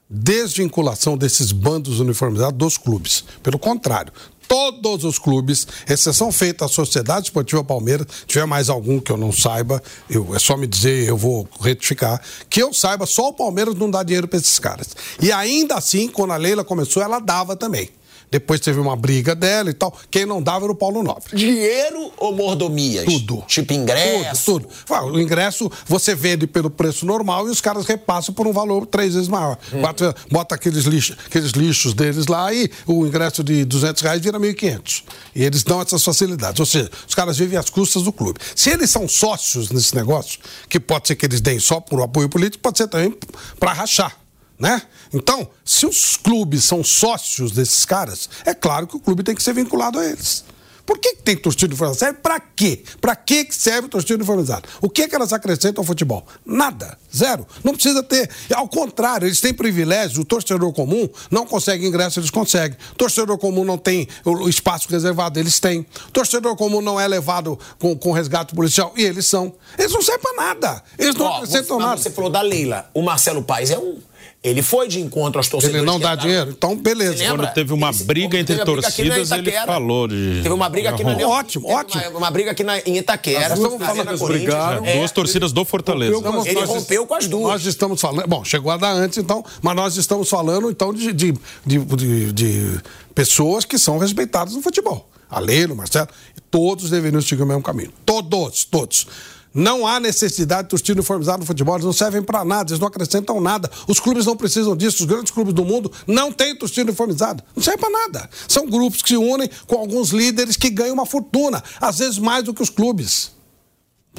desvinculação 0.10 1.16
desses 1.16 1.52
bandos 1.52 1.99
uniformizados 1.99 2.58
dos 2.58 2.78
clubes. 2.78 3.24
Pelo 3.43 3.60
contrário, 3.60 4.12
todos 4.52 5.06
os 5.06 5.18
clubes, 5.18 5.66
exceção 5.88 6.30
feita 6.30 6.66
a 6.66 6.68
Sociedade 6.68 7.28
Esportiva 7.28 7.64
Palmeiras, 7.64 8.06
tiver 8.28 8.45
mais 8.45 8.70
algum 8.70 8.99
que 8.99 9.10
eu 9.10 9.16
não 9.16 9.32
saiba, 9.32 9.82
eu, 10.10 10.36
é 10.36 10.39
só 10.39 10.58
me 10.58 10.68
dizer, 10.68 11.08
eu 11.08 11.16
vou 11.16 11.47
retificar, 11.62 12.22
que 12.49 12.62
eu 12.62 12.74
saiba, 12.74 13.06
só 13.06 13.30
o 13.30 13.34
Palmeiras 13.34 13.76
não 13.76 13.89
dá 13.89 14.04
dinheiro 14.04 14.28
para 14.28 14.38
esses 14.38 14.60
caras. 14.60 14.89
E 15.22 15.32
ainda 15.32 15.76
assim, 15.76 16.10
quando 16.10 16.34
a 16.34 16.38
Leila 16.38 16.66
começou, 16.66 17.02
ela 17.02 17.20
dava 17.20 17.56
também. 17.56 17.89
Depois 18.32 18.61
teve 18.61 18.79
uma 18.79 18.95
briga 18.95 19.36
dela 19.36 19.69
e 19.69 19.73
tal. 19.73 19.93
Quem 20.09 20.25
não 20.25 20.41
dava 20.41 20.65
era 20.65 20.71
o 20.71 20.75
Paulo 20.75 21.03
Nobre. 21.03 21.36
Dinheiro 21.36 22.11
ou 22.17 22.34
mordomias? 22.34 23.03
Tudo. 23.03 23.43
Tipo 23.45 23.73
ingresso? 23.73 24.45
Tudo, 24.45 24.69
tudo. 24.86 25.13
O 25.13 25.19
ingresso 25.19 25.69
você 25.86 26.15
vende 26.15 26.47
pelo 26.47 26.69
preço 26.69 27.05
normal 27.05 27.47
e 27.47 27.51
os 27.51 27.59
caras 27.59 27.86
repassam 27.86 28.34
por 28.34 28.47
um 28.47 28.53
valor 28.53 28.86
três 28.86 29.13
vezes 29.15 29.27
maior. 29.27 29.57
Hum. 29.73 29.82
Bota, 29.82 30.15
bota 30.32 30.55
aqueles, 30.55 30.86
lixos, 30.86 31.17
aqueles 31.25 31.51
lixos 31.51 31.93
deles 31.93 32.27
lá 32.27 32.53
e 32.53 32.71
o 32.88 33.05
ingresso 33.05 33.43
de 33.43 33.65
200 33.65 34.01
reais 34.01 34.21
vira 34.21 34.39
1.500. 34.39 35.03
E 35.36 35.43
eles 35.43 35.63
dão 35.63 35.82
essas 35.82 36.01
facilidades. 36.01 36.59
Ou 36.61 36.65
seja, 36.65 36.89
os 37.05 37.13
caras 37.13 37.38
vivem 37.38 37.59
às 37.59 37.69
custas 37.69 38.03
do 38.03 38.13
clube. 38.13 38.39
Se 38.55 38.69
eles 38.69 38.89
são 38.89 39.09
sócios 39.09 39.69
nesse 39.71 39.93
negócio, 39.93 40.39
que 40.69 40.79
pode 40.79 41.09
ser 41.09 41.17
que 41.17 41.25
eles 41.25 41.41
deem 41.41 41.59
só 41.59 41.82
por 41.82 42.01
apoio 42.01 42.29
político, 42.29 42.63
pode 42.63 42.77
ser 42.77 42.88
também 42.88 43.13
para 43.59 43.73
rachar 43.73 44.20
né? 44.62 44.80
Então, 45.12 45.49
se 45.66 45.88
os 45.88 46.16
clubes 46.16 46.64
são 46.64 46.84
sócios 46.84 47.51
desses 47.51 47.84
caras, 47.84 48.30
é 48.45 48.53
claro 48.53 48.86
que 48.86 48.95
o 48.95 48.99
clube 48.99 49.24
tem 49.24 49.34
que 49.34 49.41
ser 49.41 49.55
vinculado 49.55 49.97
a 49.97 50.05
eles. 50.05 50.45
Por 50.86 50.99
que, 50.99 51.16
que 51.16 51.24
tem 51.24 51.38
torcida 51.38 51.68
uniformizada? 51.68 51.99
Serve 51.99 52.20
para 52.22 52.39
quê? 52.39 52.84
Para 52.99 53.16
que 53.16 53.47
serve 53.49 53.88
torcida 53.88 54.16
uniformizada? 54.16 54.68
O 54.82 54.89
que, 54.89 55.07
que 55.07 55.16
elas 55.16 55.32
acrescentam 55.32 55.82
ao 55.82 55.86
futebol? 55.86 56.26
Nada. 56.45 56.97
Zero. 57.16 57.47
Não 57.64 57.74
precisa 57.74 58.03
ter. 58.03 58.30
Ao 58.53 58.68
contrário, 58.68 59.28
eles 59.28 59.39
têm 59.39 59.53
privilégios. 59.53 60.18
O 60.18 60.26
torcedor 60.26 60.72
comum 60.74 61.07
não 61.30 61.45
consegue 61.45 61.88
ingresso, 61.88 62.20
eles 62.20 62.30
conseguem. 62.30 62.78
O 62.91 62.95
torcedor 62.95 63.38
comum 63.38 63.64
não 63.64 63.78
tem 63.78 64.07
o 64.26 64.49
espaço 64.49 64.89
reservado, 64.89 65.39
eles 65.39 65.59
têm. 65.59 65.80
O 66.09 66.12
torcedor 66.12 66.55
comum 66.55 66.82
não 66.82 66.99
é 66.99 67.07
levado 67.07 67.57
com, 67.80 67.95
com 67.95 68.12
resgate 68.12 68.53
policial, 68.53 68.93
e 68.97 69.03
eles 69.03 69.26
são. 69.26 69.53
Eles 69.78 69.93
não 69.93 70.01
servem 70.01 70.22
para 70.22 70.45
nada. 70.45 70.84
Eles 70.99 71.16
não 71.16 71.28
acrescentam 71.34 71.78
você, 71.78 71.86
nada. 71.86 72.01
Você 72.01 72.09
falou 72.12 72.30
da 72.30 72.41
Leila. 72.41 72.89
O 72.93 73.01
Marcelo 73.01 73.43
Paes 73.43 73.72
é 73.72 73.80
um. 73.80 74.11
Ele 74.44 74.64
foi 74.64 74.88
de 74.88 75.00
encontro 75.00 75.38
aos 75.38 75.48
torcedores. 75.48 75.82
Ele 75.82 75.86
não 75.86 76.00
dá 76.00 76.16
dinheiro? 76.16 76.50
Então, 76.50 76.76
beleza. 76.76 77.24
Quando 77.28 77.54
teve 77.54 77.74
uma 77.74 77.92
briga 77.92 78.39
entre 78.39 78.58
torcidas, 78.66 79.30
ele 79.30 79.52
falou 79.52 80.08
de. 80.08 80.39
Teve 80.42 80.50
uma 80.50 80.68
briga 80.68 80.89
aqui 80.89 81.04
na 81.04 81.12
Ótimo, 81.28 81.70
ótimo. 81.70 82.02
Uma, 82.10 82.18
uma, 82.18 82.32
briga 82.32 82.50
aqui 82.50 82.64
na, 82.64 82.80
em 82.80 82.98
Itaquera. 82.98 83.50
Nós 83.50 83.60
estamos 83.60 83.86
falando 83.86 84.18
que 84.18 84.26
brigaram. 84.26 84.84
É, 84.84 84.98
duas 84.98 85.12
torcidas 85.12 85.52
do 85.52 85.64
Fortaleza. 85.64 86.16
Rompeu, 86.16 86.46
ele 86.46 86.66
rompeu 86.66 87.06
com 87.06 87.14
as 87.14 87.28
duas. 87.28 87.52
Nós 87.52 87.66
estamos 87.68 88.02
falando. 88.02 88.28
Bom, 88.28 88.44
chegou 88.44 88.72
a 88.72 88.78
dar 88.78 88.94
antes, 88.94 89.20
então, 89.20 89.46
mas 89.62 89.76
nós 89.76 89.96
estamos 89.96 90.28
falando, 90.28 90.72
então, 90.72 90.92
de, 90.92 91.14
de, 91.14 91.34
de, 91.64 92.34
de 92.34 92.82
pessoas 93.14 93.64
que 93.64 93.78
são 93.78 94.00
respeitadas 94.00 94.56
no 94.56 94.62
futebol. 94.64 95.08
A 95.30 95.39
Leila, 95.39 95.74
o 95.74 95.78
Marcelo, 95.78 96.10
todos 96.50 96.89
deveriam 96.89 97.22
seguir 97.22 97.44
o 97.44 97.46
mesmo 97.46 97.62
caminho. 97.62 97.92
Todos, 98.04 98.66
todos. 98.66 99.06
Não 99.54 99.86
há 99.86 99.99
necessidade 99.99 100.64
de 100.64 100.70
torcida 100.70 100.93
uniformizada 100.93 101.39
no 101.39 101.45
futebol, 101.45 101.76
eles 101.76 101.86
não 101.86 101.91
servem 101.91 102.24
para 102.24 102.45
nada, 102.45 102.72
eles 102.72 102.80
não 102.80 102.88
acrescentam 102.88 103.41
nada. 103.41 103.70
Os 103.88 103.99
clubes 103.99 104.26
não 104.26 104.38
precisam 104.38 104.76
disso, 104.76 105.04
os 105.04 105.06
grandes 105.06 105.32
clubes 105.32 105.54
do 105.54 105.66
mundo 105.66 105.91
não 106.08 106.32
têm 106.32 106.56
torcida 106.56 106.84
uniformizada. 106.84 107.43
Não 107.54 107.62
serve 107.62 107.80
para 107.80 107.89
nada. 107.89 108.30
São 108.47 108.66
grupos 108.66 109.02
que 109.02 109.10
se 109.10 109.18
unem 109.18 109.49
com 109.68 109.76
alguns 109.76 110.12
líderes 110.12 110.56
que 110.56 110.70
ganham 110.70 110.93
uma 110.93 111.06
fortuna, 111.06 111.62
às 111.82 111.99
vezes 111.99 112.18
mais 112.18 112.45
do 112.45 112.54
que 112.54 112.64
os 112.64 112.70
clubes. 112.70 113.32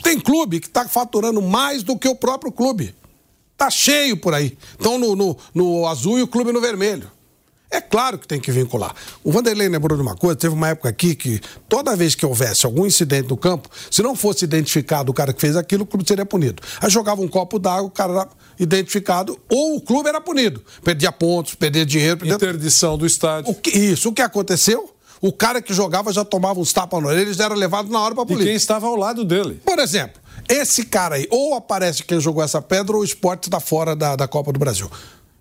Tem 0.03 0.20
clube 0.20 0.61
que 0.61 0.66
está 0.66 0.87
faturando 0.87 1.41
mais 1.41 1.83
do 1.83 1.99
que 1.99 2.09
o 2.09 2.14
próprio 2.14 2.53
clube. 2.53 2.95
Está 3.53 3.70
cheio 3.70 4.16
por 4.16 4.35
aí. 4.35 4.57
Estão 4.72 4.99
no, 4.99 5.16
no, 5.16 5.37
no 5.55 5.87
azul 5.87 6.18
e 6.18 6.22
o 6.22 6.26
clube 6.26 6.53
no 6.53 6.61
vermelho. 6.61 7.11
É 7.73 7.81
claro 7.81 8.18
que 8.18 8.29
tem 8.29 8.39
que 8.39 8.53
vincular. 8.53 8.95
O 9.25 9.33
Vanderlei 9.33 9.66
lembrou 9.66 9.97
de 9.97 10.03
uma 10.03 10.14
coisa, 10.14 10.37
teve 10.37 10.55
uma 10.55 10.68
época 10.68 10.91
aqui 10.91 11.14
que 11.14 11.41
toda 11.70 11.97
vez 11.97 12.14
que 12.14 12.27
houvesse 12.27 12.66
algum 12.66 12.85
incidente 12.85 13.31
no 13.31 13.37
campo, 13.37 13.70
se 13.91 14.03
não 14.03 14.14
fosse 14.14 14.45
identificado 14.45 15.11
o 15.11 15.14
cara 15.14 15.33
que 15.33 15.41
fez 15.41 15.57
aquilo, 15.57 15.85
o 15.85 15.87
clube 15.87 16.07
seria 16.07 16.27
punido. 16.27 16.62
Aí 16.83 16.91
jogava 16.91 17.23
um 17.23 17.29
copo 17.29 17.59
d'água, 17.59 17.85
o 17.85 17.91
cara 17.91 18.12
era 18.12 18.29
identificado, 18.61 19.39
ou 19.49 19.77
o 19.77 19.81
clube 19.81 20.11
era 20.11 20.20
punido. 20.20 20.62
Perdia 20.85 21.11
pontos, 21.11 21.55
perdia 21.55 21.87
dinheiro. 21.87 22.18
Perdia... 22.18 22.35
Interdição 22.35 22.99
do 22.99 23.07
estádio. 23.07 23.51
O 23.51 23.55
que, 23.55 23.70
isso, 23.70 24.11
o 24.11 24.12
que 24.12 24.20
aconteceu? 24.20 24.95
O 25.18 25.33
cara 25.33 25.62
que 25.62 25.73
jogava 25.73 26.12
já 26.12 26.27
tomava 26.27 26.61
uns 26.61 26.75
tapas 26.75 27.01
no 27.01 27.09
orelha, 27.09 27.23
eles 27.23 27.41
eram 27.41 27.57
levados 27.57 27.91
na 27.91 28.01
hora 28.01 28.14
para 28.14 28.27
polícia. 28.27 28.45
E 28.45 28.47
quem 28.49 28.57
estava 28.57 28.87
ao 28.87 28.97
lado 28.97 29.25
dele. 29.25 29.62
Por 29.64 29.79
exemplo, 29.79 30.20
esse 30.49 30.85
cara 30.85 31.14
aí, 31.14 31.27
ou 31.31 31.55
aparece 31.55 32.03
quem 32.03 32.20
jogou 32.20 32.43
essa 32.43 32.61
pedra, 32.61 32.97
ou 32.97 33.03
o 33.03 33.05
esporte 33.05 33.45
está 33.45 33.61
fora 33.61 33.95
da, 33.95 34.16
da 34.16 34.29
Copa 34.29 34.53
do 34.53 34.59
Brasil. 34.59 34.91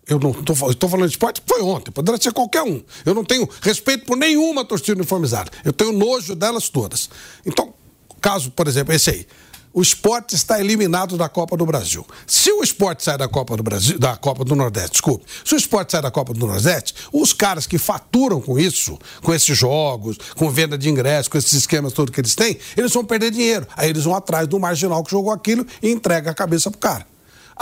Eu 0.08 0.20
não 0.20 0.32
estou 0.32 0.89
falando 0.89 1.08
de 1.08 1.14
esporte, 1.14 1.41
foi 1.45 1.62
ontem, 1.62 1.91
poderia 1.91 2.22
ser 2.22 2.34
qualquer 2.34 2.64
um. 2.64 2.82
Eu 3.06 3.14
não 3.14 3.24
tenho 3.24 3.47
respeito 3.62 4.06
por 4.06 4.18
nenhuma 4.18 4.66
torcida 4.66 4.93
uniformizada. 4.93 5.52
Eu 5.64 5.72
tenho 5.72 5.93
nojo 5.93 6.36
delas 6.36 6.70
todas. 6.70 7.10
Então, 7.45 7.74
caso, 8.20 8.52
por 8.52 8.68
exemplo, 8.68 8.93
esse 8.93 9.10
aí. 9.10 9.28
O 9.74 9.82
esporte 9.82 10.36
está 10.36 10.60
eliminado 10.60 11.16
da 11.16 11.30
Copa 11.30 11.56
do 11.56 11.66
Brasil. 11.66 12.06
Se 12.28 12.52
o 12.52 12.62
esporte 12.62 13.04
sai 13.06 13.18
da 13.18 13.30
Copa 13.30 13.56
do 13.56 13.64
Brasil, 13.64 13.97
da 13.97 14.18
Copa 14.18 14.43
do 14.43 14.54
Nordeste, 14.54 14.91
desculpe, 14.91 15.24
se 15.45 15.56
o 15.56 15.58
esporte 15.58 15.93
sai 15.93 16.02
da 16.02 16.12
Copa 16.12 16.34
do 16.34 16.45
Nordeste, 16.45 16.93
os 17.14 17.32
caras 17.32 17.66
que 17.66 17.78
faturam 17.78 18.41
com 18.41 18.60
isso, 18.60 18.99
com 19.22 19.34
esses 19.34 19.58
jogos, 19.58 20.18
com 20.36 20.49
venda 20.49 20.78
de 20.78 20.89
ingressos, 20.89 21.30
com 21.30 21.38
esses 21.38 21.54
esquemas 21.54 21.93
todos 21.93 22.14
que 22.14 22.20
eles 22.20 22.36
têm, 22.36 22.58
eles 22.76 22.91
vão 22.91 23.06
perder 23.06 23.32
dinheiro. 23.32 23.66
Aí 23.78 23.89
eles 23.89 24.04
vão 24.04 24.14
atrás 24.14 24.45
do 24.45 24.60
marginal 24.60 25.06
que 25.06 25.12
jogou 25.12 25.32
aquilo 25.32 25.66
e 25.82 25.89
entrega 25.89 26.32
a 26.32 26.34
cabeça 26.34 26.70
pro 26.70 26.80
cara. 26.80 27.11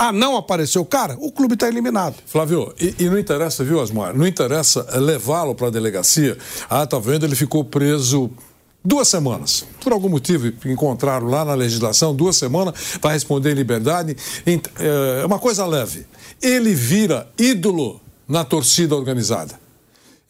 Ah, 0.01 0.13
não 0.13 0.37
apareceu 0.37 0.81
o 0.81 0.85
cara? 0.85 1.17
O 1.19 1.29
clube 1.29 1.55
está 1.55 1.67
eliminado. 1.67 2.15
Flávio, 2.25 2.73
e, 2.79 2.95
e, 2.99 3.09
não 3.09 3.19
interessa, 3.19 3.65
viu, 3.65 3.81
Asmar? 3.81 4.15
Não 4.15 4.25
interessa 4.25 4.87
levá-lo 4.97 5.53
para 5.53 5.67
a 5.67 5.69
delegacia. 5.69 6.37
Ah, 6.69 6.87
tá 6.87 6.97
vendo? 6.97 7.25
Ele 7.25 7.35
ficou 7.35 7.65
preso 7.65 8.31
duas 8.81 9.09
semanas. 9.09 9.65
Por 9.83 9.91
algum 9.91 10.07
motivo 10.07 10.53
encontraram 10.65 11.27
lá 11.27 11.43
na 11.43 11.53
legislação, 11.53 12.15
duas 12.15 12.37
semanas, 12.37 12.97
vai 13.01 13.11
responder 13.11 13.51
em 13.51 13.55
liberdade. 13.55 14.15
É 14.79 15.25
uma 15.25 15.37
coisa 15.37 15.65
leve. 15.65 16.05
Ele 16.41 16.73
vira 16.73 17.27
ídolo 17.37 17.99
na 18.25 18.45
torcida 18.45 18.95
organizada. 18.95 19.59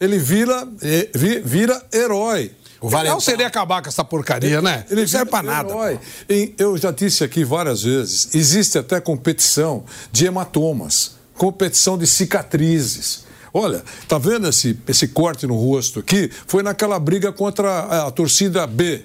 Ele 0.00 0.18
vira, 0.18 0.66
vira 1.44 1.80
herói. 1.94 2.50
O 2.80 2.88
Valentão. 2.88 3.14
Não 3.14 3.20
seria 3.20 3.46
acabar 3.46 3.82
com 3.82 3.88
essa 3.88 4.02
porcaria, 4.02 4.56
ele, 4.56 4.62
né? 4.62 4.86
Ele 4.90 5.02
não 5.02 5.08
serve 5.08 5.30
para 5.30 5.42
nada. 5.42 5.74
Eu 6.56 6.76
já 6.78 6.90
disse 6.90 7.22
aqui 7.22 7.44
várias 7.44 7.82
vezes: 7.82 8.34
existe 8.34 8.78
até 8.78 9.00
competição 9.00 9.84
de 10.10 10.26
hematomas, 10.26 11.16
competição 11.36 11.98
de 11.98 12.06
cicatrizes. 12.06 13.24
Olha, 13.52 13.82
tá 14.08 14.16
vendo 14.16 14.48
esse, 14.48 14.78
esse 14.88 15.08
corte 15.08 15.46
no 15.46 15.56
rosto 15.56 15.98
aqui? 15.98 16.30
Foi 16.46 16.62
naquela 16.62 16.98
briga 16.98 17.32
contra 17.32 17.68
a, 17.68 18.06
a 18.06 18.10
torcida 18.10 18.66
B. 18.66 19.04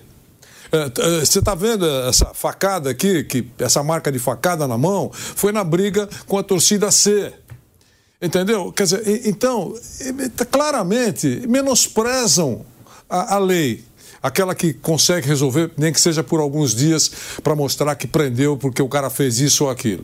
É, 0.72 1.20
você 1.20 1.40
está 1.40 1.56
vendo 1.56 1.86
essa 2.08 2.28
facada 2.34 2.90
aqui, 2.90 3.24
que, 3.24 3.48
essa 3.58 3.84
marca 3.84 4.12
de 4.12 4.20
facada 4.20 4.68
na 4.68 4.78
mão? 4.78 5.12
Foi 5.14 5.52
na 5.52 5.64
briga 5.64 6.08
com 6.28 6.38
a 6.38 6.44
torcida 6.44 6.92
C. 6.92 7.34
Entendeu? 8.22 8.72
Quer 8.72 8.84
dizer, 8.84 9.28
então, 9.28 9.74
claramente 10.50 11.44
menosprezam 11.48 12.66
a, 13.10 13.36
a 13.36 13.40
lei 13.40 13.84
aquela 14.22 14.56
que 14.56 14.74
consegue 14.74 15.28
resolver, 15.28 15.70
nem 15.78 15.94
que 15.94 16.02
seja 16.02 16.24
por 16.24 16.40
alguns 16.40 16.74
dias, 16.74 17.12
para 17.44 17.56
mostrar 17.56 17.96
que 17.96 18.08
prendeu 18.08 18.58
porque 18.58 18.82
o 18.82 18.90
cara 18.90 19.10
fez 19.12 19.40
isso 19.40 19.66
ou 19.66 19.70
aquilo. 19.70 20.04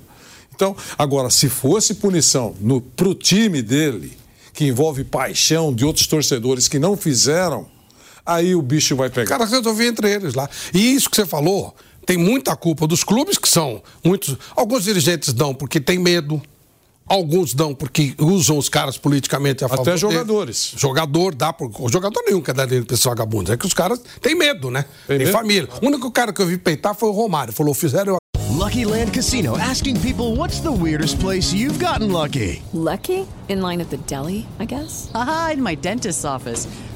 Então, 0.53 0.75
agora, 0.95 1.31
se 1.31 1.49
fosse 1.49 1.95
punição 1.95 2.55
para 2.95 3.07
o 3.07 3.15
time 3.15 3.63
dele, 3.63 4.15
que 4.53 4.65
envolve 4.65 5.03
paixão 5.03 5.73
de 5.73 5.83
outros 5.83 6.05
torcedores 6.05 6.67
que 6.67 6.77
não 6.77 6.95
fizeram, 6.95 7.67
aí 8.23 8.53
o 8.53 8.61
bicho 8.61 8.95
vai 8.95 9.09
pegar. 9.09 9.39
Cara 9.39 9.45
resolvia 9.45 9.87
entre 9.87 10.13
eles 10.13 10.35
lá. 10.35 10.47
E 10.71 10.93
isso 10.93 11.09
que 11.09 11.15
você 11.15 11.25
falou, 11.25 11.73
tem 12.05 12.15
muita 12.15 12.55
culpa 12.55 12.85
dos 12.85 13.03
clubes, 13.03 13.39
que 13.39 13.49
são 13.49 13.81
muitos. 14.03 14.37
Alguns 14.55 14.83
dirigentes 14.83 15.33
dão 15.33 15.53
porque 15.53 15.79
tem 15.79 15.97
medo. 15.97 16.39
Alguns 17.11 17.53
dão 17.53 17.75
porque 17.75 18.15
usam 18.17 18.57
os 18.57 18.69
caras 18.69 18.97
politicamente 18.97 19.65
a 19.65 19.67
favor. 19.67 19.81
Até 19.81 19.97
jogadores. 19.97 20.69
Dele. 20.69 20.81
Jogador 20.81 21.35
dá 21.35 21.51
por. 21.51 21.69
Jogador 21.91 22.23
nenhum 22.25 22.39
quer 22.39 22.53
dar 22.53 22.63
dinheiro 22.63 22.85
pra 22.85 22.93
esses 22.93 23.05
vagabundos. 23.05 23.51
É 23.51 23.57
que 23.57 23.65
os 23.65 23.73
caras 23.73 24.01
têm 24.21 24.33
medo, 24.33 24.71
né? 24.71 24.85
Tem, 25.05 25.17
tem 25.17 25.27
família. 25.27 25.67
O 25.81 25.87
único 25.87 26.09
cara 26.09 26.31
que 26.31 26.41
eu 26.41 26.47
vi 26.47 26.57
peitar 26.57 26.95
foi 26.95 27.09
o 27.09 27.11
Romário. 27.11 27.51
Falou, 27.51 27.73
fizeram. 27.73 28.15
Lucky 28.49 28.85
Land 28.85 29.11
Casino 29.11 29.57
asking 29.57 29.99
people 29.99 30.37
what's 30.37 30.61
the 30.61 30.71
weirdest 30.71 31.19
place 31.19 31.53
you've 31.53 31.83
gotten 31.83 32.13
lucky? 32.13 32.61
Lucky? 32.73 33.27
In 33.49 33.61
line 33.61 33.81
at 33.81 33.89
the 33.89 33.97
deli, 34.07 34.45
I 34.57 34.65
guess? 34.65 35.11
Aha, 35.13 35.51
in 35.55 35.61
my 35.61 35.75
dentist's 35.75 36.23
office. 36.23 36.65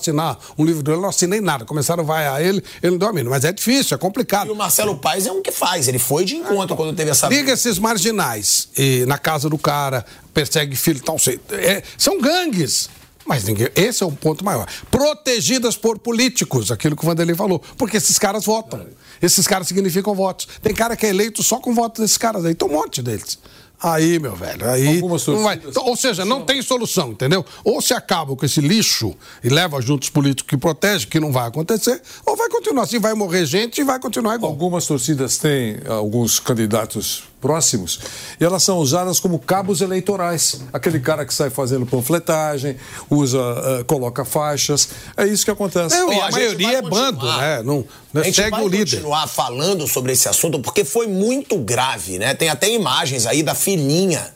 Assinar 0.00 0.38
um 0.58 0.64
livro 0.64 0.82
dele, 0.82 0.96
eu 0.96 1.02
não 1.02 1.08
assinei 1.08 1.40
nada. 1.40 1.64
Começaram 1.64 2.02
a 2.02 2.06
vaiar 2.06 2.42
ele, 2.42 2.62
ele 2.82 2.98
não 2.98 3.12
mínima. 3.12 3.30
Mas 3.30 3.44
é 3.44 3.52
difícil, 3.52 3.94
é 3.94 3.98
complicado. 3.98 4.48
E 4.48 4.50
o 4.50 4.56
Marcelo 4.56 4.96
Paes 4.96 5.26
é 5.26 5.32
um 5.32 5.42
que 5.42 5.52
faz, 5.52 5.88
ele 5.88 5.98
foi 5.98 6.24
de 6.24 6.36
encontro 6.36 6.76
quando 6.76 6.94
teve 6.96 7.10
essa. 7.10 7.28
Liga 7.28 7.52
esses 7.52 7.78
marginais 7.78 8.68
e, 8.76 9.04
na 9.06 9.18
casa 9.18 9.48
do 9.48 9.58
cara, 9.58 10.04
persegue 10.34 10.74
filho, 10.76 11.00
tal, 11.02 11.18
sei. 11.18 11.40
É, 11.50 11.82
são 11.96 12.20
gangues. 12.20 12.88
Mas 13.26 13.44
ninguém, 13.44 13.68
esse 13.76 14.02
é 14.02 14.06
o 14.06 14.10
ponto 14.10 14.44
maior. 14.44 14.66
Protegidas 14.90 15.76
por 15.76 15.98
políticos, 15.98 16.72
aquilo 16.72 16.96
que 16.96 17.04
o 17.04 17.06
Vanderlei 17.06 17.36
falou. 17.36 17.62
Porque 17.76 17.96
esses 17.96 18.18
caras 18.18 18.44
votam. 18.44 18.84
Esses 19.22 19.46
caras 19.46 19.68
significam 19.68 20.14
votos. 20.14 20.48
Tem 20.60 20.74
cara 20.74 20.96
que 20.96 21.06
é 21.06 21.10
eleito 21.10 21.42
só 21.42 21.58
com 21.58 21.72
votos 21.72 22.00
desses 22.00 22.16
caras 22.18 22.44
aí. 22.44 22.54
Tem 22.54 22.66
um 22.66 22.72
monte 22.72 23.00
deles. 23.02 23.38
Aí, 23.82 24.18
meu 24.18 24.36
velho, 24.36 24.68
aí. 24.68 25.00
Não 25.00 25.42
vai... 25.42 25.58
Ou 25.76 25.96
seja, 25.96 26.24
não 26.24 26.42
tem 26.44 26.60
solução, 26.60 27.12
entendeu? 27.12 27.44
Ou 27.64 27.80
se 27.80 27.94
acaba 27.94 28.36
com 28.36 28.44
esse 28.44 28.60
lixo 28.60 29.14
e 29.42 29.48
leva 29.48 29.80
junto 29.80 30.02
os 30.02 30.10
políticos 30.10 30.50
que 30.50 30.56
protegem, 30.56 31.08
que 31.08 31.18
não 31.18 31.32
vai 31.32 31.48
acontecer, 31.48 32.02
ou 32.26 32.36
vai 32.36 32.50
continuar 32.50 32.82
assim, 32.82 32.98
vai 32.98 33.14
morrer 33.14 33.46
gente 33.46 33.80
e 33.80 33.84
vai 33.84 33.98
continuar 33.98 34.34
igual. 34.34 34.52
Algumas 34.52 34.86
torcidas 34.86 35.38
têm 35.38 35.78
alguns 35.88 36.38
candidatos 36.38 37.29
próximos 37.40 37.98
e 38.38 38.44
elas 38.44 38.62
são 38.62 38.78
usadas 38.78 39.18
como 39.18 39.38
cabos 39.38 39.80
eleitorais. 39.80 40.60
Aquele 40.72 41.00
cara 41.00 41.24
que 41.24 41.32
sai 41.32 41.50
fazendo 41.50 41.86
panfletagem, 41.86 42.76
usa, 43.08 43.38
uh, 43.38 43.84
coloca 43.84 44.24
faixas. 44.24 44.88
É 45.16 45.26
isso 45.26 45.44
que 45.44 45.50
acontece. 45.50 45.96
É, 45.96 46.06
e 46.06 46.20
a, 46.20 46.26
a 46.26 46.30
maioria 46.30 46.78
é 46.78 46.82
bando, 46.82 47.26
né? 47.26 47.62
Não, 47.62 47.84
não 48.12 48.22
a 48.22 48.24
gente 48.24 48.36
segue 48.36 48.50
vai 48.50 48.62
o 48.62 48.68
líder. 48.68 48.96
continuar 48.96 49.26
falando 49.26 49.86
sobre 49.88 50.12
esse 50.12 50.28
assunto 50.28 50.60
porque 50.60 50.84
foi 50.84 51.06
muito 51.06 51.56
grave, 51.58 52.18
né? 52.18 52.34
Tem 52.34 52.48
até 52.48 52.70
imagens 52.70 53.26
aí 53.26 53.42
da 53.42 53.54
filhinha, 53.54 54.32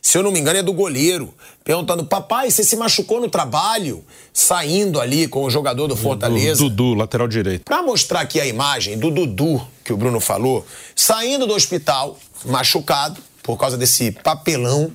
se 0.00 0.16
eu 0.16 0.22
não 0.22 0.30
me 0.30 0.38
engano, 0.38 0.58
é 0.58 0.62
do 0.62 0.72
goleiro, 0.72 1.34
perguntando: 1.64 2.04
papai, 2.04 2.50
você 2.50 2.62
se 2.62 2.76
machucou 2.76 3.20
no 3.20 3.28
trabalho? 3.28 4.04
Saindo 4.32 5.00
ali 5.00 5.26
com 5.26 5.44
o 5.44 5.50
jogador 5.50 5.88
do 5.88 5.96
Fortaleza. 5.96 6.62
Dudu, 6.62 6.94
lateral 6.94 7.26
direito. 7.26 7.64
Pra 7.64 7.82
mostrar 7.82 8.20
aqui 8.20 8.40
a 8.40 8.46
imagem 8.46 8.98
do 8.98 9.10
Dudu, 9.10 9.66
que 9.84 9.92
o 9.92 9.96
Bruno 9.96 10.20
falou, 10.20 10.64
saindo 10.94 11.46
do 11.46 11.54
hospital, 11.54 12.18
machucado, 12.44 13.20
por 13.42 13.56
causa 13.56 13.76
desse 13.76 14.10
papelão 14.10 14.92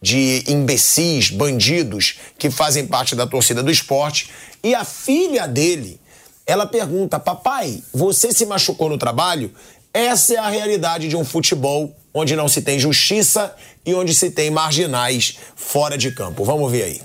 de 0.00 0.44
imbecis, 0.46 1.30
bandidos 1.30 2.18
que 2.38 2.50
fazem 2.50 2.86
parte 2.86 3.14
da 3.14 3.26
torcida 3.26 3.62
do 3.62 3.70
esporte. 3.70 4.30
E 4.62 4.74
a 4.74 4.84
filha 4.84 5.48
dele, 5.48 6.00
ela 6.46 6.66
pergunta: 6.66 7.18
Papai, 7.18 7.82
você 7.92 8.32
se 8.32 8.46
machucou 8.46 8.88
no 8.88 8.98
trabalho? 8.98 9.52
Essa 9.92 10.34
é 10.34 10.36
a 10.36 10.48
realidade 10.48 11.08
de 11.08 11.16
um 11.16 11.24
futebol 11.24 11.96
onde 12.12 12.36
não 12.36 12.48
se 12.48 12.60
tem 12.62 12.78
justiça 12.78 13.54
e 13.84 13.94
onde 13.94 14.14
se 14.14 14.30
tem 14.30 14.50
marginais 14.50 15.36
fora 15.54 15.96
de 15.96 16.12
campo. 16.12 16.44
Vamos 16.44 16.70
ver 16.70 16.82
aí. 16.82 17.00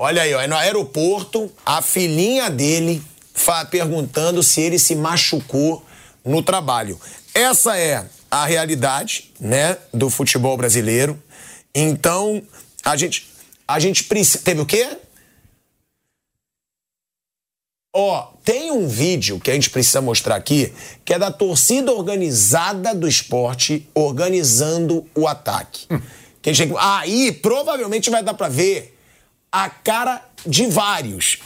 Olha 0.00 0.22
aí, 0.22 0.32
ó, 0.32 0.40
é 0.40 0.46
no 0.46 0.54
aeroporto, 0.54 1.52
a 1.66 1.82
filhinha 1.82 2.48
dele 2.48 3.02
perguntando 3.68 4.44
se 4.44 4.60
ele 4.60 4.78
se 4.78 4.94
machucou 4.94 5.84
no 6.24 6.40
trabalho. 6.40 7.00
Essa 7.34 7.76
é 7.76 8.08
a 8.30 8.46
realidade, 8.46 9.32
né, 9.40 9.76
do 9.92 10.08
futebol 10.08 10.56
brasileiro. 10.56 11.20
Então, 11.74 12.40
a 12.84 12.96
gente 12.96 13.26
a 13.66 13.80
gente 13.80 14.04
precisa 14.04 14.38
teve 14.38 14.60
o 14.60 14.66
quê? 14.66 14.96
Ó, 17.92 18.32
tem 18.44 18.70
um 18.70 18.86
vídeo 18.86 19.40
que 19.40 19.50
a 19.50 19.54
gente 19.54 19.70
precisa 19.70 20.00
mostrar 20.00 20.36
aqui, 20.36 20.72
que 21.04 21.12
é 21.12 21.18
da 21.18 21.32
torcida 21.32 21.92
organizada 21.92 22.94
do 22.94 23.08
esporte 23.08 23.88
organizando 23.94 25.04
o 25.16 25.26
ataque. 25.26 25.86
Hum. 25.90 26.00
Gente... 26.44 26.72
Aí 26.78 27.32
provavelmente 27.32 28.08
vai 28.10 28.22
dar 28.22 28.34
pra 28.34 28.48
ver 28.48 28.97
a 29.50 29.68
cara 29.68 30.22
de 30.46 30.66
vários. 30.66 31.38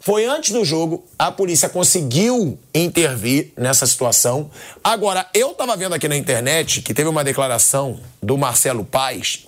Foi 0.00 0.24
antes 0.24 0.52
do 0.52 0.64
jogo, 0.64 1.04
a 1.18 1.30
polícia 1.30 1.68
conseguiu 1.68 2.58
intervir 2.72 3.52
nessa 3.56 3.86
situação. 3.86 4.50
Agora, 4.82 5.28
eu 5.34 5.54
tava 5.54 5.76
vendo 5.76 5.94
aqui 5.94 6.08
na 6.08 6.16
internet 6.16 6.82
que 6.82 6.94
teve 6.94 7.08
uma 7.08 7.24
declaração 7.24 8.00
do 8.22 8.38
Marcelo 8.38 8.84
Paes, 8.84 9.46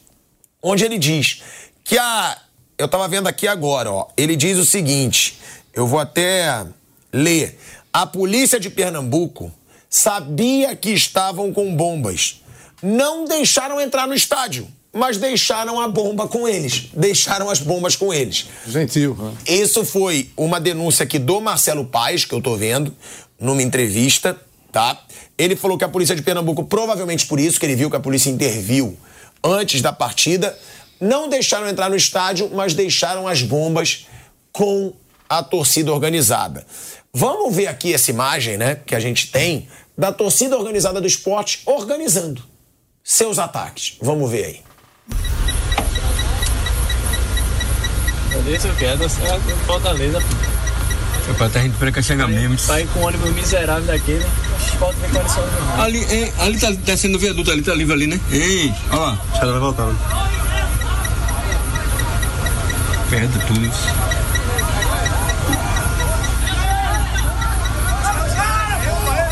onde 0.62 0.84
ele 0.84 0.98
diz 0.98 1.42
que 1.84 1.96
a. 1.96 2.36
Eu 2.76 2.88
tava 2.88 3.06
vendo 3.08 3.28
aqui 3.28 3.46
agora, 3.46 3.92
ó. 3.92 4.08
Ele 4.16 4.34
diz 4.34 4.58
o 4.58 4.64
seguinte: 4.64 5.38
eu 5.72 5.86
vou 5.86 6.00
até 6.00 6.66
ler. 7.12 7.58
A 7.92 8.06
polícia 8.06 8.58
de 8.58 8.70
Pernambuco 8.70 9.52
sabia 9.88 10.74
que 10.74 10.90
estavam 10.90 11.52
com 11.52 11.74
bombas. 11.74 12.42
Não 12.82 13.24
deixaram 13.24 13.80
entrar 13.80 14.06
no 14.06 14.14
estádio, 14.14 14.68
mas 14.92 15.18
deixaram 15.18 15.80
a 15.80 15.88
bomba 15.88 16.26
com 16.26 16.48
eles. 16.48 16.88
Deixaram 16.94 17.48
as 17.48 17.60
bombas 17.60 17.94
com 17.94 18.12
eles. 18.12 18.46
Gentil. 18.66 19.14
Né? 19.14 19.32
Isso 19.46 19.84
foi 19.84 20.30
uma 20.36 20.60
denúncia 20.60 21.04
aqui 21.04 21.18
do 21.18 21.40
Marcelo 21.40 21.84
Paes, 21.84 22.24
que 22.24 22.34
eu 22.34 22.40
tô 22.40 22.56
vendo, 22.56 22.94
numa 23.38 23.62
entrevista, 23.62 24.36
tá? 24.72 25.00
Ele 25.38 25.56
falou 25.56 25.78
que 25.78 25.84
a 25.84 25.88
polícia 25.88 26.14
de 26.14 26.22
Pernambuco, 26.22 26.64
provavelmente 26.64 27.26
por 27.26 27.38
isso, 27.38 27.58
que 27.58 27.66
ele 27.66 27.76
viu 27.76 27.90
que 27.90 27.96
a 27.96 28.00
polícia 28.00 28.30
interviu 28.30 28.96
antes 29.42 29.80
da 29.80 29.92
partida, 29.92 30.58
não 31.00 31.28
deixaram 31.28 31.68
entrar 31.68 31.88
no 31.88 31.96
estádio, 31.96 32.50
mas 32.52 32.74
deixaram 32.74 33.26
as 33.26 33.42
bombas 33.42 34.06
com 34.52 34.92
a 35.28 35.42
torcida 35.42 35.92
organizada. 35.92 36.66
Vamos 37.12 37.54
ver 37.54 37.68
aqui 37.68 37.94
essa 37.94 38.10
imagem, 38.10 38.56
né, 38.56 38.80
que 38.84 38.94
a 38.94 39.00
gente 39.00 39.30
tem 39.30 39.68
da 39.96 40.12
torcida 40.12 40.56
organizada 40.56 41.00
do 41.00 41.06
esporte 41.06 41.62
organizando 41.64 42.42
seus 43.02 43.38
ataques. 43.38 43.96
Vamos 44.00 44.30
ver 44.30 44.44
aí. 44.44 44.69
Fortaleza, 48.32 48.68
eu 48.68 48.74
quero, 48.76 49.04
é 49.04 49.08
Fortaleza. 49.66 50.22
Rapaz, 51.28 51.56
a 51.56 51.60
gente 51.60 51.76
precisa 51.76 52.02
chegar 52.02 52.28
mesmo. 52.28 52.58
Sai 52.58 52.86
com 52.92 53.00
um 53.00 53.06
ônibus 53.06 53.32
miserável 53.32 53.84
daquele, 53.84 54.24
falta 54.78 54.96
ver 55.06 55.80
Ali, 55.80 56.04
é, 56.04 56.32
ali 56.40 56.58
tá 56.58 56.70
descendo 56.70 57.18
o 57.18 57.20
viaduto, 57.20 57.50
ali 57.50 57.62
tá 57.62 57.74
livre 57.74 57.94
ali, 57.94 58.06
né? 58.06 58.20
Ei, 58.30 58.74
olha 58.90 59.00
lá. 59.00 59.18
Os 59.32 59.38
caras 59.38 59.50
vai 59.50 59.60
voltar. 59.60 59.86
Perde 63.10 63.38
tudo 63.46 63.66
isso. 63.66 63.88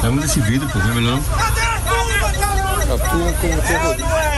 Vamos 0.03 0.23
desse 0.23 0.41
vidro, 0.41 0.69
pô, 0.69 0.79
não 0.79 0.91
é 0.91 0.95
melhor 0.95 1.17
não? 1.17 2.95
Atuam 2.95 3.33
como 3.35 3.63
terrorista. 3.63 4.38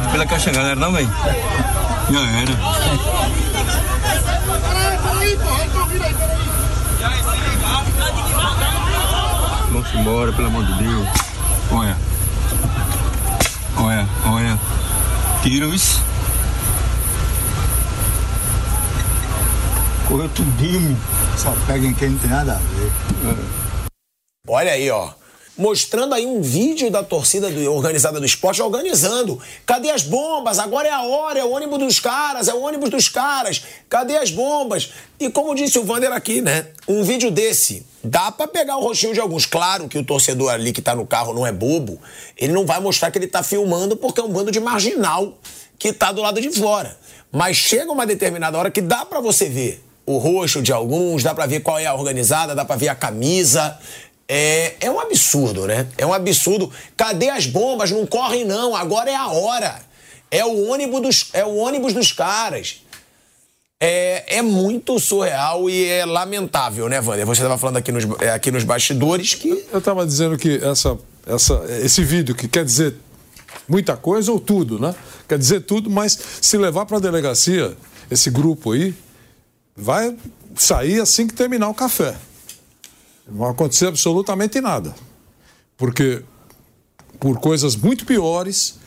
De 0.00 0.08
pela 0.08 0.26
caixa, 0.26 0.50
galera, 0.50 0.76
não, 0.76 0.92
velho? 0.92 1.10
Já 2.10 2.20
era. 2.40 2.52
Vamos 9.70 9.94
embora, 9.94 10.32
pelo 10.32 10.48
amor 10.48 10.64
de 10.64 10.74
Deus. 10.82 11.08
Olha. 11.70 11.96
Olha, 13.76 14.08
olha. 14.26 14.58
Tiro 15.42 15.74
isso. 15.74 16.02
Correu 20.06 20.28
tudinho. 20.30 20.98
Só 21.36 21.54
pega 21.66 21.86
em 21.86 21.94
quem 21.94 22.10
não 22.10 22.18
tem 22.18 22.30
nada 22.30 22.52
a 22.52 22.56
ver. 22.56 22.92
Olha 24.46 24.72
aí, 24.72 24.90
ó. 24.90 25.21
Mostrando 25.56 26.14
aí 26.14 26.24
um 26.24 26.40
vídeo 26.40 26.90
da 26.90 27.02
torcida 27.02 27.50
do- 27.50 27.72
organizada 27.72 28.18
do 28.18 28.24
esporte 28.24 28.62
organizando. 28.62 29.38
Cadê 29.66 29.90
as 29.90 30.02
bombas? 30.02 30.58
Agora 30.58 30.88
é 30.88 30.90
a 30.92 31.02
hora, 31.02 31.38
é 31.38 31.44
o 31.44 31.50
ônibus 31.50 31.78
dos 31.78 32.00
caras, 32.00 32.48
é 32.48 32.54
o 32.54 32.62
ônibus 32.62 32.88
dos 32.88 33.08
caras. 33.10 33.62
Cadê 33.88 34.16
as 34.16 34.30
bombas? 34.30 34.90
E 35.20 35.28
como 35.28 35.54
disse 35.54 35.78
o 35.78 35.84
Vander 35.84 36.10
aqui, 36.10 36.40
né? 36.40 36.68
Um 36.88 37.02
vídeo 37.04 37.30
desse 37.30 37.84
dá 38.02 38.32
pra 38.32 38.48
pegar 38.48 38.78
o 38.78 38.80
rostinho 38.82 39.12
de 39.12 39.20
alguns. 39.20 39.44
Claro 39.44 39.88
que 39.88 39.98
o 39.98 40.04
torcedor 40.04 40.50
ali 40.50 40.72
que 40.72 40.80
tá 40.80 40.94
no 40.96 41.06
carro 41.06 41.34
não 41.34 41.46
é 41.46 41.52
bobo. 41.52 42.00
Ele 42.36 42.52
não 42.52 42.64
vai 42.64 42.80
mostrar 42.80 43.10
que 43.10 43.18
ele 43.18 43.26
tá 43.28 43.42
filmando 43.42 43.94
porque 43.94 44.20
é 44.20 44.24
um 44.24 44.30
bando 44.30 44.50
de 44.50 44.58
marginal 44.58 45.36
que 45.78 45.92
tá 45.92 46.12
do 46.12 46.22
lado 46.22 46.40
de 46.40 46.50
fora. 46.50 46.96
Mas 47.30 47.58
chega 47.58 47.92
uma 47.92 48.06
determinada 48.06 48.56
hora 48.56 48.70
que 48.70 48.80
dá 48.80 49.04
pra 49.04 49.20
você 49.20 49.50
ver 49.50 49.84
o 50.06 50.16
rosto 50.16 50.62
de 50.62 50.72
alguns, 50.72 51.22
dá 51.22 51.34
pra 51.34 51.46
ver 51.46 51.60
qual 51.60 51.78
é 51.78 51.86
a 51.86 51.94
organizada, 51.94 52.54
dá 52.54 52.64
pra 52.64 52.74
ver 52.74 52.88
a 52.88 52.94
camisa. 52.94 53.78
É, 54.28 54.74
é 54.80 54.90
um 54.90 55.00
absurdo, 55.00 55.66
né? 55.66 55.86
É 55.98 56.06
um 56.06 56.12
absurdo. 56.12 56.70
Cadê 56.96 57.28
as 57.28 57.46
bombas? 57.46 57.90
Não 57.90 58.06
correm, 58.06 58.44
não. 58.44 58.74
Agora 58.74 59.10
é 59.10 59.14
a 59.14 59.28
hora. 59.28 59.80
É 60.30 60.44
o 60.44 60.68
ônibus 60.68 61.02
dos, 61.02 61.28
é 61.32 61.44
o 61.44 61.56
ônibus 61.56 61.92
dos 61.92 62.12
caras. 62.12 62.82
É, 63.78 64.38
é 64.38 64.42
muito 64.42 64.98
surreal 65.00 65.68
e 65.68 65.86
é 65.86 66.06
lamentável, 66.06 66.88
né, 66.88 67.00
Wander? 67.00 67.26
Você 67.26 67.42
estava 67.42 67.58
falando 67.58 67.78
aqui 67.78 67.90
nos, 67.90 68.04
é, 68.20 68.30
aqui 68.30 68.50
nos 68.50 68.62
bastidores 68.62 69.34
que. 69.34 69.66
Eu 69.72 69.80
estava 69.80 70.06
dizendo 70.06 70.38
que 70.38 70.56
essa, 70.62 70.96
essa, 71.26 71.64
esse 71.82 72.04
vídeo 72.04 72.34
que 72.34 72.46
quer 72.46 72.64
dizer 72.64 72.94
muita 73.68 73.96
coisa 73.96 74.30
ou 74.30 74.38
tudo, 74.38 74.78
né? 74.78 74.94
Quer 75.28 75.36
dizer 75.36 75.60
tudo, 75.62 75.90
mas 75.90 76.18
se 76.40 76.56
levar 76.56 76.86
para 76.86 76.98
a 76.98 77.00
delegacia 77.00 77.76
esse 78.10 78.30
grupo 78.30 78.72
aí, 78.72 78.94
vai 79.76 80.16
sair 80.54 81.00
assim 81.00 81.26
que 81.26 81.34
terminar 81.34 81.68
o 81.68 81.74
café. 81.74 82.14
Não 83.26 83.38
vai 83.38 83.50
acontecer 83.50 83.86
absolutamente 83.86 84.60
nada. 84.60 84.94
Porque 85.76 86.22
por 87.18 87.38
coisas 87.38 87.76
muito 87.76 88.04
piores, 88.04 88.80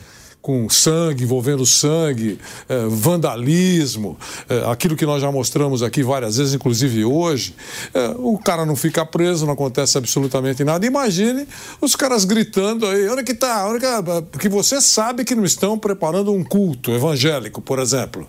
com 0.46 0.68
sangue, 0.70 1.24
envolvendo 1.24 1.66
sangue, 1.66 2.38
eh, 2.68 2.86
vandalismo, 2.88 4.16
eh, 4.48 4.62
aquilo 4.70 4.94
que 4.94 5.04
nós 5.04 5.20
já 5.20 5.32
mostramos 5.32 5.82
aqui 5.82 6.04
várias 6.04 6.36
vezes, 6.36 6.54
inclusive 6.54 7.04
hoje, 7.04 7.52
eh, 7.92 8.14
o 8.16 8.38
cara 8.38 8.64
não 8.64 8.76
fica 8.76 9.04
preso, 9.04 9.44
não 9.44 9.54
acontece 9.54 9.98
absolutamente 9.98 10.62
nada. 10.62 10.86
Imagine 10.86 11.48
os 11.80 11.96
caras 11.96 12.24
gritando 12.24 12.86
aí, 12.86 13.08
onde 13.08 13.24
que 13.24 13.34
tá? 13.34 13.66
Onde 13.68 13.80
que... 13.80 13.86
Porque 14.30 14.48
você 14.48 14.80
sabe 14.80 15.24
que 15.24 15.34
não 15.34 15.44
estão 15.44 15.76
preparando 15.76 16.32
um 16.32 16.44
culto 16.44 16.92
evangélico, 16.92 17.60
por 17.60 17.80
exemplo. 17.80 18.28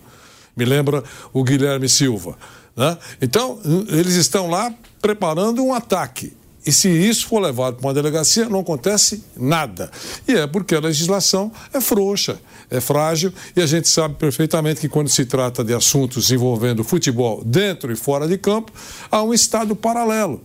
Me 0.55 0.65
lembra 0.65 1.03
o 1.31 1.43
Guilherme 1.43 1.87
Silva. 1.87 2.35
Né? 2.77 2.97
Então, 3.21 3.59
eles 3.89 4.13
estão 4.13 4.47
lá 4.47 4.71
preparando 5.01 5.63
um 5.65 5.73
ataque. 5.73 6.31
E 6.65 6.71
se 6.71 6.89
isso 6.89 7.27
for 7.27 7.39
levado 7.39 7.77
para 7.77 7.87
uma 7.87 7.93
delegacia, 7.93 8.49
não 8.49 8.59
acontece 8.59 9.23
nada. 9.37 9.89
E 10.27 10.33
é 10.33 10.45
porque 10.45 10.75
a 10.75 10.81
legislação 10.81 11.49
é 11.73 11.79
frouxa, 11.79 12.37
é 12.69 12.81
frágil, 12.81 13.33
e 13.55 13.61
a 13.61 13.65
gente 13.65 13.87
sabe 13.87 14.15
perfeitamente 14.15 14.81
que 14.81 14.89
quando 14.89 15.07
se 15.07 15.25
trata 15.25 15.63
de 15.63 15.73
assuntos 15.73 16.29
envolvendo 16.29 16.83
futebol 16.83 17.41
dentro 17.43 17.91
e 17.91 17.95
fora 17.95 18.27
de 18.27 18.37
campo, 18.37 18.73
há 19.09 19.23
um 19.23 19.33
estado 19.33 19.77
paralelo. 19.77 20.41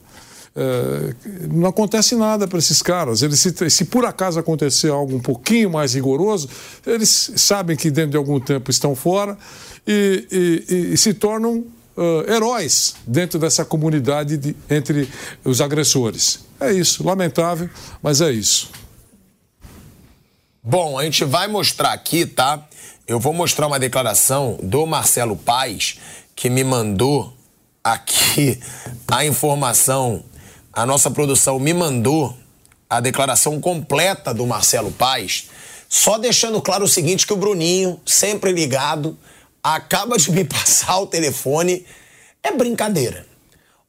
É, 0.55 1.15
não 1.51 1.69
acontece 1.69 2.15
nada 2.15 2.47
para 2.47 2.59
esses 2.59 2.81
caras. 2.81 3.23
Eles, 3.23 3.41
se, 3.41 3.71
se 3.71 3.85
por 3.87 4.05
acaso 4.05 4.39
acontecer 4.39 4.91
algo 4.91 5.17
um 5.17 5.21
pouquinho 5.21 5.71
mais 5.71 5.95
rigoroso, 5.95 6.49
eles 6.87 7.33
sabem 7.35 7.77
que 7.77 7.91
dentro 7.91 8.13
de 8.13 8.17
algum 8.17 8.39
tempo 8.39 8.71
estão 8.71 8.95
fora 8.95 9.37
e, 9.85 10.29
e, 10.31 10.75
e, 10.75 10.95
e 10.95 10.97
se 10.97 11.15
tornam 11.15 11.65
uh, 11.97 12.31
heróis 12.31 12.95
dentro 13.07 13.39
dessa 13.39 13.65
comunidade 13.65 14.37
de, 14.37 14.57
entre 14.69 15.09
os 15.45 15.61
agressores. 15.61 16.41
É 16.61 16.73
isso, 16.73 17.05
lamentável, 17.05 17.69
mas 18.03 18.21
é 18.21 18.31
isso. 18.31 18.71
Bom, 20.63 20.99
a 20.99 21.05
gente 21.05 21.25
vai 21.25 21.49
mostrar 21.49 21.93
aqui, 21.93 22.25
tá? 22.25 22.67
Eu 23.07 23.19
vou 23.19 23.33
mostrar 23.33 23.67
uma 23.67 23.79
declaração 23.79 24.59
do 24.63 24.87
Marcelo 24.87 25.37
Paes, 25.37 25.99
que 26.37 26.49
me 26.49 26.63
mandou 26.63 27.37
aqui 27.83 28.61
a 29.09 29.25
informação 29.25 30.25
a 30.73 30.87
nossa 30.87 31.11
produção 31.11 31.59
me 31.59 31.75
mandou 31.75 32.35
a 32.89 32.99
declaração 32.99 33.61
completa 33.61 34.33
do 34.33 34.47
Marcelo 34.47 34.91
Paes, 34.91 35.51
só 35.87 36.17
deixando 36.17 36.63
claro 36.63 36.85
o 36.85 36.89
seguinte 36.89 37.27
que 37.27 37.33
o 37.33 37.37
Bruninho, 37.37 38.01
sempre 38.07 38.53
ligado, 38.53 39.19
acaba 39.63 40.17
de 40.17 40.31
me 40.33 40.45
passar 40.45 40.99
o 40.99 41.07
telefone. 41.07 41.87
É 42.43 42.51
brincadeira. 42.51 43.27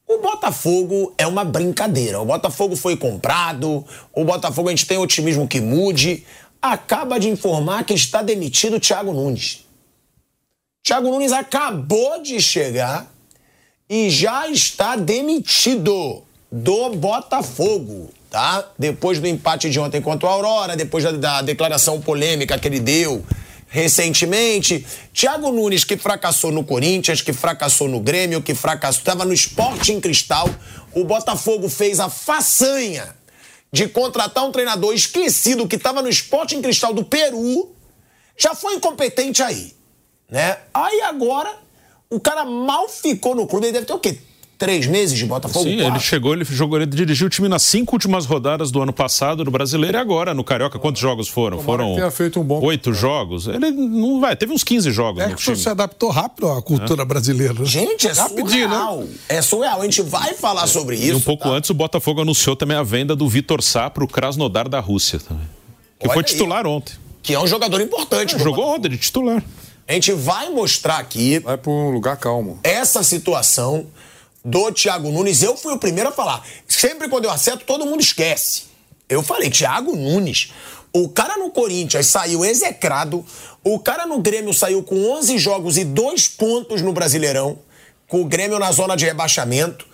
O 0.06 0.18
Botafogo 0.18 1.12
é 1.16 1.26
uma 1.26 1.44
brincadeira. 1.44 2.20
O 2.20 2.26
Botafogo 2.26 2.76
foi 2.76 2.96
comprado, 2.96 3.84
o 4.12 4.24
Botafogo 4.24 4.68
a 4.68 4.70
gente 4.70 4.86
tem 4.86 4.98
otimismo 4.98 5.48
que 5.48 5.60
mude. 5.60 6.24
Acaba 6.60 7.18
de 7.18 7.28
informar 7.28 7.84
que 7.84 7.94
está 7.94 8.22
demitido 8.22 8.76
o 8.76 8.80
Thiago 8.80 9.12
Nunes. 9.12 9.64
Thiago 10.82 11.10
Nunes 11.10 11.32
acabou 11.32 12.22
de 12.22 12.40
chegar 12.40 13.10
e 13.88 14.10
já 14.10 14.46
está 14.48 14.96
demitido 14.96 16.22
do 16.52 16.90
Botafogo, 16.90 18.10
tá? 18.30 18.70
Depois 18.78 19.18
do 19.18 19.26
empate 19.26 19.70
de 19.70 19.80
ontem 19.80 20.00
contra 20.00 20.28
o 20.28 20.30
Aurora, 20.30 20.76
depois 20.76 21.02
da, 21.02 21.12
da 21.12 21.42
declaração 21.42 22.00
polêmica 22.00 22.58
que 22.58 22.68
ele 22.68 22.80
deu 22.80 23.24
recentemente. 23.74 24.86
Thiago 25.12 25.50
Nunes, 25.50 25.82
que 25.82 25.96
fracassou 25.96 26.52
no 26.52 26.62
Corinthians, 26.62 27.20
que 27.20 27.32
fracassou 27.32 27.88
no 27.88 27.98
Grêmio, 27.98 28.40
que 28.40 28.54
fracassou, 28.54 29.00
estava 29.00 29.24
no 29.24 29.32
esporte 29.32 29.92
em 29.92 30.00
cristal. 30.00 30.48
O 30.94 31.02
Botafogo 31.02 31.68
fez 31.68 31.98
a 31.98 32.08
façanha 32.08 33.16
de 33.72 33.88
contratar 33.88 34.44
um 34.44 34.52
treinador 34.52 34.94
esquecido 34.94 35.66
que 35.66 35.74
estava 35.74 36.00
no 36.00 36.08
esporte 36.08 36.54
em 36.54 36.62
cristal 36.62 36.94
do 36.94 37.04
Peru. 37.04 37.74
Já 38.38 38.54
foi 38.54 38.74
incompetente 38.74 39.42
aí, 39.42 39.74
né? 40.30 40.56
Aí 40.72 41.00
agora, 41.00 41.52
o 42.08 42.20
cara 42.20 42.44
mal 42.44 42.88
ficou 42.88 43.34
no 43.34 43.44
clube, 43.44 43.66
ele 43.66 43.72
deve 43.72 43.86
ter 43.86 43.92
o 43.92 43.98
quê? 43.98 44.20
Três 44.58 44.86
meses 44.86 45.16
de 45.18 45.26
Botafogo? 45.26 45.64
Sim, 45.68 45.76
quatro? 45.78 45.92
ele 45.94 46.00
chegou, 46.00 46.32
ele 46.34 46.44
jogou, 46.44 46.78
ele 46.78 46.86
dirigiu 46.86 47.26
o 47.26 47.30
time 47.30 47.48
nas 47.48 47.62
cinco 47.62 47.94
últimas 47.94 48.24
rodadas 48.26 48.70
do 48.70 48.80
ano 48.80 48.92
passado 48.92 49.44
no 49.44 49.50
Brasileiro 49.50 49.96
e 49.96 50.00
agora 50.00 50.32
no 50.34 50.42
Carioca. 50.44 50.78
Quantos 50.78 51.00
jogos 51.00 51.28
foram? 51.28 51.58
Tomara 51.58 51.82
foram 51.82 51.94
tenha 51.96 52.10
feito 52.10 52.40
um 52.40 52.44
bom 52.44 52.60
oito 52.64 52.92
jogos. 52.94 53.46
Ele 53.46 53.70
não 53.70 54.20
vai, 54.20 54.34
teve 54.36 54.52
uns 54.52 54.64
15 54.64 54.90
jogos 54.90 55.22
É 55.22 55.28
no 55.28 55.36
que 55.36 55.42
time. 55.42 55.56
se 55.56 55.68
adaptou 55.68 56.10
rápido 56.10 56.48
à 56.50 56.62
cultura 56.62 57.04
brasileira. 57.04 57.54
né? 57.54 57.64
Gente, 57.64 58.06
é 58.08 58.12
Rapidinho, 58.12 58.68
né? 58.68 58.74
surreal. 58.76 59.04
É 59.28 59.42
surreal. 59.42 59.80
A 59.80 59.84
gente 59.84 60.02
vai 60.02 60.34
falar 60.34 60.66
sobre 60.66 60.96
E 60.96 61.08
isso. 61.08 61.16
um 61.16 61.20
pouco 61.20 61.48
antes 61.48 61.70
o 61.70 61.74
Botafogo 61.74 62.20
anunciou 62.22 62.56
também 62.56 62.76
a 62.76 62.82
venda 62.82 63.14
do 63.16 63.28
Vitor 63.28 63.62
Sá 63.62 63.90
para 63.90 64.04
o 64.04 64.08
Krasnodar 64.08 64.68
da 64.68 64.80
Rússia 64.80 65.18
também. 65.18 65.46
Que 65.98 66.06
Olha 66.06 66.14
foi 66.14 66.22
aí. 66.22 66.28
titular 66.30 66.66
ontem. 66.66 66.94
Que 67.22 67.34
é 67.34 67.40
um 67.40 67.46
jogador 67.46 67.80
importante. 67.80 68.38
Jogou 68.38 68.66
ontem 68.74 68.88
de 68.90 68.98
titular. 68.98 69.42
A 69.88 69.92
gente 69.92 70.12
vai 70.12 70.48
mostrar 70.50 70.96
aqui. 70.98 71.38
Vai 71.40 71.56
para 71.56 71.70
um 71.70 71.90
lugar 71.90 72.16
calmo. 72.16 72.58
Essa 72.62 73.02
situação 73.02 73.86
do 74.44 74.70
Thiago 74.70 75.10
Nunes. 75.10 75.42
Eu 75.42 75.56
fui 75.56 75.72
o 75.72 75.78
primeiro 75.78 76.10
a 76.10 76.12
falar. 76.12 76.46
Sempre 76.68 77.08
quando 77.08 77.24
eu 77.24 77.30
acerto, 77.30 77.64
todo 77.64 77.86
mundo 77.86 78.00
esquece. 78.00 78.64
Eu 79.08 79.22
falei, 79.22 79.50
Thiago 79.50 79.96
Nunes. 79.96 80.52
O 80.92 81.08
cara 81.08 81.36
no 81.36 81.50
Corinthians 81.50 82.06
saiu 82.06 82.44
execrado. 82.44 83.24
O 83.64 83.78
cara 83.78 84.06
no 84.06 84.20
Grêmio 84.20 84.52
saiu 84.52 84.82
com 84.82 85.10
11 85.12 85.38
jogos 85.38 85.78
e 85.78 85.84
dois 85.84 86.28
pontos 86.28 86.82
no 86.82 86.92
Brasileirão. 86.92 87.58
Com 88.06 88.20
o 88.20 88.24
Grêmio 88.24 88.58
na 88.58 88.70
zona 88.70 88.96
de 88.96 89.04
rebaixamento. 89.04 89.86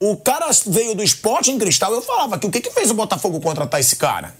O 0.00 0.16
cara 0.16 0.48
veio 0.66 0.94
do 0.94 1.02
esporte 1.02 1.50
em 1.50 1.58
cristal. 1.58 1.92
Eu 1.92 2.02
falava 2.02 2.38
que 2.38 2.46
o 2.46 2.50
que, 2.50 2.60
que 2.60 2.70
fez 2.70 2.90
o 2.90 2.94
Botafogo 2.94 3.40
contratar 3.40 3.80
esse 3.80 3.96
cara? 3.96 4.34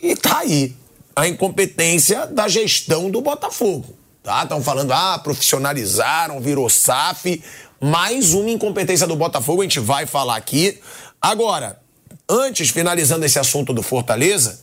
E 0.00 0.16
tá 0.16 0.38
aí 0.38 0.74
a 1.14 1.28
incompetência 1.28 2.26
da 2.26 2.48
gestão 2.48 3.10
do 3.10 3.20
Botafogo. 3.20 3.94
Tá? 4.22 4.42
Estão 4.42 4.62
falando, 4.62 4.92
ah, 4.92 5.18
profissionalizaram, 5.18 6.40
virou 6.40 6.68
SAF. 6.68 7.42
Mais 7.86 8.32
uma 8.32 8.48
incompetência 8.48 9.06
do 9.06 9.14
Botafogo, 9.14 9.60
a 9.60 9.64
gente 9.64 9.78
vai 9.78 10.06
falar 10.06 10.36
aqui. 10.36 10.80
Agora, 11.20 11.78
antes, 12.26 12.70
finalizando 12.70 13.26
esse 13.26 13.38
assunto 13.38 13.74
do 13.74 13.82
Fortaleza, 13.82 14.62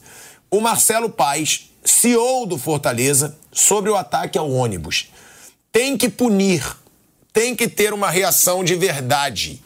o 0.50 0.60
Marcelo 0.60 1.08
Paes, 1.08 1.70
CEO 1.86 2.48
do 2.48 2.58
Fortaleza, 2.58 3.38
sobre 3.52 3.92
o 3.92 3.96
ataque 3.96 4.40
ao 4.40 4.50
ônibus. 4.50 5.10
Tem 5.72 5.96
que 5.96 6.10
punir, 6.10 6.66
tem 7.32 7.56
que 7.56 7.68
ter 7.68 7.94
uma 7.94 8.10
reação 8.10 8.64
de 8.64 8.74
verdade. 8.74 9.62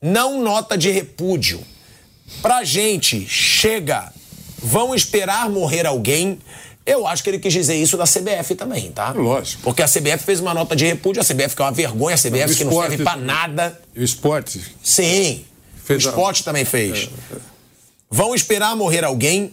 Não 0.00 0.42
nota 0.42 0.74
de 0.74 0.90
repúdio. 0.90 1.62
Pra 2.40 2.64
gente, 2.64 3.28
chega. 3.28 4.10
Vão 4.56 4.94
esperar 4.94 5.50
morrer 5.50 5.84
alguém. 5.84 6.38
Eu 6.86 7.06
acho 7.06 7.22
que 7.22 7.30
ele 7.30 7.38
quis 7.38 7.52
dizer 7.52 7.74
isso 7.76 7.96
da 7.96 8.04
CBF 8.04 8.54
também, 8.54 8.92
tá? 8.92 9.10
Lógico. 9.12 9.62
Porque 9.62 9.82
a 9.82 9.86
CBF 9.88 10.18
fez 10.24 10.38
uma 10.40 10.52
nota 10.52 10.76
de 10.76 10.84
repúdio, 10.84 11.22
a 11.22 11.24
CBF 11.24 11.56
que 11.56 11.62
é 11.62 11.64
uma 11.64 11.72
vergonha, 11.72 12.14
a 12.14 12.18
CBF 12.18 12.54
que 12.56 12.64
não 12.64 12.72
esporte 12.72 12.88
serve 12.90 13.04
pra 13.04 13.16
nada. 13.16 13.80
E 13.94 14.00
o 14.00 14.04
esporte? 14.04 14.60
Sim. 14.82 15.44
Fez 15.82 16.04
o 16.04 16.08
a- 16.08 16.10
esporte 16.10 16.44
também 16.44 16.64
fez. 16.66 17.08
Vão 18.10 18.34
esperar 18.34 18.76
morrer 18.76 19.04
alguém. 19.04 19.52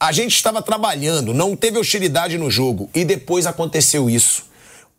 A 0.00 0.10
gente 0.12 0.34
estava 0.34 0.60
trabalhando, 0.60 1.32
não 1.32 1.54
teve 1.56 1.78
hostilidade 1.78 2.36
no 2.36 2.50
jogo 2.50 2.90
e 2.94 3.04
depois 3.04 3.46
aconteceu 3.46 4.10
isso. 4.10 4.42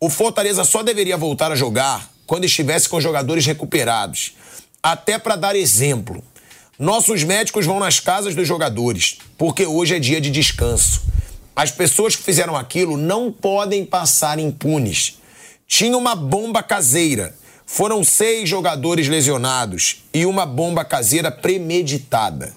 O 0.00 0.08
Fortaleza 0.10 0.64
só 0.64 0.82
deveria 0.82 1.16
voltar 1.16 1.52
a 1.52 1.54
jogar 1.54 2.10
quando 2.26 2.44
estivesse 2.44 2.88
com 2.88 3.00
jogadores 3.00 3.44
recuperados. 3.46 4.32
Até 4.82 5.18
para 5.18 5.36
dar 5.36 5.54
exemplo. 5.54 6.22
Nossos 6.78 7.22
médicos 7.22 7.64
vão 7.64 7.78
nas 7.78 8.00
casas 8.00 8.34
dos 8.34 8.46
jogadores, 8.46 9.18
porque 9.38 9.64
hoje 9.66 9.94
é 9.94 9.98
dia 9.98 10.20
de 10.20 10.30
descanso. 10.30 11.02
As 11.56 11.70
pessoas 11.70 12.14
que 12.14 12.22
fizeram 12.22 12.54
aquilo 12.54 12.98
não 12.98 13.32
podem 13.32 13.82
passar 13.82 14.38
impunes. 14.38 15.16
Tinha 15.66 15.96
uma 15.96 16.14
bomba 16.14 16.62
caseira. 16.62 17.34
Foram 17.64 18.04
seis 18.04 18.46
jogadores 18.46 19.08
lesionados 19.08 20.04
e 20.12 20.26
uma 20.26 20.44
bomba 20.44 20.84
caseira 20.84 21.32
premeditada. 21.32 22.54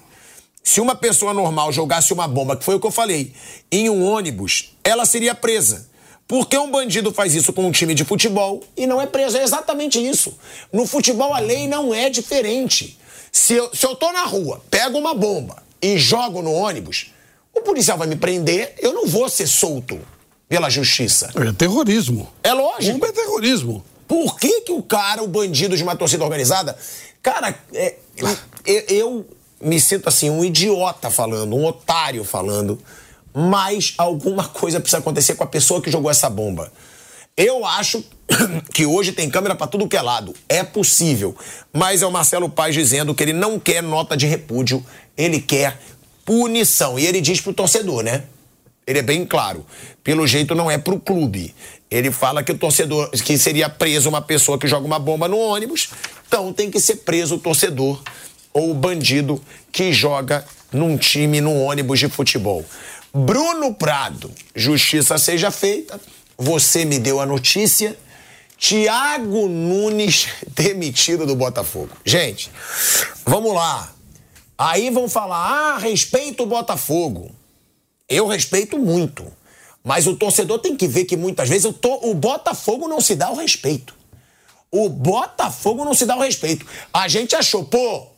Se 0.62 0.82
uma 0.82 0.94
pessoa 0.94 1.32
normal 1.32 1.72
jogasse 1.72 2.12
uma 2.12 2.28
bomba, 2.28 2.58
que 2.58 2.62
foi 2.62 2.74
o 2.74 2.80
que 2.80 2.86
eu 2.86 2.90
falei, 2.90 3.32
em 3.72 3.88
um 3.88 4.04
ônibus, 4.04 4.76
ela 4.84 5.06
seria 5.06 5.34
presa. 5.34 5.88
Por 6.28 6.46
que 6.46 6.58
um 6.58 6.70
bandido 6.70 7.10
faz 7.10 7.34
isso 7.34 7.54
com 7.54 7.66
um 7.66 7.72
time 7.72 7.94
de 7.94 8.04
futebol 8.04 8.62
e 8.76 8.86
não 8.86 9.00
é 9.00 9.06
preso? 9.06 9.38
É 9.38 9.42
exatamente 9.42 9.98
isso. 9.98 10.38
No 10.70 10.86
futebol 10.86 11.32
a 11.32 11.38
lei 11.38 11.66
não 11.66 11.94
é 11.94 12.10
diferente. 12.10 12.98
Se 13.32 13.54
eu, 13.54 13.74
se 13.74 13.86
eu 13.86 13.96
tô 13.96 14.12
na 14.12 14.24
rua, 14.24 14.60
pego 14.70 14.98
uma 14.98 15.14
bomba 15.14 15.62
e 15.80 15.96
jogo 15.96 16.42
no 16.42 16.52
ônibus, 16.52 17.12
o 17.54 17.60
policial 17.62 17.98
vai 17.98 18.06
me 18.06 18.16
prender, 18.16 18.74
eu 18.78 18.92
não 18.92 19.06
vou 19.06 19.28
ser 19.28 19.46
solto 19.46 20.00
pela 20.48 20.68
justiça. 20.68 21.30
É 21.36 21.52
terrorismo. 21.52 22.28
É 22.42 22.52
lógico. 22.52 22.92
Bomba 22.94 23.08
é 23.08 23.12
terrorismo. 23.12 23.84
Por 24.08 24.38
que, 24.38 24.62
que 24.62 24.72
o 24.72 24.82
cara, 24.82 25.22
o 25.22 25.28
bandido 25.28 25.76
de 25.76 25.82
uma 25.82 25.94
torcida 25.94 26.24
organizada. 26.24 26.76
Cara, 27.22 27.54
é, 27.72 27.94
eu, 28.16 28.84
eu 28.88 29.26
me 29.60 29.80
sinto 29.80 30.08
assim, 30.08 30.30
um 30.30 30.44
idiota 30.44 31.10
falando, 31.10 31.54
um 31.54 31.64
otário 31.64 32.24
falando, 32.24 32.78
mas 33.32 33.94
alguma 33.98 34.48
coisa 34.48 34.80
precisa 34.80 34.98
acontecer 34.98 35.34
com 35.34 35.44
a 35.44 35.46
pessoa 35.46 35.80
que 35.80 35.90
jogou 35.90 36.10
essa 36.10 36.28
bomba. 36.28 36.72
Eu 37.36 37.64
acho 37.64 38.04
que 38.74 38.84
hoje 38.84 39.12
tem 39.12 39.30
câmera 39.30 39.54
pra 39.54 39.66
tudo 39.66 39.86
que 39.86 39.96
é 39.96 40.02
lado. 40.02 40.34
É 40.48 40.64
possível. 40.64 41.36
Mas 41.72 42.02
é 42.02 42.06
o 42.06 42.10
Marcelo 42.10 42.48
Paes 42.48 42.74
dizendo 42.74 43.14
que 43.14 43.22
ele 43.22 43.32
não 43.32 43.58
quer 43.58 43.82
nota 43.82 44.16
de 44.16 44.26
repúdio, 44.26 44.84
ele 45.16 45.40
quer 45.40 45.78
punição. 46.24 46.98
E 46.98 47.06
ele 47.06 47.20
diz 47.20 47.40
pro 47.40 47.52
torcedor, 47.52 48.02
né? 48.02 48.24
Ele 48.86 48.98
é 48.98 49.02
bem 49.02 49.24
claro. 49.24 49.64
Pelo 50.02 50.26
jeito 50.26 50.54
não 50.54 50.70
é 50.70 50.78
pro 50.78 50.98
clube. 50.98 51.54
Ele 51.90 52.10
fala 52.10 52.42
que 52.42 52.52
o 52.52 52.58
torcedor, 52.58 53.10
que 53.10 53.36
seria 53.36 53.68
preso 53.68 54.08
uma 54.08 54.22
pessoa 54.22 54.58
que 54.58 54.66
joga 54.66 54.86
uma 54.86 54.98
bomba 54.98 55.26
no 55.28 55.38
ônibus, 55.38 55.90
então 56.26 56.52
tem 56.52 56.70
que 56.70 56.80
ser 56.80 56.96
preso 56.96 57.34
o 57.34 57.38
torcedor 57.38 58.00
ou 58.52 58.70
o 58.70 58.74
bandido 58.74 59.42
que 59.72 59.92
joga 59.92 60.44
num 60.72 60.96
time, 60.96 61.40
num 61.40 61.62
ônibus 61.62 61.98
de 61.98 62.08
futebol. 62.08 62.64
Bruno 63.12 63.74
Prado, 63.74 64.30
justiça 64.54 65.18
seja 65.18 65.50
feita. 65.50 66.00
Você 66.38 66.84
me 66.84 66.98
deu 66.98 67.20
a 67.20 67.26
notícia. 67.26 67.96
Tiago 68.56 69.48
Nunes 69.48 70.28
demitido 70.54 71.26
do 71.26 71.34
Botafogo. 71.34 71.90
Gente, 72.04 72.50
vamos 73.26 73.54
lá. 73.54 73.92
Aí 74.60 74.90
vão 74.90 75.08
falar: 75.08 75.38
ah, 75.38 75.78
respeito 75.78 76.42
o 76.42 76.46
Botafogo. 76.46 77.34
Eu 78.06 78.26
respeito 78.26 78.78
muito. 78.78 79.24
Mas 79.82 80.06
o 80.06 80.14
torcedor 80.14 80.58
tem 80.58 80.76
que 80.76 80.86
ver 80.86 81.06
que 81.06 81.16
muitas 81.16 81.48
vezes 81.48 81.64
o, 81.64 81.74
o 82.02 82.12
Botafogo 82.12 82.86
não 82.86 83.00
se 83.00 83.16
dá 83.16 83.30
o 83.30 83.36
respeito. 83.36 83.94
O 84.70 84.90
Botafogo 84.90 85.82
não 85.82 85.94
se 85.94 86.04
dá 86.04 86.14
o 86.14 86.20
respeito. 86.20 86.66
A 86.92 87.08
gente 87.08 87.34
achou, 87.34 87.64
pô, 87.64 88.08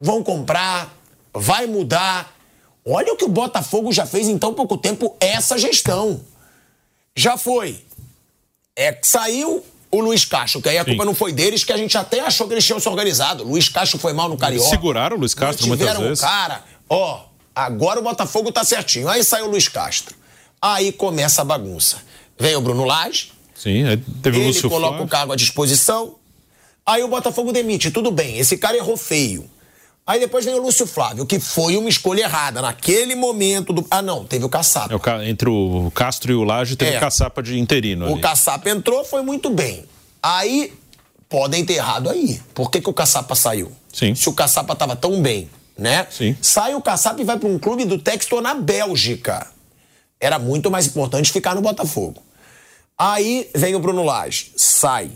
vão 0.00 0.24
comprar, 0.24 0.92
vai 1.32 1.66
mudar. 1.66 2.34
Olha 2.84 3.12
o 3.12 3.16
que 3.16 3.24
o 3.24 3.28
Botafogo 3.28 3.92
já 3.92 4.04
fez 4.04 4.26
em 4.26 4.36
tão 4.36 4.52
pouco 4.52 4.76
tempo, 4.76 5.16
essa 5.20 5.56
gestão. 5.56 6.20
Já 7.14 7.36
foi. 7.36 7.80
É, 8.74 8.98
saiu 9.00 9.64
o 9.94 10.00
Luiz 10.00 10.24
Castro, 10.24 10.62
que 10.62 10.68
aí 10.70 10.78
a 10.78 10.84
culpa 10.86 11.04
não 11.04 11.14
foi 11.14 11.32
deles, 11.32 11.62
que 11.64 11.72
a 11.72 11.76
gente 11.76 11.96
até 11.98 12.20
achou 12.20 12.48
que 12.48 12.54
eles 12.54 12.64
tinham 12.64 12.80
se 12.80 12.88
organizado. 12.88 13.44
Luiz 13.44 13.68
Castro 13.68 13.98
foi 13.98 14.14
mal 14.14 14.28
no 14.28 14.38
Carioca. 14.38 14.70
Seguraram 14.70 15.16
o 15.16 15.20
Luiz 15.20 15.34
Castro 15.34 15.68
muitas 15.68 15.86
Tiveram 15.86 16.08
vezes. 16.08 16.24
um 16.24 16.26
cara, 16.26 16.64
ó, 16.88 17.24
agora 17.54 18.00
o 18.00 18.02
Botafogo 18.02 18.50
tá 18.50 18.64
certinho. 18.64 19.06
Aí 19.08 19.22
sai 19.22 19.42
o 19.42 19.48
Luiz 19.50 19.68
Castro. 19.68 20.16
Aí 20.60 20.92
começa 20.92 21.42
a 21.42 21.44
bagunça. 21.44 21.98
Vem 22.38 22.56
o 22.56 22.60
Bruno 22.62 22.84
Lage, 22.84 23.32
Sim, 23.54 23.84
aí 23.86 23.96
teve 24.22 24.38
o 24.38 24.40
ele 24.40 24.48
Lúcio 24.48 24.68
coloca 24.68 24.88
Flávio. 24.94 25.06
o 25.06 25.08
cargo 25.08 25.32
à 25.34 25.36
disposição. 25.36 26.16
Aí 26.86 27.02
o 27.04 27.08
Botafogo 27.08 27.52
demite. 27.52 27.90
Tudo 27.90 28.10
bem, 28.10 28.38
esse 28.38 28.56
cara 28.56 28.76
errou 28.76 28.96
feio. 28.96 29.48
Aí 30.04 30.18
depois 30.18 30.44
vem 30.44 30.54
o 30.54 30.60
Lúcio 30.60 30.86
Flávio, 30.86 31.24
que 31.24 31.38
foi 31.38 31.76
uma 31.76 31.88
escolha 31.88 32.22
errada. 32.22 32.60
Naquele 32.60 33.14
momento 33.14 33.72
do. 33.72 33.86
Ah, 33.90 34.02
não, 34.02 34.24
teve 34.24 34.44
o 34.44 34.48
Caçapa. 34.48 34.92
É 34.92 34.96
o 34.96 35.22
entre 35.22 35.48
o 35.48 35.92
Castro 35.94 36.32
e 36.32 36.34
o 36.34 36.42
Laje 36.42 36.74
teve 36.74 36.94
É. 36.94 36.96
o 36.98 37.00
caçapa 37.00 37.42
de 37.42 37.58
interino. 37.58 38.06
O 38.08 38.12
ali. 38.14 38.20
Caçapa 38.20 38.68
entrou, 38.68 39.04
foi 39.04 39.22
muito 39.22 39.48
bem. 39.48 39.84
Aí, 40.20 40.72
podem 41.28 41.64
ter 41.64 41.74
errado 41.74 42.10
aí. 42.10 42.40
Por 42.52 42.70
que, 42.70 42.80
que 42.80 42.90
o 42.90 42.92
Caçapa 42.92 43.34
saiu? 43.36 43.70
Sim. 43.92 44.14
Se 44.14 44.28
o 44.28 44.32
Caçapa 44.32 44.74
tava 44.74 44.96
tão 44.96 45.22
bem, 45.22 45.48
né? 45.78 46.06
Sim. 46.10 46.36
Sai 46.42 46.74
o 46.74 46.82
Caçapa 46.82 47.20
e 47.20 47.24
vai 47.24 47.38
para 47.38 47.48
um 47.48 47.58
clube 47.58 47.84
do 47.84 47.96
Textor 47.98 48.40
na 48.42 48.54
Bélgica. 48.54 49.46
Era 50.20 50.38
muito 50.38 50.70
mais 50.70 50.86
importante 50.86 51.30
ficar 51.32 51.54
no 51.54 51.60
Botafogo. 51.60 52.20
Aí 52.98 53.48
vem 53.54 53.74
o 53.74 53.80
Bruno 53.80 54.02
Lage, 54.04 54.52
sai. 54.56 55.10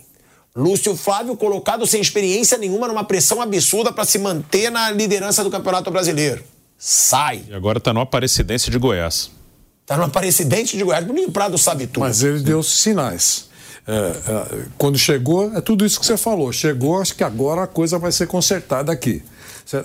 Lúcio 0.56 0.96
Flávio 0.96 1.36
colocado 1.36 1.86
sem 1.86 2.00
experiência 2.00 2.56
nenhuma 2.56 2.88
numa 2.88 3.04
pressão 3.04 3.42
absurda 3.42 3.92
para 3.92 4.04
se 4.06 4.18
manter 4.18 4.70
na 4.70 4.90
liderança 4.90 5.44
do 5.44 5.50
Campeonato 5.50 5.90
Brasileiro. 5.90 6.42
Sai. 6.78 7.44
E 7.48 7.54
agora 7.54 7.78
tá 7.78 7.92
no 7.92 8.00
Aparecidense 8.00 8.70
de 8.70 8.78
Goiás. 8.78 9.30
Tá 9.84 9.98
no 9.98 10.04
Aparecidense 10.04 10.76
de 10.76 10.82
Goiás. 10.82 11.04
Bruninho 11.04 11.30
Prado 11.30 11.58
sabe 11.58 11.86
tudo. 11.86 12.00
Mas 12.00 12.22
ele 12.22 12.40
deu 12.40 12.62
sinais. 12.62 13.50
É, 13.86 13.92
é, 13.92 14.62
quando 14.78 14.98
chegou, 14.98 15.54
é 15.54 15.60
tudo 15.60 15.84
isso 15.84 16.00
que 16.00 16.06
você 16.06 16.16
falou. 16.16 16.50
Chegou, 16.52 17.00
acho 17.00 17.14
que 17.14 17.22
agora 17.22 17.62
a 17.64 17.66
coisa 17.66 17.98
vai 17.98 18.10
ser 18.10 18.26
consertada 18.26 18.90
aqui. 18.90 19.22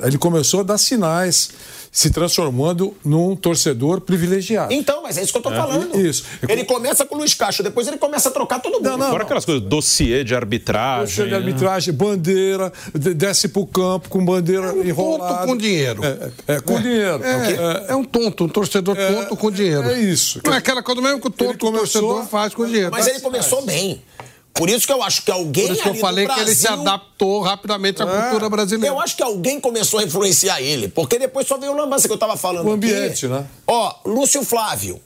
Ele 0.04 0.18
começou 0.18 0.62
a 0.62 0.64
dar 0.64 0.78
sinais, 0.78 1.52
se 1.92 2.10
transformando 2.10 2.96
num 3.04 3.36
torcedor 3.36 4.00
privilegiado. 4.00 4.72
Então, 4.72 5.04
mas 5.04 5.18
é 5.18 5.24
isso 5.24 5.32
que 5.34 5.38
eu 5.38 5.42
tô 5.42 5.52
É, 5.52 5.58
falando. 5.58 6.00
isso. 6.00 6.24
Ele 6.48 6.64
começa 6.64 7.04
com 7.06 7.16
o 7.16 7.18
Luiz 7.18 7.34
Castro, 7.34 7.64
depois 7.64 7.86
ele 7.86 7.98
começa 7.98 8.30
a 8.30 8.32
trocar 8.32 8.60
todo 8.62 8.82
mundo. 8.82 9.04
Fora 9.10 9.24
aquelas 9.24 9.44
coisas, 9.44 9.62
dossiê 9.62 10.24
de 10.24 10.34
arbitragem. 10.34 11.06
Dossiê 11.06 11.28
de 11.28 11.36
arbitragem, 11.36 11.94
bandeira, 11.94 12.72
de- 12.98 13.14
desce 13.14 13.50
pro 13.50 13.66
campo 13.66 14.08
com 14.08 14.24
bandeira 14.24 14.74
enrolada. 14.88 15.36
Tonto 15.40 15.48
com 15.48 15.58
dinheiro. 15.58 16.02
É, 16.06 16.32
é, 16.56 16.60
com 16.62 16.82
dinheiro. 16.82 17.22
É, 17.24 17.86
é 17.92 17.96
um 17.96 18.06
tonto, 18.06 18.46
um 18.46 18.50
torcedor 18.50 18.96
tonto 18.96 19.36
com 19.36 19.52
dinheiro. 19.52 19.84
é 19.90 20.00
isso. 20.00 20.40
Não 20.46 20.54
é 20.54 20.58
aquela 20.58 20.82
coisa 20.82 21.02
mesmo 21.02 21.20
que 21.20 21.28
o 21.28 21.32
tonto 21.32 21.58
torcedor 21.72 22.26
faz 22.28 22.54
com 22.54 22.66
dinheiro. 22.66 22.90
Mas 22.92 23.06
ele 23.08 23.20
começou 23.20 23.64
bem. 23.66 24.02
Por 24.54 24.70
isso 24.70 24.86
que 24.86 24.94
eu 24.94 25.02
acho 25.02 25.22
que 25.24 25.32
alguém. 25.32 25.68
Por 25.68 25.74
isso 25.74 25.84
que 25.84 25.90
eu 25.90 25.96
falei 25.96 26.28
que 26.28 26.40
ele 26.40 26.54
se 26.54 26.64
Brasil- 26.68 26.82
adaptou 26.82 27.42
rapidamente 27.42 28.04
à 28.04 28.06
cultura 28.06 28.50
brasileira. 28.50 28.94
Eu 28.96 29.00
acho 29.00 29.16
que 29.16 29.24
alguém 29.24 29.60
começou 29.60 30.00
a 30.00 30.04
influenciar 30.04 30.62
ele, 30.62 30.88
porque 30.88 31.18
depois 31.18 31.48
só 31.48 31.58
veio 31.58 31.72
o 31.72 31.76
lambança 31.76 32.08
que 32.08 32.14
eu 32.14 32.18
tava 32.18 32.36
falando. 32.38 32.68
O 32.68 32.72
ambiente, 32.72 33.26
aqui. 33.26 33.34
né? 33.34 33.46
Ó, 33.66 33.94
Lúcio 34.06 34.44
Flávio. 34.44 35.02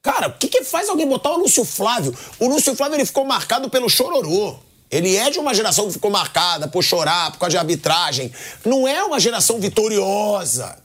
Cara, 0.00 0.28
o 0.28 0.32
que, 0.32 0.48
que 0.48 0.64
faz 0.64 0.88
alguém 0.88 1.06
botar 1.08 1.30
o 1.30 1.38
Lúcio 1.38 1.64
Flávio? 1.64 2.14
O 2.40 2.48
Lúcio 2.48 2.74
Flávio 2.74 2.96
ele 2.96 3.04
ficou 3.04 3.24
marcado 3.24 3.68
pelo 3.68 3.88
chororô. 3.88 4.56
Ele 4.90 5.16
é 5.16 5.30
de 5.30 5.38
uma 5.38 5.54
geração 5.54 5.86
que 5.86 5.92
ficou 5.94 6.10
marcada 6.10 6.68
por 6.68 6.82
chorar, 6.82 7.30
por 7.32 7.38
causa 7.38 7.52
de 7.52 7.56
arbitragem. 7.58 8.30
Não 8.64 8.86
é 8.86 9.02
uma 9.02 9.18
geração 9.18 9.58
vitoriosa. 9.60 10.76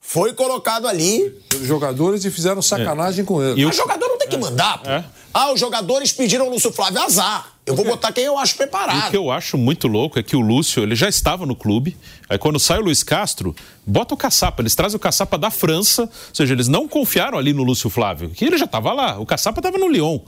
Foi 0.00 0.32
colocado 0.32 0.88
ali. 0.88 1.38
Os 1.54 1.66
jogadores 1.66 2.24
e 2.24 2.30
fizeram 2.30 2.60
sacanagem 2.62 3.24
com 3.24 3.42
ele. 3.42 3.64
Mas 3.64 3.76
jogador 3.76 4.08
não 4.08 4.18
tem 4.18 4.28
que 4.28 4.36
mandar, 4.36 4.78
pô. 4.78 4.88
Ah, 5.34 5.52
os 5.52 5.58
jogadores 5.60 6.12
pediram 6.12 6.46
o 6.48 6.50
Lúcio 6.50 6.72
Flávio 6.72 7.00
azar. 7.02 7.48
Eu 7.64 7.76
vou 7.76 7.84
botar 7.84 8.10
quem 8.12 8.24
eu 8.24 8.36
acho 8.36 8.52
E 8.52 8.56
o 8.56 8.58
preparado. 8.58 9.10
que 9.10 9.16
eu 9.16 9.30
acho 9.30 9.56
muito 9.56 9.86
louco 9.86 10.18
é 10.18 10.22
que 10.22 10.34
o 10.34 10.40
Lúcio, 10.40 10.82
ele 10.82 10.96
já 10.96 11.08
estava 11.08 11.46
no 11.46 11.54
clube. 11.54 11.96
Aí 12.28 12.36
quando 12.36 12.58
sai 12.58 12.78
o 12.78 12.82
Luiz 12.82 13.02
Castro, 13.04 13.54
bota 13.86 14.14
o 14.14 14.16
caçapa. 14.16 14.60
Eles 14.62 14.74
trazem 14.74 14.96
o 14.96 15.00
caçapa 15.00 15.38
da 15.38 15.48
França. 15.50 16.02
Ou 16.02 16.34
seja, 16.34 16.52
eles 16.52 16.66
não 16.68 16.88
confiaram 16.88 17.38
ali 17.38 17.52
no 17.52 17.62
Lúcio 17.62 17.88
Flávio, 17.88 18.30
que 18.30 18.44
ele 18.44 18.58
já 18.58 18.64
estava 18.64 18.92
lá. 18.92 19.18
O 19.18 19.24
caçapa 19.24 19.60
estava 19.60 19.78
no 19.78 19.88
Lyon. 19.88 20.18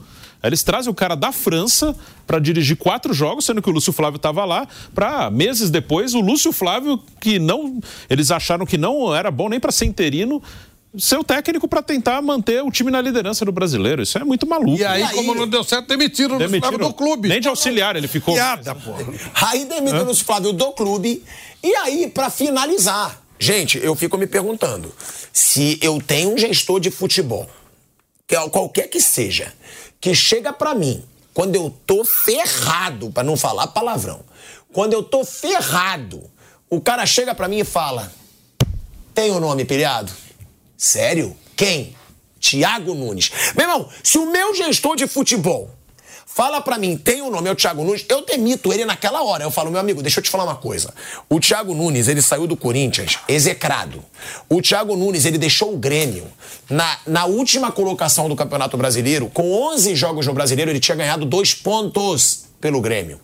Aí 0.41 0.49
eles 0.49 0.63
trazem 0.63 0.91
o 0.91 0.95
cara 0.95 1.15
da 1.15 1.31
França 1.31 1.95
para 2.25 2.39
dirigir 2.39 2.77
quatro 2.77 3.13
jogos, 3.13 3.45
sendo 3.45 3.61
que 3.61 3.69
o 3.69 3.73
Lúcio 3.73 3.91
Flávio 3.91 4.17
estava 4.17 4.45
lá. 4.45 4.65
Para 4.93 5.29
meses 5.29 5.69
depois, 5.69 6.13
o 6.13 6.21
Lúcio 6.21 6.53
Flávio, 6.53 7.01
que 7.19 7.37
não. 7.37 7.79
Eles 8.09 8.31
acharam 8.31 8.65
que 8.65 8.77
não 8.77 9.13
era 9.13 9.29
bom 9.29 9.49
nem 9.49 9.59
para 9.59 9.71
ser 9.73 9.85
interino. 9.85 10.41
Ser 10.97 11.17
o 11.17 11.23
técnico 11.23 11.67
para 11.67 11.81
tentar 11.81 12.21
manter 12.21 12.63
o 12.63 12.71
time 12.71 12.89
na 12.89 13.01
liderança 13.01 13.43
do 13.43 13.51
brasileiro. 13.51 14.01
Isso 14.01 14.17
é 14.17 14.23
muito 14.23 14.47
maluco. 14.47 14.77
E 14.77 14.85
aí, 14.85 15.07
como 15.13 15.35
não 15.35 15.47
deu 15.47 15.63
certo, 15.63 15.87
demitiram 15.87 16.37
Demitiram. 16.37 16.69
Flávio 16.69 16.87
do 16.87 16.93
clube. 16.93 17.27
Nem 17.27 17.41
de 17.41 17.47
auxiliar 17.47 17.95
ele 17.95 18.07
ficou. 18.07 18.33
Piada, 18.33 18.73
pô. 18.75 18.91
Aí 19.33 19.65
demite 19.65 19.97
o 19.97 20.15
Flávio 20.15 20.53
do 20.53 20.71
clube. 20.71 21.23
E 21.63 21.75
aí, 21.75 22.07
pra 22.07 22.29
finalizar, 22.29 23.21
gente, 23.39 23.77
eu 23.77 23.95
fico 23.95 24.17
me 24.17 24.27
perguntando: 24.27 24.93
se 25.33 25.79
eu 25.81 26.01
tenho 26.01 26.33
um 26.33 26.37
gestor 26.37 26.79
de 26.79 26.91
futebol, 26.91 27.49
que 28.27 28.35
é 28.35 28.49
qualquer 28.49 28.87
que 28.87 29.01
seja, 29.01 29.53
que 29.99 30.13
chega 30.15 30.53
pra 30.53 30.73
mim 30.75 31.03
quando 31.33 31.55
eu 31.55 31.75
tô 31.85 32.05
ferrado, 32.05 33.11
pra 33.11 33.23
não 33.23 33.35
falar 33.35 33.67
palavrão, 33.67 34.21
quando 34.71 34.93
eu 34.93 35.03
tô 35.03 35.25
ferrado, 35.25 36.23
o 36.69 36.79
cara 36.79 37.05
chega 37.05 37.35
pra 37.35 37.47
mim 37.47 37.59
e 37.59 37.65
fala: 37.65 38.11
tem 39.13 39.31
o 39.31 39.39
nome 39.39 39.65
pilhado? 39.65 40.11
Sério? 40.77 41.35
Quem? 41.55 41.95
Tiago 42.39 42.93
Nunes. 42.93 43.31
Meu 43.55 43.67
irmão, 43.67 43.89
se 44.03 44.17
o 44.17 44.31
meu 44.31 44.53
gestor 44.53 44.95
de 44.95 45.07
futebol 45.07 45.69
fala 46.35 46.59
pra 46.59 46.77
mim, 46.77 46.97
tem 46.97 47.21
o 47.21 47.31
nome, 47.31 47.47
é 47.47 47.51
o 47.51 47.55
Thiago 47.55 47.83
Nunes, 47.83 48.05
eu 48.09 48.25
demito 48.25 48.73
ele 48.73 48.83
naquela 48.83 49.23
hora. 49.23 49.43
Eu 49.43 49.49
falo, 49.49 49.71
meu 49.71 49.79
amigo, 49.79 50.01
deixa 50.01 50.19
eu 50.19 50.23
te 50.23 50.29
falar 50.29 50.43
uma 50.43 50.55
coisa. 50.55 50.93
O 51.29 51.39
Thiago 51.39 51.73
Nunes, 51.73 52.09
ele 52.09 52.21
saiu 52.21 52.45
do 52.45 52.57
Corinthians 52.57 53.17
execrado. 53.27 54.03
O 54.49 54.61
Thiago 54.61 54.97
Nunes, 54.97 55.23
ele 55.23 55.37
deixou 55.37 55.73
o 55.73 55.77
Grêmio 55.77 56.27
na, 56.69 56.99
na 57.07 57.25
última 57.25 57.71
colocação 57.71 58.27
do 58.27 58.35
Campeonato 58.35 58.75
Brasileiro, 58.75 59.29
com 59.33 59.49
11 59.73 59.95
jogos 59.95 60.27
no 60.27 60.33
Brasileiro, 60.33 60.71
ele 60.71 60.79
tinha 60.79 60.95
ganhado 60.97 61.25
dois 61.25 61.53
pontos 61.53 62.45
pelo 62.59 62.81
Grêmio. 62.81 63.19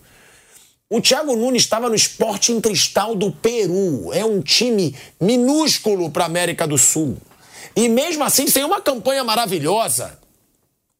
O 0.90 1.00
Thiago 1.00 1.36
Nunes 1.36 1.64
estava 1.64 1.90
no 1.90 1.96
Sporting 1.96 2.60
Cristal 2.60 3.16
do 3.16 3.32
Peru. 3.32 4.12
É 4.14 4.26
um 4.26 4.42
time 4.42 4.96
minúsculo 5.20 6.10
para 6.10 6.26
América 6.26 6.68
do 6.68 6.78
Sul. 6.78 7.18
E 7.76 7.88
mesmo 7.88 8.24
assim, 8.24 8.48
sem 8.48 8.64
uma 8.64 8.82
campanha 8.82 9.24
maravilhosa, 9.24 10.20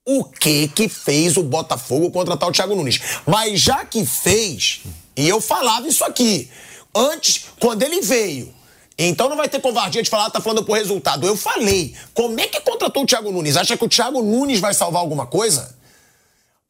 o 0.06 0.24
que 0.24 0.68
que 0.70 0.90
fez 0.90 1.38
o 1.38 1.44
Botafogo 1.44 2.12
contratar 2.12 2.50
o 2.50 2.52
Thiago 2.52 2.76
Nunes? 2.76 3.00
Mas 3.26 3.62
já 3.62 3.86
que 3.86 4.06
fez, 4.06 4.82
e 5.16 5.28
eu 5.28 5.40
falava 5.40 5.88
isso 5.88 6.04
aqui, 6.04 6.50
antes, 6.96 7.46
quando 7.60 7.84
ele 7.84 8.02
veio, 8.02 8.54
então 8.98 9.30
não 9.30 9.38
vai 9.38 9.50
ter 9.50 9.60
covardia 9.60 10.04
de 10.04 10.10
falar, 10.10 10.30
tá 10.30 10.42
falando 10.42 10.64
por 10.64 10.78
resultado. 10.78 11.26
Eu 11.26 11.36
falei, 11.36 11.96
como 12.14 12.40
é 12.40 12.48
que 12.48 12.60
contratou 12.62 13.04
o 13.04 13.06
Thiago 13.06 13.32
Nunes? 13.32 13.58
Acha 13.58 13.78
que 13.78 13.86
o 13.86 13.90
Thiago 13.90 14.22
Nunes 14.22 14.60
vai 14.60 14.74
salvar 14.74 15.02
alguma 15.02 15.26
coisa? 15.26 15.76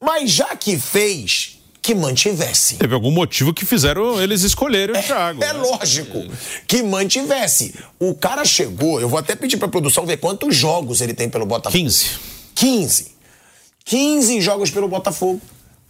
Mas 0.00 0.30
já 0.30 0.56
que 0.56 0.78
fez, 0.78 1.61
que 1.82 1.96
mantivesse. 1.96 2.76
Teve 2.76 2.94
algum 2.94 3.10
motivo 3.10 3.52
que 3.52 3.66
fizeram 3.66 4.22
eles 4.22 4.42
escolherem 4.42 4.96
o 4.96 5.02
Thiago. 5.02 5.42
É 5.42 5.52
lógico 5.52 6.24
que 6.68 6.80
mantivesse. 6.80 7.74
O 7.98 8.14
cara 8.14 8.44
chegou, 8.44 9.00
eu 9.00 9.08
vou 9.08 9.18
até 9.18 9.34
pedir 9.34 9.56
pra 9.56 9.66
produção 9.66 10.06
ver 10.06 10.18
quantos 10.18 10.54
jogos 10.54 11.00
ele 11.00 11.12
tem 11.12 11.28
pelo 11.28 11.44
Botafogo. 11.44 11.76
15. 11.82 12.10
15. 12.54 13.12
15 13.84 14.40
jogos 14.40 14.70
pelo 14.70 14.86
Botafogo. 14.86 15.40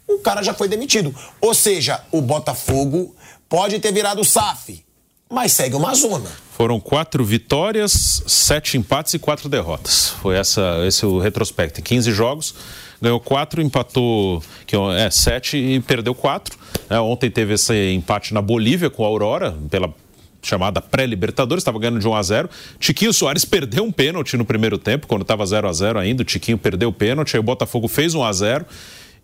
O 0.09 0.19
cara 0.19 0.43
já 0.43 0.55
foi 0.55 0.67
demitido. 0.67 1.15
Ou 1.41 1.53
seja, 1.53 2.03
o 2.11 2.23
Botafogo 2.23 3.15
pode 3.47 3.79
ter 3.79 3.93
virado 3.93 4.25
SAF, 4.25 4.83
mas 5.31 5.53
segue 5.53 5.77
uma 5.77 5.95
zona. 5.95 6.31
Foram 6.57 6.81
quatro 6.81 7.23
vitórias, 7.23 8.23
sete 8.27 8.79
empates 8.79 9.13
e 9.13 9.19
quatro 9.19 9.49
derrotas. 9.49 10.15
Foi 10.23 10.37
essa, 10.37 10.85
esse 10.87 11.05
o 11.05 11.19
retrospecto. 11.19 11.81
Em 11.81 11.83
15 11.83 12.13
jogos, 12.13 12.55
ganhou 13.03 13.19
quatro, 13.19 13.61
empatou 13.61 14.41
que 14.65 14.77
é, 14.77 15.11
sete 15.11 15.57
e 15.57 15.81
perdeu 15.81 16.15
quatro. 16.15 16.57
É, 16.89 16.99
ontem 17.01 17.29
teve 17.29 17.55
esse 17.55 17.93
empate 17.93 18.33
na 18.33 18.41
Bolívia 18.41 18.89
com 18.89 19.05
a 19.05 19.09
Aurora, 19.09 19.55
pela 19.69 19.93
chamada 20.41 20.81
pré-Libertadores, 20.81 21.63
estava 21.63 21.79
ganhando 21.79 22.01
de 22.01 22.09
1 22.09 22.15
a 22.15 22.23
0 22.23 22.51
Tiquinho 22.79 23.13
Soares 23.13 23.45
perdeu 23.45 23.85
um 23.85 23.93
pênalti 23.93 24.37
no 24.37 24.45
primeiro 24.45 24.77
tempo, 24.77 25.07
quando 25.07 25.23
estava 25.23 25.47
0 25.47 25.69
a 25.69 25.73
0 25.73 25.99
ainda. 25.99 26.23
O 26.23 26.25
Tiquinho 26.25 26.59
perdeu 26.59 26.89
o 26.89 26.93
pênalti, 26.93 27.37
aí 27.37 27.41
o 27.41 27.43
Botafogo 27.43 27.87
fez 27.89 28.15
1 28.15 28.25
a 28.25 28.33
0 28.33 28.67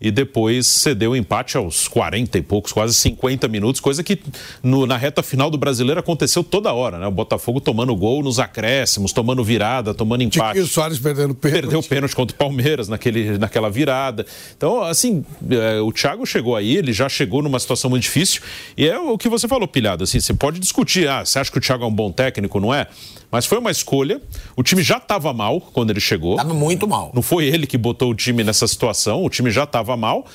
e 0.01 0.11
depois 0.11 0.65
cedeu 0.67 1.11
o 1.11 1.15
empate 1.15 1.57
aos 1.57 1.87
40 1.87 2.37
e 2.37 2.41
poucos, 2.41 2.71
quase 2.71 2.93
50 2.93 3.47
minutos, 3.47 3.81
coisa 3.81 4.03
que 4.03 4.19
no- 4.63 4.85
na 4.85 4.95
reta 4.95 5.21
final 5.21 5.49
do 5.49 5.57
brasileiro 5.57 5.99
aconteceu 5.99 6.43
toda 6.43 6.71
hora, 6.73 6.97
né? 6.97 7.07
O 7.07 7.11
Botafogo 7.11 7.59
tomando 7.59 7.95
gol 7.95 8.23
nos 8.23 8.39
acréscimos, 8.39 9.11
tomando 9.11 9.43
virada, 9.43 9.93
tomando 9.93 10.23
empate. 10.23 10.59
E 10.59 10.61
o 10.61 10.67
Soares 10.67 10.97
perdendo 10.99 11.35
pênalti. 11.35 11.61
Perdeu 11.61 11.83
pênalti 11.83 12.15
contra 12.15 12.33
o 12.35 12.37
Palmeiras 12.37 12.87
naquele, 12.87 13.37
naquela 13.37 13.69
virada. 13.69 14.25
Então, 14.55 14.81
assim, 14.83 15.25
é, 15.49 15.79
o 15.81 15.91
Thiago 15.91 16.25
chegou 16.25 16.55
aí, 16.55 16.77
ele 16.77 16.93
já 16.93 17.09
chegou 17.09 17.41
numa 17.41 17.59
situação 17.59 17.89
muito 17.89 18.03
difícil. 18.03 18.41
E 18.77 18.87
é 18.87 18.97
o 18.97 19.17
que 19.17 19.27
você 19.27 19.47
falou, 19.47 19.67
Pilhado. 19.67 20.03
Assim, 20.05 20.19
você 20.19 20.33
pode 20.33 20.59
discutir, 20.59 21.07
ah, 21.09 21.25
você 21.25 21.39
acha 21.39 21.51
que 21.51 21.57
o 21.57 21.61
Thiago 21.61 21.83
é 21.83 21.87
um 21.87 21.93
bom 21.93 22.11
técnico, 22.11 22.59
não 22.59 22.73
é? 22.73 22.87
Mas 23.31 23.45
foi 23.45 23.57
uma 23.57 23.71
escolha. 23.71 24.21
O 24.55 24.63
time 24.63 24.81
já 24.81 24.97
estava 24.97 25.31
mal 25.33 25.61
quando 25.61 25.91
ele 25.91 25.99
chegou. 25.99 26.31
Estava 26.33 26.53
muito 26.53 26.87
mal. 26.87 27.11
Não 27.13 27.21
foi 27.21 27.45
ele 27.45 27.67
que 27.67 27.77
botou 27.77 28.11
o 28.11 28.15
time 28.15 28.43
nessa 28.43 28.67
situação, 28.67 29.23
o 29.23 29.29
time 29.29 29.51
já 29.51 29.63
estava 29.63 29.95
mal. 29.95 30.25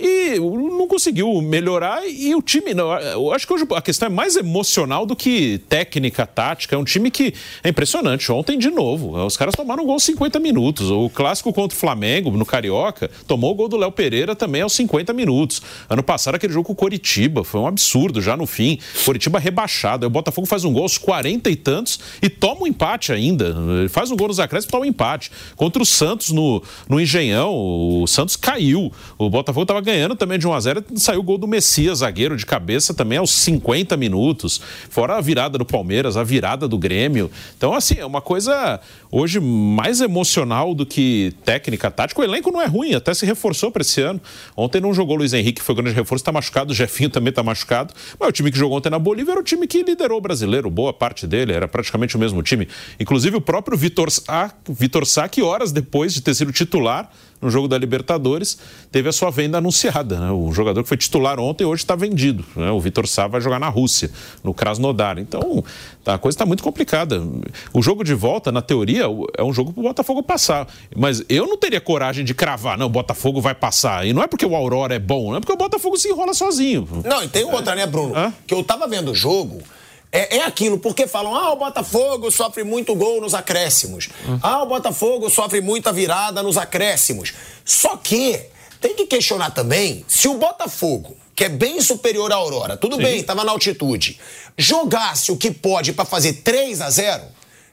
E 0.00 0.38
não 0.38 0.88
conseguiu 0.88 1.40
melhorar 1.42 2.08
e 2.08 2.34
o 2.34 2.40
time 2.40 2.72
não, 2.72 2.90
eu 2.98 3.32
acho 3.32 3.46
que 3.46 3.52
hoje 3.52 3.66
a 3.74 3.82
questão 3.82 4.06
é 4.06 4.08
mais 4.08 4.34
emocional 4.34 5.04
do 5.04 5.14
que 5.14 5.58
técnica, 5.68 6.26
tática, 6.26 6.74
é 6.74 6.78
um 6.78 6.84
time 6.84 7.10
que 7.10 7.34
é 7.62 7.68
impressionante, 7.68 8.32
ontem 8.32 8.58
de 8.58 8.70
novo, 8.70 9.14
os 9.24 9.36
caras 9.36 9.54
tomaram 9.54 9.82
um 9.82 9.86
gol 9.86 9.94
aos 9.94 10.04
50 10.04 10.40
minutos, 10.40 10.90
o 10.90 11.10
clássico 11.10 11.52
contra 11.52 11.76
o 11.76 11.78
Flamengo 11.78 12.30
no 12.30 12.46
Carioca, 12.46 13.10
tomou 13.26 13.52
o 13.52 13.54
gol 13.54 13.68
do 13.68 13.76
Léo 13.76 13.92
Pereira 13.92 14.34
também 14.34 14.62
aos 14.62 14.72
50 14.72 15.12
minutos, 15.12 15.60
ano 15.88 16.02
passado 16.02 16.34
aquele 16.36 16.52
jogo 16.52 16.68
com 16.68 16.72
o 16.72 16.76
Coritiba, 16.76 17.44
foi 17.44 17.60
um 17.60 17.66
absurdo 17.66 18.22
já 18.22 18.36
no 18.36 18.46
fim, 18.46 18.78
Coritiba 19.04 19.38
rebaixado, 19.38 20.06
aí 20.06 20.08
o 20.08 20.10
Botafogo 20.10 20.46
faz 20.46 20.64
um 20.64 20.72
gol 20.72 20.84
aos 20.84 20.96
40 20.96 21.50
e 21.50 21.56
tantos 21.56 22.00
e 22.22 22.30
toma 22.30 22.62
um 22.62 22.66
empate 22.66 23.12
ainda, 23.12 23.54
ele 23.78 23.88
faz 23.90 24.10
um 24.10 24.16
gol 24.16 24.28
nos 24.28 24.40
acréscimos 24.40 24.70
e 24.70 24.72
toma 24.72 24.84
um 24.84 24.88
empate, 24.88 25.30
contra 25.56 25.82
o 25.82 25.86
Santos 25.86 26.30
no, 26.30 26.62
no 26.88 26.98
Engenhão, 26.98 27.54
o 27.54 28.06
Santos 28.06 28.34
caiu, 28.34 28.90
o 29.18 29.28
Botafogo 29.28 29.62
estava 29.62 29.89
ganhando 29.90 30.14
também 30.14 30.38
de 30.38 30.46
1 30.46 30.52
a 30.52 30.60
0 30.60 30.84
saiu 30.96 31.20
o 31.20 31.22
gol 31.22 31.36
do 31.36 31.48
Messias, 31.48 31.98
zagueiro 31.98 32.36
de 32.36 32.46
cabeça 32.46 32.94
também 32.94 33.18
aos 33.18 33.30
50 33.30 33.96
minutos. 33.96 34.60
Fora 34.88 35.16
a 35.16 35.20
virada 35.20 35.58
do 35.58 35.64
Palmeiras, 35.64 36.16
a 36.16 36.22
virada 36.22 36.68
do 36.68 36.78
Grêmio. 36.78 37.30
Então, 37.56 37.74
assim, 37.74 37.96
é 37.98 38.06
uma 38.06 38.20
coisa 38.20 38.80
hoje 39.10 39.40
mais 39.40 40.00
emocional 40.00 40.74
do 40.74 40.86
que 40.86 41.34
técnica, 41.44 41.90
tática. 41.90 42.20
O 42.20 42.24
elenco 42.24 42.52
não 42.52 42.62
é 42.62 42.66
ruim, 42.66 42.94
até 42.94 43.12
se 43.12 43.26
reforçou 43.26 43.70
para 43.70 43.82
esse 43.82 44.00
ano. 44.00 44.20
Ontem 44.56 44.80
não 44.80 44.94
jogou 44.94 45.16
o 45.16 45.18
Luiz 45.18 45.32
Henrique, 45.32 45.60
foi 45.60 45.74
grande 45.74 45.92
reforço, 45.92 46.22
está 46.22 46.32
machucado. 46.32 46.72
O 46.72 46.74
Jefinho 46.74 47.10
também 47.10 47.30
está 47.30 47.42
machucado. 47.42 47.92
Mas 48.18 48.28
o 48.28 48.32
time 48.32 48.50
que 48.52 48.58
jogou 48.58 48.78
ontem 48.78 48.90
na 48.90 48.98
Bolívia 48.98 49.32
era 49.32 49.40
o 49.40 49.44
time 49.44 49.66
que 49.66 49.82
liderou 49.82 50.18
o 50.18 50.20
brasileiro, 50.20 50.70
boa 50.70 50.92
parte 50.92 51.26
dele, 51.26 51.52
era 51.52 51.66
praticamente 51.66 52.16
o 52.16 52.18
mesmo 52.18 52.42
time. 52.42 52.68
Inclusive 52.98 53.36
o 53.36 53.40
próprio 53.40 53.76
Vitor 53.76 54.10
Sá, 54.10 54.52
Vitor 54.68 55.04
Sá, 55.04 55.28
que 55.28 55.42
horas 55.42 55.72
depois 55.72 56.14
de 56.14 56.20
ter 56.20 56.34
sido 56.34 56.52
titular 56.52 57.10
no 57.40 57.50
jogo 57.50 57.66
da 57.66 57.78
Libertadores, 57.78 58.58
teve 58.90 59.08
a 59.08 59.12
sua 59.12 59.30
venda 59.30 59.58
anunciada. 59.58 60.18
Né? 60.18 60.30
O 60.30 60.52
jogador 60.52 60.82
que 60.82 60.88
foi 60.88 60.96
titular 60.96 61.40
ontem 61.40 61.64
hoje 61.64 61.82
está 61.82 61.96
vendido. 61.96 62.44
Né? 62.54 62.70
O 62.70 62.80
Vitor 62.80 63.06
Sá 63.06 63.26
vai 63.26 63.40
jogar 63.40 63.58
na 63.58 63.68
Rússia, 63.68 64.10
no 64.44 64.52
Krasnodar. 64.52 65.18
Então, 65.18 65.64
tá, 66.04 66.14
a 66.14 66.18
coisa 66.18 66.34
está 66.34 66.44
muito 66.44 66.62
complicada. 66.62 67.22
O 67.72 67.82
jogo 67.82 68.04
de 68.04 68.14
volta, 68.14 68.52
na 68.52 68.60
teoria, 68.60 69.04
é 69.36 69.42
um 69.42 69.52
jogo 69.52 69.72
para 69.72 69.80
o 69.80 69.84
Botafogo 69.84 70.22
passar. 70.22 70.66
Mas 70.94 71.24
eu 71.28 71.46
não 71.46 71.56
teria 71.56 71.80
coragem 71.80 72.24
de 72.24 72.34
cravar, 72.34 72.76
não, 72.76 72.86
o 72.86 72.90
Botafogo 72.90 73.40
vai 73.40 73.54
passar. 73.54 74.06
E 74.06 74.12
não 74.12 74.22
é 74.22 74.26
porque 74.26 74.44
o 74.44 74.54
Aurora 74.54 74.94
é 74.94 74.98
bom, 74.98 75.30
não 75.30 75.36
é 75.36 75.40
porque 75.40 75.52
o 75.52 75.56
Botafogo 75.56 75.96
se 75.96 76.08
enrola 76.08 76.34
sozinho. 76.34 76.86
Não, 77.04 77.22
e 77.22 77.28
tem 77.28 77.44
outra, 77.44 77.74
né, 77.74 77.86
Bruno? 77.86 78.14
Hã? 78.14 78.32
Que 78.46 78.54
eu 78.54 78.62
tava 78.62 78.86
vendo 78.86 79.12
o 79.12 79.14
jogo. 79.14 79.62
É, 80.12 80.38
é, 80.38 80.42
aquilo, 80.42 80.78
porque 80.78 81.06
falam, 81.06 81.34
ah, 81.36 81.52
o 81.52 81.56
Botafogo 81.56 82.30
sofre 82.32 82.64
muito 82.64 82.94
gol 82.96 83.20
nos 83.20 83.32
acréscimos. 83.32 84.08
Ah, 84.42 84.62
o 84.62 84.66
Botafogo 84.66 85.30
sofre 85.30 85.60
muita 85.60 85.92
virada 85.92 86.42
nos 86.42 86.56
acréscimos. 86.56 87.32
Só 87.64 87.96
que 87.96 88.40
tem 88.80 88.96
que 88.96 89.06
questionar 89.06 89.50
também 89.50 90.04
se 90.08 90.26
o 90.26 90.34
Botafogo, 90.34 91.16
que 91.34 91.44
é 91.44 91.48
bem 91.48 91.80
superior 91.80 92.32
à 92.32 92.36
Aurora, 92.36 92.76
tudo 92.76 92.96
Sim. 92.96 93.02
bem, 93.02 93.20
estava 93.20 93.44
na 93.44 93.52
altitude, 93.52 94.18
jogasse 94.58 95.30
o 95.30 95.36
que 95.36 95.52
pode 95.52 95.92
para 95.92 96.04
fazer 96.04 96.32
3 96.42 96.80
a 96.80 96.90
0 96.90 97.22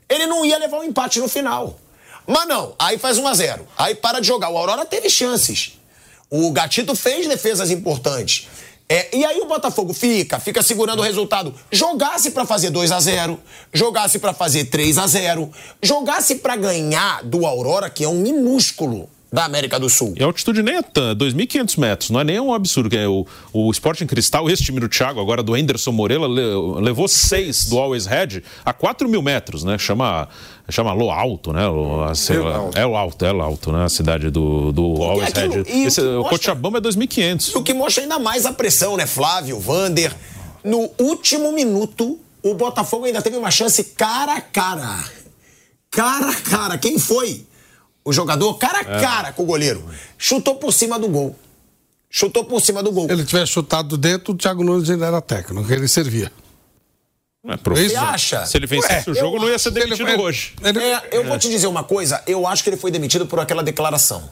ele 0.09 0.25
não 0.25 0.45
ia 0.45 0.57
levar 0.57 0.79
um 0.79 0.83
empate 0.83 1.19
no 1.19 1.27
final. 1.27 1.77
Mas 2.25 2.47
não, 2.47 2.73
aí 2.77 2.97
faz 2.97 3.17
1 3.17 3.27
a 3.27 3.33
0 3.33 3.67
aí 3.77 3.95
para 3.95 4.19
de 4.19 4.27
jogar. 4.27 4.49
O 4.49 4.57
Aurora 4.57 4.85
teve 4.85 5.09
chances. 5.09 5.73
O 6.29 6.51
Gatito 6.51 6.95
fez 6.95 7.27
defesas 7.27 7.71
importantes. 7.71 8.47
É, 8.89 9.17
e 9.17 9.25
aí 9.25 9.41
o 9.41 9.45
Botafogo 9.45 9.93
fica, 9.93 10.39
fica 10.39 10.63
segurando 10.63 10.99
o 10.99 11.03
resultado. 11.03 11.53
Jogasse 11.69 12.31
para 12.31 12.45
fazer 12.45 12.69
2 12.69 12.91
a 12.91 12.99
0 12.99 13.39
jogasse 13.73 14.17
para 14.17 14.33
fazer 14.33 14.65
3 14.65 14.97
a 14.97 15.07
0 15.07 15.51
jogasse 15.83 16.35
para 16.35 16.55
ganhar 16.55 17.21
do 17.23 17.45
Aurora, 17.45 17.89
que 17.89 18.05
é 18.05 18.07
um 18.07 18.19
minúsculo 18.19 19.09
da 19.31 19.45
América 19.45 19.79
do 19.79 19.89
Sul. 19.89 20.13
E 20.17 20.23
a 20.23 20.25
altitude 20.25 20.63
nem 20.63 20.75
é 20.75 20.81
tão, 20.81 21.15
2.500 21.15 21.77
metros, 21.79 22.09
não 22.09 22.19
é 22.19 22.23
nem 22.23 22.39
um 22.39 22.53
absurdo. 22.53 22.95
É 22.95 23.07
o, 23.07 23.25
o 23.51 23.69
Sporting 23.71 24.05
Cristal, 24.05 24.49
esse 24.49 24.63
time 24.63 24.79
do 24.79 24.87
Thiago, 24.87 25.19
agora 25.19 25.43
do 25.43 25.53
Anderson 25.53 25.91
Moreira, 25.91 26.25
levou 26.25 27.07
seis 27.07 27.65
do 27.65 27.77
Always 27.77 28.05
Red 28.05 28.41
a 28.63 28.73
4 28.73 29.07
mil 29.09 29.21
metros, 29.21 29.63
né? 29.63 29.77
Chama, 29.77 30.29
chama 30.69 30.93
Lo 30.93 31.11
Alto, 31.11 31.51
né? 31.51 31.67
O, 31.67 32.03
a, 32.03 32.13
é 32.79 32.85
o 32.85 32.95
Alto, 32.95 33.25
é 33.25 33.33
o 33.33 33.41
Alto, 33.41 33.71
né? 33.71 33.83
A 33.83 33.89
cidade 33.89 34.29
do, 34.29 34.71
do 34.71 35.03
Always 35.03 35.33
Red. 35.33 35.63
Esse, 35.85 36.01
o, 36.01 36.21
o 36.21 36.29
Cochabamba 36.29 36.77
é 36.77 36.81
2.500. 36.81 37.55
O 37.55 37.63
que 37.63 37.73
mostra 37.73 38.03
ainda 38.03 38.17
mais 38.19 38.45
a 38.45 38.53
pressão, 38.53 38.95
né? 38.95 39.05
Flávio, 39.05 39.59
Vander. 39.59 40.15
No 40.63 40.89
último 40.97 41.51
minuto, 41.51 42.19
o 42.41 42.53
Botafogo 42.53 43.05
ainda 43.05 43.21
teve 43.21 43.37
uma 43.37 43.51
chance 43.51 43.83
cara 43.83 44.35
a 44.35 44.41
cara. 44.41 45.03
Cara 45.91 46.29
a 46.29 46.35
cara. 46.35 46.77
Quem 46.77 46.97
foi? 46.97 47.45
O 48.07 48.13
jogador 48.13 48.53
cara 48.53 48.77
a 48.79 48.97
é. 48.97 49.01
cara 49.01 49.27
é. 49.27 49.31
com 49.33 49.43
o 49.43 49.45
goleiro. 49.45 49.83
Chutou 50.17 50.55
por 50.55 50.71
cima 50.71 50.97
do 50.97 51.09
gol. 51.09 51.35
Chutou 52.09 52.45
por 52.45 52.61
cima 52.61 52.81
do 52.81 52.89
gol. 52.89 53.05
Se 53.05 53.11
ele 53.11 53.25
tivesse 53.25 53.51
chutado 53.51 53.97
dentro, 53.97 54.33
o 54.33 54.37
Thiago 54.37 54.63
Nunes 54.63 54.89
ainda 54.89 55.07
era 55.07 55.19
técnico, 55.19 55.69
ele 55.71 55.89
servia. 55.89 56.31
É 57.45 57.57
Você 57.57 57.95
acha? 57.97 58.45
Se 58.45 58.57
ele 58.57 58.65
vencesse 58.65 59.09
Ué, 59.09 59.11
o 59.11 59.19
jogo, 59.19 59.39
não 59.39 59.49
ia 59.49 59.59
ser 59.59 59.71
demitido 59.71 60.09
ele, 60.09 60.21
hoje. 60.21 60.53
Ele, 60.63 60.79
é, 60.79 61.01
eu 61.11 61.25
vou 61.25 61.37
te 61.37 61.49
dizer 61.49 61.67
uma 61.67 61.83
coisa, 61.83 62.23
eu 62.25 62.47
acho 62.47 62.63
que 62.63 62.69
ele 62.69 62.77
foi 62.77 62.91
demitido 62.91 63.27
por 63.27 63.39
aquela 63.39 63.61
declaração. 63.61 64.29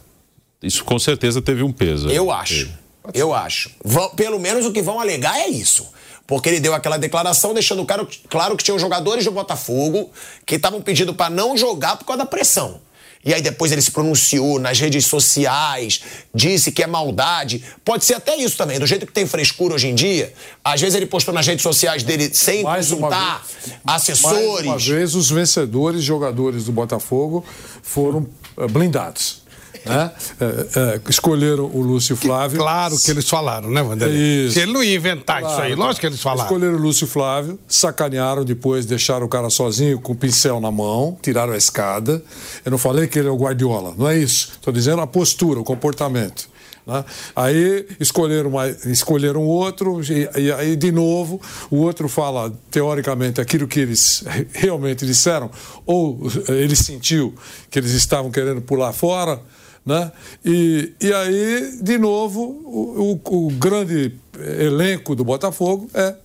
Isso 0.63 0.83
com 0.83 0.97
certeza 0.97 1.41
teve 1.41 1.61
um 1.61 1.71
peso. 1.71 2.09
Eu 2.09 2.31
acho. 2.31 2.69
Eu 3.13 3.33
acho. 3.33 3.71
Vão, 3.83 4.09
pelo 4.11 4.39
menos 4.39 4.65
o 4.65 4.71
que 4.71 4.81
vão 4.81 5.01
alegar 5.01 5.37
é 5.37 5.49
isso. 5.49 5.85
Porque 6.25 6.47
ele 6.47 6.59
deu 6.61 6.73
aquela 6.73 6.97
declaração 6.97 7.53
deixando 7.53 7.85
claro, 7.85 8.07
claro 8.29 8.55
que 8.55 8.63
tinham 8.63 8.79
jogadores 8.79 9.25
do 9.25 9.31
Botafogo 9.31 10.11
que 10.45 10.55
estavam 10.55 10.81
pedindo 10.81 11.13
para 11.13 11.29
não 11.29 11.57
jogar 11.57 11.97
por 11.97 12.05
causa 12.05 12.19
da 12.19 12.25
pressão. 12.25 12.79
E 13.25 13.33
aí 13.33 13.41
depois 13.41 13.71
ele 13.71 13.81
se 13.81 13.89
pronunciou 13.89 14.59
nas 14.59 14.79
redes 14.79 15.07
sociais, 15.07 16.01
disse 16.33 16.71
que 16.71 16.83
é 16.83 16.87
maldade. 16.87 17.63
Pode 17.83 18.05
ser 18.05 18.13
até 18.13 18.35
isso 18.37 18.55
também, 18.55 18.79
do 18.79 18.85
jeito 18.85 19.07
que 19.07 19.11
tem 19.11 19.25
frescura 19.25 19.73
hoje 19.73 19.87
em 19.87 19.95
dia. 19.95 20.31
Às 20.63 20.79
vezes 20.79 20.95
ele 20.95 21.07
postou 21.07 21.33
nas 21.33 21.47
redes 21.47 21.63
sociais 21.63 22.03
dele 22.03 22.29
sem 22.31 22.61
mais 22.61 22.89
consultar 22.89 23.43
vez, 23.43 23.77
assessores. 23.83 24.67
Mais 24.67 24.87
uma 24.87 24.95
vez, 24.95 25.15
os 25.15 25.31
vencedores 25.31 26.03
jogadores 26.03 26.65
do 26.65 26.71
Botafogo 26.71 27.43
foram 27.81 28.27
eh, 28.57 28.67
blindados. 28.67 29.44
Né? 29.85 30.11
É, 30.39 30.79
é, 30.79 31.01
escolheram 31.09 31.65
o 31.65 31.81
Lúcio 31.81 32.15
Flávio. 32.15 32.57
Claro 32.57 32.97
que 32.97 33.11
eles 33.11 33.29
falaram, 33.29 33.69
né, 33.69 33.83
Vanderlei? 33.83 34.49
Se 34.49 34.61
ele 34.61 34.73
não 34.73 34.83
ia 34.83 34.95
inventar 34.95 35.41
claro. 35.41 35.53
isso 35.53 35.63
aí, 35.63 35.75
lógico 35.75 36.01
que 36.01 36.07
eles 36.07 36.21
falaram. 36.21 36.43
Escolheram 36.43 36.75
o 36.75 36.81
Lúcio 36.81 37.07
Flávio, 37.07 37.59
sacanearam 37.67 38.43
depois, 38.43 38.85
deixaram 38.85 39.25
o 39.25 39.29
cara 39.29 39.49
sozinho 39.49 39.99
com 39.99 40.13
o 40.13 40.15
pincel 40.15 40.59
na 40.59 40.71
mão, 40.71 41.17
tiraram 41.21 41.53
a 41.53 41.57
escada. 41.57 42.23
Eu 42.63 42.71
não 42.71 42.77
falei 42.77 43.07
que 43.07 43.19
ele 43.19 43.27
é 43.27 43.31
o 43.31 43.37
Guardiola, 43.37 43.93
não 43.97 44.07
é 44.07 44.17
isso. 44.17 44.53
Estou 44.53 44.73
dizendo 44.73 45.01
a 45.01 45.07
postura, 45.07 45.59
o 45.59 45.63
comportamento. 45.63 46.49
Né? 46.85 47.03
Aí 47.35 47.87
escolheram, 47.99 48.51
mais, 48.51 48.85
escolheram 48.85 49.43
outro, 49.43 50.01
e, 50.03 50.29
e, 50.39 50.51
aí 50.51 50.75
de 50.75 50.91
novo 50.91 51.41
o 51.69 51.77
outro 51.77 52.07
fala, 52.07 52.53
teoricamente, 52.69 53.41
aquilo 53.41 53.67
que 53.67 53.79
eles 53.79 54.23
realmente 54.53 55.05
disseram, 55.05 55.49
ou 55.85 56.19
ele 56.47 56.75
sentiu 56.75 57.33
que 57.69 57.79
eles 57.79 57.91
estavam 57.91 58.29
querendo 58.29 58.61
pular 58.61 58.93
fora, 58.93 59.41
né? 59.85 60.11
E, 60.43 60.93
e 60.99 61.13
aí, 61.13 61.79
de 61.81 61.97
novo, 61.97 62.41
o, 62.41 63.19
o, 63.23 63.45
o 63.47 63.51
grande 63.51 64.13
elenco 64.57 65.15
do 65.15 65.23
Botafogo 65.23 65.89
é 65.93 66.15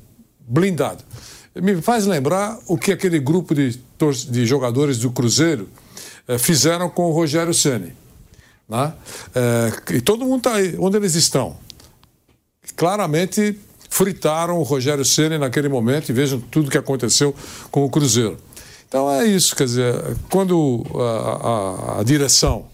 blindado. 0.40 1.04
Me 1.54 1.80
faz 1.82 2.06
lembrar 2.06 2.58
o 2.66 2.78
que 2.78 2.92
aquele 2.92 3.18
grupo 3.18 3.54
de, 3.54 3.78
de 4.30 4.46
jogadores 4.46 4.98
do 4.98 5.10
Cruzeiro 5.10 5.68
eh, 6.26 6.38
fizeram 6.38 6.88
com 6.88 7.10
o 7.10 7.12
Rogério 7.12 7.52
Ceni. 7.52 7.92
Né? 8.68 8.92
Eh, 9.34 9.94
e 9.96 10.00
todo 10.00 10.24
mundo 10.24 10.38
está 10.38 10.54
aí. 10.54 10.76
Onde 10.78 10.96
eles 10.96 11.14
estão? 11.14 11.56
Claramente 12.76 13.58
fritaram 13.90 14.58
o 14.58 14.62
Rogério 14.62 15.04
Ceni 15.04 15.38
naquele 15.38 15.68
momento 15.68 16.08
e 16.08 16.12
vejam 16.12 16.40
tudo 16.40 16.70
que 16.70 16.78
aconteceu 16.78 17.34
com 17.70 17.84
o 17.84 17.90
Cruzeiro. 17.90 18.38
Então 18.88 19.10
é 19.10 19.26
isso, 19.26 19.54
quer 19.54 19.64
dizer, 19.64 19.94
quando 20.30 20.84
a, 20.94 21.96
a, 21.96 22.00
a 22.00 22.02
direção 22.02 22.66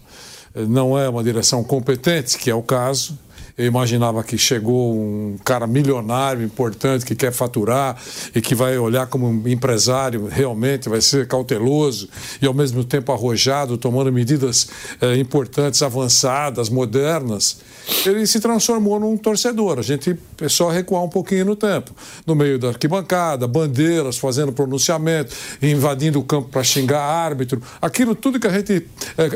não 0.67 0.97
é 0.97 1.07
uma 1.07 1.23
direção 1.23 1.63
competente, 1.63 2.37
que 2.37 2.49
é 2.49 2.55
o 2.55 2.63
caso. 2.63 3.17
Eu 3.57 3.65
imaginava 3.65 4.23
que 4.23 4.37
chegou 4.37 4.95
um 4.95 5.35
cara 5.43 5.65
milionário, 5.65 6.43
importante, 6.43 7.03
que 7.03 7.15
quer 7.15 7.31
faturar 7.31 7.97
e 8.35 8.39
que 8.39 8.53
vai 8.53 8.77
olhar 8.77 9.07
como 9.07 9.27
um 9.27 9.47
empresário, 9.47 10.27
realmente 10.27 10.87
vai 10.87 11.01
ser 11.01 11.27
cauteloso 11.27 12.07
e 12.39 12.45
ao 12.45 12.53
mesmo 12.53 12.83
tempo 12.83 13.11
arrojado, 13.11 13.75
tomando 13.75 14.13
medidas 14.13 14.69
eh, 15.01 15.15
importantes, 15.17 15.81
avançadas, 15.81 16.69
modernas. 16.69 17.57
Ele 18.05 18.27
se 18.27 18.39
transformou 18.39 18.99
num 18.99 19.17
torcedor. 19.17 19.79
A 19.79 19.81
gente 19.81 20.15
é 20.39 20.49
só 20.49 20.69
recuar 20.69 21.03
um 21.03 21.09
pouquinho 21.09 21.45
no 21.45 21.55
tempo. 21.55 21.91
No 22.27 22.35
meio 22.35 22.59
da 22.59 22.67
arquibancada, 22.67 23.47
bandeiras, 23.47 24.19
fazendo 24.19 24.51
pronunciamento, 24.51 25.35
invadindo 25.63 26.19
o 26.19 26.23
campo 26.23 26.49
para 26.49 26.63
xingar 26.63 27.01
árbitro. 27.01 27.59
Aquilo 27.81 28.13
tudo 28.13 28.39
que 28.39 28.45
a 28.45 28.51
gente. 28.51 28.85
Eh, 29.17 29.29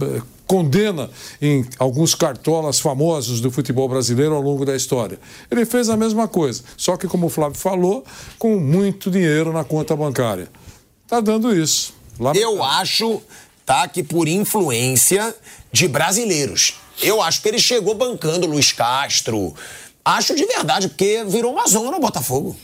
eh, 0.00 0.22
condena 0.50 1.08
em 1.40 1.64
alguns 1.78 2.12
cartolas 2.12 2.80
famosos 2.80 3.40
do 3.40 3.52
futebol 3.52 3.88
brasileiro 3.88 4.34
ao 4.34 4.42
longo 4.42 4.64
da 4.64 4.74
história. 4.74 5.16
Ele 5.48 5.64
fez 5.64 5.88
a 5.88 5.96
mesma 5.96 6.26
coisa, 6.26 6.64
só 6.76 6.96
que, 6.96 7.06
como 7.06 7.28
o 7.28 7.30
Flávio 7.30 7.56
falou, 7.56 8.04
com 8.36 8.58
muito 8.58 9.12
dinheiro 9.12 9.52
na 9.52 9.62
conta 9.62 9.94
bancária. 9.94 10.48
Está 11.04 11.20
dando 11.20 11.54
isso. 11.54 11.94
Eu 12.34 12.64
acho 12.64 13.22
tá, 13.64 13.86
que 13.86 14.02
por 14.02 14.26
influência 14.26 15.32
de 15.70 15.86
brasileiros. 15.86 16.74
Eu 17.00 17.22
acho 17.22 17.40
que 17.42 17.48
ele 17.48 17.60
chegou 17.60 17.94
bancando 17.94 18.48
Luiz 18.48 18.72
Castro. 18.72 19.54
Acho 20.04 20.34
de 20.34 20.46
verdade, 20.46 20.88
porque 20.88 21.22
virou 21.28 21.52
uma 21.52 21.68
zona 21.68 21.96
o 21.96 22.00
Botafogo. 22.00 22.56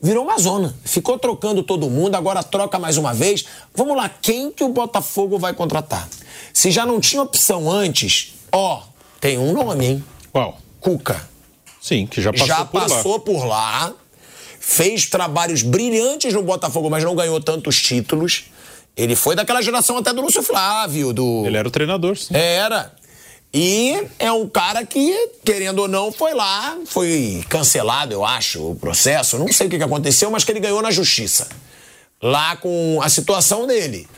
Virou 0.00 0.24
uma 0.24 0.38
zona. 0.38 0.74
Ficou 0.82 1.18
trocando 1.18 1.62
todo 1.62 1.90
mundo, 1.90 2.14
agora 2.14 2.42
troca 2.42 2.78
mais 2.78 2.96
uma 2.96 3.12
vez. 3.12 3.44
Vamos 3.74 3.94
lá, 3.94 4.08
quem 4.08 4.50
que 4.50 4.64
o 4.64 4.70
Botafogo 4.70 5.38
vai 5.38 5.52
contratar? 5.52 6.08
Se 6.58 6.72
já 6.72 6.84
não 6.84 6.98
tinha 6.98 7.22
opção 7.22 7.70
antes, 7.70 8.34
ó, 8.50 8.82
tem 9.20 9.38
um 9.38 9.52
nome, 9.52 9.86
hein? 9.86 10.04
Qual? 10.32 10.58
Cuca. 10.80 11.28
Sim, 11.80 12.04
que 12.04 12.20
já 12.20 12.32
passou 12.32 12.46
já 12.48 12.64
por 12.64 12.80
lá. 12.80 12.88
passou 12.88 13.20
por 13.20 13.44
lá, 13.44 13.94
fez 14.58 15.06
trabalhos 15.06 15.62
brilhantes 15.62 16.34
no 16.34 16.42
Botafogo, 16.42 16.90
mas 16.90 17.04
não 17.04 17.14
ganhou 17.14 17.40
tantos 17.40 17.80
títulos. 17.80 18.46
Ele 18.96 19.14
foi 19.14 19.36
daquela 19.36 19.62
geração 19.62 19.98
até 19.98 20.12
do 20.12 20.20
Lúcio 20.20 20.42
Flávio, 20.42 21.12
do. 21.12 21.44
Ele 21.46 21.56
era 21.56 21.68
o 21.68 21.70
treinador, 21.70 22.16
sim. 22.16 22.34
Era. 22.34 22.92
E 23.54 24.08
é 24.18 24.32
um 24.32 24.48
cara 24.48 24.84
que, 24.84 25.28
querendo 25.44 25.78
ou 25.78 25.86
não, 25.86 26.10
foi 26.10 26.34
lá, 26.34 26.76
foi 26.86 27.44
cancelado, 27.48 28.12
eu 28.12 28.24
acho, 28.24 28.72
o 28.72 28.74
processo. 28.74 29.38
Não 29.38 29.46
sei 29.52 29.68
o 29.68 29.70
que 29.70 29.76
aconteceu, 29.76 30.28
mas 30.28 30.42
que 30.42 30.50
ele 30.50 30.58
ganhou 30.58 30.82
na 30.82 30.90
justiça. 30.90 31.46
Lá 32.20 32.56
com 32.56 32.98
a 33.00 33.08
situação 33.08 33.64
dele. 33.64 34.08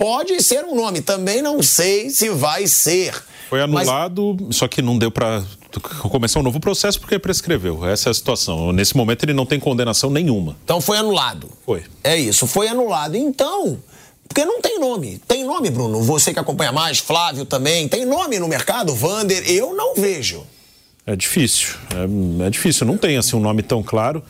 Pode 0.00 0.42
ser 0.42 0.64
um 0.64 0.74
nome, 0.74 1.02
também 1.02 1.42
não 1.42 1.62
sei 1.62 2.08
se 2.08 2.30
vai 2.30 2.66
ser. 2.66 3.12
Foi 3.50 3.58
Mas- 3.66 3.86
anulado, 3.86 4.48
só 4.50 4.66
que 4.66 4.80
não 4.80 4.96
deu 4.96 5.10
pra 5.10 5.44
começar 6.08 6.40
um 6.40 6.42
novo 6.42 6.58
processo 6.58 6.98
porque 6.98 7.18
prescreveu. 7.18 7.84
Essa 7.84 8.08
é 8.08 8.10
a 8.10 8.14
situação. 8.14 8.72
Nesse 8.72 8.96
momento 8.96 9.24
ele 9.24 9.34
não 9.34 9.44
tem 9.44 9.60
condenação 9.60 10.08
nenhuma. 10.08 10.56
Então 10.64 10.80
foi 10.80 10.96
anulado. 10.96 11.50
Foi. 11.66 11.82
É 12.02 12.16
isso, 12.16 12.46
foi 12.46 12.66
anulado. 12.68 13.14
Então, 13.14 13.78
porque 14.26 14.42
não 14.42 14.62
tem 14.62 14.78
nome. 14.80 15.20
Tem 15.28 15.44
nome, 15.44 15.68
Bruno? 15.68 16.00
Você 16.02 16.32
que 16.32 16.38
acompanha 16.38 16.72
mais, 16.72 16.98
Flávio 16.98 17.44
também. 17.44 17.86
Tem 17.86 18.06
nome 18.06 18.38
no 18.38 18.48
mercado? 18.48 18.94
Vander? 18.94 19.42
Eu 19.50 19.74
não 19.74 19.94
vejo. 19.96 20.46
É 21.06 21.14
difícil. 21.14 21.74
É, 22.40 22.46
é 22.46 22.50
difícil. 22.50 22.86
Não 22.86 22.96
tem 22.96 23.18
assim 23.18 23.36
um 23.36 23.40
nome 23.40 23.62
tão 23.62 23.82
claro. 23.82 24.22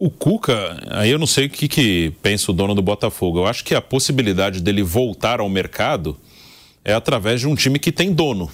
O 0.00 0.08
Cuca, 0.08 0.82
aí 0.88 1.10
eu 1.10 1.18
não 1.18 1.26
sei 1.26 1.44
o 1.44 1.50
que, 1.50 1.68
que 1.68 2.10
pensa 2.22 2.50
o 2.50 2.54
dono 2.54 2.74
do 2.74 2.80
Botafogo. 2.80 3.40
Eu 3.40 3.46
acho 3.46 3.62
que 3.62 3.74
a 3.74 3.82
possibilidade 3.82 4.62
dele 4.62 4.82
voltar 4.82 5.40
ao 5.40 5.48
mercado 5.50 6.16
é 6.82 6.94
através 6.94 7.40
de 7.40 7.46
um 7.46 7.54
time 7.54 7.78
que 7.78 7.92
tem 7.92 8.10
dono. 8.10 8.50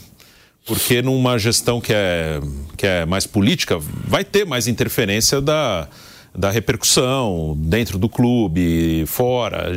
Porque 0.67 1.01
numa 1.01 1.39
gestão 1.39 1.81
que 1.81 1.93
é, 1.93 2.41
que 2.77 2.85
é 2.85 3.07
mais 3.07 3.29
política, 3.29 3.79
vai 3.79 4.25
ter 4.25 4.45
mais 4.45 4.67
interferência 4.67 5.41
da, 5.41 5.87
da 6.35 6.51
repercussão 6.51 7.57
dentro 7.57 7.97
do 7.97 8.09
clube, 8.09 9.05
fora. 9.07 9.71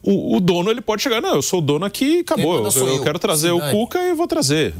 O, 0.00 0.36
o 0.36 0.40
dono 0.40 0.70
ele 0.70 0.80
pode 0.80 1.02
chegar, 1.02 1.20
não, 1.20 1.34
eu 1.34 1.42
sou 1.42 1.58
o 1.58 1.62
dono 1.62 1.84
aqui, 1.84 2.20
acabou. 2.20 2.64
Eu, 2.64 2.70
eu 2.70 2.88
eu. 2.94 3.02
quero 3.02 3.18
trazer 3.18 3.50
o. 3.50 3.60
Cuca 3.72 3.98
e 3.98 4.14
vou 4.14 4.28
trazer. 4.28 4.72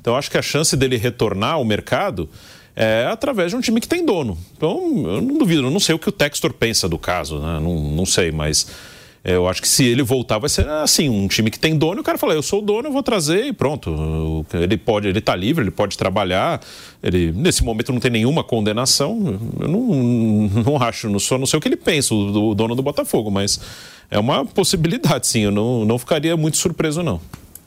Então 0.00 0.14
eu 0.14 0.18
acho 0.18 0.28
que 0.28 0.36
a 0.36 0.42
chance 0.42 0.76
dele 0.76 0.96
retornar 0.96 1.52
ao 1.52 1.64
mercado 1.64 2.28
é 2.76 3.06
através 3.10 3.50
de 3.50 3.56
um 3.56 3.60
time 3.60 3.80
que 3.80 3.88
tem 3.88 4.04
dono. 4.04 4.36
Então 4.56 4.78
eu 5.06 5.20
não 5.20 5.38
duvido, 5.38 5.62
eu 5.62 5.70
não 5.70 5.80
sei 5.80 5.94
o 5.94 5.98
que 5.98 6.08
o 6.08 6.12
Textor 6.12 6.52
pensa 6.52 6.88
do 6.88 6.98
caso, 6.98 7.38
né? 7.38 7.60
não, 7.60 7.74
não 7.74 8.06
sei, 8.06 8.32
mas 8.32 8.66
é, 9.24 9.36
eu 9.36 9.48
acho 9.48 9.62
que 9.62 9.68
se 9.68 9.82
ele 9.86 10.02
voltar 10.02 10.38
vai 10.38 10.50
ser 10.50 10.68
assim, 10.68 11.08
um 11.08 11.26
time 11.26 11.50
que 11.50 11.58
tem 11.58 11.78
dono, 11.78 12.02
o 12.02 12.04
cara 12.04 12.18
fala, 12.18 12.34
eu 12.34 12.42
sou 12.42 12.58
o 12.58 12.62
dono, 12.62 12.88
eu 12.88 12.92
vou 12.92 13.02
trazer 13.02 13.46
e 13.46 13.52
pronto. 13.54 14.44
Ele 14.52 14.76
pode, 14.76 15.08
ele 15.08 15.20
tá 15.20 15.34
livre, 15.34 15.64
ele 15.64 15.70
pode 15.70 15.96
trabalhar. 15.96 16.60
Ele 17.02 17.32
nesse 17.32 17.64
momento 17.64 17.90
não 17.90 18.00
tem 18.00 18.10
nenhuma 18.10 18.44
condenação. 18.44 19.40
Eu 19.58 19.66
não, 19.68 19.80
não 20.62 20.82
acho, 20.82 21.08
não 21.08 21.18
só 21.18 21.38
não 21.38 21.46
sei 21.46 21.56
o 21.58 21.60
que 21.60 21.68
ele 21.68 21.76
pensa, 21.76 22.14
o, 22.14 22.50
o 22.50 22.54
dono 22.54 22.74
do 22.74 22.82
Botafogo, 22.82 23.30
mas 23.30 23.58
é 24.10 24.18
uma 24.18 24.44
possibilidade, 24.44 25.26
sim. 25.26 25.40
Eu 25.40 25.50
não, 25.50 25.86
não 25.86 25.98
ficaria 25.98 26.36
muito 26.36 26.58
surpreso, 26.58 27.02
não. 27.02 27.18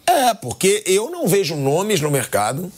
É, 0.05 0.35
porque 0.35 0.84
eu 0.85 1.09
não 1.09 1.27
vejo 1.27 1.55
nomes 1.55 1.99
no 1.99 2.11
mercado 2.11 2.71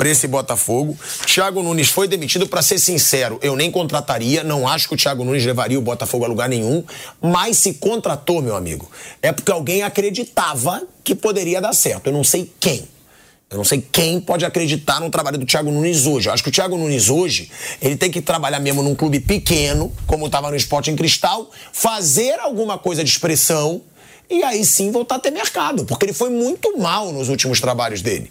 para 0.00 0.08
esse 0.08 0.26
Botafogo. 0.26 0.98
Thiago 1.26 1.62
Nunes 1.62 1.90
foi 1.90 2.08
demitido, 2.08 2.46
para 2.46 2.62
ser 2.62 2.78
sincero, 2.78 3.38
eu 3.42 3.54
nem 3.54 3.70
contrataria, 3.70 4.42
não 4.42 4.66
acho 4.66 4.88
que 4.88 4.94
o 4.94 4.96
Thiago 4.96 5.22
Nunes 5.22 5.44
levaria 5.44 5.78
o 5.78 5.82
Botafogo 5.82 6.24
a 6.24 6.28
lugar 6.28 6.48
nenhum, 6.48 6.82
mas 7.20 7.58
se 7.58 7.74
contratou, 7.74 8.40
meu 8.40 8.56
amigo, 8.56 8.90
é 9.20 9.30
porque 9.30 9.52
alguém 9.52 9.82
acreditava 9.82 10.82
que 11.04 11.14
poderia 11.14 11.60
dar 11.60 11.74
certo. 11.74 12.06
Eu 12.06 12.14
não 12.14 12.24
sei 12.24 12.50
quem. 12.58 12.88
Eu 13.50 13.58
não 13.58 13.64
sei 13.64 13.86
quem 13.92 14.18
pode 14.22 14.42
acreditar 14.42 15.00
no 15.00 15.10
trabalho 15.10 15.36
do 15.36 15.44
Thiago 15.44 15.70
Nunes 15.70 16.06
hoje. 16.06 16.30
Eu 16.30 16.32
acho 16.32 16.42
que 16.42 16.48
o 16.48 16.52
Thiago 16.52 16.78
Nunes 16.78 17.10
hoje, 17.10 17.50
ele 17.82 17.94
tem 17.94 18.10
que 18.10 18.22
trabalhar 18.22 18.58
mesmo 18.58 18.82
num 18.82 18.94
clube 18.94 19.20
pequeno, 19.20 19.92
como 20.06 20.24
estava 20.24 20.48
no 20.48 20.56
Esporte 20.56 20.90
em 20.90 20.96
Cristal, 20.96 21.50
fazer 21.74 22.40
alguma 22.40 22.78
coisa 22.78 23.04
de 23.04 23.10
expressão 23.10 23.82
e 24.30 24.42
aí 24.44 24.64
sim 24.64 24.90
voltar 24.90 25.16
a 25.16 25.18
ter 25.18 25.32
mercado, 25.32 25.84
porque 25.84 26.06
ele 26.06 26.12
foi 26.14 26.30
muito 26.30 26.78
mal 26.78 27.12
nos 27.12 27.28
últimos 27.28 27.60
trabalhos 27.60 28.00
dele. 28.00 28.30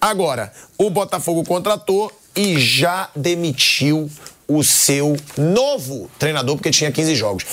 Agora, 0.00 0.52
o 0.76 0.90
Botafogo 0.90 1.44
contratou 1.44 2.12
e 2.36 2.58
já 2.58 3.10
demitiu 3.16 4.08
o 4.46 4.62
seu 4.62 5.16
novo 5.36 6.10
treinador, 6.18 6.56
porque 6.56 6.70
tinha 6.70 6.90
15 6.92 7.14
jogos. 7.16 7.44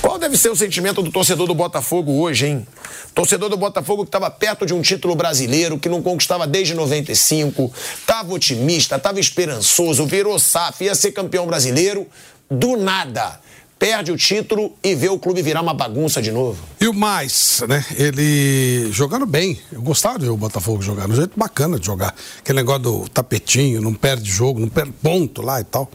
Qual 0.00 0.18
deve 0.18 0.36
ser 0.36 0.50
o 0.50 0.56
sentimento 0.56 1.02
do 1.02 1.10
torcedor 1.10 1.46
do 1.48 1.54
Botafogo 1.54 2.12
hoje, 2.20 2.46
hein? 2.46 2.66
Torcedor 3.14 3.48
do 3.48 3.56
Botafogo 3.56 4.04
que 4.04 4.08
estava 4.08 4.30
perto 4.30 4.64
de 4.64 4.72
um 4.72 4.80
título 4.80 5.16
brasileiro, 5.16 5.78
que 5.78 5.88
não 5.88 6.00
conquistava 6.00 6.46
desde 6.46 6.72
95, 6.72 7.72
estava 7.98 8.32
otimista, 8.32 8.94
estava 8.94 9.18
esperançoso, 9.18 10.06
virou 10.06 10.38
SAF, 10.38 10.84
ia 10.84 10.94
ser 10.94 11.10
campeão 11.10 11.46
brasileiro, 11.46 12.06
do 12.48 12.76
nada. 12.76 13.40
Perde 13.78 14.10
o 14.10 14.16
título 14.16 14.72
e 14.82 14.94
vê 14.94 15.08
o 15.08 15.18
clube 15.18 15.40
virar 15.40 15.62
uma 15.62 15.72
bagunça 15.72 16.20
de 16.20 16.32
novo. 16.32 16.58
E 16.80 16.88
o 16.88 16.92
mais, 16.92 17.62
né? 17.68 17.84
Ele 17.96 18.90
jogando 18.90 19.24
bem. 19.24 19.60
Eu 19.70 19.80
gostava 19.80 20.18
de 20.18 20.24
ver 20.24 20.32
o 20.32 20.36
Botafogo 20.36 20.82
jogar. 20.82 21.08
Um 21.08 21.14
jeito 21.14 21.38
bacana 21.38 21.78
de 21.78 21.86
jogar. 21.86 22.14
Aquele 22.40 22.58
negócio 22.58 22.82
do 22.82 23.08
tapetinho, 23.08 23.80
não 23.80 23.94
perde 23.94 24.28
jogo, 24.28 24.58
não 24.58 24.68
perde 24.68 24.92
ponto 25.00 25.42
lá 25.42 25.60
e 25.60 25.64
tal. 25.64 25.88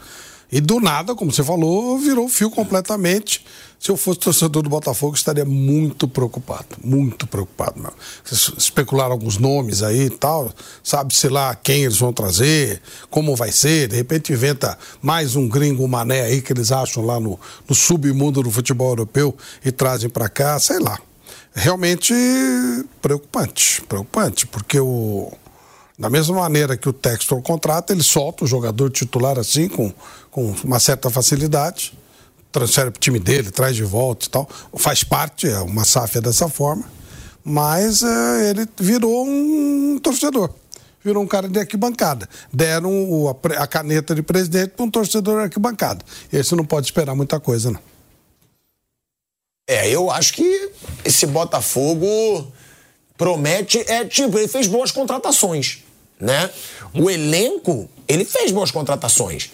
E 0.50 0.60
do 0.60 0.80
nada, 0.80 1.14
como 1.14 1.32
você 1.32 1.44
falou, 1.44 1.98
virou 1.98 2.28
fio 2.28 2.50
completamente. 2.50 3.44
Se 3.84 3.90
eu 3.90 3.98
fosse 3.98 4.20
torcedor 4.20 4.62
do 4.62 4.70
Botafogo, 4.70 5.14
estaria 5.14 5.44
muito 5.44 6.08
preocupado. 6.08 6.68
Muito 6.82 7.26
preocupado. 7.26 7.92
Vocês 8.24 8.50
Especularam 8.56 9.12
alguns 9.12 9.36
nomes 9.36 9.82
aí 9.82 10.06
e 10.06 10.10
tal. 10.10 10.50
Sabe-se 10.82 11.28
lá 11.28 11.54
quem 11.54 11.84
eles 11.84 11.98
vão 11.98 12.10
trazer, 12.10 12.80
como 13.10 13.36
vai 13.36 13.52
ser. 13.52 13.88
De 13.88 13.94
repente 13.94 14.32
inventa 14.32 14.78
mais 15.02 15.36
um 15.36 15.46
gringo 15.46 15.86
mané 15.86 16.22
aí 16.22 16.40
que 16.40 16.50
eles 16.50 16.72
acham 16.72 17.04
lá 17.04 17.20
no, 17.20 17.38
no 17.68 17.74
submundo 17.74 18.42
do 18.42 18.50
futebol 18.50 18.88
europeu 18.88 19.36
e 19.62 19.70
trazem 19.70 20.08
para 20.08 20.30
cá, 20.30 20.58
sei 20.58 20.78
lá. 20.78 20.98
Realmente 21.54 22.14
preocupante. 23.02 23.82
Preocupante, 23.82 24.46
porque 24.46 24.80
o. 24.80 25.30
Da 25.98 26.08
mesma 26.08 26.36
maneira 26.36 26.74
que 26.74 26.88
o 26.88 26.92
Textor 26.92 27.42
contrata, 27.42 27.92
ele 27.92 28.02
solta 28.02 28.44
o 28.44 28.46
jogador 28.46 28.90
titular 28.90 29.38
assim, 29.38 29.68
com, 29.68 29.92
com 30.30 30.54
uma 30.64 30.80
certa 30.80 31.10
facilidade, 31.10 31.92
transfere 32.54 32.90
para 32.90 32.98
o 32.98 33.00
time 33.00 33.18
dele, 33.18 33.50
traz 33.50 33.74
de 33.74 33.82
volta 33.82 34.26
e 34.26 34.30
tal. 34.30 34.48
Faz 34.76 35.02
parte, 35.02 35.48
é 35.48 35.58
uma 35.58 35.84
sáfia 35.84 36.20
dessa 36.20 36.48
forma, 36.48 36.84
mas 37.44 38.02
é, 38.02 38.50
ele 38.50 38.66
virou 38.78 39.26
um 39.26 39.98
torcedor. 40.00 40.50
Virou 41.04 41.22
um 41.22 41.26
cara 41.26 41.48
de 41.48 41.58
arquibancada. 41.58 42.26
Deram 42.50 42.90
o- 43.10 43.28
a, 43.28 43.62
a 43.62 43.66
caneta 43.66 44.14
de 44.14 44.22
presidente 44.22 44.70
para 44.70 44.84
um 44.86 44.90
torcedor 44.90 45.36
de 45.38 45.42
arquibancada. 45.44 46.02
Esse 46.32 46.54
não 46.54 46.64
pode 46.64 46.86
esperar 46.86 47.14
muita 47.14 47.38
coisa, 47.38 47.70
não. 47.70 47.80
É, 49.68 49.88
eu 49.90 50.10
acho 50.10 50.32
que 50.34 50.70
esse 51.04 51.26
Botafogo 51.26 52.52
promete. 53.18 53.78
É 53.90 54.04
tipo, 54.04 54.38
ele 54.38 54.48
fez 54.48 54.66
boas 54.66 54.90
contratações, 54.90 55.82
né? 56.20 56.48
O 56.94 57.10
elenco, 57.10 57.88
ele 58.06 58.24
fez 58.24 58.50
boas 58.52 58.70
contratações. 58.70 59.50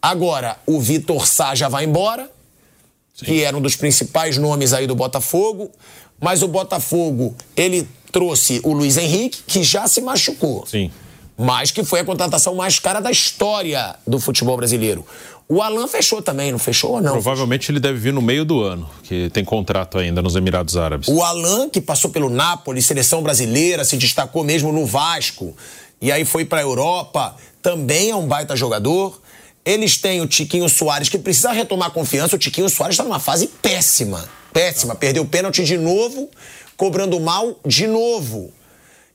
Agora, 0.00 0.58
o 0.66 0.80
Vitor 0.80 1.26
Sá 1.26 1.54
já 1.54 1.68
vai 1.68 1.84
embora, 1.84 2.30
que 3.22 3.42
era 3.42 3.56
um 3.56 3.60
dos 3.60 3.76
principais 3.76 4.38
nomes 4.38 4.72
aí 4.72 4.86
do 4.86 4.94
Botafogo. 4.94 5.70
Mas 6.20 6.42
o 6.42 6.48
Botafogo, 6.48 7.34
ele 7.56 7.86
trouxe 8.10 8.60
o 8.64 8.72
Luiz 8.72 8.96
Henrique, 8.96 9.42
que 9.46 9.62
já 9.62 9.86
se 9.86 10.00
machucou. 10.00 10.64
Sim. 10.66 10.90
Mas 11.36 11.70
que 11.72 11.82
foi 11.82 12.00
a 12.00 12.04
contratação 12.04 12.54
mais 12.54 12.78
cara 12.78 13.00
da 13.00 13.10
história 13.10 13.96
do 14.06 14.20
futebol 14.20 14.56
brasileiro. 14.56 15.04
O 15.48 15.60
Alan 15.60 15.86
fechou 15.86 16.22
também, 16.22 16.50
não 16.50 16.58
fechou 16.58 16.92
ou 16.92 17.02
não? 17.02 17.12
Provavelmente 17.12 17.70
ele 17.70 17.80
deve 17.80 17.98
vir 17.98 18.12
no 18.12 18.22
meio 18.22 18.44
do 18.44 18.62
ano, 18.62 18.88
que 19.02 19.28
tem 19.30 19.44
contrato 19.44 19.98
ainda 19.98 20.22
nos 20.22 20.36
Emirados 20.36 20.76
Árabes. 20.76 21.08
O 21.08 21.22
Alan, 21.22 21.68
que 21.68 21.80
passou 21.80 22.10
pelo 22.10 22.30
Napoli, 22.30 22.80
seleção 22.80 23.22
brasileira, 23.22 23.84
se 23.84 23.96
destacou 23.96 24.42
mesmo 24.42 24.72
no 24.72 24.86
Vasco, 24.86 25.54
e 26.00 26.10
aí 26.10 26.24
foi 26.24 26.44
pra 26.44 26.62
Europa, 26.62 27.36
também 27.60 28.10
é 28.10 28.16
um 28.16 28.26
baita 28.26 28.56
jogador. 28.56 29.20
Eles 29.64 29.96
têm 29.96 30.20
o 30.20 30.26
Tiquinho 30.26 30.68
Soares, 30.68 31.08
que 31.08 31.18
precisa 31.18 31.50
retomar 31.50 31.90
confiança. 31.90 32.36
O 32.36 32.38
Tiquinho 32.38 32.68
Soares 32.68 32.94
está 32.94 33.04
numa 33.04 33.18
fase 33.18 33.46
péssima. 33.46 34.28
Péssima. 34.52 34.94
Perdeu 34.94 35.22
o 35.22 35.26
pênalti 35.26 35.64
de 35.64 35.78
novo, 35.78 36.28
cobrando 36.76 37.18
mal 37.18 37.58
de 37.64 37.86
novo. 37.86 38.52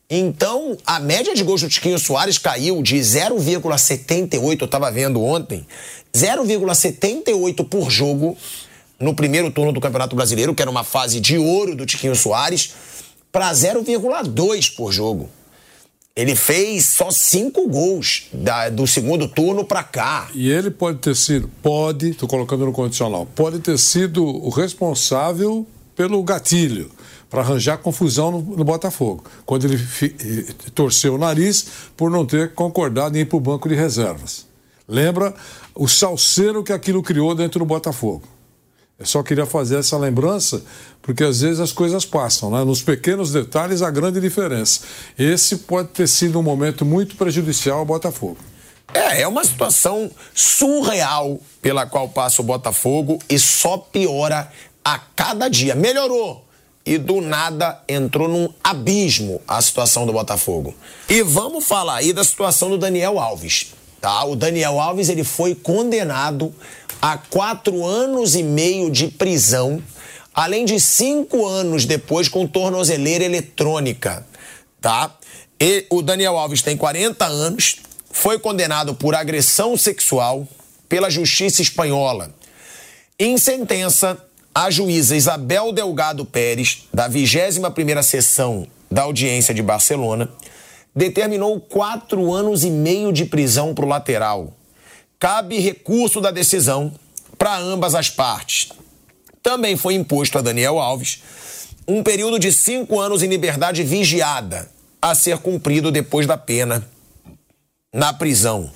Então, 0.09 0.75
a 0.87 0.99
média 0.99 1.35
de 1.35 1.43
gols 1.43 1.61
do 1.61 1.69
Tiquinho 1.69 1.99
Soares 1.99 2.39
caiu 2.39 2.81
de 2.81 2.95
0,78, 2.95 4.61
eu 4.61 4.65
estava 4.65 4.89
vendo 4.89 5.23
ontem, 5.23 5.67
0,78 6.11 7.63
por 7.67 7.91
jogo 7.91 8.35
no 8.99 9.13
primeiro 9.13 9.51
turno 9.51 9.71
do 9.71 9.79
Campeonato 9.79 10.15
Brasileiro, 10.15 10.55
que 10.55 10.63
era 10.63 10.71
uma 10.71 10.83
fase 10.83 11.19
de 11.19 11.37
ouro 11.37 11.75
do 11.75 11.85
Tiquinho 11.85 12.15
Soares, 12.15 12.73
para 13.31 13.51
0,2 13.51 14.75
por 14.75 14.91
jogo. 14.91 15.29
Ele 16.19 16.35
fez 16.35 16.85
só 16.85 17.09
cinco 17.11 17.65
gols 17.69 18.27
da, 18.33 18.67
do 18.67 18.85
segundo 18.85 19.25
turno 19.25 19.63
para 19.63 19.81
cá. 19.83 20.27
E 20.33 20.51
ele 20.51 20.69
pode 20.69 20.97
ter 20.97 21.15
sido, 21.15 21.49
pode, 21.63 22.09
estou 22.09 22.27
colocando 22.27 22.65
no 22.65 22.73
condicional, 22.73 23.25
pode 23.25 23.59
ter 23.59 23.79
sido 23.79 24.25
o 24.25 24.49
responsável 24.49 25.65
pelo 25.95 26.21
gatilho 26.21 26.91
para 27.29 27.39
arranjar 27.39 27.77
confusão 27.77 28.31
no, 28.31 28.41
no, 28.41 28.65
Botafogo, 28.65 29.23
quando 29.45 29.63
ele 29.63 29.77
fi, 29.77 30.09
torceu 30.75 31.15
o 31.15 31.17
nariz 31.17 31.65
por 31.95 32.11
não 32.11 32.25
ter 32.25 32.53
concordado 32.53 33.17
em 33.17 33.21
ir 33.21 33.25
para 33.25 33.37
o 33.37 33.39
banco 33.39 33.69
de 33.69 33.75
reservas. 33.75 34.45
Lembra 34.85 35.33
o 35.73 35.87
salseiro 35.87 36.65
que 36.65 36.73
aquilo 36.73 37.01
criou 37.01 37.33
dentro 37.33 37.59
do 37.59 37.65
Botafogo. 37.65 38.23
Eu 38.99 39.05
só 39.05 39.23
queria 39.23 39.45
fazer 39.45 39.77
essa 39.77 39.97
lembrança, 39.97 40.61
porque 41.01 41.23
às 41.23 41.39
vezes 41.39 41.61
as 41.61 41.71
coisas 41.71 42.05
passam, 42.05 42.51
né? 42.51 42.65
Nos 42.65 42.81
pequenos 42.81 43.31
detalhes 43.31 43.81
a 43.81 43.89
grande 43.89 44.19
diferença. 44.19 44.81
Esse 45.17 45.59
pode 45.59 45.89
ter 45.89 46.07
sido 46.07 46.37
um 46.37 46.43
momento 46.43 46.83
muito 46.83 47.15
prejudicial 47.15 47.79
ao 47.79 47.85
Botafogo. 47.85 48.37
É, 48.93 49.21
é 49.21 49.27
uma 49.27 49.43
situação 49.45 50.11
surreal 50.33 51.39
pela 51.61 51.85
qual 51.85 52.09
passa 52.09 52.41
o 52.41 52.45
Botafogo 52.45 53.19
e 53.29 53.39
só 53.39 53.77
piora 53.77 54.51
a 54.83 54.99
cada 54.99 55.47
dia. 55.47 55.75
Melhorou 55.75 56.43
e 56.85 56.97
do 56.97 57.21
nada 57.21 57.81
entrou 57.87 58.27
num 58.27 58.49
abismo 58.63 59.41
a 59.47 59.61
situação 59.61 60.05
do 60.05 60.11
Botafogo. 60.11 60.73
E 61.07 61.21
vamos 61.21 61.65
falar 61.65 61.97
aí 61.97 62.11
da 62.11 62.23
situação 62.23 62.69
do 62.69 62.77
Daniel 62.77 63.19
Alves. 63.19 63.73
Tá? 63.99 64.23
O 64.23 64.35
Daniel 64.35 64.79
Alves 64.79 65.09
ele 65.09 65.23
foi 65.23 65.53
condenado 65.53 66.53
a 67.01 67.17
quatro 67.17 67.85
anos 67.85 68.35
e 68.35 68.43
meio 68.43 68.89
de 68.89 69.07
prisão, 69.07 69.81
além 70.33 70.65
de 70.65 70.79
cinco 70.79 71.45
anos 71.45 71.85
depois 71.85 72.27
com 72.27 72.47
tornozeleira 72.47 73.23
eletrônica. 73.23 74.25
Tá? 74.81 75.13
E 75.59 75.85
o 75.89 76.01
Daniel 76.01 76.37
Alves 76.37 76.61
tem 76.61 76.77
40 76.77 77.25
anos, 77.25 77.77
foi 78.11 78.39
condenado 78.39 78.95
por 78.95 79.13
agressão 79.13 79.77
sexual 79.77 80.47
pela 80.87 81.09
justiça 81.09 81.61
espanhola. 81.61 82.33
Em 83.17 83.37
sentença, 83.37 84.17
a 84.55 84.71
juíza 84.71 85.15
Isabel 85.15 85.71
Delgado 85.71 86.25
Pérez, 86.25 86.87
da 86.93 87.09
21ª 87.09 88.01
sessão 88.01 88.65
da 88.89 89.03
audiência 89.03 89.53
de 89.53 89.61
Barcelona, 89.61 90.29
determinou 90.99 91.61
quatro 91.61 92.33
anos 92.33 92.65
e 92.65 92.69
meio 92.69 93.13
de 93.13 93.23
prisão 93.23 93.73
para 93.73 93.85
o 93.85 93.87
lateral. 93.87 94.53
Cabe 95.17 95.57
recurso 95.57 96.19
da 96.19 96.29
decisão 96.29 96.93
para 97.37 97.57
ambas 97.57 97.95
as 97.95 98.09
partes. 98.09 98.69
Também 99.41 99.77
foi 99.77 99.93
imposto 99.93 100.37
a 100.37 100.41
Daniel 100.41 100.77
Alves 100.77 101.21
um 101.87 102.03
período 102.03 102.37
de 102.37 102.51
cinco 102.51 102.99
anos 102.99 103.23
em 103.23 103.27
liberdade 103.27 103.81
vigiada, 103.81 104.69
a 105.01 105.15
ser 105.15 105.37
cumprido 105.37 105.89
depois 105.89 106.27
da 106.27 106.37
pena 106.37 106.85
na 107.93 108.11
prisão. 108.11 108.69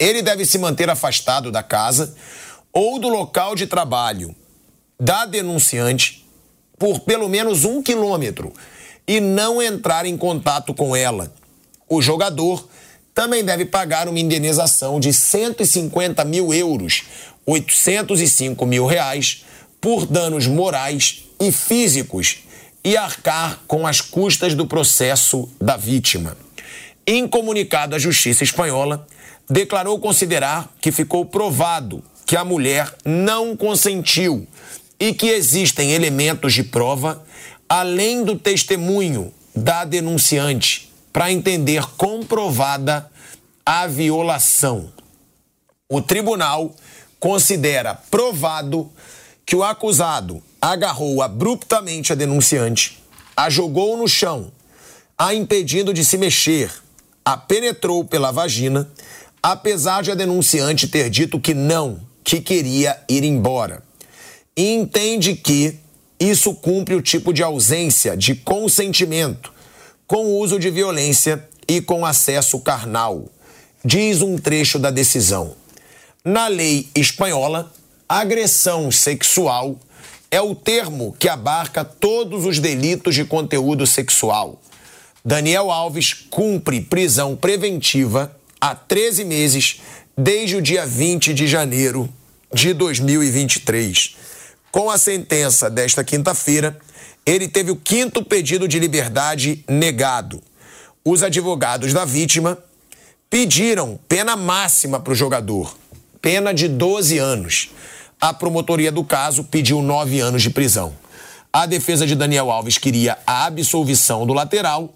Ele 0.00 0.20
deve 0.20 0.44
se 0.44 0.58
manter 0.58 0.90
afastado 0.90 1.52
da 1.52 1.62
casa 1.62 2.12
ou 2.72 2.98
do 2.98 3.08
local 3.08 3.54
de 3.54 3.68
trabalho 3.68 4.34
da 4.98 5.24
denunciante 5.24 6.26
por 6.76 7.00
pelo 7.00 7.28
menos 7.28 7.64
um 7.64 7.80
quilômetro 7.80 8.52
e 9.06 9.20
não 9.20 9.62
entrar 9.62 10.04
em 10.06 10.16
contato 10.16 10.74
com 10.74 10.96
ela. 10.96 11.32
O 11.94 12.00
jogador 12.00 12.66
também 13.14 13.44
deve 13.44 13.66
pagar 13.66 14.08
uma 14.08 14.18
indenização 14.18 14.98
de 14.98 15.12
150 15.12 16.24
mil 16.24 16.54
euros, 16.54 17.02
805 17.44 18.64
mil 18.64 18.86
reais, 18.86 19.44
por 19.78 20.06
danos 20.06 20.46
morais 20.46 21.24
e 21.38 21.52
físicos 21.52 22.44
e 22.82 22.96
arcar 22.96 23.60
com 23.66 23.86
as 23.86 24.00
custas 24.00 24.54
do 24.54 24.66
processo 24.66 25.46
da 25.60 25.76
vítima. 25.76 26.34
Em 27.06 27.28
comunicado, 27.28 27.94
a 27.94 27.98
Justiça 27.98 28.42
Espanhola 28.42 29.06
declarou 29.50 29.98
considerar 29.98 30.72
que 30.80 30.90
ficou 30.90 31.26
provado 31.26 32.02
que 32.24 32.38
a 32.38 32.44
mulher 32.44 32.90
não 33.04 33.54
consentiu 33.54 34.46
e 34.98 35.12
que 35.12 35.26
existem 35.26 35.92
elementos 35.92 36.54
de 36.54 36.62
prova 36.62 37.22
além 37.68 38.24
do 38.24 38.34
testemunho 38.34 39.30
da 39.54 39.84
denunciante 39.84 40.90
para 41.12 41.30
entender 41.30 41.84
comprovada 41.96 43.10
a 43.64 43.86
violação. 43.86 44.92
O 45.88 46.00
tribunal 46.00 46.74
considera 47.20 47.94
provado 47.94 48.90
que 49.44 49.54
o 49.54 49.62
acusado 49.62 50.42
agarrou 50.60 51.20
abruptamente 51.22 52.12
a 52.12 52.16
denunciante, 52.16 53.02
a 53.36 53.50
jogou 53.50 53.96
no 53.96 54.08
chão, 54.08 54.50
a 55.18 55.34
impedindo 55.34 55.92
de 55.92 56.04
se 56.04 56.16
mexer, 56.16 56.72
a 57.24 57.36
penetrou 57.36 58.04
pela 58.04 58.30
vagina, 58.30 58.90
apesar 59.42 60.02
de 60.02 60.10
a 60.10 60.14
denunciante 60.14 60.88
ter 60.88 61.10
dito 61.10 61.38
que 61.38 61.52
não, 61.52 62.00
que 62.24 62.40
queria 62.40 62.98
ir 63.08 63.22
embora. 63.22 63.82
E 64.56 64.72
entende 64.72 65.34
que 65.34 65.78
isso 66.18 66.54
cumpre 66.54 66.94
o 66.94 67.02
tipo 67.02 67.32
de 67.32 67.42
ausência 67.42 68.16
de 68.16 68.34
consentimento 68.34 69.52
com 70.12 70.26
uso 70.38 70.58
de 70.58 70.68
violência 70.68 71.42
e 71.66 71.80
com 71.80 72.04
acesso 72.04 72.60
carnal, 72.60 73.30
diz 73.82 74.20
um 74.20 74.36
trecho 74.36 74.78
da 74.78 74.90
decisão. 74.90 75.56
Na 76.22 76.48
lei 76.48 76.86
espanhola, 76.94 77.72
agressão 78.06 78.90
sexual 78.90 79.74
é 80.30 80.38
o 80.38 80.54
termo 80.54 81.16
que 81.18 81.30
abarca 81.30 81.82
todos 81.82 82.44
os 82.44 82.58
delitos 82.58 83.14
de 83.14 83.24
conteúdo 83.24 83.86
sexual. 83.86 84.60
Daniel 85.24 85.70
Alves 85.70 86.12
cumpre 86.12 86.82
prisão 86.82 87.34
preventiva 87.34 88.36
há 88.60 88.74
13 88.74 89.24
meses, 89.24 89.80
desde 90.14 90.56
o 90.56 90.60
dia 90.60 90.84
20 90.84 91.32
de 91.32 91.46
janeiro 91.46 92.06
de 92.52 92.74
2023. 92.74 94.16
Com 94.70 94.90
a 94.90 94.98
sentença 94.98 95.70
desta 95.70 96.04
quinta-feira, 96.04 96.78
ele 97.24 97.48
teve 97.48 97.70
o 97.70 97.76
quinto 97.76 98.24
pedido 98.24 98.66
de 98.66 98.78
liberdade 98.78 99.64
negado. 99.68 100.42
Os 101.04 101.22
advogados 101.22 101.92
da 101.92 102.04
vítima 102.04 102.58
pediram 103.30 103.98
pena 104.08 104.36
máxima 104.36 105.00
para 105.00 105.12
o 105.12 105.16
jogador, 105.16 105.76
pena 106.20 106.52
de 106.52 106.68
12 106.68 107.18
anos. 107.18 107.70
A 108.20 108.32
promotoria 108.32 108.92
do 108.92 109.02
caso 109.02 109.44
pediu 109.44 109.82
nove 109.82 110.20
anos 110.20 110.42
de 110.42 110.50
prisão. 110.50 110.94
A 111.52 111.66
defesa 111.66 112.06
de 112.06 112.14
Daniel 112.14 112.50
Alves 112.50 112.78
queria 112.78 113.18
a 113.26 113.46
absolvição 113.46 114.26
do 114.26 114.32
lateral 114.32 114.94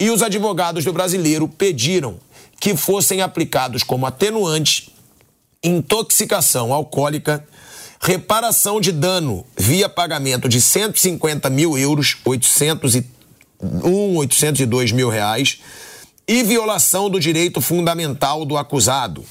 e 0.00 0.10
os 0.10 0.22
advogados 0.22 0.84
do 0.84 0.92
brasileiro 0.92 1.46
pediram 1.46 2.18
que 2.58 2.76
fossem 2.76 3.20
aplicados 3.20 3.82
como 3.82 4.06
atenuante 4.06 4.92
intoxicação 5.62 6.72
alcoólica 6.72 7.46
reparação 8.02 8.80
de 8.80 8.90
dano 8.90 9.46
via 9.56 9.88
pagamento 9.88 10.48
de 10.48 10.60
150 10.60 11.48
mil 11.48 11.78
euros, 11.78 12.16
801, 12.24 14.16
802 14.16 14.90
mil 14.90 15.08
reais, 15.08 15.60
e 16.26 16.42
violação 16.42 17.08
do 17.08 17.20
direito 17.20 17.60
fundamental 17.60 18.44
do 18.44 18.56
acusado. 18.56 19.24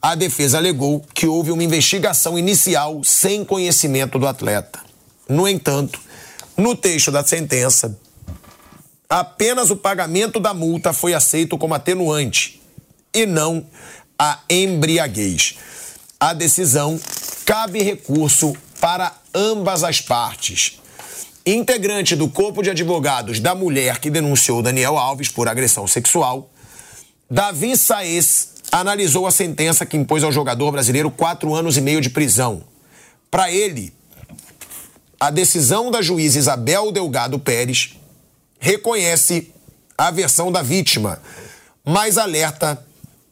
A 0.00 0.14
defesa 0.14 0.58
alegou 0.58 1.02
que 1.14 1.26
houve 1.26 1.50
uma 1.50 1.64
investigação 1.64 2.38
inicial 2.38 3.02
sem 3.02 3.44
conhecimento 3.44 4.18
do 4.18 4.26
atleta. 4.26 4.80
No 5.26 5.48
entanto, 5.48 5.98
no 6.56 6.76
texto 6.76 7.10
da 7.10 7.24
sentença, 7.24 7.98
apenas 9.08 9.70
o 9.70 9.76
pagamento 9.76 10.38
da 10.38 10.52
multa 10.52 10.92
foi 10.92 11.14
aceito 11.14 11.56
como 11.56 11.74
atenuante 11.74 12.60
e 13.14 13.24
não 13.24 13.66
a 14.18 14.40
embriaguez. 14.50 15.56
A 16.20 16.32
decisão 16.32 17.00
cabe 17.44 17.80
recurso 17.80 18.52
para 18.80 19.16
ambas 19.32 19.84
as 19.84 20.00
partes. 20.00 20.80
Integrante 21.46 22.16
do 22.16 22.28
corpo 22.28 22.60
de 22.60 22.70
advogados 22.70 23.38
da 23.38 23.54
mulher 23.54 24.00
que 24.00 24.10
denunciou 24.10 24.60
Daniel 24.60 24.98
Alves 24.98 25.28
por 25.28 25.46
agressão 25.46 25.86
sexual, 25.86 26.50
Davi 27.30 27.76
Saez 27.76 28.54
analisou 28.72 29.28
a 29.28 29.30
sentença 29.30 29.86
que 29.86 29.96
impôs 29.96 30.24
ao 30.24 30.32
jogador 30.32 30.72
brasileiro 30.72 31.08
quatro 31.08 31.54
anos 31.54 31.76
e 31.76 31.80
meio 31.80 32.00
de 32.00 32.10
prisão. 32.10 32.64
Para 33.30 33.52
ele, 33.52 33.92
a 35.20 35.30
decisão 35.30 35.88
da 35.88 36.02
juíza 36.02 36.40
Isabel 36.40 36.90
Delgado 36.90 37.38
Pérez 37.38 37.96
reconhece 38.58 39.54
a 39.96 40.10
versão 40.10 40.50
da 40.50 40.62
vítima, 40.62 41.22
mas 41.84 42.18
alerta 42.18 42.84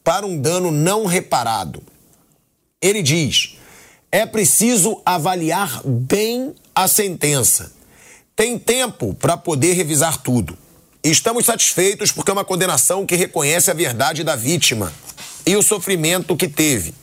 para 0.05 0.25
um 0.25 0.39
dano 0.39 0.71
não 0.71 1.05
reparado. 1.05 1.83
Ele 2.81 3.01
diz: 3.01 3.57
é 4.11 4.25
preciso 4.25 5.01
avaliar 5.05 5.81
bem 5.83 6.53
a 6.75 6.87
sentença. 6.87 7.71
Tem 8.35 8.57
tempo 8.59 9.15
para 9.15 9.35
poder 9.35 9.73
revisar 9.73 10.21
tudo. 10.21 10.57
Estamos 11.03 11.45
satisfeitos 11.45 12.11
porque 12.11 12.29
é 12.29 12.33
uma 12.33 12.45
condenação 12.45 13.05
que 13.05 13.15
reconhece 13.15 13.71
a 13.71 13.73
verdade 13.73 14.23
da 14.23 14.35
vítima 14.35 14.93
e 15.45 15.55
o 15.55 15.63
sofrimento 15.63 16.35
que 16.35 16.47
teve. 16.47 16.93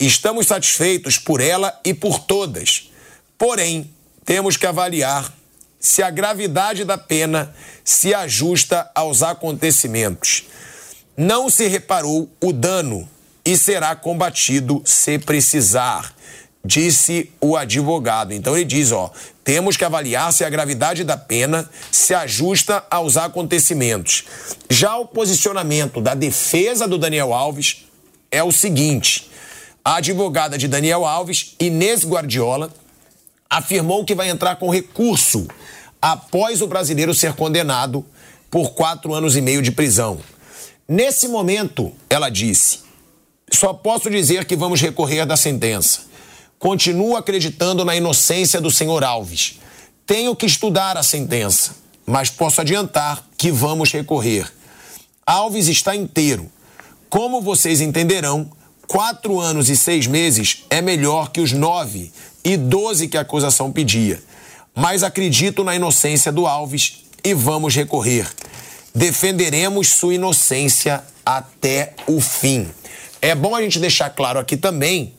Estamos 0.00 0.48
satisfeitos 0.48 1.18
por 1.18 1.40
ela 1.40 1.78
e 1.84 1.94
por 1.94 2.18
todas. 2.18 2.90
Porém, 3.38 3.90
temos 4.24 4.56
que 4.56 4.66
avaliar 4.66 5.32
se 5.78 6.02
a 6.02 6.10
gravidade 6.10 6.84
da 6.84 6.98
pena 6.98 7.54
se 7.84 8.12
ajusta 8.12 8.90
aos 8.94 9.22
acontecimentos. 9.22 10.44
Não 11.16 11.48
se 11.48 11.68
reparou 11.68 12.28
o 12.42 12.52
dano 12.52 13.08
e 13.44 13.56
será 13.56 13.94
combatido 13.94 14.82
se 14.84 15.18
precisar, 15.18 16.14
disse 16.64 17.30
o 17.40 17.56
advogado. 17.56 18.32
Então 18.32 18.56
ele 18.56 18.64
diz, 18.64 18.90
ó, 18.90 19.12
temos 19.44 19.76
que 19.76 19.84
avaliar 19.84 20.32
se 20.32 20.44
a 20.44 20.50
gravidade 20.50 21.04
da 21.04 21.16
pena 21.16 21.68
se 21.92 22.14
ajusta 22.14 22.82
aos 22.90 23.16
acontecimentos. 23.16 24.24
Já 24.70 24.96
o 24.96 25.06
posicionamento 25.06 26.00
da 26.00 26.14
defesa 26.14 26.88
do 26.88 26.96
Daniel 26.96 27.34
Alves 27.34 27.84
é 28.30 28.42
o 28.42 28.50
seguinte: 28.50 29.30
a 29.84 29.96
advogada 29.96 30.56
de 30.56 30.66
Daniel 30.66 31.04
Alves, 31.04 31.54
Inês 31.60 32.04
Guardiola, 32.04 32.72
afirmou 33.50 34.04
que 34.04 34.14
vai 34.14 34.30
entrar 34.30 34.56
com 34.56 34.70
recurso 34.70 35.46
após 36.00 36.62
o 36.62 36.66
brasileiro 36.66 37.12
ser 37.12 37.34
condenado 37.34 38.04
por 38.50 38.70
quatro 38.70 39.12
anos 39.12 39.36
e 39.36 39.42
meio 39.42 39.60
de 39.60 39.70
prisão. 39.70 40.18
Nesse 40.88 41.28
momento, 41.28 41.92
ela 42.08 42.30
disse: 42.30 42.83
só 43.54 43.72
posso 43.72 44.10
dizer 44.10 44.44
que 44.44 44.56
vamos 44.56 44.80
recorrer 44.80 45.24
da 45.24 45.36
sentença. 45.36 46.00
Continuo 46.58 47.16
acreditando 47.16 47.84
na 47.84 47.96
inocência 47.96 48.60
do 48.60 48.70
senhor 48.70 49.04
Alves. 49.04 49.58
Tenho 50.06 50.34
que 50.36 50.46
estudar 50.46 50.96
a 50.96 51.02
sentença, 51.02 51.74
mas 52.06 52.30
posso 52.30 52.60
adiantar 52.60 53.24
que 53.36 53.50
vamos 53.50 53.90
recorrer. 53.92 54.50
Alves 55.26 55.68
está 55.68 55.96
inteiro. 55.96 56.50
Como 57.08 57.40
vocês 57.40 57.80
entenderão, 57.80 58.50
quatro 58.86 59.40
anos 59.40 59.68
e 59.68 59.76
seis 59.76 60.06
meses 60.06 60.64
é 60.68 60.82
melhor 60.82 61.30
que 61.30 61.40
os 61.40 61.52
nove 61.52 62.12
e 62.44 62.56
doze 62.56 63.08
que 63.08 63.16
a 63.16 63.22
acusação 63.22 63.72
pedia. 63.72 64.22
Mas 64.74 65.02
acredito 65.02 65.64
na 65.64 65.74
inocência 65.74 66.32
do 66.32 66.46
Alves 66.46 67.04
e 67.22 67.32
vamos 67.32 67.74
recorrer. 67.74 68.28
Defenderemos 68.94 69.88
sua 69.88 70.14
inocência 70.14 71.02
até 71.24 71.94
o 72.06 72.20
fim. 72.20 72.68
É 73.24 73.34
bom 73.34 73.56
a 73.56 73.62
gente 73.62 73.78
deixar 73.78 74.10
claro 74.10 74.38
aqui 74.38 74.54
também 74.54 75.14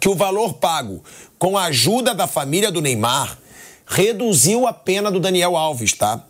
que 0.00 0.08
o 0.08 0.14
valor 0.14 0.54
pago 0.54 1.04
com 1.38 1.58
a 1.58 1.64
ajuda 1.64 2.14
da 2.14 2.26
família 2.26 2.72
do 2.72 2.80
Neymar 2.80 3.36
reduziu 3.86 4.66
a 4.66 4.72
pena 4.72 5.10
do 5.10 5.20
Daniel 5.20 5.54
Alves, 5.54 5.92
tá? 5.92 6.24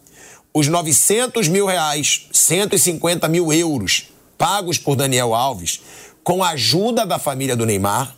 Os 0.53 0.67
900 0.67 1.47
mil 1.47 1.65
reais, 1.65 2.27
150 2.33 3.29
mil 3.29 3.53
euros 3.53 4.09
pagos 4.37 4.79
por 4.79 4.97
Daniel 4.97 5.33
Alves, 5.33 5.81
com 6.25 6.43
a 6.43 6.49
ajuda 6.51 7.07
da 7.07 7.21
família 7.21 7.55
do 7.55 7.65
Neymar, 7.65 8.13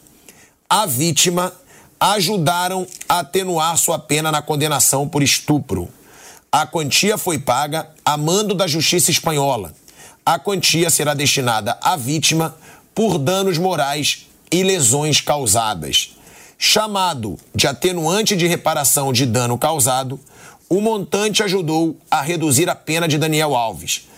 a 0.66 0.86
vítima 0.86 1.52
ajudaram 2.00 2.86
a 3.06 3.18
atenuar 3.18 3.76
sua 3.76 3.98
pena 3.98 4.32
na 4.32 4.40
condenação 4.40 5.06
por 5.06 5.22
estupro. 5.22 5.90
A 6.50 6.66
quantia 6.66 7.18
foi 7.18 7.38
paga 7.38 7.90
a 8.02 8.16
mando 8.16 8.54
da 8.54 8.66
Justiça 8.66 9.10
Espanhola. 9.10 9.74
A 10.24 10.38
quantia 10.38 10.88
será 10.88 11.12
destinada 11.14 11.76
à 11.82 11.96
vítima 11.96 12.56
por 12.94 13.18
danos 13.18 13.58
morais 13.58 14.26
e 14.50 14.62
lesões 14.62 15.20
causadas. 15.20 16.16
Chamado 16.58 17.38
de 17.54 17.66
atenuante 17.66 18.36
de 18.36 18.46
reparação 18.46 19.12
de 19.12 19.26
dano 19.26 19.58
causado, 19.58 20.20
o 20.68 20.80
montante 20.80 21.42
ajudou 21.42 21.96
a 22.10 22.22
reduzir 22.22 22.68
a 22.70 22.74
pena 22.74 23.08
de 23.08 23.18
Daniel 23.18 23.54
Alves. 23.54 24.08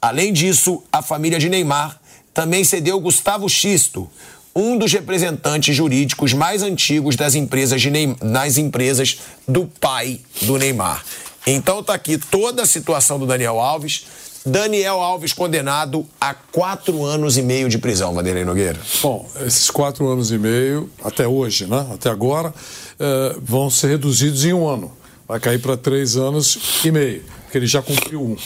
Além 0.00 0.32
disso, 0.32 0.82
a 0.92 1.00
família 1.00 1.38
de 1.38 1.48
Neymar 1.48 1.98
também 2.32 2.62
cedeu 2.62 3.00
Gustavo 3.00 3.48
Xisto, 3.48 4.10
um 4.54 4.76
dos 4.76 4.92
representantes 4.92 5.74
jurídicos 5.74 6.32
mais 6.32 6.62
antigos 6.62 7.16
das 7.16 7.34
empresas, 7.34 7.80
de 7.80 7.90
Neymar, 7.90 8.18
nas 8.22 8.58
empresas 8.58 9.18
do 9.48 9.66
pai 9.66 10.20
do 10.42 10.58
Neymar. 10.58 11.04
Então 11.46 11.82
tá 11.82 11.94
aqui 11.94 12.16
toda 12.16 12.62
a 12.62 12.66
situação 12.66 13.18
do 13.18 13.26
Daniel 13.26 13.58
Alves. 13.58 14.06
Daniel 14.44 15.00
Alves 15.00 15.32
condenado 15.32 16.06
a 16.20 16.34
quatro 16.34 17.02
anos 17.04 17.38
e 17.38 17.42
meio 17.42 17.68
de 17.68 17.78
prisão, 17.78 18.12
Vanderlei 18.12 18.44
Nogueira. 18.44 18.78
Bom, 19.02 19.28
esses 19.46 19.70
quatro 19.70 20.06
anos 20.06 20.30
e 20.30 20.38
meio, 20.38 20.90
até 21.02 21.26
hoje, 21.26 21.66
né? 21.66 21.86
Até 21.94 22.10
agora, 22.10 22.52
eh, 23.00 23.36
vão 23.40 23.70
ser 23.70 23.88
reduzidos 23.88 24.44
em 24.44 24.52
um 24.52 24.68
ano. 24.68 24.92
Vai 25.26 25.40
cair 25.40 25.58
para 25.58 25.76
três 25.76 26.16
anos 26.16 26.82
e 26.84 26.90
meio, 26.90 27.22
porque 27.44 27.56
ele 27.56 27.66
já 27.66 27.80
cumpriu 27.80 28.22
um. 28.22 28.36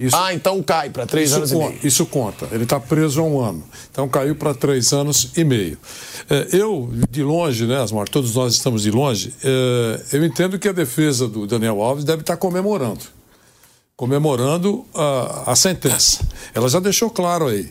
Isso, 0.00 0.16
ah, 0.16 0.32
então 0.32 0.62
cai 0.62 0.88
para 0.88 1.04
três 1.04 1.34
anos 1.34 1.52
conta, 1.52 1.66
e 1.66 1.68
meio. 1.68 1.80
Isso 1.86 2.06
conta. 2.06 2.48
Ele 2.52 2.62
está 2.62 2.80
preso 2.80 3.20
há 3.20 3.24
um 3.24 3.38
ano. 3.38 3.62
Então 3.90 4.08
caiu 4.08 4.34
para 4.34 4.54
três 4.54 4.94
anos 4.94 5.32
e 5.36 5.44
meio. 5.44 5.76
É, 6.30 6.48
eu, 6.52 6.90
de 7.10 7.22
longe, 7.22 7.66
né, 7.66 7.82
Asmar, 7.82 8.08
todos 8.08 8.34
nós 8.34 8.54
estamos 8.54 8.82
de 8.82 8.90
longe, 8.90 9.34
é, 9.44 10.00
eu 10.16 10.24
entendo 10.24 10.58
que 10.58 10.66
a 10.66 10.72
defesa 10.72 11.28
do 11.28 11.46
Daniel 11.46 11.82
Alves 11.82 12.04
deve 12.04 12.22
estar 12.22 12.38
comemorando. 12.38 13.19
Comemorando 14.00 14.86
a, 14.94 15.52
a 15.52 15.54
sentença. 15.54 16.26
Ela 16.54 16.70
já 16.70 16.80
deixou 16.80 17.10
claro 17.10 17.48
aí 17.48 17.70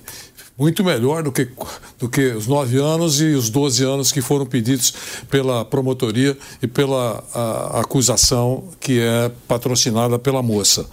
muito 0.56 0.84
melhor 0.84 1.24
do 1.24 1.32
que, 1.32 1.50
do 1.98 2.08
que 2.08 2.22
os 2.34 2.46
nove 2.46 2.78
anos 2.78 3.20
e 3.20 3.34
os 3.34 3.50
doze 3.50 3.84
anos 3.84 4.12
que 4.12 4.22
foram 4.22 4.46
pedidos 4.46 4.94
pela 5.28 5.66
promotoria 5.66 6.38
e 6.62 6.68
pela 6.68 7.24
a, 7.34 7.80
acusação 7.80 8.66
que 8.80 9.00
é 9.00 9.32
patrocinada 9.48 10.20
pela 10.20 10.44
moça. 10.44 10.86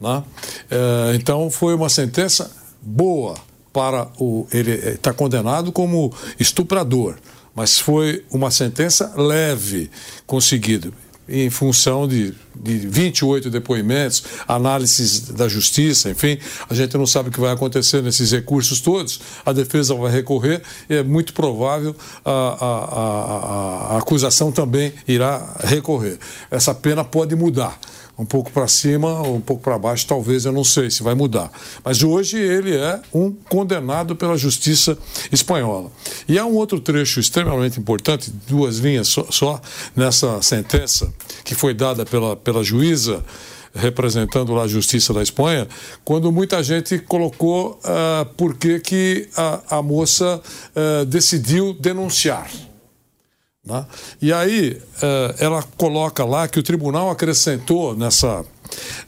Né? 0.00 0.22
É, 0.70 1.16
então 1.16 1.50
foi 1.50 1.74
uma 1.74 1.88
sentença 1.88 2.48
boa 2.80 3.34
para 3.72 4.06
o. 4.20 4.46
Ele 4.52 4.74
está 4.74 5.12
condenado 5.12 5.72
como 5.72 6.14
estuprador, 6.38 7.16
mas 7.52 7.80
foi 7.80 8.24
uma 8.30 8.52
sentença 8.52 9.12
leve 9.16 9.90
conseguida 10.24 10.92
em 11.28 11.48
função 11.50 12.06
de, 12.06 12.34
de 12.54 12.78
28 12.78 13.50
depoimentos, 13.50 14.24
análises 14.46 15.20
da 15.30 15.48
justiça, 15.48 16.10
enfim, 16.10 16.38
a 16.68 16.74
gente 16.74 16.96
não 16.96 17.06
sabe 17.06 17.28
o 17.28 17.32
que 17.32 17.40
vai 17.40 17.52
acontecer 17.52 18.02
nesses 18.02 18.30
recursos 18.30 18.80
todos, 18.80 19.20
a 19.44 19.52
defesa 19.52 19.94
vai 19.94 20.12
recorrer 20.12 20.62
e 20.88 20.94
é 20.94 21.02
muito 21.02 21.32
provável 21.32 21.94
a, 22.24 22.30
a, 22.30 22.74
a, 23.92 23.94
a 23.94 23.98
acusação 23.98 24.52
também 24.52 24.92
irá 25.08 25.56
recorrer. 25.64 26.18
Essa 26.50 26.74
pena 26.74 27.04
pode 27.04 27.34
mudar 27.34 27.78
um 28.18 28.24
pouco 28.24 28.50
para 28.50 28.68
cima, 28.68 29.22
um 29.22 29.40
pouco 29.40 29.62
para 29.62 29.78
baixo, 29.78 30.06
talvez, 30.06 30.44
eu 30.44 30.52
não 30.52 30.64
sei 30.64 30.90
se 30.90 31.02
vai 31.02 31.14
mudar. 31.14 31.50
Mas 31.84 32.02
hoje 32.02 32.38
ele 32.38 32.76
é 32.76 33.00
um 33.12 33.32
condenado 33.32 34.14
pela 34.14 34.36
justiça 34.36 34.96
espanhola. 35.32 35.90
E 36.28 36.38
há 36.38 36.44
um 36.44 36.54
outro 36.54 36.80
trecho 36.80 37.18
extremamente 37.18 37.78
importante, 37.78 38.32
duas 38.46 38.78
linhas 38.78 39.08
só, 39.08 39.26
só 39.30 39.60
nessa 39.96 40.40
sentença 40.42 41.12
que 41.44 41.54
foi 41.54 41.74
dada 41.74 42.04
pela, 42.04 42.36
pela 42.36 42.62
juíza 42.62 43.24
representando 43.74 44.52
lá 44.52 44.62
a 44.62 44.68
justiça 44.68 45.12
da 45.12 45.20
Espanha, 45.20 45.66
quando 46.04 46.30
muita 46.30 46.62
gente 46.62 46.96
colocou 46.98 47.80
uh, 47.82 48.24
por 48.36 48.56
que, 48.56 48.78
que 48.78 49.28
a, 49.36 49.78
a 49.78 49.82
moça 49.82 50.40
uh, 50.76 51.04
decidiu 51.04 51.74
denunciar. 51.74 52.48
Né? 53.64 53.86
E 54.20 54.30
aí 54.30 54.80
eh, 55.00 55.34
ela 55.38 55.62
coloca 55.78 56.22
lá 56.24 56.46
que 56.46 56.58
o 56.58 56.62
tribunal 56.62 57.10
acrescentou 57.10 57.96
nessa, 57.96 58.44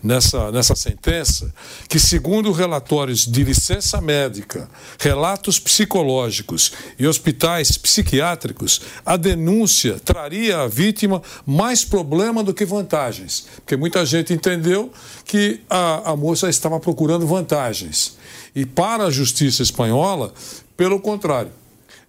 nessa, 0.02 0.50
nessa 0.50 0.74
sentença 0.74 1.52
que, 1.86 1.98
segundo 1.98 2.50
relatórios 2.52 3.26
de 3.26 3.44
licença 3.44 4.00
médica, 4.00 4.66
relatos 4.98 5.58
psicológicos 5.58 6.72
e 6.98 7.06
hospitais 7.06 7.76
psiquiátricos, 7.76 8.80
a 9.04 9.18
denúncia 9.18 10.00
traria 10.02 10.60
à 10.60 10.66
vítima 10.66 11.22
mais 11.44 11.84
problema 11.84 12.42
do 12.42 12.54
que 12.54 12.64
vantagens. 12.64 13.46
Porque 13.56 13.76
muita 13.76 14.06
gente 14.06 14.32
entendeu 14.32 14.90
que 15.26 15.60
a, 15.68 16.12
a 16.12 16.16
moça 16.16 16.48
estava 16.48 16.80
procurando 16.80 17.26
vantagens. 17.26 18.16
E 18.54 18.64
para 18.64 19.04
a 19.04 19.10
justiça 19.10 19.62
espanhola, 19.62 20.32
pelo 20.78 20.98
contrário 20.98 21.52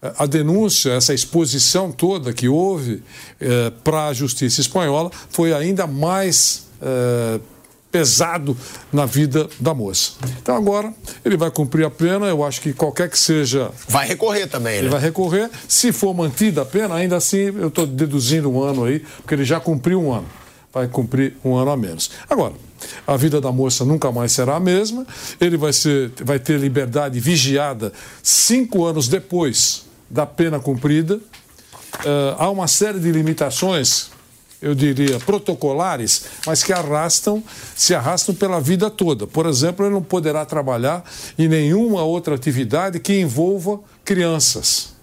a 0.01 0.25
denúncia, 0.25 0.91
essa 0.91 1.13
exposição 1.13 1.91
toda 1.91 2.31
que 2.31 2.47
houve 2.47 3.01
eh, 3.41 3.71
para 3.83 4.07
a 4.07 4.13
justiça 4.13 4.61
espanhola 4.61 5.11
foi 5.29 5.53
ainda 5.53 5.87
mais 5.87 6.67
eh, 6.79 7.39
pesado 7.91 8.55
na 8.93 9.07
vida 9.07 9.49
da 9.59 9.73
moça. 9.73 10.11
Então 10.39 10.55
agora 10.55 10.93
ele 11.25 11.35
vai 11.35 11.49
cumprir 11.49 11.83
a 11.83 11.89
pena, 11.89 12.27
eu 12.27 12.43
acho 12.43 12.61
que 12.61 12.73
qualquer 12.73 13.09
que 13.09 13.17
seja. 13.17 13.71
Vai 13.89 14.07
recorrer 14.07 14.45
também, 14.45 14.75
Ele 14.75 14.85
né? 14.85 14.91
vai 14.91 15.01
recorrer. 15.01 15.49
Se 15.67 15.91
for 15.91 16.13
mantida 16.13 16.61
a 16.61 16.65
pena, 16.65 16.93
ainda 16.93 17.17
assim 17.17 17.45
eu 17.57 17.69
estou 17.69 17.87
deduzindo 17.87 18.51
um 18.51 18.61
ano 18.61 18.85
aí, 18.85 18.99
porque 18.99 19.33
ele 19.33 19.45
já 19.45 19.59
cumpriu 19.59 19.99
um 19.99 20.13
ano. 20.13 20.27
Vai 20.71 20.87
cumprir 20.87 21.35
um 21.43 21.55
ano 21.55 21.71
a 21.71 21.77
menos. 21.77 22.11
Agora, 22.29 22.53
a 23.07 23.17
vida 23.17 23.41
da 23.41 23.51
moça 23.51 23.83
nunca 23.83 24.11
mais 24.11 24.31
será 24.31 24.57
a 24.57 24.59
mesma. 24.59 25.07
Ele 25.41 25.57
vai, 25.57 25.73
ser, 25.73 26.11
vai 26.23 26.37
ter 26.37 26.59
liberdade 26.59 27.19
vigiada 27.19 27.91
cinco 28.21 28.85
anos 28.85 29.07
depois 29.07 29.86
da 30.09 30.25
pena 30.25 30.59
cumprida. 30.59 31.15
Uh, 31.15 32.35
há 32.37 32.49
uma 32.49 32.67
série 32.67 32.99
de 32.99 33.11
limitações, 33.11 34.09
eu 34.61 34.75
diria, 34.75 35.19
protocolares, 35.19 36.25
mas 36.45 36.63
que 36.63 36.73
arrastam, 36.73 37.43
se 37.75 37.93
arrastam 37.95 38.35
pela 38.35 38.59
vida 38.59 38.89
toda. 38.89 39.25
Por 39.25 39.45
exemplo, 39.45 39.85
ele 39.85 39.93
não 39.93 40.03
poderá 40.03 40.45
trabalhar 40.45 41.03
em 41.37 41.47
nenhuma 41.47 42.03
outra 42.03 42.35
atividade 42.35 42.99
que 42.99 43.19
envolva 43.19 43.79
crianças. 44.03 44.95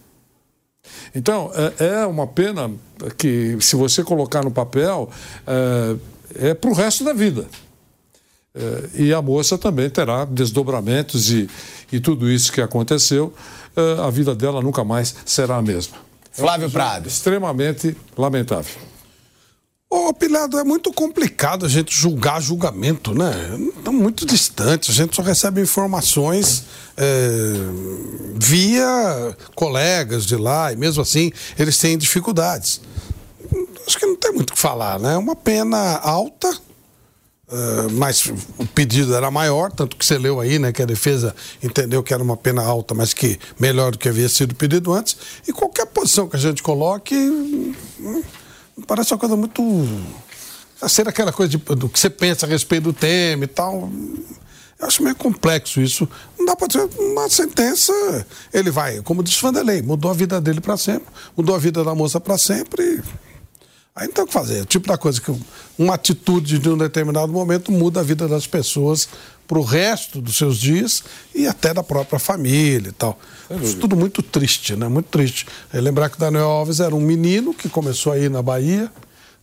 Então, 1.14 1.50
é, 1.78 2.02
é 2.02 2.06
uma 2.06 2.26
pena 2.26 2.70
que, 3.16 3.56
se 3.60 3.76
você 3.76 4.02
colocar 4.02 4.42
no 4.42 4.50
papel, 4.50 5.08
é, 5.46 6.50
é 6.50 6.54
para 6.54 6.70
o 6.70 6.74
resto 6.74 7.04
da 7.04 7.12
vida. 7.12 7.46
É, 8.54 9.02
e 9.02 9.12
a 9.12 9.20
moça 9.20 9.58
também 9.58 9.90
terá 9.90 10.24
desdobramentos 10.24 11.30
e, 11.30 11.48
e 11.90 11.98
tudo 11.98 12.30
isso 12.30 12.52
que 12.52 12.60
aconteceu, 12.60 13.34
é, 13.76 14.00
a 14.00 14.10
vida 14.10 14.34
dela 14.34 14.62
nunca 14.62 14.84
mais 14.84 15.14
será 15.24 15.56
a 15.56 15.62
mesma. 15.62 15.96
Flávio 16.30 16.70
Prado. 16.70 17.08
Extremamente 17.08 17.96
lamentável. 18.16 18.74
Ô, 19.90 20.12
Pilado, 20.12 20.58
é 20.58 20.64
muito 20.64 20.92
complicado 20.92 21.64
a 21.64 21.68
gente 21.68 21.94
julgar 21.96 22.42
julgamento, 22.42 23.14
né? 23.14 23.32
Estamos 23.76 24.02
muito 24.02 24.26
distantes, 24.26 24.90
a 24.90 24.92
gente 24.92 25.14
só 25.14 25.22
recebe 25.22 25.60
informações 25.60 26.64
é, 26.96 27.52
via 28.34 29.36
colegas 29.54 30.26
de 30.26 30.34
lá, 30.34 30.72
e 30.72 30.76
mesmo 30.76 31.00
assim 31.00 31.30
eles 31.56 31.78
têm 31.78 31.96
dificuldades. 31.96 32.80
Acho 33.86 33.96
que 33.96 34.06
não 34.06 34.16
tem 34.16 34.32
muito 34.32 34.50
o 34.50 34.54
que 34.54 34.58
falar, 34.58 34.98
né? 34.98 35.16
Uma 35.16 35.36
pena 35.36 35.98
alta, 35.98 36.52
é, 37.50 37.92
mas 37.92 38.26
o 38.58 38.66
pedido 38.66 39.14
era 39.14 39.30
maior, 39.30 39.70
tanto 39.70 39.96
que 39.96 40.04
você 40.04 40.16
leu 40.16 40.40
aí, 40.40 40.58
né? 40.58 40.72
Que 40.72 40.82
a 40.82 40.86
defesa 40.86 41.34
entendeu 41.62 42.02
que 42.02 42.14
era 42.14 42.22
uma 42.22 42.36
pena 42.36 42.62
alta, 42.62 42.94
mas 42.94 43.12
que 43.12 43.38
melhor 43.58 43.92
do 43.92 43.98
que 43.98 44.08
havia 44.08 44.28
sido 44.28 44.54
pedido 44.54 44.92
antes. 44.92 45.16
E 45.46 45.52
qualquer 45.52 45.86
posição 45.86 46.28
que 46.28 46.36
a 46.36 46.38
gente 46.38 46.62
coloque. 46.62 47.14
Hum, 47.14 48.22
parece 48.86 49.12
uma 49.12 49.18
coisa 49.18 49.36
muito. 49.36 49.62
Ser 50.88 51.08
aquela 51.08 51.32
coisa 51.32 51.50
de, 51.50 51.56
do 51.56 51.88
que 51.88 51.98
você 51.98 52.10
pensa 52.10 52.44
a 52.44 52.48
respeito 52.48 52.84
do 52.84 52.92
tema 52.92 53.44
e 53.44 53.46
tal. 53.46 53.90
Eu 54.78 54.86
acho 54.86 55.02
meio 55.02 55.14
complexo 55.14 55.80
isso. 55.80 56.08
Não 56.38 56.46
dá 56.46 56.56
para 56.56 56.66
dizer 56.66 56.88
uma 56.98 57.28
sentença. 57.28 57.92
Ele 58.52 58.70
vai, 58.70 59.00
como 59.02 59.22
disse 59.22 59.40
Vanderlei, 59.40 59.80
mudou 59.80 60.10
a 60.10 60.14
vida 60.14 60.40
dele 60.40 60.60
para 60.60 60.76
sempre, 60.76 61.06
mudou 61.36 61.54
a 61.54 61.58
vida 61.58 61.84
da 61.84 61.94
moça 61.94 62.20
para 62.20 62.36
sempre. 62.36 63.02
Aí 63.96 64.08
não 64.08 64.14
tem 64.14 64.24
o 64.24 64.26
que 64.26 64.32
fazer. 64.32 64.58
É 64.58 64.62
o 64.62 64.66
tipo 64.66 64.88
da 64.88 64.98
coisa 64.98 65.20
que 65.20 65.32
uma 65.78 65.94
atitude 65.94 66.58
de 66.58 66.68
um 66.68 66.76
determinado 66.76 67.32
momento 67.32 67.70
muda 67.70 68.00
a 68.00 68.02
vida 68.02 68.26
das 68.26 68.44
pessoas 68.44 69.08
para 69.46 69.58
o 69.58 69.62
resto 69.62 70.20
dos 70.20 70.36
seus 70.36 70.58
dias 70.58 71.04
e 71.32 71.46
até 71.46 71.72
da 71.72 71.82
própria 71.82 72.18
família 72.18 72.88
e 72.88 72.92
tal. 72.92 73.16
Isso 73.62 73.76
tudo 73.76 73.94
muito 73.94 74.20
triste, 74.20 74.74
né? 74.74 74.88
Muito 74.88 75.06
triste. 75.06 75.46
É 75.72 75.80
lembrar 75.80 76.08
que 76.08 76.16
o 76.16 76.18
Daniel 76.18 76.46
Alves 76.46 76.80
era 76.80 76.94
um 76.94 77.00
menino 77.00 77.54
que 77.54 77.68
começou 77.68 78.12
aí 78.12 78.28
na 78.28 78.42
Bahia, 78.42 78.90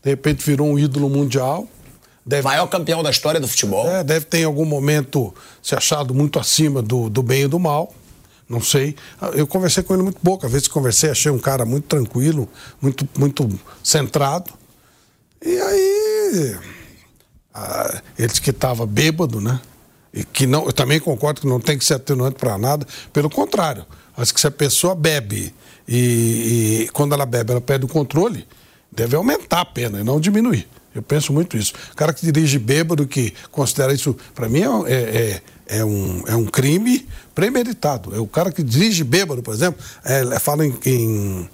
de 0.03 0.10
repente 0.10 0.44
virou 0.45 0.68
um 0.68 0.78
ídolo 0.78 1.10
mundial. 1.10 1.65
Deve... 2.26 2.44
Maior 2.44 2.68
campeão 2.68 3.02
da 3.02 3.10
história 3.10 3.40
do 3.40 3.48
futebol. 3.48 3.88
É, 3.88 4.03
deve 4.03 4.26
ter 4.26 4.40
em 4.40 4.44
algum 4.44 4.65
momento 4.65 5.34
se 5.64 5.76
achado 5.76 6.14
muito 6.14 6.40
acima 6.40 6.82
do, 6.82 7.10
do 7.10 7.23
bem 7.23 7.44
e 7.44 7.48
do 7.48 7.57
mal. 7.57 7.94
Não 8.52 8.60
sei. 8.60 8.98
Eu 9.34 9.48
conversei 9.48 9.82
com 9.82 9.94
ele 9.94 10.03
muito 10.03 10.19
pouco. 10.19 10.45
Às 10.45 10.52
vezes 10.52 10.68
conversei, 10.68 11.10
achei 11.10 11.32
um 11.32 11.40
cara 11.40 11.64
muito 11.64 11.88
tranquilo, 11.88 12.49
muito, 12.82 13.07
muito 13.18 13.49
centrado. 13.82 14.52
E 15.41 15.57
aí. 15.57 16.57
Ah, 17.53 18.02
ele 18.19 18.28
disse 18.28 18.41
que 18.41 18.49
estava 18.49 18.86
bêbado, 18.86 19.40
né? 19.40 19.61
E 20.14 20.26
que 20.26 20.45
não, 20.45 20.65
eu 20.65 20.73
também 20.73 20.99
concordo 20.99 21.40
que 21.40 21.48
não 21.48 21.61
tem 21.61 21.78
que 21.78 21.86
ser 21.86 21.94
atenuante 21.94 22.36
para 22.36 22.57
nada. 22.57 22.86
Pelo 23.14 23.30
contrário, 23.30 23.86
acho 24.18 24.34
que 24.34 24.41
se 24.41 24.48
a 24.48 24.52
pessoa 24.52 24.94
bebe 24.94 25.56
e, 25.88 26.84
e, 26.84 26.90
quando 26.91 27.14
ela 27.14 27.26
bebe, 27.26 27.52
ela 27.52 27.61
perde 27.61 27.86
o 27.86 27.88
controle, 27.88 28.45
deve 28.91 29.15
aumentar 29.15 29.61
a 29.61 29.65
pena 29.65 30.02
e 30.02 30.03
não 30.03 30.19
diminuir. 30.19 30.68
Eu 30.94 31.02
penso 31.02 31.32
muito 31.32 31.56
isso. 31.56 31.73
O 31.94 31.95
cara 31.95 32.14
que 32.14 32.30
dirige 32.30 32.60
bêbado, 32.60 33.07
que 33.07 33.34
considera 33.49 33.94
isso, 33.94 34.14
para 34.36 34.49
mim, 34.49 34.64
é, 34.88 34.94
é, 34.94 35.41
é, 35.72 35.85
um, 35.85 36.23
é 36.27 36.35
um 36.35 36.45
crime 36.45 37.07
premeditado. 37.34 38.14
É 38.14 38.19
o 38.19 38.27
cara 38.27 38.52
que 38.52 38.61
dirige 38.61 39.06
bêbado, 39.06 39.41
por 39.41 39.53
exemplo, 39.53 39.81
é, 40.03 40.38
fala 40.38 40.65
em, 40.65 40.77
em, 40.85 41.49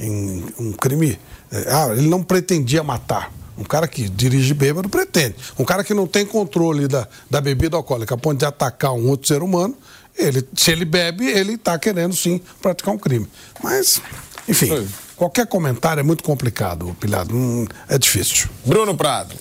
em 0.00 0.44
um 0.58 0.72
crime. 0.72 1.18
É, 1.50 1.72
ah, 1.72 1.94
ele 1.96 2.08
não 2.08 2.22
pretendia 2.22 2.82
matar. 2.82 3.32
Um 3.56 3.62
cara 3.62 3.86
que 3.86 4.08
dirige 4.08 4.52
bêbado 4.52 4.88
pretende. 4.88 5.36
Um 5.56 5.64
cara 5.64 5.84
que 5.84 5.94
não 5.94 6.08
tem 6.08 6.26
controle 6.26 6.88
da, 6.88 7.06
da 7.30 7.40
bebida 7.40 7.76
alcoólica 7.76 8.16
a 8.16 8.18
ponto 8.18 8.38
de 8.38 8.44
atacar 8.44 8.92
um 8.92 9.08
outro 9.08 9.28
ser 9.28 9.42
humano, 9.42 9.76
ele, 10.18 10.46
se 10.56 10.72
ele 10.72 10.84
bebe, 10.84 11.26
ele 11.26 11.54
está 11.54 11.78
querendo 11.78 12.16
sim 12.16 12.40
praticar 12.60 12.92
um 12.92 12.98
crime. 12.98 13.28
Mas, 13.62 14.00
enfim, 14.48 14.88
qualquer 15.16 15.46
comentário 15.46 16.00
é 16.00 16.02
muito 16.02 16.24
complicado, 16.24 16.96
Pilhado. 16.98 17.34
Hum, 17.34 17.66
é 17.88 17.96
difícil. 17.96 18.48
Bruno 18.64 18.96
Prado. 18.96 19.34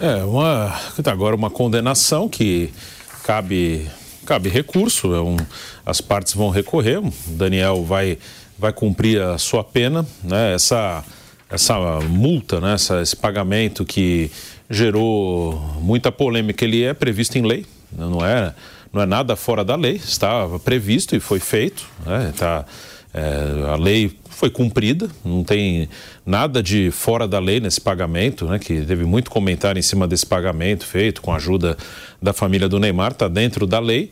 É, 0.00 0.24
uma, 0.24 0.76
agora 1.06 1.36
uma 1.36 1.50
condenação 1.50 2.28
que 2.28 2.72
cabe, 3.24 3.90
cabe 4.24 4.48
recurso, 4.48 5.14
é 5.14 5.20
um, 5.20 5.36
as 5.84 6.00
partes 6.00 6.34
vão 6.34 6.50
recorrer, 6.50 6.98
o 6.98 7.12
Daniel 7.28 7.82
vai, 7.84 8.18
vai 8.58 8.72
cumprir 8.72 9.20
a 9.20 9.38
sua 9.38 9.64
pena, 9.64 10.06
né? 10.22 10.54
Essa 10.54 11.02
essa 11.50 12.00
multa, 12.00 12.60
né, 12.60 12.74
essa, 12.74 13.00
esse 13.00 13.14
pagamento 13.14 13.84
que 13.84 14.30
gerou 14.68 15.54
muita 15.80 16.10
polêmica, 16.10 16.64
ele 16.64 16.82
é 16.82 16.92
previsto 16.92 17.38
em 17.38 17.42
lei, 17.42 17.66
né, 17.92 18.06
não 18.06 18.24
é, 18.24 18.54
não 18.92 19.02
é 19.02 19.06
nada 19.06 19.36
fora 19.36 19.64
da 19.64 19.76
lei, 19.76 19.94
estava 19.94 20.58
previsto 20.58 21.14
e 21.14 21.20
foi 21.20 21.38
feito, 21.38 21.86
né, 22.04 22.32
tá, 22.36 22.64
é, 23.12 23.70
a 23.70 23.76
lei 23.76 24.18
foi 24.44 24.50
cumprida, 24.50 25.08
não 25.24 25.42
tem 25.42 25.88
nada 26.26 26.62
de 26.62 26.90
fora 26.90 27.26
da 27.26 27.38
lei 27.38 27.60
nesse 27.60 27.80
pagamento, 27.80 28.44
né, 28.44 28.58
que 28.58 28.82
teve 28.82 29.02
muito 29.02 29.30
comentário 29.30 29.78
em 29.78 29.82
cima 29.82 30.06
desse 30.06 30.26
pagamento 30.26 30.84
feito 30.86 31.22
com 31.22 31.32
a 31.32 31.36
ajuda 31.36 31.78
da 32.20 32.34
família 32.34 32.68
do 32.68 32.78
Neymar, 32.78 33.12
está 33.12 33.26
dentro 33.26 33.66
da 33.66 33.78
lei 33.78 34.10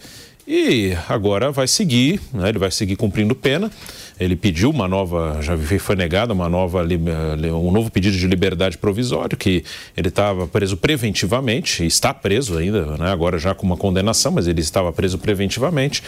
e 0.48 0.96
agora 1.06 1.52
vai 1.52 1.68
seguir, 1.68 2.18
né, 2.32 2.48
ele 2.48 2.58
vai 2.58 2.70
seguir 2.70 2.96
cumprindo 2.96 3.34
pena. 3.34 3.70
Ele 4.18 4.34
pediu 4.34 4.70
uma 4.70 4.88
nova, 4.88 5.38
já 5.42 5.56
foi 5.78 5.96
negada 5.96 6.32
uma 6.32 6.48
nova, 6.48 6.82
um 6.82 7.70
novo 7.70 7.90
pedido 7.90 8.16
de 8.16 8.26
liberdade 8.26 8.78
provisório, 8.78 9.36
que 9.36 9.64
ele 9.96 10.08
estava 10.08 10.46
preso 10.46 10.76
preventivamente, 10.78 11.84
está 11.84 12.14
preso 12.14 12.56
ainda, 12.56 12.96
né, 12.96 13.10
agora 13.10 13.38
já 13.38 13.54
com 13.54 13.66
uma 13.66 13.76
condenação, 13.76 14.32
mas 14.32 14.46
ele 14.46 14.62
estava 14.62 14.92
preso 14.92 15.18
preventivamente. 15.18 16.02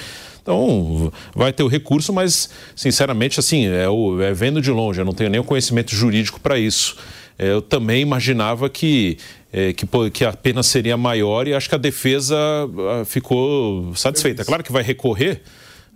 Então, 0.45 1.11
vai 1.35 1.55
ter 1.55 1.62
o 1.62 1.69
recurso, 1.69 2.12
mas, 2.12 2.51
sinceramente, 2.77 3.41
assim, 3.41 3.66
é, 3.66 3.89
o, 3.89 4.21
é 4.21 4.35
vendo 4.35 4.61
de 4.61 4.71
longe, 4.71 5.01
eu 5.01 5.05
não 5.05 5.15
tenho 5.15 5.31
nem 5.31 5.41
o 5.41 5.45
conhecimento 5.45 5.97
jurídico 5.97 6.39
para 6.39 6.59
isso. 6.59 6.99
É, 7.39 7.51
eu 7.51 7.62
também 7.62 8.03
imaginava 8.03 8.69
que, 8.69 9.16
é, 9.51 9.73
que, 9.73 9.87
que, 10.11 10.23
a 10.23 10.35
pena 10.35 10.62
seria 10.62 10.99
maior 10.99 11.49
e 11.49 11.55
acho 11.55 11.66
que 11.66 11.75
a 11.75 11.79
defesa 11.79 12.37
ah, 12.37 13.05
ficou 13.07 13.97
satisfeita. 13.97 14.45
Claro 14.45 14.62
que 14.62 14.71
vai 14.71 14.83
recorrer. 14.83 15.41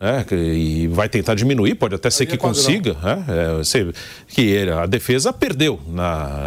É, 0.00 0.24
e 0.32 0.86
vai 0.86 1.08
tentar 1.08 1.34
diminuir, 1.34 1.74
pode 1.74 1.96
até 1.96 2.08
ser 2.08 2.24
que 2.24 2.36
consiga. 2.36 2.96
É, 3.02 3.60
é, 3.60 3.64
sei, 3.64 3.92
que 4.28 4.68
a 4.68 4.86
defesa 4.86 5.32
perdeu 5.32 5.80
na. 5.88 6.46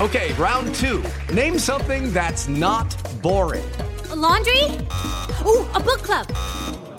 Ok, 0.00 0.34
round 0.38 0.70
two. 0.70 1.02
Name 1.32 1.60
something 1.60 2.10
that's 2.10 2.48
not 2.48 2.96
boring. 3.20 3.62
A 4.10 4.14
laundry? 4.14 4.64
Uh, 5.44 5.66
a 5.74 5.78
book 5.78 6.02
club. 6.02 6.26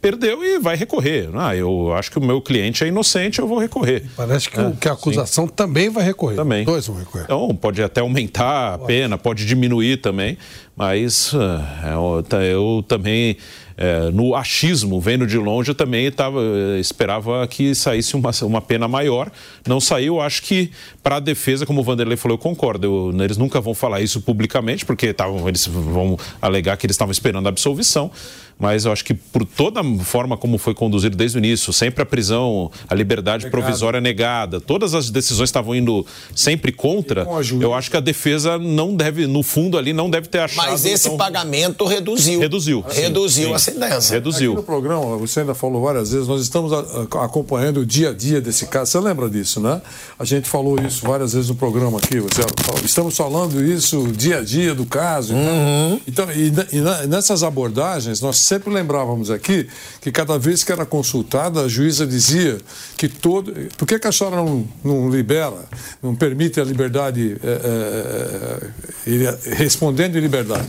Perdeu 0.00 0.44
e 0.44 0.58
vai 0.58 0.76
recorrer. 0.76 1.28
Ah, 1.34 1.56
eu 1.56 1.92
acho 1.92 2.10
que 2.10 2.18
o 2.18 2.22
meu 2.22 2.40
cliente 2.40 2.84
é 2.84 2.86
inocente, 2.86 3.40
eu 3.40 3.48
vou 3.48 3.58
recorrer. 3.58 4.04
Parece 4.16 4.48
que, 4.48 4.58
é, 4.58 4.62
o, 4.62 4.76
que 4.76 4.88
a 4.88 4.92
acusação 4.92 5.46
sim. 5.46 5.52
também 5.54 5.90
vai 5.90 6.04
recorrer. 6.04 6.36
Também. 6.36 6.64
Dois 6.64 6.86
vão 6.86 6.96
recorrer. 6.96 7.24
Então, 7.24 7.54
pode 7.56 7.82
até 7.82 8.00
aumentar 8.00 8.74
a 8.74 8.78
pena, 8.78 9.18
pode 9.18 9.44
diminuir 9.44 9.96
também, 9.96 10.38
mas 10.76 11.32
é, 11.34 11.94
eu, 11.94 12.24
eu 12.42 12.84
também 12.86 13.36
é, 13.80 14.10
no 14.10 14.34
achismo, 14.34 15.00
vendo 15.00 15.24
de 15.24 15.38
longe, 15.38 15.70
eu 15.70 15.74
também 15.74 16.10
tava, 16.10 16.40
eh, 16.42 16.80
esperava 16.80 17.46
que 17.46 17.76
saísse 17.76 18.16
uma, 18.16 18.32
uma 18.42 18.60
pena 18.60 18.88
maior. 18.88 19.30
Não 19.64 19.78
saiu, 19.80 20.20
acho 20.20 20.42
que 20.42 20.72
para 21.00 21.16
a 21.16 21.20
defesa, 21.20 21.64
como 21.64 21.80
o 21.80 21.84
Vanderlei 21.84 22.16
falou, 22.16 22.34
eu 22.34 22.42
concordo. 22.42 23.12
Eu, 23.14 23.22
eles 23.22 23.36
nunca 23.36 23.60
vão 23.60 23.74
falar 23.74 24.00
isso 24.00 24.20
publicamente, 24.20 24.84
porque 24.84 25.12
tavam, 25.12 25.48
eles 25.48 25.64
vão 25.64 26.18
alegar 26.42 26.76
que 26.76 26.86
eles 26.86 26.94
estavam 26.94 27.12
esperando 27.12 27.46
a 27.46 27.50
absolvição 27.50 28.10
mas 28.58 28.84
eu 28.84 28.92
acho 28.92 29.04
que 29.04 29.14
por 29.14 29.44
toda 29.44 29.80
a 29.80 29.84
forma 30.04 30.36
como 30.36 30.58
foi 30.58 30.74
conduzido 30.74 31.16
desde 31.16 31.36
o 31.36 31.40
início, 31.40 31.72
sempre 31.72 32.02
a 32.02 32.06
prisão, 32.06 32.70
a 32.88 32.94
liberdade 32.94 33.44
Negado. 33.44 33.50
provisória 33.62 34.00
negada, 34.00 34.60
todas 34.60 34.94
as 34.94 35.10
decisões 35.10 35.48
estavam 35.48 35.74
indo 35.74 36.04
sempre 36.34 36.72
contra, 36.72 37.26
eu 37.60 37.74
acho 37.74 37.90
que 37.90 37.96
a 37.96 38.00
defesa 38.00 38.58
não 38.58 38.94
deve, 38.94 39.26
no 39.26 39.42
fundo 39.42 39.78
ali, 39.78 39.92
não 39.92 40.10
deve 40.10 40.28
ter 40.28 40.40
achado. 40.40 40.70
Mas 40.70 40.84
esse 40.84 41.06
então... 41.08 41.16
pagamento 41.18 41.84
reduziu. 41.86 42.40
Reduziu. 42.40 42.84
Reduziu 42.88 43.48
sim, 43.48 43.54
essa 43.54 43.70
coincidência. 43.72 44.14
Reduziu. 44.14 44.52
Aqui 44.52 44.60
no 44.60 44.66
programa, 44.66 45.16
você 45.16 45.40
ainda 45.40 45.54
falou 45.54 45.82
várias 45.82 46.10
vezes, 46.12 46.26
nós 46.26 46.42
estamos 46.42 46.72
a- 46.72 46.84
a- 47.12 47.24
acompanhando 47.24 47.80
o 47.80 47.86
dia 47.86 48.10
a 48.10 48.12
dia 48.14 48.40
desse 48.40 48.66
caso. 48.66 48.90
Você 48.90 48.98
lembra 49.00 49.28
disso, 49.30 49.60
né? 49.60 49.80
A 50.18 50.24
gente 50.24 50.48
falou 50.48 50.78
isso 50.80 51.06
várias 51.06 51.32
vezes 51.32 51.48
no 51.48 51.54
programa 51.54 51.98
aqui. 51.98 52.18
Você 52.20 52.42
falou, 52.64 52.80
estamos 52.84 53.16
falando 53.16 53.62
isso 53.64 54.08
dia 54.12 54.38
a 54.38 54.42
dia 54.44 54.74
do 54.74 54.84
caso. 54.86 55.34
Uhum. 55.34 56.00
Então, 56.06 56.26
e, 56.32 56.52
e 56.76 57.06
nessas 57.08 57.42
abordagens, 57.42 58.20
nós 58.20 58.38
sempre 58.48 58.72
lembrávamos 58.72 59.30
aqui 59.30 59.68
que 60.00 60.10
cada 60.10 60.38
vez 60.38 60.64
que 60.64 60.72
era 60.72 60.86
consultada, 60.86 61.60
a 61.62 61.68
juíza 61.68 62.06
dizia 62.06 62.58
que 62.96 63.08
todo. 63.08 63.52
Por 63.76 63.86
que, 63.86 63.94
a 64.06 64.10
senhora 64.12 64.36
não, 64.36 64.66
não 64.82 65.10
libera, 65.10 65.68
não 66.02 66.14
permite 66.14 66.60
a 66.60 66.64
liberdade, 66.64 67.36
eh, 67.42 68.70
ele- 69.06 69.38
respondendo 69.56 70.16
em 70.16 70.20
liberdade? 70.20 70.66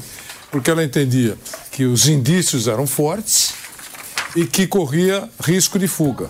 Porque 0.51 0.69
ela 0.69 0.83
entendia 0.83 1.37
que 1.71 1.85
os 1.85 2.07
indícios 2.07 2.67
eram 2.67 2.85
fortes 2.85 3.53
e 4.35 4.45
que 4.45 4.67
corria 4.67 5.29
risco 5.43 5.79
de 5.79 5.87
fuga. 5.87 6.29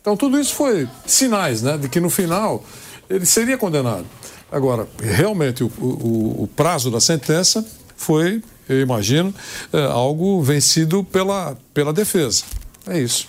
Então 0.00 0.16
tudo 0.16 0.38
isso 0.38 0.54
foi 0.54 0.88
sinais, 1.06 1.62
né, 1.62 1.76
de 1.76 1.88
que 1.88 1.98
no 2.00 2.08
final 2.10 2.64
ele 3.10 3.26
seria 3.26 3.58
condenado. 3.58 4.06
Agora, 4.52 4.86
realmente 5.02 5.64
o, 5.64 5.66
o- 5.80 6.42
o 6.44 6.48
prazo 6.54 6.90
da 6.90 7.00
sentença 7.00 7.66
foi, 7.96 8.42
eu 8.68 8.80
imagino, 8.80 9.34
eh, 9.72 9.84
algo 9.84 10.42
vencido 10.42 11.04
pela, 11.04 11.56
pela 11.72 11.92
defesa. 11.92 12.44
É 12.88 12.98
isso. 12.98 13.28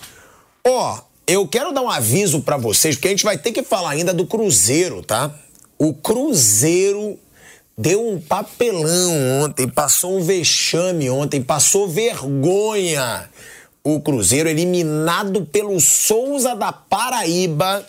Ó, 0.66 1.00
eu 1.26 1.46
quero 1.46 1.72
dar 1.72 1.82
um 1.82 1.90
aviso 1.90 2.40
pra 2.40 2.56
vocês, 2.56 2.96
porque 2.96 3.08
a 3.08 3.10
gente 3.10 3.24
vai 3.24 3.38
ter 3.38 3.52
que 3.52 3.62
falar 3.62 3.90
ainda 3.90 4.14
do 4.14 4.26
Cruzeiro, 4.26 5.02
tá? 5.02 5.32
O 5.78 5.94
Cruzeiro 5.94 7.18
deu 7.76 8.08
um 8.08 8.20
papelão 8.20 9.42
ontem, 9.42 9.68
passou 9.68 10.18
um 10.18 10.22
vexame 10.22 11.08
ontem, 11.08 11.42
passou 11.42 11.88
vergonha. 11.88 13.28
O 13.84 14.00
Cruzeiro 14.00 14.48
eliminado 14.48 15.46
pelo 15.46 15.80
Souza 15.80 16.54
da 16.54 16.72
Paraíba 16.72 17.86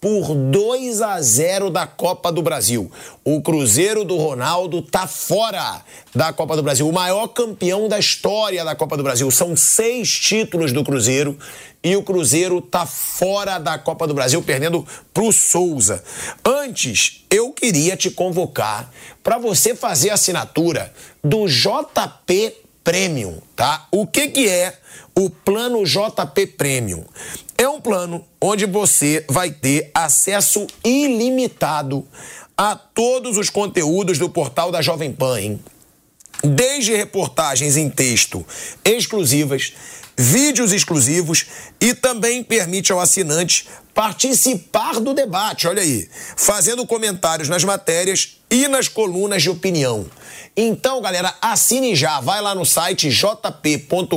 por 0.00 0.34
2 0.34 1.02
a 1.02 1.20
0 1.20 1.70
da 1.70 1.86
Copa 1.86 2.30
do 2.30 2.42
Brasil. 2.42 2.90
O 3.24 3.40
Cruzeiro 3.40 4.04
do 4.04 4.16
Ronaldo 4.16 4.82
tá 4.82 5.06
fora 5.06 5.82
da 6.14 6.32
Copa 6.32 6.56
do 6.56 6.62
Brasil, 6.62 6.88
o 6.88 6.92
maior 6.92 7.28
campeão 7.28 7.88
da 7.88 7.98
história 7.98 8.64
da 8.64 8.74
Copa 8.74 8.96
do 8.96 9.02
Brasil. 9.02 9.30
São 9.30 9.56
seis 9.56 10.10
títulos 10.10 10.72
do 10.72 10.84
Cruzeiro 10.84 11.38
e 11.82 11.94
o 11.96 12.02
Cruzeiro 12.02 12.60
tá 12.60 12.84
fora 12.84 13.58
da 13.58 13.78
Copa 13.78 14.06
do 14.06 14.14
Brasil, 14.14 14.42
perdendo 14.42 14.86
pro 15.14 15.32
Souza. 15.32 16.02
Antes, 16.44 17.24
eu 17.30 17.52
queria 17.52 17.96
te 17.96 18.10
convocar 18.10 18.90
para 19.22 19.38
você 19.38 19.74
fazer 19.74 20.10
a 20.10 20.14
assinatura 20.14 20.92
do 21.22 21.46
JP 21.46 22.56
Premium, 22.82 23.38
tá? 23.54 23.86
O 23.90 24.06
que 24.06 24.28
que 24.28 24.48
é 24.48 24.78
o 25.18 25.30
plano 25.30 25.82
JP 25.84 26.46
Premium? 26.58 27.04
É 27.56 27.66
um 27.66 27.80
plano 27.80 28.24
onde 28.40 28.66
você 28.66 29.24
vai 29.28 29.50
ter 29.50 29.90
acesso 29.94 30.66
ilimitado 30.84 32.06
a 32.56 32.76
todos 32.76 33.38
os 33.38 33.48
conteúdos 33.48 34.18
do 34.18 34.28
portal 34.28 34.70
da 34.70 34.82
Jovem 34.82 35.12
Pan, 35.12 35.40
hein? 35.40 35.60
Desde 36.44 36.94
reportagens 36.94 37.78
em 37.78 37.88
texto 37.88 38.44
exclusivas, 38.84 39.72
vídeos 40.16 40.72
exclusivos 40.72 41.46
e 41.80 41.94
também 41.94 42.44
permite 42.44 42.92
ao 42.92 43.00
assinante 43.00 43.66
participar 43.94 45.00
do 45.00 45.14
debate, 45.14 45.66
olha 45.66 45.82
aí, 45.82 46.06
fazendo 46.36 46.86
comentários 46.86 47.48
nas 47.48 47.64
matérias 47.64 48.36
e 48.50 48.68
nas 48.68 48.88
colunas 48.88 49.42
de 49.42 49.48
opinião. 49.48 50.06
Então, 50.56 51.02
galera, 51.02 51.34
assine 51.42 51.94
já, 51.94 52.18
vai 52.18 52.40
lá 52.40 52.54
no 52.54 52.64
site 52.64 53.10
jp.com.br. 53.10 54.16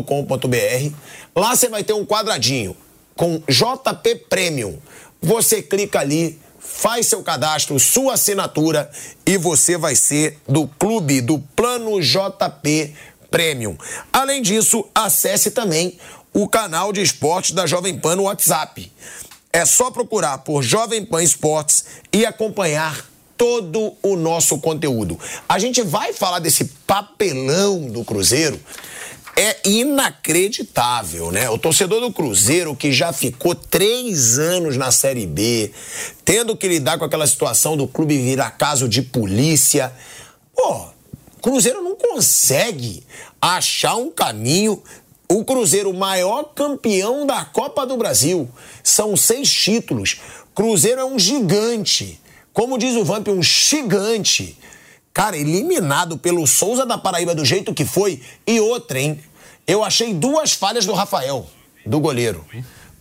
Lá 1.36 1.54
você 1.54 1.68
vai 1.68 1.84
ter 1.84 1.92
um 1.92 2.06
quadradinho 2.06 2.78
com 3.14 3.44
JP 3.46 4.16
Premium. 4.30 4.80
Você 5.22 5.62
clica 5.62 6.00
ali, 6.00 6.40
faz 6.58 7.08
seu 7.08 7.22
cadastro, 7.22 7.78
sua 7.78 8.14
assinatura 8.14 8.90
e 9.26 9.38
você 9.38 9.78
vai 9.78 9.98
ser 9.98 10.40
do 10.48 10.66
clube 10.66 11.20
do 11.20 11.40
Plano 11.54 12.00
JP 12.00 12.96
Premium. 13.30 13.78
Além 14.14 14.42
disso, 14.42 14.88
acesse 14.96 15.52
também 15.52 16.00
o 16.34 16.48
canal 16.48 16.94
de 16.94 17.02
esportes 17.02 17.52
da 17.52 17.68
Jovem 17.68 18.00
Pan 18.00 18.16
no 18.16 18.24
WhatsApp. 18.24 18.90
É 19.52 19.66
só 19.66 19.92
procurar 19.92 20.38
por 20.38 20.64
Jovem 20.64 21.04
Pan 21.04 21.22
Esportes 21.22 21.84
e 22.14 22.26
acompanhar 22.26 23.04
todo 23.40 23.94
o 24.04 24.18
nosso 24.18 24.60
conteúdo. 24.60 25.18
A 25.48 25.58
gente 25.58 25.82
vai 25.82 26.12
falar 26.12 26.40
desse 26.40 26.66
papelão 26.86 27.88
do 27.88 28.04
Cruzeiro. 28.04 28.60
É 29.34 29.56
inacreditável, 29.64 31.32
né? 31.32 31.50
O 31.50 31.58
torcedor 31.58 32.02
do 32.02 32.12
Cruzeiro, 32.12 32.76
que 32.76 32.92
já 32.92 33.14
ficou 33.14 33.56
três 33.56 34.38
anos 34.38 34.76
na 34.76 34.92
Série 34.92 35.26
B, 35.26 35.72
tendo 36.26 36.58
que 36.58 36.68
lidar 36.68 37.00
com 37.00 37.06
aquela 37.06 37.26
situação 37.26 37.78
do 37.78 37.88
clube 37.88 38.18
virar 38.18 38.52
caso 38.52 38.90
de 38.90 39.02
polícia. 39.02 39.94
Pô, 40.54 40.88
Cruzeiro 41.42 41.82
não 41.82 41.96
consegue 41.96 43.02
achar 43.42 43.96
um 43.96 44.12
caminho. 44.12 44.84
O 45.30 45.46
Cruzeiro, 45.46 45.94
maior 45.94 46.44
campeão 46.54 47.26
da 47.26 47.46
Copa 47.46 47.86
do 47.86 47.96
Brasil, 47.96 48.50
são 48.84 49.16
seis 49.16 49.50
títulos. 49.50 50.20
Cruzeiro 50.54 51.00
é 51.00 51.06
um 51.06 51.18
gigante. 51.18 52.20
Como 52.60 52.78
diz 52.78 52.98
o 52.98 53.06
Vamp, 53.06 53.30
um 53.30 53.42
gigante. 53.42 54.58
Cara, 55.14 55.38
eliminado 55.38 56.18
pelo 56.18 56.46
Souza 56.46 56.86
da 56.86 56.98
Paraíba 56.98 57.34
do 57.34 57.46
jeito 57.46 57.74
que 57.74 57.86
foi. 57.86 58.22
E 58.46 58.60
outra, 58.60 59.00
hein? 59.00 59.18
Eu 59.66 59.82
achei 59.82 60.14
duas 60.14 60.52
falhas 60.52 60.86
do 60.86 60.92
Rafael, 60.92 61.48
do 61.86 62.02
goleiro. 62.02 62.46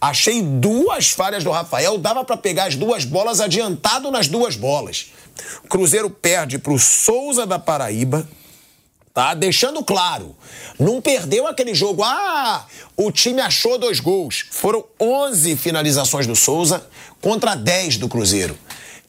Achei 0.01 0.41
duas 0.43 1.11
falhas 1.11 1.43
do 1.43 1.51
Rafael, 1.51 1.99
dava 1.99 2.25
pra 2.25 2.37
pegar 2.37 2.67
as 2.67 2.77
duas 2.77 3.05
bolas 3.05 3.41
adiantado 3.41 4.13
nas 4.13 4.29
duas 4.29 4.55
bolas. 4.55 5.07
Cruzeiro 5.69 6.09
perde 6.09 6.57
pro 6.61 6.79
Souza 6.79 7.45
da 7.45 7.59
Paraíba, 7.59 8.29
tá? 9.13 9.35
Deixando 9.35 9.83
claro, 9.83 10.37
não 10.79 11.03
perdeu 11.03 11.49
aquele 11.49 11.75
jogo. 11.75 12.05
Ah, 12.05 12.65
o 12.97 13.11
time 13.11 13.41
achou 13.41 13.77
dois 13.77 13.99
gols. 13.99 14.47
Foram 14.53 14.85
11 15.01 15.57
finalizações 15.57 16.29
do 16.29 16.37
Souza 16.37 16.87
contra 17.21 17.57
10 17.57 17.97
do 17.97 18.09
Cruzeiro. 18.09 18.57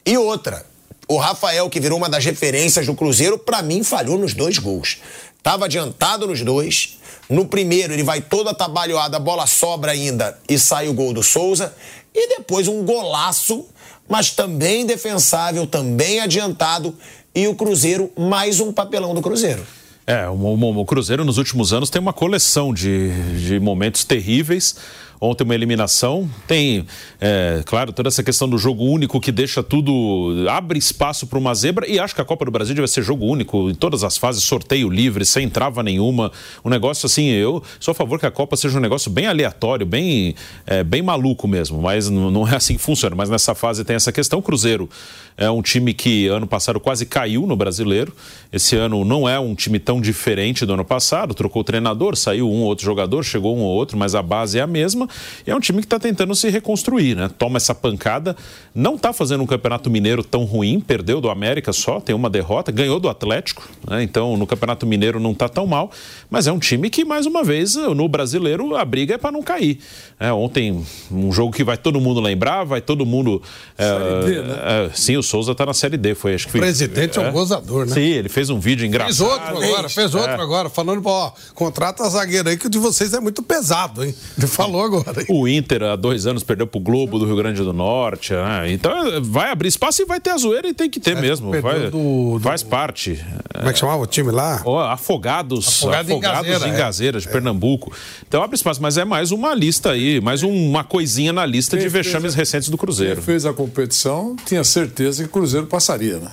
E 0.04 0.16
outra, 0.16 0.64
o 1.08 1.16
Rafael, 1.18 1.68
que 1.68 1.80
virou 1.80 1.98
uma 1.98 2.08
das 2.08 2.24
referências 2.24 2.86
do 2.86 2.94
Cruzeiro, 2.94 3.38
pra 3.38 3.62
mim 3.62 3.82
falhou 3.82 4.18
nos 4.18 4.34
dois 4.34 4.58
gols. 4.58 4.98
Tava 5.42 5.64
adiantado 5.66 6.26
nos 6.26 6.42
dois. 6.42 6.98
No 7.28 7.46
primeiro, 7.46 7.92
ele 7.92 8.02
vai 8.02 8.20
todo 8.20 8.48
atabalhoado, 8.48 9.16
a 9.16 9.20
bola 9.20 9.46
sobra 9.46 9.92
ainda 9.92 10.38
e 10.48 10.58
sai 10.58 10.88
o 10.88 10.94
gol 10.94 11.12
do 11.12 11.22
Souza. 11.22 11.74
E 12.14 12.28
depois 12.36 12.66
um 12.68 12.84
golaço, 12.84 13.66
mas 14.08 14.30
também 14.30 14.84
defensável, 14.84 15.66
também 15.66 16.20
adiantado. 16.20 16.94
E 17.34 17.46
o 17.46 17.54
Cruzeiro, 17.54 18.10
mais 18.18 18.58
um 18.58 18.72
papelão 18.72 19.14
do 19.14 19.22
Cruzeiro. 19.22 19.64
É, 20.06 20.28
o, 20.28 20.32
o- 20.32 20.80
o 20.80 20.84
Cruzeiro 20.84 21.24
nos 21.24 21.38
últimos 21.38 21.72
anos 21.72 21.88
tem 21.88 22.02
uma 22.02 22.12
coleção 22.12 22.74
de, 22.74 23.10
de 23.46 23.60
momentos 23.60 24.02
terríveis. 24.02 24.74
Ontem 25.20 25.44
uma 25.44 25.54
eliminação. 25.54 26.28
Tem, 26.46 26.86
é, 27.20 27.62
claro, 27.66 27.92
toda 27.92 28.08
essa 28.08 28.22
questão 28.22 28.48
do 28.48 28.56
jogo 28.56 28.84
único 28.84 29.20
que 29.20 29.30
deixa 29.30 29.62
tudo. 29.62 30.46
abre 30.48 30.78
espaço 30.78 31.26
para 31.26 31.38
uma 31.38 31.54
zebra. 31.54 31.86
E 31.86 31.98
acho 31.98 32.14
que 32.14 32.22
a 32.22 32.24
Copa 32.24 32.46
do 32.46 32.50
Brasil 32.50 32.74
deve 32.74 32.88
ser 32.88 33.02
jogo 33.02 33.26
único 33.26 33.68
em 33.68 33.74
todas 33.74 34.02
as 34.02 34.16
fases, 34.16 34.42
sorteio 34.42 34.88
livre, 34.88 35.26
sem 35.26 35.46
trava 35.50 35.82
nenhuma. 35.82 36.32
Um 36.64 36.70
negócio 36.70 37.04
assim, 37.04 37.28
eu 37.28 37.62
sou 37.78 37.92
a 37.92 37.94
favor 37.94 38.18
que 38.18 38.24
a 38.24 38.30
Copa 38.30 38.56
seja 38.56 38.78
um 38.78 38.80
negócio 38.80 39.10
bem 39.10 39.26
aleatório, 39.26 39.84
bem, 39.84 40.34
é, 40.66 40.82
bem 40.82 41.02
maluco 41.02 41.46
mesmo. 41.46 41.82
Mas 41.82 42.08
não, 42.08 42.48
é 42.48 42.56
assim 42.56 42.76
que 42.76 42.82
funciona. 42.82 43.14
Mas 43.14 43.28
nessa 43.28 43.54
fase 43.54 43.84
tem 43.84 43.96
essa 43.96 44.10
questão. 44.10 44.38
O 44.38 44.42
Cruzeiro 44.42 44.88
é 45.36 45.50
um 45.50 45.60
time 45.60 45.92
que 45.92 46.28
ano 46.28 46.46
passado 46.46 46.80
quase 46.80 47.04
caiu 47.04 47.46
no 47.46 47.56
brasileiro. 47.56 48.14
Esse 48.50 48.74
ano 48.74 49.04
não 49.04 49.28
é 49.28 49.38
um 49.38 49.54
time 49.54 49.78
tão 49.78 50.00
diferente 50.00 50.64
do 50.64 50.72
ano 50.72 50.84
passado. 50.84 51.34
Trocou 51.34 51.60
o 51.60 51.64
treinador, 51.64 52.16
saiu 52.16 52.50
um 52.50 52.62
ou 52.62 52.68
outro 52.68 52.86
jogador, 52.86 53.22
chegou 53.22 53.54
um 53.54 53.60
ou 53.60 53.76
outro, 53.76 53.98
mas 53.98 54.14
a 54.14 54.22
base 54.22 54.58
é 54.58 54.62
a 54.62 54.66
mesma. 54.66 55.09
E 55.46 55.50
é 55.50 55.56
um 55.56 55.60
time 55.60 55.78
que 55.80 55.86
está 55.86 55.98
tentando 55.98 56.34
se 56.34 56.48
reconstruir, 56.48 57.16
né? 57.16 57.30
Toma 57.38 57.56
essa 57.56 57.74
pancada, 57.74 58.36
não 58.74 58.94
está 58.96 59.12
fazendo 59.12 59.42
um 59.42 59.46
campeonato 59.46 59.90
mineiro 59.90 60.22
tão 60.22 60.44
ruim, 60.44 60.80
perdeu 60.80 61.20
do 61.20 61.30
América 61.30 61.72
só, 61.72 62.00
tem 62.00 62.14
uma 62.14 62.30
derrota, 62.30 62.72
ganhou 62.72 63.00
do 63.00 63.08
Atlético, 63.08 63.68
né? 63.88 64.02
Então 64.02 64.36
no 64.36 64.46
campeonato 64.46 64.86
mineiro 64.86 65.20
não 65.20 65.32
está 65.32 65.48
tão 65.48 65.66
mal, 65.66 65.90
mas 66.28 66.46
é 66.46 66.52
um 66.52 66.58
time 66.58 66.90
que, 66.90 67.04
mais 67.04 67.26
uma 67.26 67.42
vez, 67.42 67.74
no 67.76 68.08
brasileiro 68.08 68.76
a 68.76 68.84
briga 68.84 69.14
é 69.14 69.18
para 69.18 69.32
não 69.32 69.42
cair. 69.42 69.78
É, 70.18 70.32
ontem, 70.32 70.84
um 71.10 71.32
jogo 71.32 71.52
que 71.52 71.64
vai 71.64 71.76
todo 71.76 72.00
mundo 72.00 72.20
lembrar, 72.20 72.64
vai 72.64 72.80
todo 72.80 73.06
mundo. 73.06 73.42
é, 73.78 73.84
Série 73.84 74.24
D, 74.26 74.42
né? 74.42 74.54
é, 74.62 74.90
sim, 74.94 75.16
o 75.16 75.22
Souza 75.22 75.52
está 75.52 75.64
na 75.66 75.74
Série 75.74 75.96
D, 75.96 76.14
foi 76.14 76.34
acho 76.34 76.46
que 76.46 76.52
foi. 76.52 76.60
Presidente 76.60 77.18
é 77.18 77.22
um 77.22 77.32
gozador, 77.32 77.86
né? 77.86 77.94
Sim, 77.94 78.00
ele 78.00 78.28
fez 78.28 78.50
um 78.50 78.60
vídeo 78.60 78.86
engraçado. 78.86 79.16
Fez 79.16 79.20
outro 79.20 79.64
agora, 79.64 79.88
fez 79.88 80.14
outro 80.14 80.30
É. 80.30 80.42
agora, 80.42 80.68
falando, 80.68 81.02
ó, 81.06 81.32
contrata 81.54 82.08
zagueiro 82.08 82.48
aí 82.48 82.56
que 82.56 82.66
o 82.66 82.70
de 82.70 82.78
vocês 82.78 83.14
é 83.14 83.20
muito 83.20 83.42
pesado, 83.42 84.04
hein? 84.04 84.14
Ele 84.36 84.46
falou 84.46 84.82
agora. 84.82 84.99
Agora. 85.00 85.24
O 85.28 85.46
Inter, 85.48 85.82
há 85.82 85.96
dois 85.96 86.26
anos, 86.26 86.42
perdeu 86.42 86.66
pro 86.66 86.80
Globo 86.80 87.18
do 87.18 87.24
Rio 87.26 87.36
Grande 87.36 87.62
do 87.62 87.72
Norte. 87.72 88.32
Né? 88.32 88.72
Então 88.72 88.92
vai 89.22 89.50
abrir 89.50 89.68
espaço 89.68 90.02
e 90.02 90.04
vai 90.04 90.20
ter 90.20 90.30
a 90.30 90.36
zoeira 90.36 90.68
e 90.68 90.74
tem 90.74 90.88
que 90.90 91.00
ter 91.00 91.16
mesmo. 91.20 91.50
perdeu 91.50 91.70
Vai- 91.70 91.80
do- 91.90 92.38
do- 92.38 92.40
Faz 92.40 92.62
parte. 92.62 93.24
Como 93.56 93.68
é 93.68 93.72
que 93.72 93.78
chamava 93.78 94.02
o 94.02 94.06
time 94.06 94.30
lá? 94.30 94.62
Ó, 94.64 94.80
Afogados, 94.80 95.66
Afogado 95.68 96.08
em 96.10 96.12
Afogados 96.12 96.48
Gazeira, 96.48 96.68
em 96.68 96.74
é. 96.74 96.78
Gazeira, 96.78 97.20
de 97.20 97.28
Pernambuco. 97.28 97.92
Então 98.26 98.42
abre 98.42 98.56
espaço, 98.56 98.80
mas 98.82 98.96
é 98.96 99.04
mais 99.04 99.30
uma 99.32 99.54
lista 99.54 99.90
aí, 99.92 100.20
mais 100.20 100.42
um- 100.42 100.50
uma 100.70 100.84
coisinha 100.84 101.32
na 101.32 101.44
lista 101.46 101.76
de 101.76 101.82
Quem 101.84 101.90
fez 101.90 102.06
vexames 102.06 102.34
recentes 102.34 102.68
do 102.68 102.78
Cruzeiro. 102.78 103.16
Quem 103.16 103.24
fez 103.24 103.46
a 103.46 103.52
competição 103.52 104.36
tinha 104.46 104.64
certeza 104.64 105.22
que 105.22 105.28
o 105.28 105.32
Cruzeiro 105.32 105.66
passaria, 105.66 106.18
né? 106.18 106.30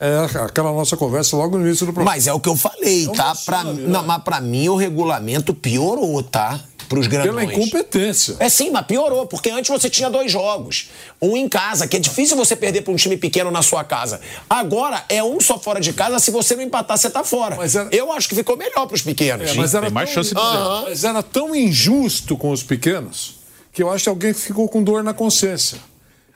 É 0.00 0.16
aquela 0.42 0.72
nossa 0.72 0.96
conversa 0.96 1.36
logo 1.36 1.58
no 1.58 1.66
início 1.66 1.84
do 1.84 1.92
programa. 1.92 2.16
Mas 2.16 2.26
é 2.26 2.32
o 2.32 2.40
que 2.40 2.48
eu 2.48 2.56
falei, 2.56 3.06
tá? 3.08 3.34
Pra, 3.44 3.62
não, 3.64 4.02
mas 4.02 4.22
pra 4.22 4.40
mim 4.40 4.66
o 4.70 4.74
regulamento 4.76 5.52
piorou, 5.52 6.22
tá? 6.22 6.58
Pros 6.88 7.06
grandões. 7.06 7.46
Pela 7.46 7.54
incompetência. 7.54 8.34
É 8.40 8.48
sim, 8.48 8.70
mas 8.70 8.86
piorou, 8.86 9.26
porque 9.26 9.50
antes 9.50 9.70
você 9.70 9.90
tinha 9.90 10.08
dois 10.08 10.32
jogos. 10.32 10.88
Um 11.20 11.36
em 11.36 11.48
casa, 11.48 11.86
que 11.86 11.98
é 11.98 12.00
difícil 12.00 12.36
você 12.36 12.56
perder 12.56 12.80
pra 12.80 12.92
um 12.92 12.96
time 12.96 13.16
pequeno 13.16 13.50
na 13.50 13.62
sua 13.62 13.84
casa. 13.84 14.20
Agora 14.48 15.04
é 15.08 15.22
um 15.22 15.38
só 15.38 15.58
fora 15.58 15.80
de 15.80 15.92
casa, 15.92 16.18
se 16.18 16.30
você 16.30 16.56
não 16.56 16.62
empatar, 16.62 16.96
você 16.96 17.10
tá 17.10 17.22
fora. 17.22 17.58
Eu 17.92 18.10
acho 18.10 18.28
que 18.28 18.34
ficou 18.34 18.56
melhor 18.56 18.86
pros 18.86 19.02
pequenos. 19.02 19.50
É, 19.50 19.54
mas, 19.54 19.74
era 19.74 19.88
tão, 19.90 20.42
Aham. 20.42 20.82
mas 20.88 21.04
era 21.04 21.22
tão 21.22 21.54
injusto 21.54 22.36
com 22.36 22.50
os 22.50 22.62
pequenos 22.62 23.38
que 23.72 23.82
eu 23.82 23.90
acho 23.90 24.04
que 24.04 24.10
alguém 24.10 24.34
ficou 24.34 24.68
com 24.68 24.82
dor 24.82 25.04
na 25.04 25.14
consciência. 25.14 25.78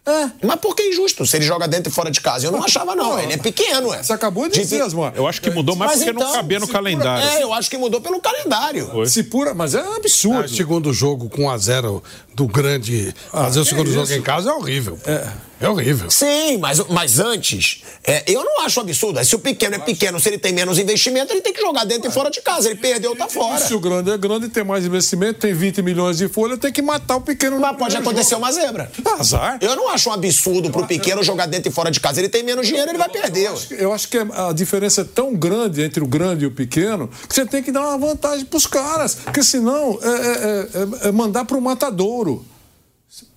É. 0.07 0.47
Mas 0.47 0.57
por 0.57 0.77
que 0.77 0.83
injusto? 0.83 1.25
Se 1.27 1.37
ele 1.37 1.47
joga 1.47 1.67
dentro 1.67 1.91
e 1.91 1.95
fora 1.95 2.11
de 2.11 2.21
casa? 2.21 2.47
Eu 2.47 2.53
não 2.53 2.63
achava, 2.63 2.95
não. 2.95 3.19
Ele 3.19 3.33
é 3.33 3.37
pequeno, 3.39 3.93
é. 3.93 4.03
Você 4.03 4.13
acabou 4.13 4.49
de 4.49 4.61
dizer, 4.61 4.83
Asmar. 4.83 5.15
Eu 5.17 5.27
acho 5.27 5.41
que 5.41 5.51
mudou 5.51 5.75
mais 5.75 5.93
Mas 5.93 6.01
porque 6.01 6.11
então, 6.11 6.29
não 6.29 6.35
cabia 6.35 6.61
no 6.61 6.69
calendário. 6.69 7.27
É, 7.27 7.43
eu 7.43 7.55
acho 7.55 7.71
que 7.71 7.79
mudou 7.79 8.01
pelo 8.03 8.21
calendário. 8.21 9.07
Se 9.07 9.23
pura, 9.23 9.55
mas 9.55 9.75
é 9.75 9.83
um 9.83 9.95
absurdo. 9.95 10.45
Ah, 10.45 10.49
segundo 10.49 10.93
jogo 10.93 11.31
com 11.31 11.45
1x0 11.45 12.03
do 12.35 12.47
grande. 12.47 13.15
fazer 13.31 13.61
o 13.61 13.63
que 13.63 13.69
segundo 13.69 13.91
jogo 13.93 14.05
isso? 14.05 14.15
em 14.15 14.23
casa 14.23 14.51
é 14.51 14.53
horrível. 14.53 14.99
É, 15.07 15.27
é 15.61 15.69
horrível. 15.69 16.11
Sim, 16.11 16.59
mas, 16.59 16.81
mas 16.89 17.21
antes, 17.21 17.83
é, 18.05 18.25
eu 18.27 18.45
não 18.45 18.65
acho 18.65 18.81
absurdo. 18.81 19.25
Se 19.25 19.35
o 19.37 19.39
pequeno 19.39 19.77
é 19.77 19.79
pequeno, 19.79 20.19
se 20.19 20.29
ele 20.29 20.39
tem 20.39 20.53
menos 20.53 20.79
investimento, 20.79 21.33
ele 21.33 21.41
tem 21.41 21.53
que 21.53 21.61
jogar 21.61 21.85
dentro 21.85 22.11
e 22.11 22.13
fora 22.13 22.31
de 22.31 22.41
casa. 22.43 22.69
Ele 22.69 22.79
perdeu, 22.79 23.15
tá 23.17 23.29
fora. 23.29 23.59
Se 23.61 23.73
o 23.73 23.79
grande 23.81 24.11
é 24.11 24.19
grande, 24.19 24.49
tem 24.49 24.65
mais 24.65 24.85
investimento, 24.85 25.39
tem 25.41 25.55
20 25.55 25.81
milhões 25.83 26.19
de 26.19 26.29
folha, 26.29 26.57
tem 26.59 26.73
que 26.73 26.83
matar 26.83 27.17
o 27.17 27.21
pequeno. 27.21 27.59
Mas 27.61 27.77
pode 27.77 27.97
acontecer 27.97 28.35
uma 28.35 28.51
zebra. 28.53 28.91
Azar. 29.19 29.59
Eu 29.61 29.77
não 29.77 29.89
acho 29.91 30.11
um 30.11 30.13
absurdo 30.13 30.71
pro 30.71 30.87
pequeno 30.87 31.23
jogar 31.23 31.47
dentro 31.47 31.71
e 31.71 31.73
fora 31.73 31.91
de 31.91 32.01
casa. 32.01 32.21
Ele 32.21 32.29
tem 32.29 32.43
menos 32.43 32.67
dinheiro, 32.67 32.91
ele 32.91 32.99
vai 32.99 33.09
perder. 33.09 33.51
Eu 33.79 33.93
acho 33.93 34.09
que 34.09 34.19
a 34.19 34.53
diferença 34.53 35.03
é 35.03 35.05
tão 35.05 35.35
grande 35.35 35.83
entre 35.83 36.03
o 36.03 36.07
grande 36.07 36.45
e 36.45 36.47
o 36.47 36.51
pequeno 36.51 37.09
que 37.29 37.35
você 37.35 37.47
tem 37.47 37.63
que 37.63 37.71
dar 37.71 37.81
uma 37.83 37.99
vantagem 37.99 38.45
pros 38.45 38.67
caras. 38.67 39.15
Porque 39.15 39.43
senão 39.43 39.99
é, 40.03 40.09
é- 40.09 41.05
é- 41.05 41.09
é 41.09 41.13
mandar 41.13 41.45
pro 41.45 41.61
matadouro. 41.61 42.24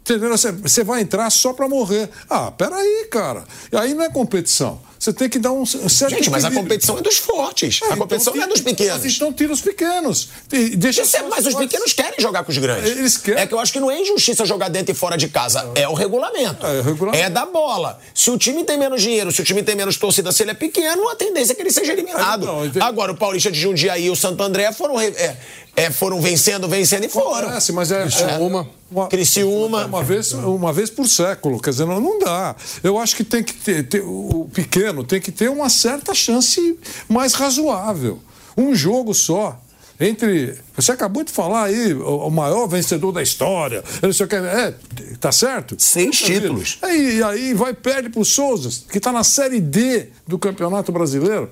Você, 0.07 0.83
vai 0.83 1.01
entrar 1.01 1.29
só 1.29 1.53
pra 1.53 1.67
morrer. 1.67 2.09
Ah, 2.29 2.51
peraí, 2.51 3.07
cara. 3.11 3.43
Aí 3.73 3.93
não 3.93 4.03
é 4.03 4.09
competição. 4.09 4.81
Você 4.99 5.13
tem 5.13 5.29
que 5.29 5.37
dar 5.39 5.51
um 5.51 5.65
certo 5.65 6.09
Gente, 6.15 6.29
mas 6.29 6.43
a 6.43 6.51
competição 6.51 6.97
é 6.97 7.01
dos 7.01 7.17
fortes. 7.17 7.79
a 7.83 7.95
competição 7.95 8.33
não 8.35 8.43
é 8.43 8.47
dos 8.47 8.61
pequenos. 8.61 9.03
Mas 9.03 9.15
então 9.15 9.31
tira 9.33 9.53
os 9.53 9.61
pequenos. 9.61 10.29
Deixa 10.77 11.01
Isso 11.03 11.17
é- 11.17 11.23
mas 11.23 11.45
os 11.45 11.53
fortes. 11.53 11.69
pequenos 11.71 11.93
querem 11.93 12.19
jogar 12.19 12.43
com 12.43 12.51
os 12.51 12.57
grandes. 12.57 12.91
Eles 12.91 13.17
querem. 13.17 13.41
É 13.41 13.45
que 13.47 13.53
eu 13.53 13.59
acho 13.59 13.71
que 13.71 13.79
não 13.79 13.91
é 13.91 13.99
injustiça 14.01 14.45
jogar 14.45 14.69
dentro 14.69 14.91
e 14.91 14.95
fora 14.95 15.17
de 15.17 15.27
casa. 15.27 15.69
É 15.75 15.87
o 15.87 15.93
regulamento. 15.93 16.65
É, 16.65 16.79
o 16.79 16.83
regulamento. 16.83 17.23
É 17.23 17.29
da 17.29 17.45
bola. 17.45 17.99
Se 18.13 18.31
o 18.31 18.37
time 18.37 18.63
tem 18.63 18.77
menos 18.77 19.01
dinheiro, 19.01 19.31
se 19.31 19.41
o 19.41 19.43
time 19.45 19.61
tem 19.63 19.75
menos 19.75 19.97
torcida, 19.97 20.31
se 20.31 20.43
ele 20.43 20.51
é 20.51 20.55
pequeno, 20.55 21.07
a 21.09 21.15
tendência 21.15 21.53
é 21.53 21.55
que 21.55 21.61
ele 21.61 21.71
seja 21.71 21.93
eliminado. 21.93 22.47
É. 22.75 22.83
Agora, 22.83 23.11
o 23.11 23.15
Paulista 23.15 23.51
de 23.51 23.59
Jundiaí 23.59 24.05
e 24.05 24.09
o 24.09 24.15
Santo 24.15 24.41
André 24.41 24.71
foram, 24.71 24.95
re- 24.95 25.13
é, 25.15 25.35
é, 25.75 25.91
foram 25.91 26.19
vencendo, 26.21 26.67
vencendo 26.67 27.05
e 27.05 27.09
foram. 27.09 27.47
Acontece, 27.49 27.71
mas 27.71 27.91
é, 27.91 28.03
é 28.03 28.37
uma. 28.37 28.67
uma, 28.89 29.07
Criciúma. 29.07 29.85
uma 29.85 30.03
vez, 30.03 30.31
uma 30.33 30.73
vez 30.73 30.89
por 30.89 31.07
século, 31.07 31.59
quer 31.61 31.69
dizer, 31.71 31.85
não, 31.85 31.99
não 31.99 32.19
dá. 32.19 32.55
Eu 32.83 32.97
acho 32.97 33.15
que 33.15 33.23
tem 33.23 33.43
que 33.43 33.53
ter, 33.53 33.83
ter- 33.87 34.01
o 34.03 34.49
pequeno 34.53 34.86
tem 35.03 35.21
que 35.21 35.31
ter 35.31 35.49
uma 35.49 35.69
certa 35.69 36.13
chance 36.13 36.77
mais 37.07 37.33
razoável. 37.33 38.21
Um 38.57 38.73
jogo 38.73 39.13
só. 39.13 39.59
Entre. 39.99 40.55
Você 40.75 40.91
acabou 40.91 41.23
de 41.23 41.31
falar 41.31 41.63
aí, 41.65 41.93
o, 41.93 42.27
o 42.27 42.29
maior 42.29 42.67
vencedor 42.67 43.11
da 43.11 43.21
história. 43.21 43.83
eu 44.01 44.07
Não 44.07 44.13
sei 44.13 44.25
o 44.25 44.29
que, 44.29 44.35
é, 44.35 44.75
tá 45.19 45.31
certo? 45.31 45.75
Seis 45.79 46.17
títulos. 46.19 46.77
Aí, 46.81 47.23
aí 47.23 47.53
vai 47.53 47.73
perde 47.73 48.09
pro 48.09 48.23
Souza, 48.23 48.69
que 48.91 48.99
está 48.99 49.11
na 49.11 49.23
Série 49.23 49.59
D 49.59 50.09
do 50.27 50.37
Campeonato 50.37 50.91
Brasileiro. 50.91 51.49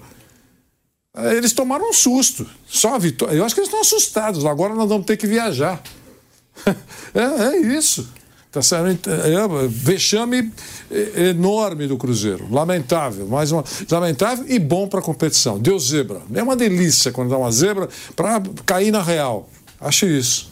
É, 1.15 1.33
Eles 1.35 1.53
tomaram 1.53 1.89
um 1.89 1.93
susto. 1.93 2.45
Só 2.67 2.95
a 2.95 2.97
vitória. 2.99 3.35
Eu 3.35 3.45
acho 3.45 3.55
que 3.55 3.61
eles 3.61 3.69
estão 3.69 3.81
assustados. 3.81 4.45
Agora 4.45 4.75
nós 4.75 4.89
vamos 4.89 5.05
ter 5.05 5.17
que 5.17 5.27
viajar. 5.27 5.81
É, 7.13 7.55
é 7.55 7.57
isso. 7.57 8.09
Tá 8.55 8.61
certo? 8.61 9.09
É, 9.09 9.67
vexame 9.67 10.49
é, 10.89 11.27
enorme 11.31 11.87
do 11.87 11.97
Cruzeiro. 11.97 12.47
Lamentável. 12.49 13.27
Mais 13.27 13.51
uma, 13.51 13.65
lamentável 13.91 14.45
e 14.47 14.57
bom 14.57 14.87
para 14.87 15.01
a 15.01 15.03
competição. 15.03 15.59
Deu 15.59 15.77
zebra. 15.77 16.21
É 16.33 16.41
uma 16.41 16.55
delícia 16.55 17.11
quando 17.11 17.31
dá 17.31 17.37
uma 17.37 17.51
zebra 17.51 17.89
para 18.15 18.41
cair 18.65 18.91
na 18.91 19.01
real. 19.01 19.49
Acho 19.81 20.05
isso. 20.05 20.49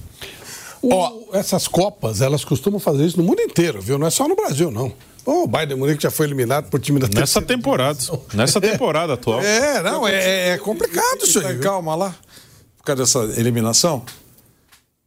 O- 0.81 1.29
essas 1.31 1.65
Copas, 1.65 2.19
elas 2.19 2.43
costumam 2.43 2.77
fazer 2.77 3.05
isso 3.05 3.15
no 3.17 3.23
mundo 3.23 3.41
inteiro, 3.41 3.81
viu? 3.81 3.97
Não 3.97 4.05
é 4.05 4.09
só 4.09 4.27
no 4.27 4.35
Brasil, 4.35 4.69
não. 4.69 4.91
Ô, 5.25 5.43
O 5.43 5.47
Bayern 5.47 5.73
de 5.73 5.79
Munique 5.79 6.03
já 6.03 6.11
foi 6.11 6.25
eliminado 6.25 6.69
por 6.69 6.81
time 6.81 6.99
da 6.99 7.07
Nessa 7.07 7.41
temporada. 7.41 7.97
Nessa 8.33 8.59
temporada 8.61 9.13
atual. 9.13 9.39
É, 9.41 9.81
não, 9.81 10.05
é, 10.05 10.49
é 10.49 10.57
complicado 10.57 11.23
isso 11.23 11.39
aí. 11.39 11.53
viu? 11.53 11.61
Calma 11.63 11.95
lá. 11.95 12.13
Por 12.79 12.83
causa 12.83 13.01
dessa 13.03 13.39
eliminação. 13.39 14.03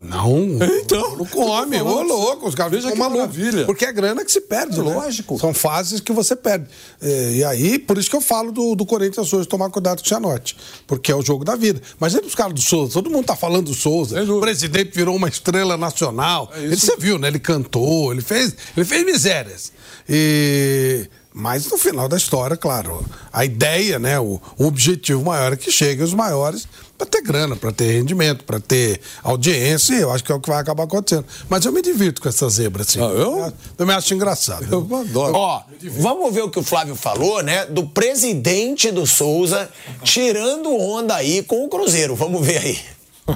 Não. 0.00 0.58
Então, 0.86 1.16
Não 1.16 1.24
come, 1.24 1.80
ô 1.80 2.02
louco, 2.02 2.46
os 2.46 2.54
caras 2.54 2.72
Veja 2.72 2.90
ficam 2.90 3.10
que 3.10 3.16
maravilha. 3.16 3.64
Porque 3.64 3.84
é 3.84 3.92
grana 3.92 4.24
que 4.24 4.30
se 4.30 4.42
perde, 4.42 4.78
né? 4.78 4.94
Lógico. 4.94 5.38
São 5.38 5.54
fases 5.54 6.00
que 6.00 6.12
você 6.12 6.36
perde. 6.36 6.66
É, 7.00 7.32
e 7.32 7.44
aí, 7.44 7.78
por 7.78 7.96
isso 7.96 8.10
que 8.10 8.14
eu 8.16 8.20
falo 8.20 8.52
do, 8.52 8.74
do 8.74 8.84
Corinthians 8.84 9.32
hoje, 9.32 9.48
tomar 9.48 9.70
cuidado 9.70 9.98
com 9.98 10.04
o 10.04 10.08
Cianorte. 10.08 10.56
Porque 10.86 11.10
é 11.10 11.16
o 11.16 11.22
jogo 11.22 11.44
da 11.44 11.56
vida. 11.56 11.80
Mas 11.98 12.14
aí 12.14 12.24
os 12.24 12.34
caras 12.34 12.52
do 12.52 12.60
Souza, 12.60 12.92
todo 12.92 13.10
mundo 13.10 13.24
tá 13.24 13.34
falando 13.34 13.66
do 13.66 13.74
Souza. 13.74 14.22
O 14.22 14.40
presidente 14.40 14.90
virou 14.94 15.16
uma 15.16 15.28
estrela 15.28 15.76
nacional. 15.78 16.52
ele, 16.54 16.76
você 16.76 16.96
viu, 16.98 17.18
né? 17.18 17.28
Ele 17.28 17.40
cantou, 17.40 18.12
ele 18.12 18.22
fez, 18.22 18.54
ele 18.76 18.86
fez 18.86 19.04
misérias. 19.04 19.72
E... 20.08 21.08
Mas 21.38 21.70
no 21.70 21.76
final 21.76 22.08
da 22.08 22.16
história, 22.16 22.56
claro, 22.56 23.04
a 23.30 23.44
ideia, 23.44 23.98
né, 23.98 24.18
o, 24.18 24.40
o 24.56 24.66
objetivo 24.66 25.22
maior 25.22 25.52
é 25.52 25.56
que 25.56 25.70
cheguem 25.70 26.02
os 26.02 26.14
maiores 26.14 26.66
para 26.96 27.06
ter 27.06 27.22
grana, 27.22 27.56
para 27.56 27.72
ter 27.72 27.92
rendimento, 27.92 28.44
para 28.44 28.58
ter 28.58 29.00
audiência, 29.22 29.94
eu 29.94 30.10
acho 30.10 30.24
que 30.24 30.32
é 30.32 30.34
o 30.34 30.40
que 30.40 30.48
vai 30.48 30.60
acabar 30.60 30.84
acontecendo. 30.84 31.26
Mas 31.48 31.64
eu 31.64 31.72
me 31.72 31.82
divirto 31.82 32.20
com 32.22 32.28
essa 32.28 32.48
zebra, 32.48 32.82
assim. 32.82 32.98
eu? 32.98 33.52
também 33.76 33.94
acho 33.94 34.14
engraçado. 34.14 34.66
Eu 34.70 34.96
adoro. 34.96 35.34
Ó, 35.34 35.62
vamos 35.98 36.34
ver 36.34 36.42
o 36.42 36.50
que 36.50 36.58
o 36.58 36.62
Flávio 36.62 36.96
falou, 36.96 37.42
né? 37.42 37.66
Do 37.66 37.86
presidente 37.86 38.90
do 38.90 39.06
Souza 39.06 39.68
tirando 40.02 40.74
onda 40.74 41.16
aí 41.16 41.42
com 41.42 41.64
o 41.64 41.68
Cruzeiro. 41.68 42.14
Vamos 42.14 42.44
ver 42.44 42.58
aí. 42.58 42.78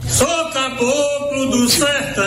Sou 0.08 0.50
caboclo 0.52 1.50
do 1.50 1.68
sertão, 1.68 2.24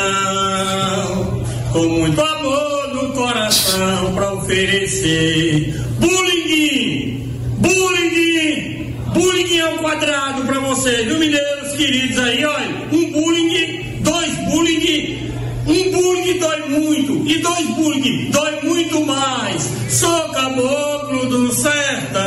com 1.71 1.79
muito 1.79 2.21
amor 2.21 2.87
no 2.93 3.13
coração 3.13 4.13
pra 4.13 4.33
oferecer. 4.33 5.73
Bullying, 5.97 7.29
bullying, 7.59 8.92
bullying 9.13 9.59
ao 9.59 9.77
quadrado 9.77 10.43
pra 10.43 10.59
vocês, 10.59 11.05
viu, 11.05 11.19
mineiros 11.19 11.73
queridos 11.73 12.17
aí, 12.19 12.43
olha. 12.45 12.87
Um 12.91 13.11
bullying, 13.11 13.99
dois 14.01 14.35
bullying, 14.49 15.31
um 15.67 15.91
bullying 15.91 16.39
dói 16.39 16.59
muito, 16.69 17.27
e 17.29 17.37
dois 17.41 17.67
bullying 17.75 18.31
dói 18.31 18.59
muito 18.63 19.05
mais. 19.05 19.69
Sou 19.89 20.29
caboclo 20.29 21.25
do 21.27 21.53
sertão. 21.53 22.23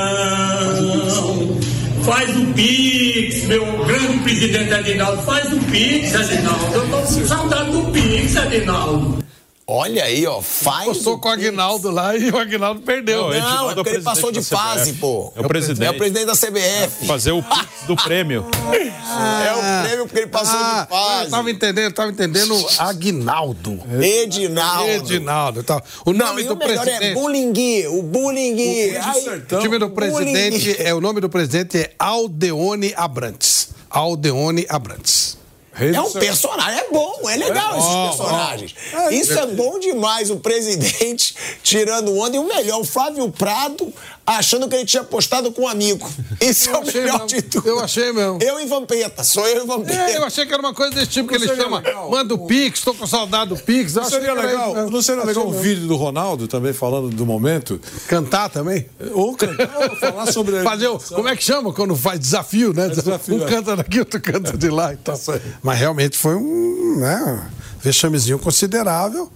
Faz 2.04 2.36
o 2.36 2.46
Pix, 2.54 3.44
meu 3.46 3.64
grande 3.84 4.18
presidente 4.18 4.72
Adinaldo, 4.72 5.22
faz 5.22 5.52
o 5.52 5.58
Pix, 5.58 6.14
Adinaldo. 6.14 6.74
Eu 6.74 6.88
tô 6.88 7.04
saudade 7.26 7.72
do 7.72 7.82
Pix, 7.90 8.36
Adinaldo. 8.36 9.25
Olha 9.68 10.04
aí, 10.04 10.24
ó, 10.28 10.40
faz. 10.40 10.84
Postou 10.84 11.18
com 11.18 11.28
o 11.28 11.32
Aguinaldo 11.32 11.90
lá 11.90 12.16
e 12.16 12.30
o 12.30 12.38
Aguinaldo 12.38 12.82
perdeu. 12.82 13.22
Não, 13.22 13.28
Não, 13.30 13.68
é 13.70 13.70
é 13.70 13.72
o 13.72 13.74
porque 13.74 13.90
ele 13.90 14.02
passou 14.02 14.30
de 14.30 14.40
fase, 14.40 14.92
pô. 14.92 15.32
É 15.34 15.40
o 15.40 15.48
presidente. 15.48 15.84
É 15.84 15.90
o 15.90 15.94
presidente 15.98 16.26
da 16.26 16.34
CBF. 16.34 17.04
Fazer 17.04 17.32
o 17.32 17.42
pix 17.42 17.66
do 17.88 17.96
prêmio. 17.96 18.46
É 18.72 19.52
o 19.54 19.82
prêmio 19.84 20.06
porque 20.06 20.20
ele 20.20 20.26
passou 20.28 20.56
Ah, 20.56 20.82
de 20.84 20.88
fase. 20.88 21.24
Eu 21.24 21.30
tava 21.30 21.50
entendendo, 21.50 21.92
tava 21.92 22.10
entendendo 22.12 22.66
Aguinaldo. 22.78 23.80
Edinaldo. 24.00 24.88
Edinaldo. 24.88 25.62
Tá. 25.64 25.82
O 26.04 26.12
Não, 26.12 26.26
nome 26.28 26.42
e 26.42 26.44
do 26.44 26.54
o 26.54 26.56
melhor 26.56 26.84
presidente. 26.84 27.04
é 27.04 27.88
o 27.88 28.02
bullying. 28.04 28.96
Ai, 28.98 29.20
O 29.50 29.58
time 29.58 29.78
do 29.78 29.90
presidente, 29.90 30.76
é, 30.80 30.94
o 30.94 31.00
nome 31.00 31.20
do 31.20 31.28
presidente 31.28 31.76
é 31.78 31.92
Aldeone 31.98 32.94
Abrantes. 32.96 33.70
Aldeone 33.90 34.64
Abrantes. 34.68 35.36
É 35.78 36.00
um 36.00 36.10
personagem, 36.12 36.80
é 36.80 36.90
bom, 36.90 37.28
é 37.28 37.36
legal 37.36 37.78
esses 37.78 37.90
Ó, 37.90 38.08
personagens. 38.08 38.74
ó. 38.94 39.10
Isso 39.10 39.38
é 39.38 39.46
bom 39.46 39.78
demais, 39.78 40.30
o 40.30 40.36
presidente 40.36 41.34
tirando 41.62 42.16
onda. 42.16 42.36
E 42.36 42.38
o 42.38 42.44
melhor, 42.46 42.80
o 42.80 42.84
Flávio 42.84 43.30
Prado 43.30 43.92
achando 44.26 44.68
que 44.68 44.74
ele 44.74 44.84
tinha 44.84 45.04
postado 45.04 45.52
com 45.52 45.62
um 45.62 45.68
amigo. 45.68 46.10
Isso 46.40 46.68
é 46.70 46.76
o 46.76 46.84
melhor 46.84 47.12
mesmo. 47.20 47.26
de 47.26 47.42
tudo. 47.42 47.68
Eu 47.68 47.78
achei 47.78 48.12
mesmo. 48.12 48.38
Eu 48.42 48.60
e 48.60 48.66
Vampeta, 48.66 49.22
sou 49.22 49.46
eu 49.46 49.62
e 49.62 49.66
Vampeta. 49.66 49.96
É, 49.96 50.16
eu 50.16 50.24
achei 50.24 50.44
que 50.44 50.52
era 50.52 50.60
uma 50.60 50.74
coisa 50.74 50.94
desse 50.94 51.06
tipo 51.12 51.28
que 51.28 51.36
ele 51.36 51.46
chama. 51.46 51.78
legal. 51.78 52.10
Manda 52.10 52.34
o 52.34 52.46
Pix, 52.46 52.80
tô 52.80 52.92
com 52.92 53.06
saudade 53.06 53.50
do 53.50 53.56
Pix. 53.56 53.94
Eu 53.94 54.02
Não 54.02 54.10
seria 54.10 54.32
que 54.32 54.38
era 54.38 54.46
legal, 54.46 54.74
mesmo. 54.74 54.90
não 54.90 55.02
seria 55.02 55.24
legal 55.24 55.46
um 55.46 55.52
vídeo 55.52 55.86
do 55.86 55.94
Ronaldo 55.96 56.48
também 56.48 56.72
falando 56.72 57.08
do 57.08 57.24
momento? 57.24 57.80
Cantar 58.08 58.50
também? 58.50 58.86
Ou 59.12 59.36
cantar, 59.36 59.90
ou 59.90 59.96
falar 59.96 60.32
sobre 60.32 60.62
Fazer 60.62 60.88
o, 60.88 60.98
como 60.98 61.28
é 61.28 61.36
que 61.36 61.44
chama 61.44 61.72
quando 61.72 61.94
faz 61.94 62.18
desafio, 62.18 62.72
né? 62.72 62.88
desafio, 62.88 63.36
um 63.36 63.44
é. 63.44 63.48
canta 63.48 63.76
daqui, 63.76 64.00
outro 64.00 64.20
canta 64.20 64.56
de 64.58 64.68
lá 64.68 64.92
e 64.92 64.96
tal. 64.96 65.16
Mas 65.62 65.78
realmente 65.78 66.16
foi 66.16 66.34
um 66.34 66.96
né, 66.98 67.48
vexamezinho 67.80 68.38
considerável. 68.38 69.30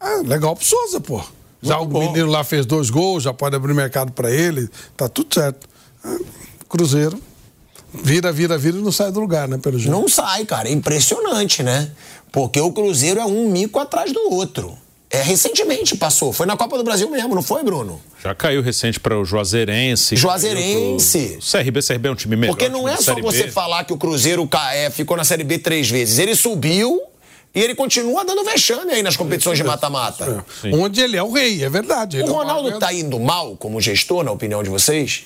Ah, 0.00 0.22
legal 0.24 0.54
pro 0.56 0.64
Souza, 0.64 1.00
pô. 1.00 1.22
Já 1.62 1.78
o 1.78 1.86
menino 1.88 2.26
lá 2.30 2.44
fez 2.44 2.64
dois 2.64 2.88
gols, 2.90 3.22
já 3.24 3.32
pode 3.32 3.56
abrir 3.56 3.74
mercado 3.74 4.12
pra 4.12 4.30
ele, 4.30 4.68
tá 4.96 5.08
tudo 5.08 5.34
certo. 5.34 5.68
Ah, 6.04 6.16
Cruzeiro. 6.68 7.18
Vira, 7.92 8.30
vira, 8.30 8.58
vira 8.58 8.76
e 8.76 8.80
não 8.82 8.92
sai 8.92 9.10
do 9.10 9.18
lugar, 9.18 9.48
né, 9.48 9.56
pelo 9.58 9.78
jeito. 9.78 9.90
Não 9.90 10.06
sai, 10.08 10.44
cara. 10.44 10.68
É 10.68 10.72
impressionante, 10.72 11.62
né? 11.62 11.90
Porque 12.30 12.60
o 12.60 12.70
Cruzeiro 12.70 13.18
é 13.18 13.24
um 13.24 13.50
mico 13.50 13.78
atrás 13.80 14.12
do 14.12 14.30
outro. 14.32 14.76
É, 15.10 15.22
recentemente 15.22 15.96
passou. 15.96 16.34
Foi 16.34 16.44
na 16.44 16.54
Copa 16.54 16.76
do 16.76 16.84
Brasil 16.84 17.08
mesmo, 17.10 17.34
não 17.34 17.42
foi, 17.42 17.64
Bruno? 17.64 17.98
Já 18.22 18.34
caiu 18.34 18.60
recente 18.60 19.00
para 19.00 19.18
o 19.18 19.24
Juazeirense. 19.24 20.14
Juazeirense. 20.16 21.38
pro- 21.40 21.62
CRB, 21.62 21.80
CRB 21.82 22.08
é 22.08 22.12
um 22.12 22.14
time 22.14 22.36
melhor. 22.36 22.52
Porque 22.52 22.68
não 22.68 22.86
é 22.86 22.96
só 22.98 23.14
você 23.14 23.44
B. 23.44 23.50
falar 23.50 23.84
que 23.84 23.92
o 23.92 23.96
Cruzeiro 23.96 24.46
é, 24.74 24.90
ficou 24.90 25.16
na 25.16 25.24
Série 25.24 25.44
B 25.44 25.58
três 25.58 25.88
vezes. 25.88 26.18
Ele 26.18 26.34
subiu 26.36 27.00
e 27.54 27.60
ele 27.60 27.74
continua 27.74 28.24
dando 28.24 28.44
vexame 28.44 28.92
aí 28.92 29.02
nas 29.02 29.16
competições 29.16 29.58
de 29.58 29.64
mata-mata. 29.64 30.44
Onde 30.72 31.00
ele 31.00 31.16
é 31.16 31.22
o 31.22 31.32
rei, 31.32 31.64
é 31.64 31.68
verdade. 31.68 32.18
O 32.18 32.20
é 32.20 32.28
Ronaldo 32.28 32.78
tá 32.78 32.92
indo 32.92 33.18
mal 33.18 33.56
como 33.56 33.80
gestor, 33.80 34.22
na 34.22 34.30
opinião 34.30 34.62
de 34.62 34.70
vocês? 34.70 35.24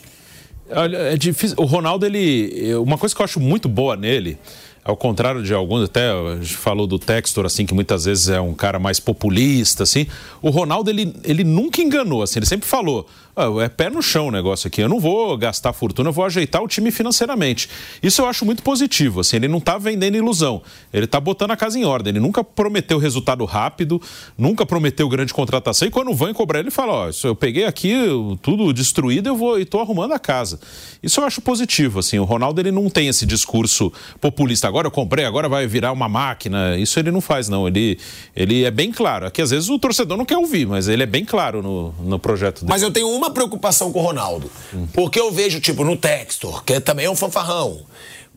Olha, 0.70 0.96
é 0.96 1.16
difícil. 1.16 1.56
O 1.58 1.64
Ronaldo, 1.64 2.06
ele. 2.06 2.74
Uma 2.76 2.96
coisa 2.96 3.14
que 3.14 3.20
eu 3.20 3.24
acho 3.24 3.40
muito 3.40 3.68
boa 3.68 3.96
nele, 3.96 4.38
ao 4.84 4.96
contrário 4.96 5.42
de 5.42 5.52
alguns, 5.52 5.84
até 5.84 6.10
a 6.10 6.36
gente 6.40 6.56
falou 6.56 6.86
do 6.86 6.98
Textor, 6.98 7.44
assim, 7.44 7.66
que 7.66 7.74
muitas 7.74 8.04
vezes 8.04 8.28
é 8.28 8.40
um 8.40 8.54
cara 8.54 8.78
mais 8.78 8.98
populista, 8.98 9.82
assim. 9.82 10.06
O 10.40 10.50
Ronaldo, 10.50 10.90
ele, 10.90 11.14
ele 11.24 11.44
nunca 11.44 11.80
enganou, 11.82 12.22
assim, 12.22 12.38
ele 12.38 12.46
sempre 12.46 12.66
falou. 12.68 13.06
"Ah, 13.34 13.46
é 13.62 13.68
pé 13.68 13.88
no 13.88 14.02
chão 14.02 14.28
o 14.28 14.30
negócio 14.30 14.68
aqui. 14.68 14.80
Eu 14.80 14.88
não 14.88 15.00
vou 15.00 15.36
gastar 15.36 15.72
fortuna, 15.72 16.08
eu 16.10 16.12
vou 16.12 16.24
ajeitar 16.24 16.62
o 16.62 16.68
time 16.68 16.90
financeiramente. 16.90 17.68
Isso 18.02 18.22
eu 18.22 18.26
acho 18.26 18.44
muito 18.44 18.62
positivo. 18.62 19.20
Assim, 19.20 19.36
ele 19.36 19.48
não 19.48 19.58
está 19.58 19.78
vendendo 19.78 20.16
ilusão. 20.16 20.62
Ele 20.92 21.04
está 21.04 21.18
botando 21.18 21.52
a 21.52 21.56
casa 21.56 21.78
em 21.78 21.84
ordem. 21.84 22.12
Ele 22.12 22.20
nunca 22.20 22.44
prometeu 22.44 22.98
resultado 22.98 23.44
rápido, 23.44 24.00
nunca 24.36 24.66
prometeu 24.66 25.08
grande 25.08 25.32
contratação. 25.32 25.88
E 25.88 25.90
quando 25.90 26.12
vão 26.14 26.32
cobrar, 26.34 26.60
ele 26.60 26.70
fala: 26.70 26.92
Ó, 26.92 27.10
eu 27.24 27.34
peguei 27.34 27.64
aqui 27.64 27.94
tudo 28.40 28.72
destruído, 28.72 29.28
eu 29.28 29.36
vou 29.36 29.58
e 29.58 29.62
estou 29.62 29.80
arrumando 29.80 30.12
a 30.12 30.18
casa. 30.18 30.60
Isso 31.02 31.20
eu 31.20 31.24
acho 31.24 31.40
positivo. 31.40 31.98
Assim, 31.98 32.18
o 32.18 32.24
Ronaldo 32.24 32.60
ele 32.60 32.70
não 32.70 32.88
tem 32.88 33.08
esse 33.08 33.24
discurso 33.24 33.92
populista. 34.20 34.68
Agora 34.68 34.86
eu 34.86 34.90
comprei, 34.90 35.24
agora 35.24 35.48
vai 35.48 35.66
virar 35.66 35.92
uma 35.92 36.08
máquina. 36.08 36.76
Isso 36.78 36.98
ele 36.98 37.10
não 37.10 37.20
faz, 37.20 37.48
não. 37.48 37.66
Ele, 37.66 37.98
ele 38.36 38.64
é 38.64 38.70
bem 38.70 38.92
claro. 38.92 39.26
Aqui 39.26 39.40
às 39.42 39.50
vezes 39.50 39.68
o 39.68 39.78
torcedor 39.78 40.16
não 40.16 40.24
quer 40.24 40.36
ouvir, 40.36 40.66
mas 40.66 40.88
ele 40.88 41.02
é 41.02 41.06
bem 41.06 41.24
claro 41.24 41.62
no, 41.62 41.94
no 42.00 42.18
projeto 42.18 42.60
dele. 42.60 42.70
Mas 42.70 42.82
eu 42.82 42.90
tenho 42.90 43.08
uma 43.08 43.21
preocupação 43.30 43.92
com 43.92 44.00
o 44.00 44.02
Ronaldo. 44.02 44.50
Porque 44.92 45.20
eu 45.20 45.30
vejo, 45.30 45.60
tipo, 45.60 45.84
no 45.84 45.96
Textor, 45.96 46.64
que 46.64 46.80
também 46.80 47.06
é 47.06 47.10
um 47.10 47.16
fanfarrão. 47.16 47.82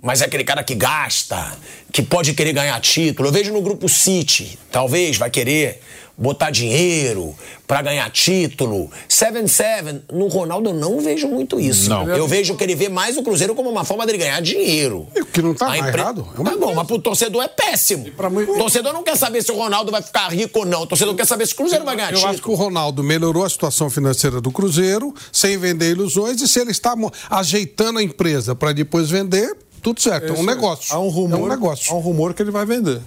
Mas 0.02 0.22
é 0.22 0.26
aquele 0.26 0.44
cara 0.44 0.64
que 0.64 0.76
gasta, 0.76 1.58
que 1.92 2.04
pode 2.04 2.34
querer 2.34 2.54
ganhar 2.54 2.80
título. 2.80 3.30
Eu 3.30 3.34
vejo 3.34 3.52
no 3.52 3.62
grupo 3.62 3.90
City, 3.90 4.60
talvez 4.72 5.18
vai 5.18 5.30
querer 5.30 5.82
botar 6.18 6.50
dinheiro 6.52 7.36
pra 7.68 7.82
ganhar 7.82 8.10
título. 8.10 8.90
7-7, 9.10 10.02
no 10.14 10.28
Ronaldo 10.28 10.70
eu 10.70 10.74
não 10.74 11.00
vejo 11.00 11.28
muito 11.28 11.60
isso. 11.60 11.90
Não. 11.90 12.08
Eu 12.08 12.28
vejo 12.28 12.56
que 12.56 12.64
ele 12.64 12.76
vê 12.76 12.88
mais 12.90 13.18
o 13.18 13.24
Cruzeiro 13.24 13.54
como 13.56 13.70
uma 13.70 13.84
forma 13.84 14.06
dele 14.06 14.20
ganhar 14.20 14.40
dinheiro. 14.42 15.08
O 15.16 15.26
que 15.26 15.42
não 15.42 15.54
tá 15.54 15.78
empre- 15.78 16.00
errado. 16.00 16.28
É 16.38 16.40
uma 16.42 16.52
Tá 16.52 16.58
bom, 16.58 16.74
mas 16.76 16.88
pro 16.88 17.00
torcedor 17.00 17.44
é 17.44 17.48
péssimo. 17.48 18.06
O 18.08 18.58
torcedor 18.58 18.94
não 18.94 19.04
quer 19.04 19.18
saber 19.18 19.42
se 19.44 19.52
o 19.52 19.56
Ronaldo 19.58 19.92
vai 19.92 20.02
ficar 20.02 20.30
rico 20.30 20.60
ou 20.60 20.66
não. 20.66 20.84
O 20.84 20.88
torcedor 20.88 21.14
quer 21.16 21.26
saber 21.26 21.46
se 21.48 21.54
o 21.54 21.58
Cruzeiro 21.58 21.84
vai 21.84 21.96
ganhar 21.96 22.10
Eu 22.12 22.16
título. 22.16 22.32
acho 22.34 22.42
que 22.42 22.50
o 22.50 22.56
Ronaldo 22.56 23.04
melhorou 23.04 23.44
a 23.44 23.50
situação 23.50 23.90
financeira 23.90 24.40
do 24.40 24.52
Cruzeiro, 24.52 25.14
sem 25.32 25.58
vender 25.58 25.92
ilusões, 25.92 26.42
e 26.42 26.48
se 26.48 26.60
ele 26.60 26.72
está 26.72 26.96
ajeitando 27.30 28.00
a 28.00 28.04
empresa 28.04 28.56
para 28.56 28.72
depois 28.72 29.10
vender, 29.10 29.56
tudo 29.82 30.02
certo. 30.02 30.34
É 30.34 30.38
um 30.38 30.44
negócio. 30.44 30.94
Há 30.96 31.00
um 31.00 31.10
rumor, 31.10 31.40
É 31.40 31.44
um 31.44 31.48
negócio. 31.48 31.92
Há 31.92 31.96
um 31.96 32.00
rumor 32.00 32.34
que 32.34 32.42
ele 32.42 32.52
vai 32.52 32.66
vender. 32.66 33.02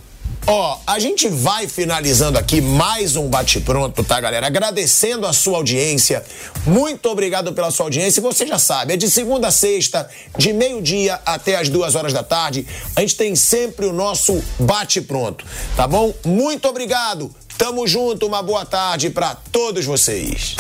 Ó, 0.47 0.79
a 0.87 0.99
gente 0.99 1.29
vai 1.29 1.69
finalizando 1.69 2.39
aqui 2.39 2.61
mais 2.61 3.17
um 3.17 3.29
bate-pronto, 3.29 4.03
tá, 4.03 4.19
galera? 4.19 4.47
Agradecendo 4.47 5.27
a 5.27 5.33
sua 5.33 5.59
audiência. 5.59 6.25
Muito 6.67 7.07
obrigado 7.11 7.53
pela 7.53 7.71
sua 7.71 7.85
audiência. 7.87 8.23
Você 8.23 8.47
já 8.47 8.59
sabe, 8.59 8.95
é 8.95 8.97
de 8.97 9.11
segunda 9.11 9.49
a 9.49 9.51
sexta, 9.51 10.09
de 10.39 10.55
meio-dia 10.55 11.21
até 11.27 11.57
as 11.57 11.69
duas 11.69 11.95
horas 11.95 12.15
da 12.15 12.23
tarde. 12.23 12.67
A 12.97 13.01
gente 13.03 13.17
tem 13.17 13.37
sempre 13.37 13.85
o 13.85 13.93
nosso 13.93 14.43
bate-pronto, 14.59 15.45
tá 15.77 15.87
bom? 15.87 16.15
Muito 16.25 16.67
obrigado. 16.67 17.31
Tamo 17.59 17.87
junto. 17.89 18.25
Uma 18.25 18.41
boa 18.41 18.65
tarde 18.65 19.11
pra 19.11 19.35
todos 19.35 19.85
vocês. 19.85 20.55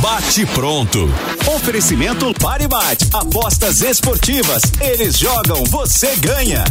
Bate 0.00 0.46
pronto. 0.46 1.35
Oferecimento 1.66 2.32
Paribate. 2.34 3.06
Apostas 3.12 3.80
esportivas. 3.80 4.62
Eles 4.80 5.18
jogam, 5.18 5.64
você 5.64 6.14
ganha. 6.14 6.62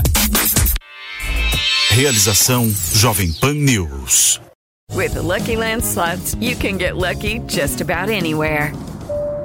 Realização 1.89 2.73
Jovem 2.93 3.34
Pan 3.34 3.55
News. 3.55 4.39
With 4.93 5.11
the 5.11 5.22
Lucky 5.22 5.57
Land 5.57 5.84
slots, 5.84 6.38
you 6.39 6.55
can 6.55 6.77
get 6.77 6.95
lucky 6.95 7.39
just 7.39 7.81
about 7.81 8.09
anywhere. 8.09 8.72